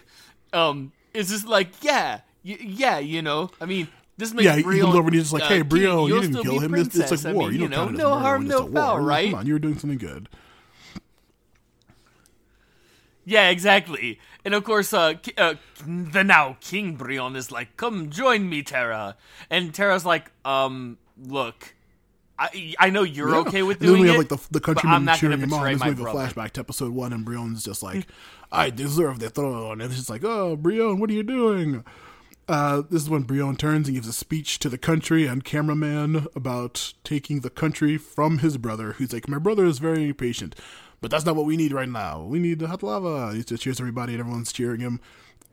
um, 0.53 0.93
is 1.13 1.27
just 1.29 1.45
like, 1.45 1.67
yeah, 1.83 2.21
y- 2.45 2.57
yeah, 2.61 2.99
you 2.99 3.21
know, 3.21 3.49
I 3.59 3.65
mean. 3.65 3.89
This 4.19 4.33
makes 4.33 4.43
Yeah, 4.45 4.57
he 4.57 4.63
Brion, 4.63 4.81
comes 4.81 4.95
over 4.95 5.07
and 5.07 5.13
he's 5.15 5.23
just 5.23 5.33
like, 5.33 5.43
uh, 5.43 5.47
"Hey, 5.47 5.59
king. 5.59 5.69
Brion, 5.69 6.07
you 6.07 6.21
didn't 6.21 6.43
kill 6.43 6.59
him. 6.59 6.75
It's, 6.75 6.95
like 6.97 7.25
I 7.25 7.33
war. 7.33 7.47
mean, 7.47 7.55
you 7.55 7.63
you 7.63 7.69
don't 7.69 7.93
know, 7.93 8.09
no 8.09 8.19
harm, 8.19 8.47
no 8.47 8.57
it's 8.57 8.67
a 8.67 8.71
war. 8.71 8.81
foul, 8.83 8.99
right? 8.99 9.29
Come 9.31 9.39
on, 9.39 9.47
you 9.47 9.53
were 9.53 9.59
doing 9.59 9.79
something 9.79 9.97
good." 9.97 10.27
Yeah, 13.25 13.49
exactly. 13.49 14.19
And 14.43 14.53
of 14.53 14.63
course, 14.63 14.91
uh, 14.93 15.13
uh, 15.37 15.55
the 15.85 16.23
now 16.23 16.57
King 16.61 16.95
Brion 16.95 17.35
is 17.35 17.51
like, 17.51 17.77
"Come 17.77 18.09
join 18.09 18.49
me, 18.49 18.61
Terra." 18.63 19.15
And 19.49 19.73
Terra's 19.73 20.05
like, 20.05 20.31
"Um, 20.43 20.97
look, 21.17 21.75
I 22.37 22.73
I 22.79 22.89
know 22.89 23.03
you're 23.03 23.29
Yeah. 23.29 23.39
okay 23.41 23.61
with 23.63 23.79
And 23.79 23.87
then 23.89 23.95
doing 23.95 24.01
we 24.01 24.07
have 24.07 24.15
it, 24.15 24.19
like 24.19 24.29
the 24.29 24.47
the 24.51 24.59
countrymen 24.59 25.07
cheering 25.15 25.39
him 25.39 25.53
on. 25.53 25.71
This 25.71 25.81
we 25.81 25.87
have 25.89 25.99
a 25.99 26.03
flashback 26.05 26.51
to 26.51 26.59
episode 26.61 26.91
one, 26.91 27.13
and 27.13 27.23
Brion's 27.23 27.63
just 27.63 27.83
like, 27.83 28.07
"I 28.51 28.69
deserve 28.69 29.19
the 29.19 29.29
throne," 29.29 29.79
and 29.79 29.83
it's 29.83 29.95
just 29.95 30.09
like, 30.09 30.23
"Oh, 30.23 30.55
Brion, 30.55 30.99
what 30.99 31.09
are 31.09 31.13
you 31.13 31.23
doing?" 31.23 31.85
Uh, 32.49 32.81
this 32.89 33.03
is 33.03 33.09
when 33.11 33.21
Brion 33.21 33.55
turns 33.55 33.87
and 33.87 33.95
gives 33.95 34.07
a 34.07 34.13
speech 34.13 34.57
to 34.57 34.69
the 34.69 34.77
country 34.79 35.27
and 35.27 35.43
cameraman 35.43 36.25
about 36.35 36.93
taking 37.03 37.41
the 37.41 37.51
country 37.51 37.95
from 37.95 38.39
his 38.39 38.57
brother. 38.57 38.93
Who's 38.93 39.13
like, 39.13 39.29
"My 39.29 39.37
brother 39.37 39.65
is 39.65 39.77
very 39.77 40.11
patient, 40.13 40.55
but 40.99 41.11
that's 41.11 41.25
not 41.25 41.35
what 41.35 41.45
we 41.45 41.55
need 41.55 41.71
right 41.71 41.87
now. 41.87 42.23
We 42.23 42.39
need 42.39 42.59
hot 42.63 42.81
lava." 42.81 43.35
He 43.35 43.43
just 43.43 43.61
cheers 43.61 43.79
everybody, 43.79 44.13
and 44.13 44.21
everyone's 44.21 44.51
cheering 44.51 44.79
him. 44.79 44.99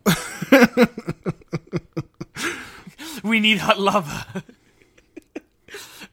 we 3.22 3.40
need 3.40 3.58
hot 3.58 3.78
lava. 3.78 4.26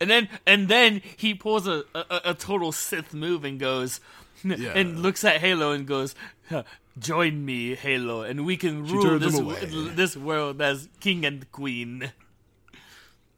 and 0.02 0.10
then 0.10 0.28
and 0.46 0.68
then 0.68 1.02
he 1.16 1.34
pulls 1.34 1.66
a, 1.66 1.86
a 1.96 2.22
a 2.26 2.34
total 2.34 2.74
Sith 2.74 3.14
move 3.14 3.46
and 3.46 3.58
goes 3.58 4.02
and 4.44 5.00
looks 5.00 5.24
at 5.24 5.38
Halo 5.38 5.72
and 5.72 5.88
goes, 5.88 6.14
"Huh, 6.50 6.64
"Join 7.00 7.44
me, 7.46 7.76
Halo, 7.76 8.22
and 8.22 8.46
we 8.46 8.58
can 8.58 8.86
rule 8.86 9.20
this 9.20 9.38
away. 9.38 9.66
this 9.96 10.16
world 10.18 10.62
as 10.62 10.88
king 11.00 11.26
and 11.26 11.50
queen." 11.52 12.12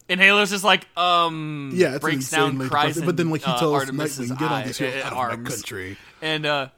And 0.07 0.19
Halo's 0.22 0.52
just 0.52 0.64
like, 0.64 0.88
um, 0.95 1.72
Yeah, 1.73 1.98
breaks 1.98 2.30
down, 2.30 2.69
cries 2.69 3.02
but 3.02 3.18
then 3.18 3.32
like 3.32 3.41
he 3.44 3.52
uh, 3.52 3.57
tells 3.57 3.73
Artemis's 3.73 4.30
Nightwing, 4.30 4.40
"Get 4.40 4.52
on 4.52 4.64
this 4.68 4.82
uh, 4.82 4.86
out 4.86 5.11
of 5.11 5.11
my 5.14 5.18
arms. 5.18 5.49
country." 5.49 5.98
and 6.22 6.45
uh, 6.45 6.69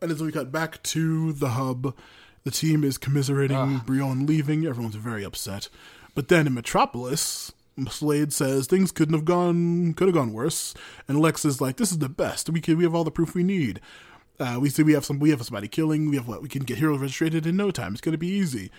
And 0.00 0.10
as 0.10 0.22
we 0.22 0.32
cut 0.32 0.50
back 0.50 0.82
to 0.84 1.32
the 1.34 1.50
hub, 1.50 1.94
the 2.44 2.50
team 2.50 2.82
is 2.82 2.96
commiserating 2.96 3.82
Brion 3.84 4.26
leaving. 4.26 4.66
Everyone's 4.66 4.94
very 4.94 5.22
upset. 5.22 5.68
But 6.14 6.28
then 6.28 6.46
in 6.46 6.54
Metropolis, 6.54 7.52
Slade 7.90 8.32
says 8.32 8.66
things 8.66 8.90
couldn't 8.90 9.14
have 9.14 9.24
gone 9.26 9.92
could 9.94 10.08
have 10.08 10.14
gone 10.14 10.32
worse. 10.32 10.74
And 11.08 11.20
Lex 11.20 11.44
is 11.44 11.60
like, 11.60 11.76
"This 11.76 11.92
is 11.92 11.98
the 11.98 12.08
best. 12.08 12.48
We 12.48 12.60
can 12.62 12.78
we 12.78 12.84
have 12.84 12.94
all 12.94 13.04
the 13.04 13.10
proof 13.10 13.34
we 13.34 13.42
need. 13.42 13.80
Uh, 14.40 14.58
we 14.60 14.68
see 14.70 14.82
we 14.82 14.92
have 14.94 15.04
some 15.04 15.18
we 15.18 15.30
have 15.30 15.42
somebody 15.42 15.68
killing. 15.68 16.10
We 16.10 16.16
have 16.16 16.26
what 16.28 16.42
we 16.42 16.48
can 16.48 16.64
get 16.64 16.78
heroes 16.78 17.00
registered 17.00 17.46
in 17.46 17.56
no 17.56 17.70
time. 17.70 17.92
It's 17.92 18.00
going 18.00 18.12
to 18.12 18.18
be 18.18 18.28
easy." 18.28 18.70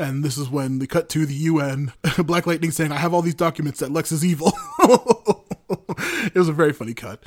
And 0.00 0.22
this 0.22 0.38
is 0.38 0.48
when 0.48 0.78
they 0.78 0.86
cut 0.86 1.08
to 1.10 1.26
the 1.26 1.34
UN. 1.34 1.92
Black 2.18 2.46
Lightning 2.46 2.70
saying, 2.70 2.92
"I 2.92 2.96
have 2.98 3.12
all 3.14 3.22
these 3.22 3.34
documents 3.34 3.80
that 3.80 3.90
Lex 3.92 4.12
is 4.12 4.24
evil." 4.24 4.52
it 5.68 6.34
was 6.34 6.48
a 6.48 6.52
very 6.52 6.72
funny 6.72 6.94
cut. 6.94 7.22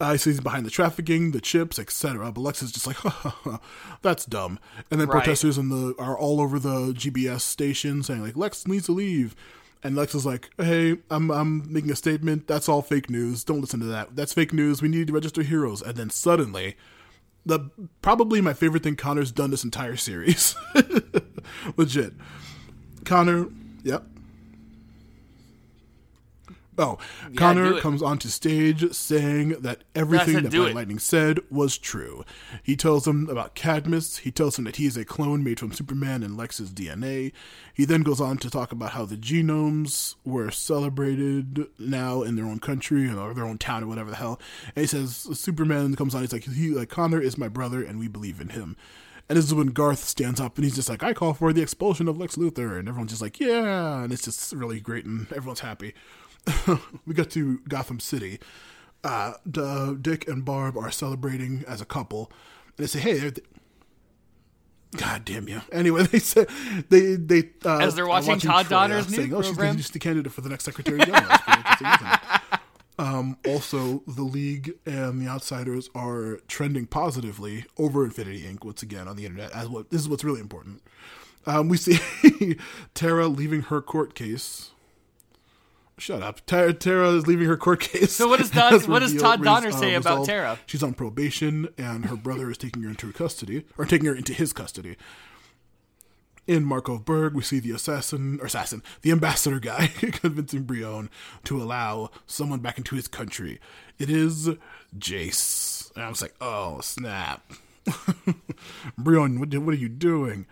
Uh, 0.00 0.16
so 0.16 0.30
he's 0.30 0.40
behind 0.40 0.66
the 0.66 0.70
trafficking, 0.70 1.30
the 1.30 1.40
chips, 1.40 1.78
etc. 1.78 2.32
But 2.32 2.40
Lex 2.40 2.62
is 2.62 2.72
just 2.72 2.86
like, 2.88 2.96
ha, 2.96 3.10
ha, 3.10 3.28
ha, 3.44 3.60
that's 4.00 4.24
dumb. 4.24 4.58
And 4.90 5.00
then 5.00 5.06
Right. 5.06 5.22
protesters 5.22 5.58
in 5.58 5.68
the 5.68 5.94
are 5.98 6.18
all 6.18 6.40
over 6.40 6.58
the 6.58 6.92
GBS 6.92 7.42
station 7.42 8.02
saying 8.02 8.22
like 8.22 8.36
Lex 8.36 8.66
needs 8.66 8.86
to 8.86 8.92
leave. 8.92 9.36
And 9.84 9.94
Lex 9.96 10.14
is 10.14 10.26
like, 10.26 10.50
hey, 10.58 10.96
I'm 11.10 11.30
I'm 11.30 11.72
making 11.72 11.90
a 11.90 11.96
statement. 11.96 12.46
That's 12.48 12.68
all 12.68 12.82
fake 12.82 13.10
news. 13.10 13.44
Don't 13.44 13.60
listen 13.60 13.80
to 13.80 13.86
that. 13.86 14.16
That's 14.16 14.32
fake 14.32 14.52
news. 14.52 14.80
We 14.82 14.88
need 14.88 15.08
to 15.08 15.12
register 15.12 15.42
heroes. 15.42 15.82
And 15.82 15.94
then 15.96 16.10
suddenly, 16.10 16.76
the 17.44 17.70
probably 18.00 18.40
my 18.40 18.52
favorite 18.52 18.82
thing 18.82 18.96
Connor's 18.96 19.32
done 19.32 19.50
this 19.50 19.64
entire 19.64 19.96
series. 19.96 20.54
Legit. 21.76 22.14
Connor, 23.04 23.48
yep. 23.82 24.04
Oh, 26.78 26.98
do 27.28 27.34
Connor 27.34 27.80
comes 27.80 28.00
onto 28.00 28.28
stage 28.28 28.92
saying 28.94 29.50
that 29.60 29.84
everything 29.94 30.34
said 30.34 30.44
that 30.44 30.52
Black. 30.52 30.74
Lightning 30.74 30.98
said 30.98 31.40
was 31.50 31.76
true. 31.76 32.24
He 32.62 32.76
tells 32.76 33.04
them 33.04 33.28
about 33.28 33.54
Cadmus. 33.54 34.18
He 34.18 34.30
tells 34.30 34.56
them 34.56 34.64
that 34.64 34.76
he 34.76 34.86
is 34.86 34.96
a 34.96 35.04
clone 35.04 35.44
made 35.44 35.60
from 35.60 35.72
Superman 35.72 36.22
and 36.22 36.36
Lex's 36.36 36.70
DNA. 36.70 37.32
He 37.74 37.84
then 37.84 38.02
goes 38.02 38.20
on 38.20 38.38
to 38.38 38.48
talk 38.48 38.72
about 38.72 38.92
how 38.92 39.04
the 39.04 39.16
genomes 39.16 40.14
were 40.24 40.50
celebrated 40.50 41.66
now 41.78 42.22
in 42.22 42.36
their 42.36 42.46
own 42.46 42.58
country 42.58 43.08
or 43.10 43.34
their 43.34 43.44
own 43.44 43.58
town 43.58 43.84
or 43.84 43.86
whatever 43.86 44.10
the 44.10 44.16
hell. 44.16 44.40
And 44.74 44.82
he 44.82 44.86
says 44.86 45.28
Superman 45.34 45.94
comes 45.94 46.14
on. 46.14 46.22
He's 46.22 46.32
like, 46.32 46.44
he 46.44 46.70
like 46.70 46.88
Connor 46.88 47.20
is 47.20 47.36
my 47.36 47.48
brother, 47.48 47.82
and 47.82 47.98
we 47.98 48.08
believe 48.08 48.40
in 48.40 48.50
him. 48.50 48.76
And 49.28 49.38
this 49.38 49.46
is 49.46 49.54
when 49.54 49.68
Garth 49.68 50.04
stands 50.04 50.40
up 50.40 50.56
and 50.56 50.64
he's 50.64 50.74
just 50.74 50.88
like, 50.88 51.02
I 51.02 51.14
call 51.14 51.32
for 51.32 51.52
the 51.52 51.62
expulsion 51.62 52.08
of 52.08 52.18
Lex 52.18 52.36
Luthor. 52.36 52.78
And 52.78 52.88
everyone's 52.88 53.12
just 53.12 53.22
like, 53.22 53.40
yeah. 53.40 54.02
And 54.02 54.12
it's 54.12 54.24
just 54.24 54.52
really 54.52 54.80
great 54.80 55.06
and 55.06 55.32
everyone's 55.32 55.60
happy. 55.60 55.94
we 57.06 57.14
got 57.14 57.30
to 57.30 57.58
Gotham 57.68 58.00
City. 58.00 58.38
Uh, 59.04 59.34
D- 59.50 59.96
Dick 60.00 60.28
and 60.28 60.44
Barb 60.44 60.76
are 60.76 60.90
celebrating 60.90 61.64
as 61.66 61.80
a 61.80 61.84
couple. 61.84 62.30
And 62.76 62.76
they 62.78 62.86
say, 62.86 63.00
hey, 63.00 63.14
they're. 63.18 63.32
God 64.96 65.24
damn 65.24 65.48
you. 65.48 65.62
Anyway, 65.72 66.02
they 66.04 66.18
say 66.18 66.44
they 66.90 67.14
they 67.16 67.48
uh, 67.64 67.78
As 67.78 67.94
they're 67.94 68.04
are 68.04 68.08
watching 68.08 68.38
Todd 68.38 68.66
Troy, 68.66 68.76
Donner's 68.76 69.08
new 69.10 69.16
saying, 69.16 69.34
"Oh, 69.34 69.40
she's 69.40 69.52
program." 69.52 69.66
going 69.68 69.76
to 69.76 69.82
just 69.82 69.92
the 69.94 69.98
candidate 69.98 70.32
for 70.32 70.42
the 70.42 70.50
next 70.50 70.64
Secretary 70.64 70.98
General." 70.98 71.22
That's 71.28 71.42
pretty 71.42 71.58
interesting, 71.60 71.86
isn't 71.88 72.06
it? 72.12 72.60
Um, 72.98 73.38
also, 73.46 74.02
the 74.06 74.22
League 74.22 74.74
and 74.84 75.20
the 75.20 75.28
Outsiders 75.28 75.88
are 75.94 76.40
trending 76.46 76.86
positively 76.86 77.64
over 77.78 78.04
Infinity 78.04 78.42
Inc. 78.42 78.64
once 78.66 78.82
again 78.82 79.08
on 79.08 79.16
the 79.16 79.24
internet. 79.24 79.50
As 79.52 79.66
what 79.68 79.88
this 79.90 80.02
is 80.02 80.10
what's 80.10 80.24
really 80.24 80.40
important. 80.40 80.82
Um, 81.46 81.70
we 81.70 81.78
see 81.78 81.98
Tara 82.94 83.28
leaving 83.28 83.62
her 83.62 83.80
court 83.80 84.14
case. 84.14 84.71
Shut 86.02 86.20
up. 86.20 86.44
Tara, 86.46 86.72
Tara 86.74 87.10
is 87.10 87.28
leaving 87.28 87.46
her 87.46 87.56
court 87.56 87.78
case. 87.78 88.10
So 88.10 88.26
what 88.26 88.40
does 88.40 88.50
Todd- 88.50 88.88
what 88.88 88.98
does 88.98 89.14
Todd 89.14 89.40
Donner 89.44 89.68
res- 89.68 89.78
say 89.78 89.94
uh, 89.94 90.00
about 90.00 90.10
resolved. 90.14 90.30
Tara? 90.30 90.58
She's 90.66 90.82
on 90.82 90.94
probation, 90.94 91.68
and 91.78 92.06
her 92.06 92.16
brother 92.16 92.50
is 92.50 92.58
taking 92.58 92.82
her 92.82 92.88
into 92.88 93.06
her 93.06 93.12
custody, 93.12 93.66
or 93.78 93.84
taking 93.84 94.08
her 94.08 94.14
into 94.16 94.32
his 94.32 94.52
custody. 94.52 94.96
In 96.48 96.64
Markovburg, 96.64 97.34
we 97.34 97.42
see 97.44 97.60
the 97.60 97.70
assassin, 97.70 98.40
or 98.40 98.46
assassin, 98.46 98.82
the 99.02 99.12
ambassador 99.12 99.60
guy 99.60 99.86
convincing 99.96 100.64
Brion 100.64 101.08
to 101.44 101.62
allow 101.62 102.10
someone 102.26 102.58
back 102.58 102.78
into 102.78 102.96
his 102.96 103.06
country. 103.06 103.60
It 104.00 104.10
is 104.10 104.50
Jace. 104.98 105.94
And 105.94 106.04
I 106.04 106.08
was 106.08 106.20
like, 106.20 106.34
oh, 106.40 106.80
snap. 106.80 107.48
Brion, 108.98 109.38
what, 109.38 109.56
what 109.56 109.72
are 109.72 109.78
you 109.78 109.88
doing? 109.88 110.46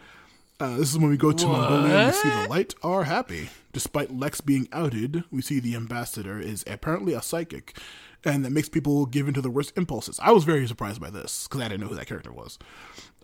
Uh, 0.61 0.77
this 0.77 0.91
is 0.91 0.99
when 0.99 1.09
we 1.09 1.17
go 1.17 1.33
to 1.33 1.47
Mongolia 1.47 1.97
and 1.97 2.07
we 2.09 2.13
see 2.13 2.29
the 2.29 2.47
Light 2.49 2.75
are 2.83 3.05
happy. 3.05 3.49
Despite 3.73 4.15
Lex 4.15 4.43
being 4.43 4.69
outed, 4.73 5.25
we 5.31 5.41
see 5.41 5.59
the 5.59 5.75
ambassador 5.75 6.39
is 6.39 6.65
apparently 6.67 7.15
a 7.15 7.23
psychic, 7.23 7.79
and 8.25 8.45
that 8.45 8.51
makes 8.51 8.69
people 8.69 9.07
give 9.07 9.27
into 9.27 9.41
their 9.41 9.51
worst 9.51 9.73
impulses. 9.77 10.21
I 10.23 10.33
was 10.33 10.45
very 10.45 10.67
surprised 10.67 11.01
by 11.01 11.09
this, 11.09 11.49
because 11.49 11.63
I 11.63 11.69
didn't 11.69 11.81
know 11.81 11.87
who 11.87 11.95
that 11.95 12.09
character 12.09 12.33
was. 12.33 12.59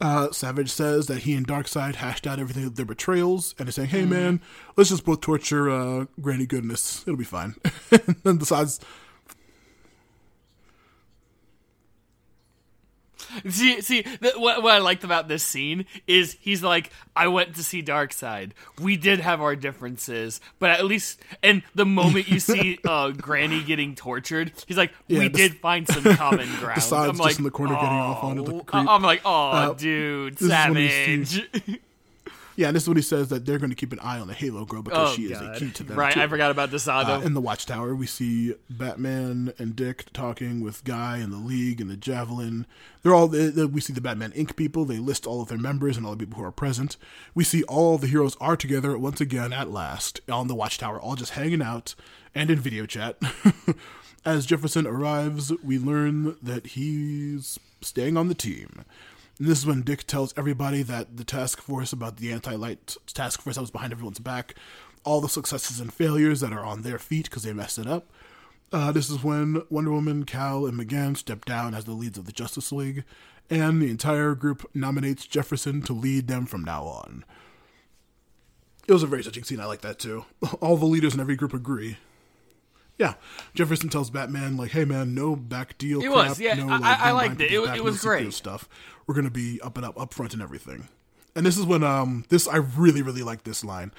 Uh, 0.01 0.31
Savage 0.31 0.71
says 0.71 1.09
that 1.09 1.21
he 1.21 1.35
and 1.35 1.47
Darkseid 1.47 1.97
hashed 1.97 2.27
out 2.27 2.39
everything 2.39 2.65
of 2.65 2.77
their 2.77 2.87
betrayals, 2.87 3.55
and 3.59 3.69
is 3.69 3.75
saying, 3.75 3.89
hey 3.89 4.07
man, 4.07 4.41
let's 4.77 4.89
just 4.89 5.05
both 5.05 5.21
torture 5.21 5.69
uh, 5.69 6.07
Granny 6.21 6.47
Goodness. 6.47 7.03
It'll 7.03 7.19
be 7.19 7.25
fine. 7.25 7.57
and 7.91 8.17
then 8.23 8.39
decides, 8.39 8.81
See, 13.49 13.81
see, 13.81 14.05
what, 14.37 14.63
what 14.63 14.75
I 14.75 14.79
liked 14.79 15.03
about 15.05 15.27
this 15.29 15.43
scene 15.43 15.87
is 16.07 16.37
he's 16.41 16.63
like, 16.63 16.91
I 17.15 17.29
went 17.29 17.55
to 17.57 17.65
see 17.65 17.83
Darkseid. 17.83 18.51
We 18.81 18.97
did 18.97 19.21
have 19.21 19.41
our 19.41 19.57
differences, 19.57 20.41
but 20.59 20.71
at 20.71 20.85
least, 20.85 21.21
and 21.43 21.63
the 21.75 21.87
moment 21.87 22.29
you 22.29 22.41
see 22.41 22.79
uh, 22.85 23.11
Granny 23.11 23.63
getting 23.63 23.95
tortured, 23.95 24.53
he's 24.67 24.77
like, 24.77 24.93
we 25.09 25.21
the- 25.21 25.29
did 25.31 25.57
find 25.57 25.89
some 25.89 26.03
common 26.17 26.49
ground. 26.61 26.83
I'm 26.93 27.09
just 27.11 27.21
like, 27.21 27.39
in 27.39 27.45
the 27.45 27.51
corner 27.51 27.75
getting 27.75 27.89
off 27.89 28.23
onto 28.23 28.45
the 28.45 28.53
"Oh." 28.55 28.61
creep. 28.61 28.89
I'm 28.89 29.03
like, 29.03 29.23
oh, 29.25 29.51
Uh, 29.51 29.73
dude, 29.75 30.35
this 30.35 30.43
is 30.43 30.49
when 30.51 30.75
we 30.75 30.89
savage. 30.89 31.81
yeah, 32.57 32.67
and 32.69 32.75
this 32.77 32.83
is 32.85 32.89
what 32.89 32.97
he 32.97 33.03
says 33.03 33.29
that 33.29 33.47
they're 33.47 33.59
going 33.59 33.71
to 33.71 33.77
keep 33.77 33.93
an 33.93 34.01
eye 34.01 34.19
on 34.19 34.27
the 34.27 34.35
Halo 34.35 34.65
girl 34.65 34.83
because 34.83 35.13
Oh, 35.13 35.15
she 35.15 35.25
is 35.25 35.41
a 35.41 35.55
key 35.59 35.71
to 35.71 35.85
them. 35.85 35.97
Right, 35.97 36.15
too. 36.15 36.21
I 36.21 36.27
forgot 36.27 36.51
about 36.51 36.71
Desado. 36.71 37.19
Uh, 37.19 37.21
in 37.21 37.35
the 37.35 37.41
Watchtower, 37.41 37.95
we 37.95 38.07
see 38.07 38.55
Batman 38.69 39.53
and 39.59 39.77
Dick 39.77 40.07
talking 40.13 40.61
with 40.63 40.85
Guy 40.85 41.19
and 41.19 41.33
the 41.33 41.37
League 41.39 41.81
and 41.81 41.91
the 41.91 41.97
Javelin. 41.97 42.67
They're 43.03 43.15
all. 43.15 43.29
We 43.29 43.81
see 43.81 43.93
the 43.93 44.01
Batman 44.01 44.33
Inc. 44.33 44.57
people. 44.57 44.85
They 44.85 44.99
list 44.99 45.27
all 45.27 45.41
of 45.43 45.49
their 45.49 45.59
members 45.59 45.97
and 45.97 46.05
all 46.05 46.13
the 46.13 46.19
people 46.19 46.39
who 46.39 46.45
are 46.45 46.51
present. 46.53 46.97
We 47.35 47.45
see 47.45 47.63
all 47.65 47.99
the 47.99 48.07
heroes 48.09 48.37
are 48.41 48.57
together 48.57 48.97
once 48.99 49.21
again 49.21 49.53
at 49.53 49.71
last 49.71 50.21
on 50.29 50.49
the 50.49 50.55
Watchtower, 50.55 51.01
all 51.01 51.15
just 51.15 51.33
hanging 51.33 51.63
out 51.63 51.95
and 52.35 52.51
in 52.51 52.59
video 52.59 52.87
chat. 52.87 53.17
As 54.25 54.45
Jefferson 54.45 54.87
arrives, 54.89 55.53
we 55.63 55.79
learn 55.79 56.37
that 56.43 56.69
he's 56.69 57.61
staying 57.81 58.17
on 58.17 58.27
the 58.27 58.35
team. 58.35 58.85
And 59.39 59.49
this 59.49 59.59
is 59.59 59.67
when 59.67 59.83
Dick 59.83 60.07
tells 60.07 60.33
everybody 60.37 60.83
that 60.83 61.17
the 61.17 61.25
task 61.25 61.61
force 61.61 61.93
about 61.93 62.17
the 62.17 62.33
anti-light 62.33 62.97
task 63.07 63.43
force 63.43 63.57
that 63.57 63.63
was 63.63 63.71
behind 63.71 63.93
everyone's 63.93 64.19
back, 64.19 64.55
all 65.05 65.21
the 65.21 65.29
successes 65.29 65.79
and 65.79 65.93
failures 65.93 66.41
that 66.41 66.53
are 66.53 66.65
on 66.65 66.83
their 66.83 66.99
feet 66.99 67.27
because 67.27 67.43
they 67.43 67.53
messed 67.53 67.79
it 67.79 67.87
up. 67.87 68.11
Uh, 68.73 68.91
this 68.91 69.09
is 69.09 69.23
when 69.23 69.63
Wonder 69.71 69.93
Woman, 69.93 70.25
Cal, 70.25 70.67
and 70.67 70.77
M'gann 70.77 71.17
step 71.17 71.45
down 71.45 71.75
as 71.75 71.85
the 71.85 71.93
leads 71.93 72.19
of 72.19 72.25
the 72.25 72.33
Justice 72.33 72.73
League, 72.73 73.05
and 73.49 73.81
the 73.81 73.91
entire 73.91 74.35
group 74.35 74.69
nominates 74.75 75.27
Jefferson 75.27 75.83
to 75.83 75.93
lead 75.93 76.27
them 76.27 76.47
from 76.47 76.65
now 76.65 76.85
on. 76.85 77.25
It 78.89 78.93
was 78.93 79.03
a 79.03 79.07
very 79.07 79.23
touching 79.23 79.45
scene. 79.45 79.61
I 79.61 79.67
like 79.67 79.83
that 79.83 79.99
too. 79.99 80.25
All 80.61 80.77
the 80.77 80.87
leaders 80.87 81.15
in 81.15 81.21
every 81.21 81.37
group 81.37 81.55
agree. 81.55 81.99
Yeah, 82.99 83.15
Jefferson 83.55 83.89
tells 83.91 84.09
Batman 84.11 84.57
like, 84.57 84.71
"Hey 84.71 84.85
man, 84.85 85.15
no 85.15 85.37
back 85.37 85.77
deal." 85.79 86.01
It 86.03 86.11
crap, 86.11 86.29
was, 86.31 86.41
yeah, 86.41 86.55
no, 86.55 86.69
I- 86.69 86.79
like, 86.79 86.83
I- 87.01 87.09
I 87.09 87.13
liked 87.13 87.41
it. 87.41 87.53
It- 87.53 87.77
it 87.77 87.85
was 87.85 88.01
great. 88.01 88.33
Stuff. 88.33 88.69
We're 89.07 89.15
gonna 89.15 89.31
be 89.31 89.61
up 89.61 89.77
and 89.77 89.85
up, 89.87 90.01
up 90.01 90.15
front 90.15 90.33
and 90.33 90.43
everything. 90.43 90.89
And 91.35 91.45
this 91.45 91.59
is 91.59 91.65
when 91.67 91.83
um 91.85 92.25
this 92.31 92.49
I 92.49 92.57
really 92.57 93.03
really 93.03 93.23
like 93.23 93.45
this 93.45 93.63
line. 93.65 93.93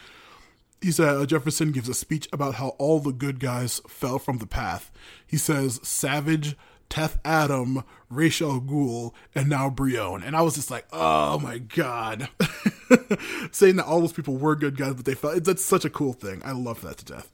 He 0.81 0.91
said 0.91 1.09
uh, 1.15 1.25
Jefferson 1.25 1.71
gives 1.71 1.89
a 1.89 1.93
speech 1.93 2.27
about 2.33 2.55
how 2.55 2.69
all 2.79 2.99
the 2.99 3.11
good 3.13 3.39
guys 3.39 3.81
fell 3.87 4.19
from 4.19 4.37
the 4.39 4.45
path. 4.47 4.91
He 5.25 5.37
says 5.37 5.79
Savage, 5.83 6.55
Teth 6.89 7.19
Adam, 7.25 7.83
Ra's 8.09 8.41
al 8.41 8.59
Ghul, 8.61 9.13
and 9.35 9.49
now 9.49 9.69
Brion. 9.69 10.23
And 10.23 10.35
I 10.35 10.41
was 10.41 10.55
just 10.55 10.69
like, 10.71 10.85
oh 10.91 11.37
my 11.39 11.57
god. 11.59 12.29
Saying 13.51 13.75
that 13.77 13.85
all 13.85 13.99
those 14.01 14.13
people 14.13 14.37
were 14.37 14.55
good 14.55 14.77
guys, 14.77 14.93
but 14.95 15.05
they 15.05 15.13
fell. 15.15 15.39
That's 15.39 15.63
such 15.65 15.85
a 15.85 15.89
cool 15.89 16.13
thing. 16.13 16.41
I 16.45 16.51
love 16.51 16.81
that 16.81 16.97
to 16.97 17.05
death. 17.05 17.31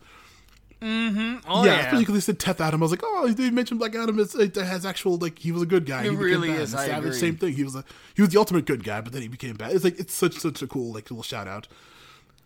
Oh 0.85 1.63
yeah, 1.63 1.79
especially 1.79 1.99
because 1.99 2.15
they 2.15 2.19
said 2.19 2.39
Teth 2.39 2.59
Adam. 2.59 2.81
I 2.81 2.83
was 2.83 2.91
like, 2.91 3.01
oh, 3.03 3.29
they 3.29 3.49
mentioned 3.49 3.79
Black 3.79 3.95
Adam. 3.95 4.19
It's, 4.19 4.35
it 4.35 4.55
has 4.55 4.85
actual 4.85 5.17
like 5.17 5.39
he 5.39 5.51
was 5.51 5.61
a 5.61 5.65
good 5.65 5.85
guy. 5.85 6.03
It 6.03 6.11
he 6.11 6.15
really 6.17 6.49
bad. 6.49 6.59
is, 6.59 6.75
I 6.75 6.87
Savage, 6.87 7.05
agree. 7.05 7.19
same 7.19 7.35
thing. 7.37 7.53
He 7.53 7.63
was 7.63 7.75
a 7.75 7.85
he 8.15 8.21
was 8.21 8.31
the 8.31 8.39
ultimate 8.39 8.65
good 8.65 8.83
guy, 8.83 8.99
but 8.99 9.13
then 9.13 9.21
he 9.21 9.29
became 9.29 9.55
bad. 9.55 9.71
It's 9.71 9.83
like 9.83 9.97
it's 9.97 10.13
such 10.13 10.35
such 10.35 10.61
a 10.61 10.67
cool 10.67 10.93
like 10.93 11.09
little 11.09 11.23
shout 11.23 11.47
out. 11.47 11.67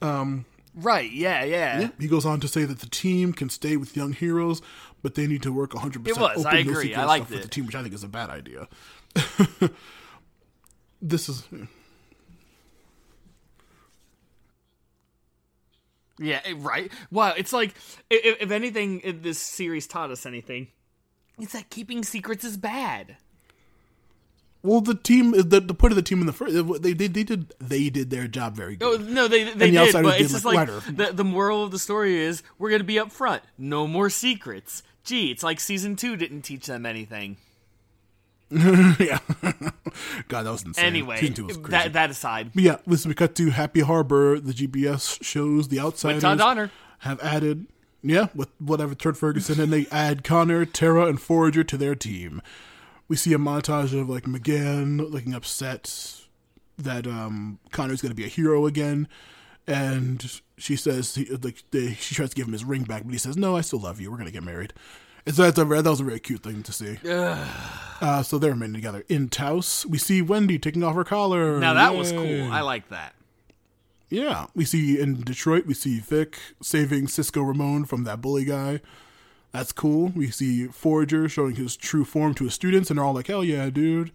Um. 0.01 0.45
Right, 0.79 1.11
yeah, 1.11 1.43
yeah. 1.43 1.89
He 1.99 2.07
goes 2.07 2.23
on 2.23 2.39
to 2.41 2.47
say 2.47 2.63
that 2.63 2.81
the 2.81 2.89
team 2.89 3.33
can 3.33 3.49
stay 3.49 3.77
with 3.77 3.97
young 3.97 4.13
heroes, 4.13 4.61
but 5.01 5.15
they 5.15 5.25
need 5.25 5.41
to 5.41 5.51
work 5.51 5.71
100% 5.71 6.07
It 6.07 6.15
was, 6.19 6.45
I 6.45 6.59
agree. 6.59 6.93
I 6.93 7.17
stuff 7.17 7.31
with 7.31 7.41
the 7.41 7.47
team, 7.47 7.65
which 7.65 7.73
I 7.73 7.81
think 7.81 7.95
is 7.95 8.03
a 8.03 8.07
bad 8.07 8.29
idea. 8.29 8.67
this 11.01 11.29
is 11.29 11.47
Yeah, 16.19 16.41
eh, 16.45 16.53
right. 16.57 16.91
Wow, 17.11 17.33
it's 17.37 17.53
like 17.53 17.73
if, 18.09 18.41
if 18.41 18.51
anything, 18.51 19.01
if 19.03 19.21
this 19.21 19.39
series 19.39 19.87
taught 19.87 20.11
us 20.11 20.25
anything, 20.25 20.67
it's 21.39 21.53
that 21.53 21.69
keeping 21.69 22.03
secrets 22.03 22.43
is 22.43 22.57
bad. 22.57 23.17
well, 24.63 24.81
the 24.81 24.95
team 24.95 25.31
the, 25.31 25.59
the 25.61 25.73
point 25.73 25.91
of 25.91 25.95
the 25.95 26.01
team 26.01 26.19
in 26.19 26.25
the 26.25 26.33
first 26.33 26.53
they, 26.81 26.93
they 26.93 27.07
they 27.07 27.23
did 27.23 27.53
they 27.59 27.89
did 27.89 28.09
their 28.09 28.27
job 28.27 28.55
very 28.55 28.77
Oh 28.81 28.97
good. 28.97 29.09
no, 29.09 29.27
they 29.27 29.43
they 29.43 29.69
the 29.69 29.85
did, 29.85 29.93
but 29.93 30.11
did, 30.13 30.21
it's 30.21 30.33
just 30.33 30.45
like, 30.45 30.67
like 30.67 30.95
the 30.97 31.11
the 31.13 31.23
moral 31.23 31.63
of 31.63 31.71
the 31.71 31.79
story 31.79 32.17
is 32.17 32.41
we're 32.57 32.71
gonna 32.71 32.83
be 32.83 32.99
up 32.99 33.11
front. 33.11 33.43
No 33.57 33.87
more 33.87 34.09
secrets. 34.09 34.83
Gee, 35.03 35.31
it's 35.31 35.43
like 35.43 35.59
season 35.59 35.95
two 35.95 36.17
didn't 36.17 36.41
teach 36.41 36.65
them 36.65 36.85
anything. 36.85 37.37
yeah, 38.51 39.19
God, 40.29 40.43
that 40.43 40.51
was 40.51 40.63
insane. 40.63 40.85
Anyway, 40.85 41.19
was 41.45 41.57
that 41.63 41.91
that 41.93 42.09
aside, 42.09 42.51
But 42.55 42.63
yeah, 42.63 42.77
listen, 42.85 43.09
we 43.09 43.15
cut 43.15 43.35
to 43.35 43.49
Happy 43.49 43.81
Harbor. 43.81 44.39
The 44.39 44.53
GPS 44.53 45.21
shows 45.21 45.67
the 45.67 45.81
outsiders 45.81 46.21
have 46.99 47.19
added, 47.21 47.67
yeah, 48.01 48.27
with 48.33 48.49
whatever 48.59 48.95
Turd 48.95 49.17
Ferguson, 49.17 49.59
and 49.59 49.73
they 49.73 49.85
add 49.91 50.23
Connor, 50.23 50.63
Tara, 50.65 51.07
and 51.07 51.21
Forager 51.21 51.65
to 51.65 51.75
their 51.75 51.93
team. 51.93 52.41
We 53.09 53.17
see 53.17 53.33
a 53.33 53.37
montage 53.37 53.99
of 53.99 54.07
like 54.07 54.23
M'gann 54.23 55.11
looking 55.11 55.33
upset 55.33 56.21
that 56.77 57.05
um, 57.05 57.59
Connor's 57.71 58.01
going 58.01 58.11
to 58.11 58.15
be 58.15 58.25
a 58.25 58.29
hero 58.29 58.65
again, 58.65 59.09
and 59.67 60.39
she 60.57 60.77
says 60.77 61.15
he, 61.15 61.25
like 61.25 61.63
they, 61.71 61.93
she 61.95 62.15
tries 62.15 62.29
to 62.29 62.35
give 62.35 62.47
him 62.47 62.53
his 62.53 62.63
ring 62.63 62.83
back, 62.83 63.03
but 63.03 63.11
he 63.11 63.17
says, 63.17 63.35
"No, 63.35 63.57
I 63.57 63.61
still 63.61 63.79
love 63.81 63.99
you. 63.99 64.09
We're 64.09 64.17
going 64.17 64.27
to 64.27 64.33
get 64.33 64.43
married." 64.43 64.73
So 65.31 65.43
that's 65.43 65.57
a, 65.59 65.65
that 65.65 65.85
was 65.89 65.99
a 65.99 66.03
very 66.03 66.19
cute 66.19 66.43
thing 66.43 66.63
to 66.63 66.71
see. 66.71 66.97
Uh, 67.99 68.21
so 68.23 68.37
they're 68.37 68.51
remaining 68.51 68.75
together. 68.75 69.03
In 69.09 69.27
Taos, 69.29 69.85
we 69.85 69.97
see 69.97 70.21
Wendy 70.21 70.59
taking 70.59 70.83
off 70.83 70.95
her 70.95 71.03
collar. 71.03 71.59
now 71.59 71.73
that 71.73 71.95
was 71.95 72.11
cool. 72.11 72.51
I 72.51 72.61
like 72.61 72.89
that. 72.89 73.13
Yeah, 74.09 74.45
we 74.55 74.63
see 74.63 74.99
in 74.99 75.21
Detroit, 75.21 75.65
we 75.65 75.73
see 75.73 75.99
Vic 75.99 76.37
saving 76.61 77.07
Cisco 77.09 77.41
Ramon 77.41 77.83
from 77.85 78.05
that 78.05 78.21
bully 78.21 78.45
guy. 78.45 78.79
That's 79.51 79.73
cool. 79.73 80.09
We 80.15 80.29
see 80.31 80.67
Forager 80.67 81.27
showing 81.27 81.55
his 81.55 81.75
true 81.75 82.05
form 82.05 82.33
to 82.35 82.45
his 82.45 82.53
students, 82.53 82.89
and 82.89 82.97
they're 82.97 83.05
all 83.05 83.13
like, 83.13 83.27
"Hell 83.27 83.43
yeah, 83.43 83.69
dude!" 83.69 84.11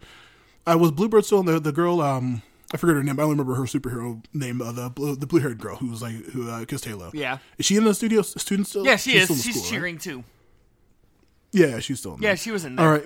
I 0.65 0.75
was 0.75 0.91
Bluebird 0.91 1.25
still 1.25 1.43
the 1.43 1.59
the 1.59 1.71
girl. 1.71 2.01
Um, 2.01 2.41
I 2.73 2.77
forget 2.77 2.95
her 2.95 3.03
name. 3.03 3.19
I 3.19 3.23
only 3.23 3.33
remember 3.35 3.53
her 3.55 3.63
superhero 3.63 4.23
name. 4.33 4.61
Uh, 4.63 4.71
the 4.71 4.89
blue, 4.89 5.15
the 5.15 5.27
blue 5.27 5.41
haired 5.41 5.59
girl 5.59 5.75
who 5.75 5.89
was 5.89 6.01
like 6.01 6.15
who 6.31 6.49
uh, 6.49 6.65
kissed 6.65 6.85
Halo. 6.85 7.11
Yeah. 7.13 7.37
is 7.59 7.65
she 7.67 7.75
in 7.75 7.83
the 7.83 7.93
studio? 7.93 8.23
Student 8.23 8.67
still? 8.67 8.85
Yeah, 8.85 8.95
she 8.95 9.11
She's 9.11 9.29
is. 9.29 9.43
She's 9.43 9.55
school, 9.55 9.63
right? 9.63 9.71
cheering 9.71 9.97
too. 9.99 10.23
Yeah, 11.53 11.79
she's 11.79 11.99
still 11.99 12.15
in 12.15 12.21
there. 12.21 12.31
Yeah, 12.31 12.35
she 12.35 12.51
was 12.51 12.65
in 12.65 12.75
there. 12.75 12.85
All 12.85 12.91
right. 12.91 13.05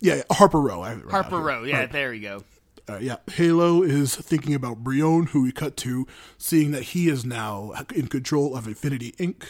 Yeah, 0.00 0.22
Harper 0.30 0.60
Row. 0.60 0.82
I, 0.82 0.96
Harper 1.10 1.38
Row. 1.38 1.62
Yeah, 1.64 1.80
right. 1.80 1.92
there 1.92 2.12
you 2.12 2.22
go. 2.22 2.44
Uh, 2.88 2.98
yeah, 3.00 3.16
Halo 3.32 3.82
is 3.82 4.16
thinking 4.16 4.54
about 4.54 4.78
Brion, 4.78 5.26
who 5.26 5.42
we 5.42 5.52
cut 5.52 5.76
to, 5.78 6.06
seeing 6.38 6.72
that 6.72 6.82
he 6.82 7.08
is 7.08 7.24
now 7.24 7.72
in 7.94 8.08
control 8.08 8.56
of 8.56 8.66
Infinity 8.66 9.12
Inc. 9.12 9.42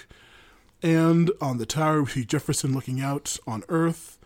And 0.82 1.30
on 1.40 1.58
the 1.58 1.66
tower, 1.66 2.02
we 2.02 2.10
see 2.10 2.24
Jefferson 2.24 2.74
looking 2.74 3.00
out 3.00 3.38
on 3.46 3.62
Earth, 3.68 4.18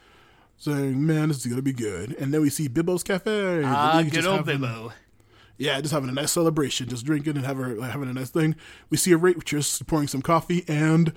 saying, 0.57 1.05
"Man, 1.07 1.29
this 1.29 1.39
is 1.39 1.47
gonna 1.47 1.63
be 1.63 1.73
good." 1.73 2.15
And 2.19 2.33
then 2.35 2.41
we 2.41 2.51
see 2.51 2.69
Bibbo's 2.69 3.03
Cafe. 3.03 3.63
Ah, 3.65 4.03
good 4.03 4.25
old 4.27 4.39
having- 4.47 4.61
Bibbo. 4.61 4.93
Yeah, 5.57 5.81
just 5.81 5.93
having 5.95 6.09
a 6.09 6.13
nice 6.13 6.33
celebration, 6.33 6.89
just 6.89 7.05
drinking 7.05 7.37
and 7.37 7.47
having 7.47 7.81
having 7.81 8.09
a 8.09 8.13
nice 8.13 8.31
thing. 8.31 8.57
We 8.91 8.97
see 8.97 9.13
a 9.13 9.19
waitress 9.19 9.81
pouring 9.83 10.09
some 10.09 10.23
coffee, 10.23 10.65
and 10.67 11.13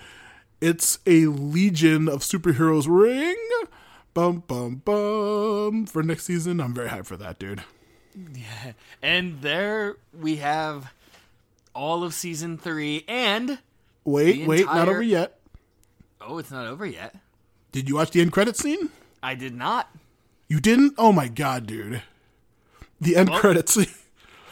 it's 0.61 0.99
a 1.05 1.25
Legion 1.27 2.07
of 2.09 2.21
Superheroes 2.21 2.85
ring. 2.87 3.35
Bum 4.13 4.43
bum 4.47 4.81
bum 4.83 5.85
for 5.85 6.01
next 6.03 6.23
season. 6.25 6.59
I'm 6.59 6.73
very 6.73 6.89
hyped 6.89 7.05
for 7.05 7.17
that, 7.17 7.37
dude. 7.39 7.63
Yeah. 8.33 8.71
And 9.01 9.41
there 9.41 9.97
we 10.19 10.37
have 10.37 10.91
all 11.75 12.03
of 12.03 12.13
season 12.15 12.57
three, 12.57 13.05
and 13.07 13.59
Wait, 14.03 14.37
The 14.37 14.47
wait, 14.47 14.65
not 14.65 14.89
over 14.89 15.03
yet. 15.03 15.37
oh, 16.21 16.37
it's 16.39 16.49
not 16.49 16.65
over 16.65 16.85
yet. 16.85 17.15
Did 17.71 17.87
you 17.89 17.95
watch 17.95 18.09
the 18.11 18.21
end 18.21 18.31
credit 18.31 18.55
scene? 18.57 18.89
I 19.21 19.35
did 19.35 19.53
not. 19.53 19.89
You 20.47 20.59
didn't? 20.59 20.95
Oh 20.97 21.11
my 21.11 21.27
god, 21.27 21.67
dude. 21.67 22.01
The 22.99 23.15
end 23.17 23.29
credit 23.31 23.69
scene. 23.69 23.85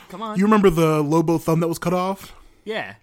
Come 0.09 0.21
on. 0.21 0.37
You 0.37 0.43
remember 0.43 0.69
the 0.69 1.01
Lobo 1.01 1.39
thumb 1.39 1.61
that 1.61 1.67
was 1.67 1.79
cut 1.79 1.93
off? 1.93 2.35
yeah. 2.65 2.95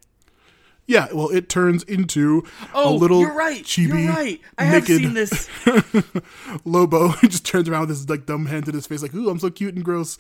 Yeah, 0.93 1.09
well, 1.11 1.31
it 1.31 1.49
turns 1.49 1.85
into 1.85 2.45
Oh, 2.75 2.95
a 2.95 2.95
little 2.95 3.21
you're 3.21 3.33
right. 3.33 3.65
chibi 3.65 4.05
You're 4.05 4.13
right. 4.13 4.39
I 4.59 4.65
have 4.65 4.87
naked 4.87 4.99
seen 4.99 5.15
this. 5.15 5.49
Lobo. 6.67 7.13
Just 7.23 7.47
turns 7.47 7.67
around 7.67 7.81
with 7.89 7.89
his 7.89 8.11
like 8.11 8.27
dumb 8.27 8.45
hand 8.45 8.69
in 8.69 8.75
his 8.75 8.87
face, 8.87 9.01
like, 9.01 9.15
"Ooh, 9.15 9.31
I'm 9.31 9.39
so 9.39 9.49
cute 9.49 9.75
and 9.75 9.83
gross," 9.83 10.19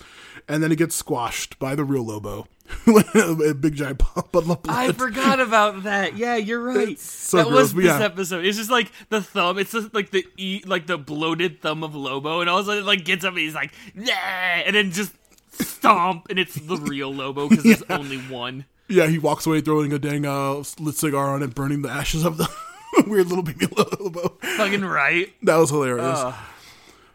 and 0.49 0.63
then 0.63 0.73
it 0.73 0.77
gets 0.77 0.95
squashed 0.95 1.59
by 1.59 1.75
the 1.75 1.85
real 1.85 2.07
Lobo, 2.07 2.47
a 2.87 3.53
big 3.53 3.75
giant 3.75 3.99
puddle 3.99 4.53
of 4.53 4.63
blood. 4.63 4.75
I 4.75 4.93
forgot 4.93 5.41
about 5.41 5.83
that. 5.83 6.17
Yeah, 6.17 6.37
you're 6.37 6.63
right. 6.63 6.99
So 6.99 7.37
that 7.37 7.49
gross, 7.49 7.75
was 7.75 7.75
this 7.75 7.85
yeah. 7.85 8.01
episode. 8.03 8.47
It's 8.47 8.57
just 8.57 8.71
like 8.71 8.91
the 9.11 9.21
thumb. 9.21 9.59
It's 9.59 9.73
just 9.73 9.93
like 9.93 10.11
the 10.11 10.27
e, 10.39 10.63
like 10.65 10.87
the 10.87 10.97
bloated 10.97 11.61
thumb 11.61 11.85
of 11.85 11.95
Lobo, 11.95 12.41
and 12.41 12.49
all 12.49 12.61
of 12.61 12.65
a 12.65 12.71
sudden, 12.71 12.85
it, 12.85 12.87
like 12.87 13.05
gets 13.05 13.27
up 13.27 13.33
and 13.33 13.41
he's 13.41 13.55
like, 13.55 13.75
nah, 13.95 14.13
and 14.15 14.75
then 14.75 14.91
just 14.91 15.13
stomp, 15.51 16.29
and 16.31 16.39
it's 16.39 16.55
the 16.55 16.77
real 16.79 17.13
Lobo 17.13 17.47
because 17.47 17.63
there's 17.63 17.83
only 17.91 18.17
one. 18.17 18.65
Yeah, 18.89 19.07
he 19.07 19.19
walks 19.19 19.47
away 19.47 19.61
throwing 19.61 19.93
a 19.93 19.99
dang 19.99 20.27
uh, 20.27 20.63
lit 20.79 20.97
cigar 20.97 21.29
on 21.35 21.43
it, 21.43 21.55
burning 21.55 21.83
the 21.83 21.89
ashes 21.91 22.25
of 22.25 22.37
the 22.37 22.49
weird 23.07 23.27
little 23.29 23.43
baby 23.43 23.67
Lobo. 23.77 24.37
Fucking 24.57 24.85
right. 24.85 25.33
That 25.43 25.57
was 25.57 25.71
hilarious. 25.71 26.35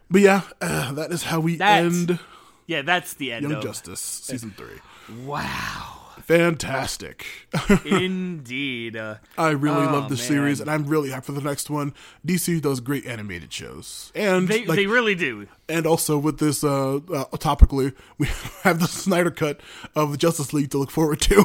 But 0.09 0.21
yeah, 0.21 0.41
uh, 0.61 0.93
that 0.93 1.11
is 1.11 1.23
how 1.23 1.39
we 1.39 1.59
end 1.59 2.19
Yeah, 2.65 2.81
that's 2.81 3.13
the 3.15 3.33
end 3.33 3.43
Young 3.43 3.53
of. 3.55 3.63
Justice 3.63 3.99
season 3.99 4.51
three. 4.51 4.79
Wow. 5.25 5.96
Fantastic. 6.27 7.25
Indeed. 7.85 8.97
Uh, 8.97 9.15
I 9.37 9.51
really 9.51 9.87
Oh, 9.87 9.91
love 9.93 10.09
this 10.09 10.19
man. 10.19 10.27
series, 10.27 10.59
and 10.59 10.69
I'm 10.69 10.85
really 10.85 11.09
hyped 11.09 11.23
for 11.23 11.31
the 11.31 11.41
next 11.41 11.69
one. 11.69 11.93
DC 12.25 12.61
does 12.61 12.81
great 12.81 13.05
animated 13.05 13.51
shows, 13.53 14.11
and 14.13 14.47
they 14.47 14.65
like, 14.65 14.75
they 14.75 14.87
really 14.87 15.15
do. 15.15 15.47
and 15.69 15.87
also 15.87 16.17
with 16.17 16.39
this 16.39 16.63
uh, 16.65 16.95
uh 16.97 17.25
topically, 17.37 17.93
we 18.17 18.27
have 18.63 18.79
the 18.81 18.87
Snyder 18.87 19.31
cut 19.31 19.61
of 19.95 20.11
the 20.11 20.17
Justice 20.17 20.51
League 20.53 20.69
to 20.71 20.77
look 20.77 20.91
forward 20.91 21.21
to 21.21 21.43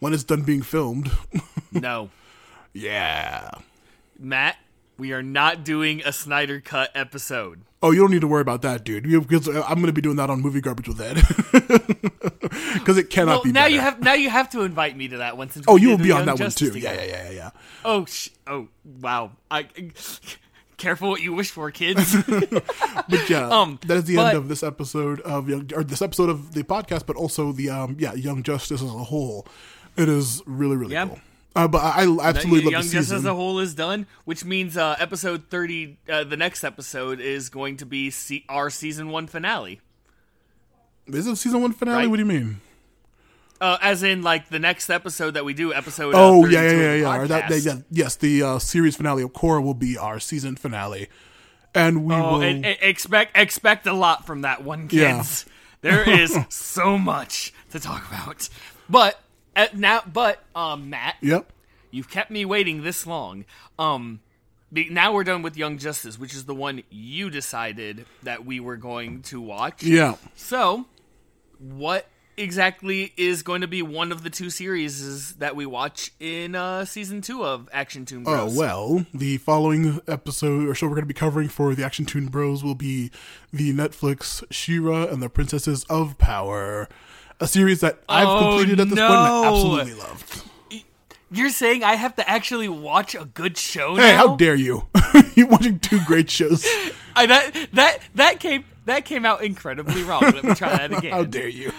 when 0.00 0.12
it's 0.12 0.24
done 0.24 0.42
being 0.42 0.62
filmed. 0.62 1.10
No, 1.72 2.10
yeah, 2.74 3.50
Matt. 4.18 4.56
We 4.98 5.12
are 5.12 5.22
not 5.22 5.64
doing 5.64 6.02
a 6.04 6.12
Snyder 6.12 6.60
Cut 6.60 6.90
episode. 6.94 7.62
Oh, 7.82 7.90
you 7.90 8.00
don't 8.00 8.10
need 8.12 8.20
to 8.20 8.28
worry 8.28 8.42
about 8.42 8.62
that, 8.62 8.84
dude. 8.84 9.02
Because 9.04 9.48
I'm 9.48 9.74
going 9.76 9.86
to 9.86 9.92
be 9.92 10.00
doing 10.00 10.16
that 10.16 10.30
on 10.30 10.40
Movie 10.40 10.60
Garbage 10.60 10.88
with 10.88 11.00
Ed. 11.00 11.22
Because 12.74 12.98
it 12.98 13.10
cannot 13.10 13.36
Well, 13.36 13.42
be. 13.44 13.52
now 13.52 13.62
better. 13.64 13.74
you 13.74 13.80
have 13.80 14.00
now 14.00 14.12
you 14.14 14.30
have 14.30 14.50
to 14.50 14.62
invite 14.62 14.96
me 14.96 15.08
to 15.08 15.18
that 15.18 15.36
one. 15.36 15.50
Since 15.50 15.66
Oh, 15.68 15.76
you 15.76 15.90
will 15.90 15.98
be 15.98 16.10
on 16.10 16.26
Young 16.26 16.36
that 16.36 16.40
one 16.40 16.50
too. 16.50 16.66
Yeah, 16.66 16.72
together. 16.72 16.94
yeah, 17.04 17.06
yeah, 17.06 17.24
yeah, 17.24 17.30
yeah. 17.30 17.50
Oh, 17.84 18.04
sh- 18.06 18.30
oh, 18.46 18.68
wow. 19.00 19.32
I 19.50 19.68
careful 20.78 21.10
what 21.10 21.20
you 21.20 21.32
wish 21.32 21.50
for, 21.50 21.70
kids. 21.70 22.14
But 22.26 23.28
yeah, 23.30 23.48
Um, 23.48 23.78
that 23.86 23.96
is 23.98 24.04
the 24.04 24.16
but- 24.16 24.28
end 24.28 24.38
of 24.38 24.48
this 24.48 24.62
episode 24.62 25.20
of 25.20 25.48
Young, 25.48 25.70
or 25.74 25.84
this 25.84 26.02
episode 26.02 26.28
of 26.30 26.54
the 26.54 26.62
podcast, 26.64 27.06
but 27.06 27.16
also 27.16 27.52
the 27.52 27.70
um, 27.70 27.96
yeah, 27.98 28.14
Young 28.14 28.42
Justice 28.42 28.82
as 28.82 28.88
a 28.88 29.04
whole. 29.04 29.46
It 29.96 30.08
is 30.08 30.42
really, 30.46 30.76
really 30.76 30.92
Yeah. 30.94 31.06
cool. 31.08 31.20
Uh, 31.54 31.68
but 31.68 31.78
I, 31.78 32.04
I 32.04 32.28
absolutely 32.28 32.62
love 32.64 32.72
Young 32.72 32.82
the 32.82 32.88
Justice 32.88 33.12
as 33.12 33.24
a 33.26 33.34
whole 33.34 33.58
is 33.58 33.74
done, 33.74 34.06
which 34.24 34.44
means 34.44 34.76
uh, 34.76 34.96
episode 34.98 35.44
thirty. 35.50 35.98
Uh, 36.08 36.24
the 36.24 36.36
next 36.36 36.64
episode 36.64 37.20
is 37.20 37.48
going 37.50 37.76
to 37.78 37.86
be 37.86 38.12
our 38.48 38.70
season 38.70 39.10
one 39.10 39.26
finale. 39.26 39.80
Is 41.06 41.26
it 41.26 41.36
season 41.36 41.60
one 41.60 41.72
finale? 41.72 42.02
Right. 42.02 42.06
What 42.10 42.16
do 42.16 42.22
you 42.22 42.26
mean? 42.26 42.60
Uh, 43.60 43.78
as 43.80 44.02
in, 44.02 44.22
like 44.22 44.48
the 44.48 44.58
next 44.58 44.90
episode 44.90 45.34
that 45.34 45.44
we 45.44 45.54
do, 45.54 45.72
episode. 45.72 46.14
Oh 46.16 46.44
uh, 46.44 46.48
yeah, 46.48 46.62
yeah, 46.62 46.72
yeah, 46.72 46.94
yeah. 46.94 47.24
That, 47.26 47.48
that, 47.48 47.60
yeah. 47.64 47.76
Yes, 47.90 48.16
the 48.16 48.42
uh, 48.42 48.58
series 48.58 48.96
finale 48.96 49.22
of 49.22 49.32
Korra 49.32 49.62
will 49.62 49.74
be 49.74 49.96
our 49.98 50.18
season 50.18 50.56
finale, 50.56 51.08
and 51.74 52.04
we 52.04 52.14
Oh, 52.14 52.32
will. 52.38 52.42
and, 52.42 52.64
and 52.66 52.76
expect 52.80 53.36
expect 53.36 53.86
a 53.86 53.92
lot 53.92 54.26
from 54.26 54.40
that 54.40 54.64
one, 54.64 54.88
Yeah. 54.90 55.18
kids. 55.18 55.46
There 55.82 56.08
is 56.08 56.36
so 56.48 56.98
much 56.98 57.52
to 57.70 57.78
talk 57.78 58.06
about, 58.08 58.48
but 58.88 59.21
uh, 59.56 59.66
now, 59.74 60.02
but 60.10 60.42
um, 60.54 60.90
Matt, 60.90 61.16
yep. 61.20 61.52
you've 61.90 62.10
kept 62.10 62.30
me 62.30 62.44
waiting 62.44 62.82
this 62.82 63.06
long. 63.06 63.44
Um, 63.78 64.20
now 64.70 65.12
we're 65.12 65.24
done 65.24 65.42
with 65.42 65.56
Young 65.56 65.78
Justice, 65.78 66.18
which 66.18 66.34
is 66.34 66.46
the 66.46 66.54
one 66.54 66.82
you 66.90 67.30
decided 67.30 68.06
that 68.22 68.44
we 68.44 68.60
were 68.60 68.76
going 68.76 69.22
to 69.22 69.40
watch. 69.40 69.82
Yeah. 69.82 70.16
So, 70.34 70.86
what 71.58 72.06
exactly 72.36 73.12
is 73.16 73.42
going 73.42 73.60
to 73.60 73.68
be 73.68 73.82
one 73.82 74.10
of 74.10 74.22
the 74.22 74.30
two 74.30 74.48
series 74.48 75.34
that 75.34 75.54
we 75.54 75.66
watch 75.66 76.12
in 76.18 76.54
uh, 76.54 76.84
season 76.84 77.20
two 77.20 77.44
of 77.44 77.68
Action 77.72 78.04
Toon 78.04 78.24
Bros? 78.24 78.34
Oh 78.34 78.44
Bros? 78.44 78.56
well, 78.56 79.06
the 79.12 79.36
following 79.38 80.00
episode 80.08 80.68
or 80.68 80.74
show 80.74 80.86
we're 80.86 80.94
going 80.94 81.02
to 81.02 81.06
be 81.06 81.14
covering 81.14 81.48
for 81.48 81.74
the 81.74 81.84
Action 81.84 82.06
Toon 82.06 82.26
Bros 82.26 82.64
will 82.64 82.74
be 82.74 83.10
the 83.52 83.72
Netflix 83.72 84.42
She-Ra 84.50 85.04
and 85.04 85.22
the 85.22 85.28
Princesses 85.28 85.84
of 85.90 86.16
Power, 86.18 86.88
a 87.42 87.46
series 87.46 87.80
that 87.80 87.98
I've 88.08 88.28
Oh, 88.28 88.38
completed 88.38 88.80
at 88.80 88.88
this 88.88 88.98
point 88.98 89.10
and 89.12 89.26
I 89.26 89.48
absolutely 89.48 89.94
loved. 89.94 90.42
You're 91.30 91.50
saying 91.50 91.82
I 91.82 91.94
have 91.94 92.14
to 92.16 92.28
actually 92.28 92.68
watch 92.68 93.14
a 93.14 93.24
good 93.24 93.56
show 93.56 93.96
Hey, 93.96 94.12
now? 94.12 94.16
how 94.16 94.36
dare 94.36 94.54
you? 94.54 94.86
You're 95.34 95.48
watching 95.48 95.78
two 95.78 95.98
great 96.06 96.30
shows. 96.30 96.64
I, 97.16 97.26
that 97.26 97.68
that 97.72 97.98
that 98.14 98.40
came 98.40 98.64
that 98.84 99.04
came 99.04 99.24
out 99.24 99.42
incredibly 99.42 100.02
wrong. 100.02 100.20
Let 100.22 100.44
me 100.44 100.54
try 100.54 100.76
that 100.76 100.92
again. 100.98 101.12
How 101.12 101.24
dare 101.24 101.48
you? 101.48 101.72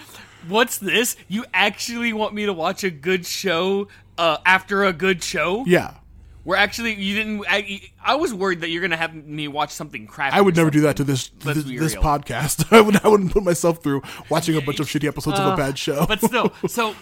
What's 0.48 0.78
this? 0.78 1.16
You 1.28 1.44
actually 1.54 2.12
want 2.12 2.34
me 2.34 2.46
to 2.46 2.52
watch 2.52 2.82
a 2.84 2.90
good 2.90 3.24
show 3.24 3.88
uh, 4.18 4.38
after 4.44 4.84
a 4.84 4.92
good 4.92 5.22
show? 5.22 5.64
Yeah. 5.66 5.94
We're 6.44 6.56
actually 6.56 6.94
you 6.94 7.14
didn't. 7.14 7.44
I, 7.48 7.80
I 8.04 8.16
was 8.16 8.34
worried 8.34 8.60
that 8.60 8.68
you're 8.68 8.82
gonna 8.82 8.96
have 8.96 9.14
me 9.14 9.48
watch 9.48 9.70
something 9.70 10.06
crappy. 10.06 10.36
I 10.36 10.40
would 10.40 10.56
never 10.56 10.70
do 10.70 10.82
that 10.82 10.96
to 10.96 11.04
this 11.04 11.28
this, 11.40 11.64
this 11.64 11.94
podcast. 11.94 12.70
I 12.76 12.80
would 12.80 13.04
I 13.04 13.08
wouldn't 13.08 13.32
put 13.32 13.42
myself 13.42 13.82
through 13.82 14.02
watching 14.28 14.56
a 14.56 14.60
bunch 14.60 14.80
of 14.80 14.86
shitty 14.86 15.08
episodes 15.08 15.38
of 15.38 15.54
a 15.54 15.56
bad 15.56 15.78
show. 15.78 16.00
Uh, 16.00 16.06
But 16.06 16.20
still, 16.20 16.52
so 16.68 16.94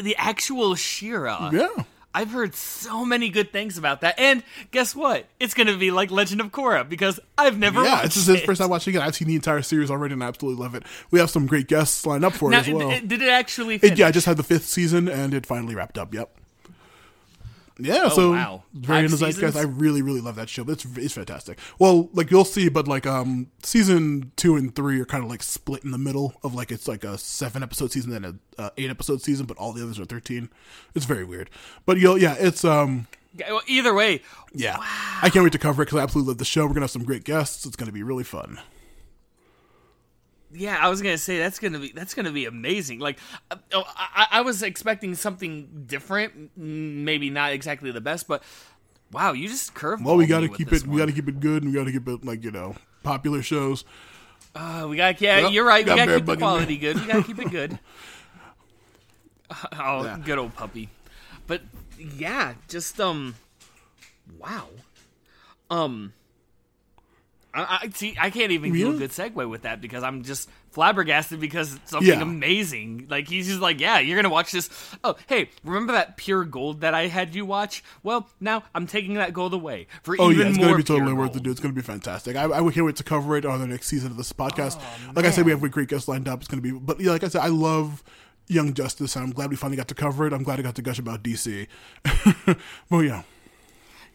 the 0.00 0.16
actual 0.16 0.74
She-Ra. 0.74 1.50
yeah. 1.52 1.68
I've 2.12 2.32
heard 2.32 2.56
so 2.56 3.04
many 3.04 3.28
good 3.28 3.52
things 3.52 3.78
about 3.78 4.00
that, 4.00 4.18
and 4.18 4.42
guess 4.72 4.96
what? 4.96 5.26
It's 5.38 5.54
gonna 5.54 5.76
be 5.76 5.92
like 5.92 6.10
Legend 6.10 6.40
of 6.40 6.48
Korra 6.48 6.86
because 6.88 7.20
I've 7.38 7.56
never. 7.56 7.84
Yeah, 7.84 8.02
it's 8.02 8.16
just 8.16 8.26
his 8.26 8.40
first 8.42 8.60
time 8.60 8.68
watching 8.68 8.96
it. 8.96 9.00
I've 9.00 9.14
seen 9.14 9.28
the 9.28 9.36
entire 9.36 9.62
series 9.62 9.92
already 9.92 10.14
and 10.14 10.24
I 10.24 10.26
absolutely 10.26 10.60
love 10.60 10.74
it. 10.74 10.82
We 11.12 11.20
have 11.20 11.30
some 11.30 11.46
great 11.46 11.68
guests 11.68 12.04
lined 12.04 12.24
up 12.24 12.32
for 12.32 12.50
Now, 12.50 12.58
it 12.58 12.68
as 12.68 12.74
well. 12.74 12.90
did 12.90 13.22
it 13.22 13.28
actually? 13.28 13.76
It, 13.76 13.96
yeah, 13.96 14.08
I 14.08 14.10
just 14.10 14.26
had 14.26 14.36
the 14.38 14.42
fifth 14.42 14.66
season 14.66 15.08
and 15.08 15.32
it 15.32 15.46
finally 15.46 15.76
wrapped 15.76 15.98
up. 15.98 16.12
Yep. 16.12 16.36
Yeah, 17.80 18.08
so 18.08 18.28
Oh, 18.28 18.32
wow. 18.32 18.62
very 18.74 19.04
into 19.04 19.16
Zeitgeist. 19.16 19.56
I 19.56 19.62
really, 19.62 20.02
really 20.02 20.20
love 20.20 20.36
that 20.36 20.48
show. 20.48 20.64
It's 20.68 20.84
it's 20.96 21.14
fantastic. 21.14 21.58
Well, 21.78 22.08
like 22.12 22.30
you'll 22.30 22.44
see, 22.44 22.68
but 22.68 22.86
like 22.86 23.06
um 23.06 23.48
season 23.62 24.32
two 24.36 24.56
and 24.56 24.74
three 24.74 25.00
are 25.00 25.04
kind 25.04 25.24
of 25.24 25.30
like 25.30 25.42
split 25.42 25.84
in 25.84 25.90
the 25.90 25.98
middle 25.98 26.34
of 26.42 26.54
like 26.54 26.70
it's 26.70 26.86
like 26.88 27.04
a 27.04 27.16
seven 27.18 27.62
episode 27.62 27.92
season 27.92 28.12
and 28.12 28.26
a 28.26 28.62
uh, 28.62 28.70
eight 28.78 28.90
episode 28.90 29.22
season, 29.22 29.46
but 29.46 29.56
all 29.56 29.72
the 29.72 29.82
others 29.82 29.98
are 29.98 30.04
thirteen. 30.04 30.50
It's 30.94 31.06
very 31.06 31.24
weird, 31.24 31.50
but 31.86 31.98
you'll 31.98 32.18
yeah, 32.18 32.36
it's 32.38 32.64
um 32.64 33.06
Well, 33.48 33.62
Either 33.66 33.94
way, 33.94 34.22
yeah, 34.52 34.76
I 35.22 35.30
can't 35.30 35.42
wait 35.44 35.52
to 35.52 35.58
cover 35.58 35.82
it 35.82 35.86
because 35.86 35.98
I 35.98 36.02
absolutely 36.02 36.30
love 36.32 36.38
the 36.38 36.44
show. 36.44 36.62
We're 36.66 36.74
gonna 36.74 36.80
have 36.82 36.90
some 36.90 37.04
great 37.04 37.24
guests. 37.24 37.64
It's 37.66 37.76
gonna 37.76 37.92
be 37.92 38.02
really 38.02 38.24
fun. 38.24 38.58
Yeah, 40.52 40.78
I 40.80 40.88
was 40.88 41.02
gonna 41.02 41.18
say 41.18 41.38
that's 41.38 41.58
gonna 41.58 41.78
be 41.78 41.92
that's 41.92 42.14
gonna 42.14 42.32
be 42.32 42.46
amazing. 42.46 42.98
Like, 42.98 43.18
uh, 43.50 43.56
oh, 43.72 43.84
I, 43.96 44.26
I 44.32 44.40
was 44.40 44.62
expecting 44.62 45.14
something 45.14 45.84
different, 45.86 46.56
maybe 46.56 47.30
not 47.30 47.52
exactly 47.52 47.90
the 47.90 48.00
best, 48.00 48.26
but 48.26 48.42
wow, 49.12 49.32
you 49.32 49.48
just 49.48 49.74
curved. 49.74 50.04
Well, 50.04 50.16
we 50.16 50.26
got 50.26 50.40
to 50.40 50.48
keep 50.48 50.72
it. 50.72 50.86
We 50.86 50.98
got 50.98 51.06
to 51.06 51.12
keep 51.12 51.28
it 51.28 51.40
good, 51.40 51.62
and 51.62 51.72
we 51.72 51.78
got 51.78 51.84
to 51.84 51.92
keep 51.92 52.08
it 52.08 52.24
like 52.24 52.44
you 52.44 52.50
know 52.50 52.74
popular 53.02 53.42
shows. 53.42 53.84
Uh, 54.54 54.86
we 54.88 54.96
got 54.96 55.20
yeah, 55.20 55.40
Yep, 55.40 55.52
you're 55.52 55.64
right. 55.64 55.84
We 55.84 55.88
got 55.88 55.96
got 55.96 56.06
to 56.06 56.16
keep 56.16 56.26
the 56.26 56.36
bugging 56.36 56.38
quality 56.38 56.76
good. 56.78 57.00
We 57.00 57.06
got 57.06 57.16
to 57.16 57.22
keep 57.22 57.38
it 57.38 57.50
good. 57.50 57.78
oh, 59.78 60.16
good 60.24 60.38
old 60.38 60.54
puppy. 60.54 60.88
But 61.46 61.62
yeah, 61.98 62.54
just 62.68 63.00
um, 63.00 63.36
wow, 64.38 64.68
um. 65.70 66.12
I, 67.52 67.80
I 67.82 67.88
see. 67.92 68.16
I 68.20 68.30
can't 68.30 68.52
even 68.52 68.72
do 68.72 68.94
a 68.94 68.98
good 68.98 69.10
segue 69.10 69.48
with 69.48 69.62
that 69.62 69.80
because 69.80 70.02
I'm 70.02 70.22
just 70.22 70.48
flabbergasted 70.70 71.40
because 71.40 71.74
it's 71.74 71.90
something 71.90 72.08
Yeah. 72.08 72.22
amazing. 72.22 73.06
Like 73.10 73.26
he's 73.28 73.48
just 73.48 73.60
like, 73.60 73.80
yeah, 73.80 73.98
you're 73.98 74.16
gonna 74.16 74.32
watch 74.32 74.52
this. 74.52 74.70
Oh, 75.02 75.16
hey, 75.26 75.50
remember 75.64 75.92
that 75.94 76.16
pure 76.16 76.44
gold 76.44 76.82
that 76.82 76.94
I 76.94 77.08
had 77.08 77.34
you 77.34 77.44
watch? 77.44 77.82
Well, 78.02 78.28
now 78.40 78.62
I'm 78.74 78.86
taking 78.86 79.14
that 79.14 79.32
gold 79.32 79.52
away 79.52 79.88
for 80.02 80.14
Oh 80.18 80.30
even 80.30 80.38
yeah, 80.42 80.48
it's 80.50 80.58
more 80.58 80.66
gonna 80.68 80.76
be 80.78 80.82
totally 80.84 81.12
worth 81.12 81.34
it, 81.34 81.42
dude. 81.42 81.50
It's 81.52 81.60
gonna 81.60 81.74
be 81.74 81.82
fantastic. 81.82 82.36
I, 82.36 82.44
I 82.44 82.70
can't 82.70 82.86
wait 82.86 82.96
to 82.96 83.04
cover 83.04 83.36
it 83.36 83.44
on 83.44 83.58
the 83.60 83.66
next 83.66 83.88
season 83.88 84.10
of 84.12 84.16
this 84.16 84.32
podcast. 84.32 84.78
Oh, 84.80 85.12
like 85.16 85.24
I 85.24 85.30
said, 85.30 85.44
we 85.44 85.50
have 85.50 85.60
we 85.60 85.68
great 85.68 85.88
guests 85.88 86.06
lined 86.08 86.28
up. 86.28 86.38
It's 86.40 86.48
gonna 86.48 86.62
be, 86.62 86.70
but 86.70 87.00
yeah, 87.00 87.10
like 87.10 87.24
I 87.24 87.28
said, 87.28 87.42
I 87.42 87.48
love 87.48 88.04
Young 88.46 88.74
Justice, 88.74 89.16
and 89.16 89.24
I'm 89.24 89.30
glad 89.32 89.50
we 89.50 89.56
finally 89.56 89.76
got 89.76 89.88
to 89.88 89.94
cover 89.94 90.26
it. 90.26 90.32
I'm 90.32 90.42
glad 90.44 90.58
I 90.58 90.62
got 90.62 90.74
to 90.76 90.82
gush 90.82 90.98
about 90.98 91.22
DC. 91.22 91.66
well, 92.90 93.02
yeah, 93.02 93.22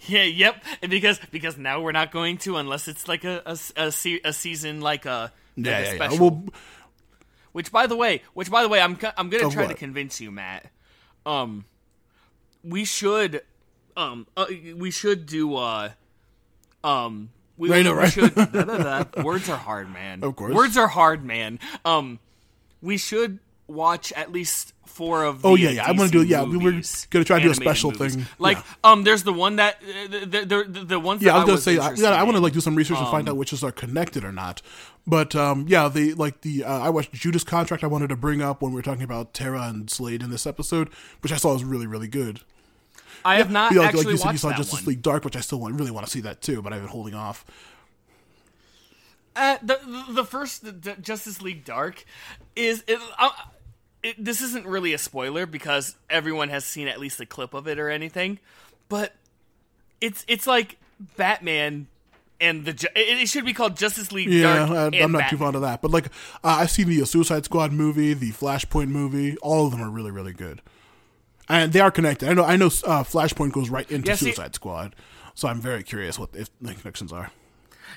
Yeah, 0.08 0.24
yep. 0.24 0.64
And 0.82 0.90
because 0.92 1.20
because 1.32 1.58
now 1.58 1.82
we're 1.82 1.92
not 1.92 2.12
going 2.12 2.38
to 2.40 2.58
unless 2.58 2.88
it's 2.88 3.08
like 3.08 3.24
a 3.24 3.42
a, 3.46 3.58
a, 3.78 3.92
se- 3.92 4.22
a 4.24 4.34
season 4.34 4.82
like 4.82 5.06
a, 5.06 5.32
like 5.58 5.66
yeah, 5.66 5.78
a 5.78 5.82
yeah, 5.82 5.88
yeah. 5.90 5.96
special. 5.96 6.30
Well, 6.30 6.44
Which 7.52 7.72
by 7.72 7.88
the 7.88 7.96
way, 7.96 8.22
which 8.34 8.52
by 8.52 8.64
the 8.64 8.70
way, 8.70 8.82
I'm 8.82 8.98
I'm 9.18 9.30
gonna 9.30 9.50
try 9.50 9.68
to 9.68 9.74
convince 9.74 10.20
you, 10.20 10.32
Matt. 10.32 10.70
Um, 11.26 11.66
we 12.64 12.86
should, 12.86 13.42
um, 13.98 14.28
uh, 14.38 14.46
we 14.76 14.92
should 14.92 15.26
do 15.26 15.56
uh, 15.56 15.90
um, 16.84 17.30
we, 17.58 17.70
know, 17.84 17.94
we 17.94 17.98
right? 17.98 18.12
should. 18.12 18.36
da, 18.36 18.46
da, 18.46 19.04
da. 19.04 19.24
Words 19.24 19.50
are 19.50 19.58
hard, 19.58 19.92
man. 19.92 20.24
Of 20.24 20.36
course. 20.36 20.54
words 20.54 20.78
are 20.78 20.88
hard, 20.88 21.24
man. 21.24 21.60
Um, 21.84 22.20
we 22.82 22.98
should 22.98 23.40
watch 23.68 24.12
at 24.14 24.32
least 24.32 24.74
four 24.86 25.24
of. 25.26 25.46
Oh, 25.46 25.56
yeah, 25.56 25.70
yeah. 25.72 25.86
I 25.86 25.92
wanna 25.92 26.10
DC 26.10 26.12
do- 26.12 26.24
yeah, 26.24 26.44
we 26.44 26.58
were 26.58 26.82
gonna 27.10 27.26
try 27.26 27.38
to 27.40 27.44
do 27.46 27.52
a 27.52 27.56
special 27.56 27.92
movies. 27.92 28.16
thing. 28.16 28.26
Like, 28.40 28.58
Yeah. 28.58 28.64
um, 28.92 29.04
there's 29.04 29.24
the 29.24 29.34
one 29.34 29.58
that 29.58 29.80
the 29.82 30.26
the, 30.46 30.66
the, 30.68 30.86
the 30.86 31.00
ones. 31.00 31.22
yeah. 31.22 31.36
I 31.36 31.38
was 31.40 31.46
gonna 31.46 31.58
say, 31.62 31.78
I, 31.78 31.94
yeah, 31.94 32.10
I 32.10 32.24
want 32.24 32.36
to 32.38 32.42
like 32.42 32.54
do 32.54 32.62
some 32.62 32.76
research 32.76 32.98
and 32.98 33.08
find 33.10 33.28
out 33.30 33.38
which 33.38 33.52
is 33.54 33.64
are 33.64 33.72
connected 33.72 34.24
or 34.24 34.32
not. 34.32 34.62
But 35.08 35.36
um, 35.36 35.66
yeah, 35.68 35.88
the 35.88 36.14
like 36.16 36.42
the 36.42 36.64
uh, 36.64 36.80
I 36.80 36.90
watched 36.90 37.14
Judas 37.14 37.44
Contract. 37.44 37.84
I 37.84 37.88
wanted 37.88 38.10
to 38.10 38.16
bring 38.16 38.42
up 38.42 38.62
when 38.62 38.72
we 38.72 38.76
were 38.78 38.82
talking 38.82 39.04
about 39.04 39.34
Terra 39.34 39.64
and 39.64 39.90
Slade 39.90 40.24
in 40.24 40.30
this 40.32 40.48
episode, 40.48 40.90
which 41.22 41.32
I 41.32 41.38
saw 41.38 41.54
was 41.54 41.64
really, 41.64 41.86
really 41.88 42.08
good. 42.08 42.42
I 43.24 43.36
have 43.38 43.50
not 43.52 43.72
Yeah, 43.72 43.80
like, 43.80 43.88
actually 43.90 44.04
like 44.06 44.12
you 44.14 44.18
said, 44.18 44.32
you 44.34 44.38
saw 44.38 44.48
that 44.50 44.58
Justice 44.58 44.82
one. 44.82 44.86
League 44.90 45.02
Dark, 45.02 45.26
which 45.26 45.36
I 45.36 45.40
still 45.42 45.60
want, 45.60 45.76
really 45.80 45.90
want 45.92 46.06
to 46.06 46.12
see 46.12 46.22
that 46.22 46.42
too, 46.42 46.62
but 46.62 46.74
I've 46.74 46.82
been 46.82 46.90
holding 46.92 47.16
off. 47.16 47.44
Uh, 49.36 49.58
the 49.62 49.80
the- 50.12 50.24
first 50.24 50.64
the, 50.64 50.96
Justice 51.02 51.42
League 51.42 51.66
Dark 51.66 52.06
is 52.56 52.84
it, 52.88 53.00
uh, 53.20 53.30
it, 54.06 54.24
this 54.24 54.42
isn't 54.42 54.66
really 54.68 54.94
a 54.94 54.98
spoiler 54.98 55.46
because 55.46 55.96
everyone 56.10 56.50
has 56.50 56.64
seen 56.64 56.88
at 56.88 57.00
least 57.00 57.20
a 57.20 57.26
clip 57.26 57.54
of 57.54 57.68
it 57.68 57.80
or 57.80 57.90
anything, 57.90 58.40
but 58.88 59.14
it's 60.00 60.24
it's 60.28 60.46
like 60.46 60.78
Batman 61.18 61.88
and 62.40 62.66
the 62.66 62.74
Ju- 62.74 62.88
it, 62.96 63.28
should 63.28 63.46
be 63.46 63.54
called 63.54 63.78
Justice 63.78 64.12
League 64.12 64.30
Yeah, 64.30 64.56
Dark. 64.68 64.70
I, 64.72 64.86
and 64.88 64.96
I'm 64.96 65.12
not 65.12 65.30
too 65.30 65.38
fond 65.38 65.56
of 65.56 65.62
that. 65.64 65.82
But 65.82 65.92
like, 65.92 66.08
uh, 66.44 66.58
I've 66.60 66.70
seen 66.70 66.88
the 66.90 67.02
uh, 67.02 67.06
Suicide 67.06 67.46
Squad 67.46 67.72
movie, 67.72 68.14
the 68.14 68.32
Flashpoint 68.32 68.90
movie. 68.90 69.38
All 69.38 69.66
of 69.66 69.72
them 69.72 69.82
are 69.82 69.90
really, 69.90 70.12
really 70.12 70.34
good, 70.34 70.62
and 71.50 71.74
they 71.74 71.80
are 71.80 71.92
connected. 71.92 72.30
I 72.30 72.34
know. 72.34 72.44
I 72.44 72.58
know. 72.58 72.68
Uh, 72.68 73.04
Flashpoint 73.04 73.54
goes 73.54 73.70
right 73.70 73.90
into 73.90 74.10
Yeah, 74.10 74.16
see- 74.16 74.26
Suicide 74.28 74.54
Squad, 74.54 74.96
so 75.34 75.48
I'm 75.48 75.60
very 75.62 75.82
curious 75.84 76.20
what 76.20 76.30
if 76.34 76.50
the 76.62 76.74
connections 76.76 77.12
are. 77.12 77.32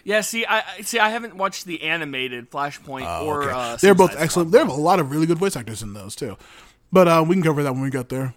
Yeah, 0.04 0.20
see, 0.22 0.44
I 0.46 0.62
see. 0.82 0.98
I 0.98 1.10
haven't 1.10 1.36
watched 1.36 1.64
the 1.64 1.82
animated 1.82 2.50
Flashpoint 2.50 3.02
or 3.24 3.42
Oh, 3.42 3.46
Okay. 3.46 3.52
uh, 3.52 3.76
They're 3.76 3.94
both 3.94 4.10
excellent. 4.16 4.50
Squad. 4.50 4.52
They 4.52 4.58
have 4.58 4.68
a 4.68 4.80
lot 4.80 5.00
of 5.00 5.10
really 5.10 5.26
good 5.26 5.38
voice 5.38 5.56
actors 5.56 5.82
in 5.82 5.92
those 5.94 6.14
too. 6.16 6.36
But 6.92 7.08
uh, 7.08 7.24
we 7.26 7.34
can 7.34 7.42
cover 7.42 7.62
that 7.62 7.72
when 7.72 7.82
we 7.82 7.90
get 7.90 8.08
there. 8.08 8.34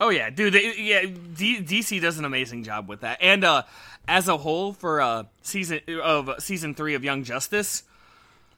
Oh 0.00 0.08
yeah, 0.10 0.30
dude. 0.30 0.54
They, 0.54 0.74
yeah, 0.76 1.02
D- 1.02 1.60
DC 1.62 2.00
does 2.00 2.18
an 2.18 2.24
amazing 2.24 2.64
job 2.64 2.88
with 2.88 3.02
that, 3.02 3.18
and 3.20 3.44
uh, 3.44 3.62
as 4.08 4.26
a 4.28 4.36
whole 4.36 4.72
for 4.72 5.00
uh 5.00 5.24
season 5.42 5.80
of 6.02 6.30
season 6.40 6.74
three 6.74 6.94
of 6.94 7.04
Young 7.04 7.22
Justice. 7.22 7.84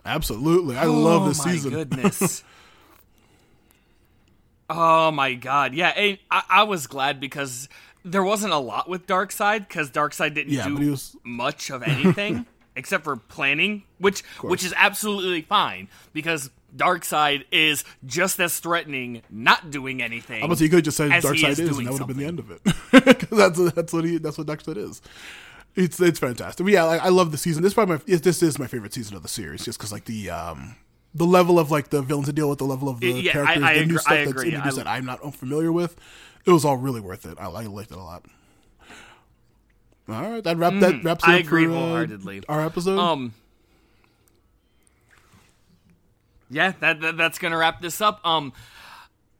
Absolutely, 0.04 0.76
I 0.78 0.84
love 0.84 1.26
the 1.26 1.34
season. 1.34 1.44
oh 1.44 1.44
this 1.44 1.44
my 1.44 1.52
season. 1.52 1.70
goodness. 1.72 2.44
oh 4.70 5.10
my 5.10 5.34
god, 5.34 5.74
yeah, 5.74 5.92
I, 5.96 6.18
I 6.30 6.62
was 6.64 6.86
glad 6.86 7.20
because 7.20 7.68
there 8.06 8.22
wasn't 8.22 8.52
a 8.52 8.58
lot 8.58 8.88
with 8.88 9.06
Darkseid 9.06 9.66
because 9.68 9.90
Darkseid 9.90 10.34
didn't 10.34 10.52
Yeah, 10.52 10.68
do 10.68 10.90
was- 10.92 11.16
much 11.24 11.70
of 11.70 11.82
anything 11.82 12.46
except 12.76 13.04
for 13.04 13.16
planning, 13.16 13.82
which 13.98 14.22
which 14.42 14.64
is 14.64 14.72
absolutely 14.76 15.42
fine 15.42 15.88
because 16.12 16.50
Darkseid 16.76 17.44
is 17.50 17.84
just 18.04 18.38
as 18.38 18.58
threatening 18.58 19.22
not 19.30 19.70
doing 19.70 20.02
anything. 20.02 20.54
Say 20.56 20.64
you 20.64 20.70
could 20.70 20.84
just 20.84 20.96
said 20.98 21.10
as 21.10 21.24
Darkseid 21.24 21.48
is 21.50 21.58
is, 21.60 21.78
and 21.78 21.86
that 21.86 21.92
would 21.92 21.98
have 22.00 22.08
been 22.08 22.18
the 22.18 22.26
end 22.26 22.38
of 22.38 22.50
it. 22.50 22.62
that's 23.30 23.72
that's 23.74 23.92
what 23.92 24.04
he 24.04 24.18
that's 24.18 24.36
what 24.38 24.46
Darkseid 24.46 24.76
is. 24.76 25.00
It's 25.74 25.98
it's 26.00 26.18
fantastic. 26.18 26.64
But 26.64 26.72
yeah, 26.72 26.84
I, 26.84 26.96
I 26.96 27.08
love 27.08 27.32
the 27.32 27.38
season. 27.38 27.62
This 27.62 27.70
is 27.70 27.74
probably 27.74 27.96
my 28.06 28.16
this 28.18 28.42
is 28.42 28.58
my 28.58 28.66
favorite 28.66 28.92
season 28.94 29.16
of 29.16 29.22
the 29.22 29.28
series, 29.28 29.64
just 29.64 29.78
because 29.78 29.90
like 29.92 30.04
the 30.04 30.30
um 30.30 30.76
the 31.14 31.24
level 31.26 31.58
of 31.58 31.70
like 31.70 31.88
the 31.88 32.02
villains 32.02 32.26
to 32.26 32.32
deal 32.34 32.48
with, 32.50 32.58
the 32.58 32.64
level 32.66 32.88
of 32.90 33.00
the 33.00 33.10
Yeah, 33.10 33.32
characters, 33.32 33.64
I 33.64 33.74
the 33.74 33.80
agree- 33.80 33.86
new 33.92 33.94
I 33.94 34.00
stuff 34.00 34.12
that's 34.12 34.30
agree. 34.30 34.48
introduced 34.48 34.78
I- 34.78 34.82
that 34.82 34.90
I'm 34.90 35.06
not 35.06 35.22
unfamiliar 35.22 35.72
with. 35.72 35.96
It 36.46 36.50
was 36.50 36.64
all 36.64 36.76
really 36.76 37.00
worth 37.00 37.26
it. 37.26 37.36
I, 37.40 37.46
I 37.46 37.62
liked 37.64 37.90
it 37.90 37.96
a 37.96 38.02
lot. 38.02 38.24
All 40.08 40.30
right, 40.30 40.44
that 40.44 40.56
wrap 40.56 40.74
that 40.80 41.02
wraps 41.02 41.24
Mm, 41.24 41.28
I 41.28 41.34
up 41.34 41.40
agree 41.40 41.66
for, 41.66 41.72
uh, 41.72 42.40
our 42.48 42.64
episode. 42.64 42.98
Um. 42.98 43.34
Yeah, 46.48 46.74
that, 46.78 47.00
that 47.00 47.16
that's 47.16 47.40
gonna 47.40 47.56
wrap 47.56 47.80
this 47.80 48.00
up. 48.00 48.24
Um, 48.24 48.52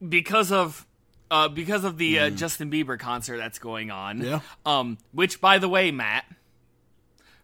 because 0.07 0.51
of 0.51 0.85
uh 1.31 1.49
because 1.49 1.85
of 1.85 1.99
the 1.99 2.19
uh, 2.19 2.31
Justin 2.31 2.69
Bieber 2.69 2.99
concert 2.99 3.37
that's 3.37 3.61
going 3.61 3.93
on. 3.93 4.21
Mm. 4.21 4.25
Yeah. 4.25 4.41
Um, 4.65 4.99
which 5.13 5.41
by 5.41 5.59
the 5.59 5.69
way, 5.69 5.93
Matt. 5.93 6.25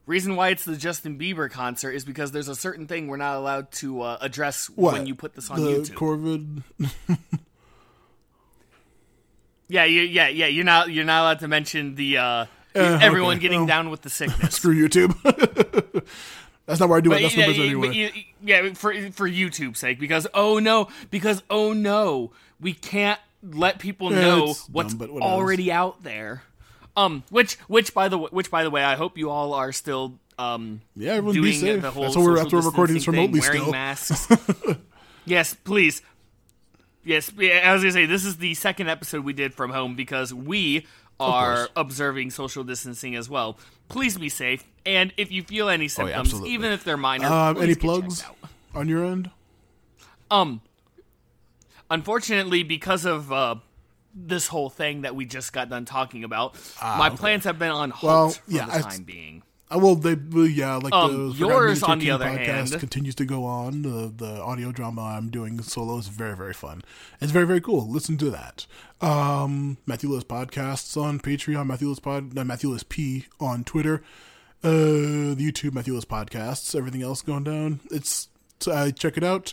Reason 0.04 0.34
why 0.34 0.48
it's 0.48 0.64
the 0.64 0.76
Justin 0.76 1.16
Bieber 1.16 1.48
concert 1.48 1.92
is 1.92 2.04
because 2.04 2.32
there's 2.32 2.48
a 2.48 2.56
certain 2.56 2.88
thing 2.88 3.06
we're 3.06 3.16
not 3.18 3.36
allowed 3.36 3.70
to 3.72 4.00
uh, 4.00 4.18
address 4.20 4.68
what 4.68 4.94
when 4.94 5.06
you 5.06 5.14
put 5.14 5.34
this 5.36 5.48
on 5.48 5.60
the 5.62 5.70
YouTube. 5.70 6.62
Covid? 6.74 7.18
yeah, 9.72 9.84
you, 9.86 10.02
yeah, 10.02 10.28
yeah. 10.28 10.46
You're 10.46 10.64
not 10.64 10.90
you're 10.92 11.04
not 11.04 11.22
allowed 11.22 11.38
to 11.40 11.48
mention 11.48 11.94
the 11.94 12.18
uh, 12.18 12.22
Uh, 12.74 12.98
everyone 13.02 13.32
okay. 13.36 13.40
getting 13.42 13.60
Well, 13.60 13.66
down 13.68 13.90
with 13.90 14.02
the 14.02 14.10
sickness. 14.10 14.54
Screw 14.58 14.74
YouTube. 14.74 15.12
that's 16.66 16.80
not 16.80 16.88
where 16.88 16.98
I 16.98 17.00
do 17.00 17.12
it. 17.12 17.16
But 17.16 17.22
That's 17.22 17.36
yeah, 17.36 17.46
what 17.46 17.56
yeah, 17.56 17.64
anyway. 17.64 17.92
you- 17.94 18.10
yeah, 18.44 18.72
for 18.74 18.92
for 19.12 19.28
YouTube's 19.28 19.78
sake, 19.78 19.98
because 20.00 20.26
oh 20.34 20.58
no, 20.58 20.88
because 21.10 21.42
oh 21.50 21.72
no, 21.72 22.32
we 22.60 22.72
can't 22.72 23.20
let 23.42 23.78
people 23.78 24.12
Yeah, 24.12 24.20
know 24.20 24.54
what's 24.70 24.94
dumb, 24.94 25.08
whatever. 25.14 25.32
already 25.32 25.70
out 25.72 26.02
there. 26.02 26.42
Um, 26.96 27.22
which 27.30 27.54
which 27.68 27.94
by 27.94 28.08
the 28.08 28.18
way, 28.18 28.28
which 28.30 28.50
by 28.50 28.62
the 28.64 28.70
way, 28.70 28.82
I 28.84 28.96
hope 28.96 29.16
you 29.18 29.30
all 29.30 29.54
are 29.54 29.72
still 29.72 30.18
um 30.38 30.80
Yeah, 30.96 31.12
everyone 31.12 31.40
be 31.40 31.52
safe. 31.52 31.82
the 31.82 31.90
whole 31.90 32.02
That's 32.04 32.16
why 32.16 32.22
we're- 32.22 32.36
social 32.36 32.44
that's 32.44 32.52
why 32.52 32.58
we're 32.60 32.66
recording 32.70 32.94
this 32.96 33.04
thing, 33.06 33.14
remotely 33.14 33.40
wearing 33.40 33.60
still. 33.62 33.72
masks. 33.72 34.28
yes, 35.24 35.54
please. 35.54 36.02
Yes, 37.04 37.32
yeah, 37.36 37.68
I 37.68 37.72
was 37.72 37.82
gonna 37.82 37.92
say 37.92 38.06
this 38.06 38.24
is 38.24 38.36
the 38.36 38.54
second 38.54 38.88
episode 38.88 39.24
we 39.24 39.32
did 39.32 39.54
from 39.54 39.70
home 39.70 39.96
because 39.96 40.32
we 40.32 40.86
are 41.18 41.68
observing 41.76 42.30
social 42.30 42.64
distancing 42.64 43.14
as 43.16 43.28
well. 43.28 43.58
Please 43.88 44.16
be 44.18 44.28
safe, 44.28 44.64
and 44.86 45.12
if 45.16 45.30
you 45.32 45.42
feel 45.42 45.68
any 45.68 45.88
symptoms, 45.88 46.16
Oh, 46.16 46.20
absolutely. 46.20 46.50
even 46.50 46.72
if 46.72 46.84
they're 46.84 46.96
minor, 46.96 47.26
Um, 47.26 47.54
please 47.56 47.62
any 47.62 47.68
get 47.74 47.74
checked 47.74 47.82
plugs 47.82 48.22
out. 48.24 48.36
on 48.74 48.88
your 48.88 49.04
end? 49.04 49.30
Um, 50.30 50.60
unfortunately, 51.90 52.62
because 52.62 53.04
of 53.04 53.32
uh, 53.32 53.56
this 54.14 54.46
whole 54.48 54.70
thing 54.70 55.02
that 55.02 55.14
we 55.14 55.24
just 55.24 55.52
got 55.52 55.68
done 55.68 55.84
talking 55.84 56.24
about, 56.24 56.54
my 56.80 57.10
plans 57.10 57.44
have 57.44 57.58
been 57.58 57.70
on 57.70 57.90
hold 57.90 58.10
Ah, 58.10 58.14
Well, 58.14 58.30
for 58.30 58.40
yeah, 58.50 58.66
the 58.66 58.74
I- 58.74 58.80
time 58.82 59.02
being. 59.04 59.42
Uh, 59.74 59.78
well, 59.78 59.94
they 59.94 60.14
well, 60.14 60.46
yeah, 60.46 60.76
like 60.76 60.92
Um, 60.92 61.30
the 61.30 61.34
yours, 61.36 61.82
on 61.82 61.98
the 61.98 62.10
other 62.10 62.26
podcast 62.26 62.70
hand- 62.70 62.80
continues 62.80 63.14
to 63.16 63.24
go 63.24 63.44
on. 63.44 63.82
The 63.82 64.12
the 64.14 64.40
audio 64.42 64.72
drama 64.72 65.02
I'm 65.02 65.30
doing 65.30 65.62
solo 65.62 65.98
is 65.98 66.08
very 66.08 66.36
very 66.36 66.52
fun. 66.52 66.82
It's 67.20 67.32
very 67.32 67.46
very 67.46 67.60
cool. 67.60 67.88
Listen 67.88 68.16
to 68.18 68.30
that. 68.30 68.66
Um, 69.00 69.78
Matthew 69.86 70.10
Lewis 70.10 70.24
podcasts 70.24 71.00
on 71.00 71.18
Patreon. 71.20 71.66
Matthew 71.66 71.88
Lewis 71.88 72.00
pod 72.00 72.36
uh, 72.38 72.44
Matthew 72.44 72.70
Lewis 72.70 72.82
P 72.82 73.26
on 73.40 73.64
Twitter. 73.64 74.02
Uh, 74.64 75.34
the 75.34 75.36
YouTube 75.38 75.72
Matthew 75.72 75.94
Lewis 75.94 76.04
podcasts. 76.04 76.74
Everything 76.74 77.02
else 77.02 77.22
going 77.22 77.44
down. 77.44 77.80
It's 77.90 78.28
uh, 78.70 78.90
check 78.92 79.16
it 79.16 79.24
out. 79.24 79.52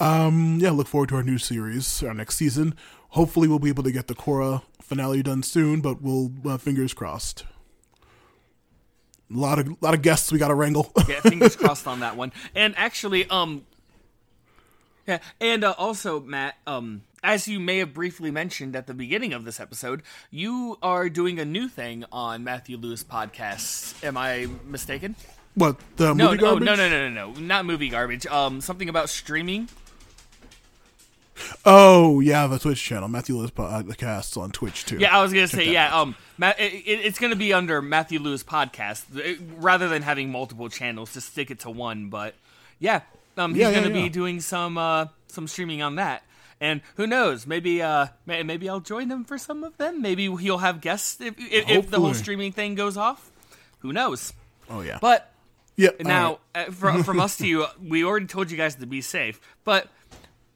Um, 0.00 0.58
yeah, 0.60 0.70
look 0.70 0.86
forward 0.86 1.08
to 1.10 1.16
our 1.16 1.22
new 1.22 1.38
series, 1.38 2.02
our 2.02 2.14
next 2.14 2.36
season. 2.36 2.74
Hopefully, 3.10 3.48
we'll 3.48 3.58
be 3.58 3.68
able 3.68 3.82
to 3.84 3.92
get 3.92 4.06
the 4.06 4.14
Korra 4.14 4.62
finale 4.80 5.22
done 5.22 5.42
soon, 5.42 5.80
but 5.80 6.00
we'll 6.02 6.32
uh, 6.46 6.56
fingers 6.58 6.94
crossed. 6.94 7.44
A 9.34 9.38
lot 9.38 9.58
of 9.58 9.82
lot 9.82 9.94
of 9.94 10.02
guests 10.02 10.32
we 10.32 10.38
got 10.38 10.48
to 10.48 10.54
wrangle. 10.54 10.90
Yeah, 11.08 11.20
fingers 11.20 11.56
crossed 11.56 11.86
on 11.86 12.00
that 12.00 12.16
one. 12.16 12.32
And 12.54 12.74
actually, 12.76 13.28
um, 13.28 13.66
yeah, 15.06 15.18
and 15.40 15.64
uh, 15.64 15.74
also 15.78 16.20
Matt, 16.20 16.56
um, 16.66 17.02
as 17.22 17.48
you 17.48 17.58
may 17.60 17.78
have 17.78 17.92
briefly 17.94 18.30
mentioned 18.30 18.76
at 18.76 18.86
the 18.86 18.94
beginning 18.94 19.32
of 19.32 19.44
this 19.44 19.58
episode, 19.60 20.02
you 20.30 20.78
are 20.82 21.08
doing 21.08 21.38
a 21.38 21.44
new 21.44 21.68
thing 21.68 22.04
on 22.12 22.44
Matthew 22.44 22.76
Lewis 22.76 23.04
podcasts. 23.04 24.02
Am 24.04 24.16
I 24.16 24.48
mistaken? 24.66 25.14
what 25.54 25.76
the 25.96 26.14
No, 26.14 26.26
movie 26.30 26.36
no, 26.36 26.42
garbage? 26.52 26.64
no, 26.66 26.74
no, 26.76 26.88
no, 26.88 27.08
no, 27.10 27.30
no, 27.32 27.40
not 27.40 27.64
movie 27.66 27.88
garbage. 27.88 28.26
Um, 28.26 28.60
something 28.60 28.88
about 28.88 29.08
streaming. 29.10 29.68
Oh 31.64 32.20
yeah, 32.20 32.46
the 32.46 32.58
Twitch 32.58 32.82
channel, 32.82 33.08
Matthew 33.08 33.36
Lewis 33.36 33.50
podcasts 33.50 34.36
on 34.40 34.50
Twitch 34.50 34.84
too. 34.84 34.98
Yeah, 34.98 35.16
I 35.16 35.22
was 35.22 35.32
gonna 35.32 35.48
say 35.48 35.66
that 35.66 35.72
yeah. 35.72 35.98
Um, 36.00 36.14
Ma- 36.36 36.52
it, 36.58 36.72
it- 36.72 37.00
it's 37.04 37.18
gonna 37.18 37.36
be 37.36 37.52
under 37.52 37.80
Matthew 37.82 38.18
Lewis 38.20 38.42
podcast 38.42 39.04
It- 39.16 39.38
rather 39.58 39.88
than 39.88 40.02
having 40.02 40.30
multiple 40.30 40.68
channels. 40.68 41.12
to 41.14 41.20
stick 41.20 41.50
it 41.50 41.60
to 41.60 41.70
one. 41.70 42.08
But 42.10 42.34
yeah, 42.78 43.00
um, 43.36 43.52
he's 43.54 43.60
Yeah, 43.62 43.70
yeah, 43.70 43.80
gonna 43.82 43.94
yeah. 43.94 44.02
be 44.04 44.08
doing 44.08 44.40
some 44.40 44.78
uh 44.78 45.06
some 45.28 45.46
streaming 45.48 45.82
on 45.82 45.96
that. 45.96 46.22
And 46.60 46.80
who 46.96 47.06
knows? 47.06 47.46
Maybe 47.46 47.82
uh 47.82 48.06
may- 48.26 48.42
maybe 48.42 48.68
I'll 48.68 48.80
join 48.80 49.10
him 49.10 49.24
for 49.24 49.38
some 49.38 49.64
of 49.64 49.76
them. 49.76 50.02
Maybe 50.02 50.24
he'll 50.36 50.58
have 50.58 50.80
guests 50.80 51.20
if 51.20 51.34
if, 51.38 51.68
if 51.68 51.90
the 51.90 52.00
whole 52.00 52.14
streaming 52.14 52.52
thing 52.52 52.74
goes 52.74 52.96
off. 52.96 53.30
Who 53.80 53.92
knows? 53.92 54.32
Oh 54.70 54.80
yeah. 54.80 54.98
But 55.00 55.32
yeah. 55.76 55.90
now, 56.00 56.40
uh, 56.56 56.64
from, 56.64 57.04
from 57.04 57.20
us 57.26 57.36
to 57.36 57.46
you, 57.46 57.64
we 57.80 58.02
already 58.04 58.26
told 58.26 58.50
you 58.50 58.56
guys 58.56 58.74
to 58.76 58.86
be 58.86 59.00
safe, 59.00 59.40
but 59.62 59.86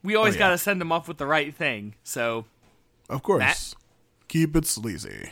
we 0.02 0.14
always 0.16 0.34
Oh, 0.34 0.36
yeah. 0.36 0.38
got 0.38 0.48
to 0.50 0.58
send 0.58 0.80
them 0.80 0.90
off 0.92 1.08
with 1.08 1.18
the 1.18 1.26
right 1.26 1.54
thing. 1.54 1.94
So, 2.04 2.44
of 3.08 3.22
course, 3.22 3.40
Matt? 3.40 3.74
keep 4.28 4.56
it 4.56 4.66
sleazy. 4.66 5.30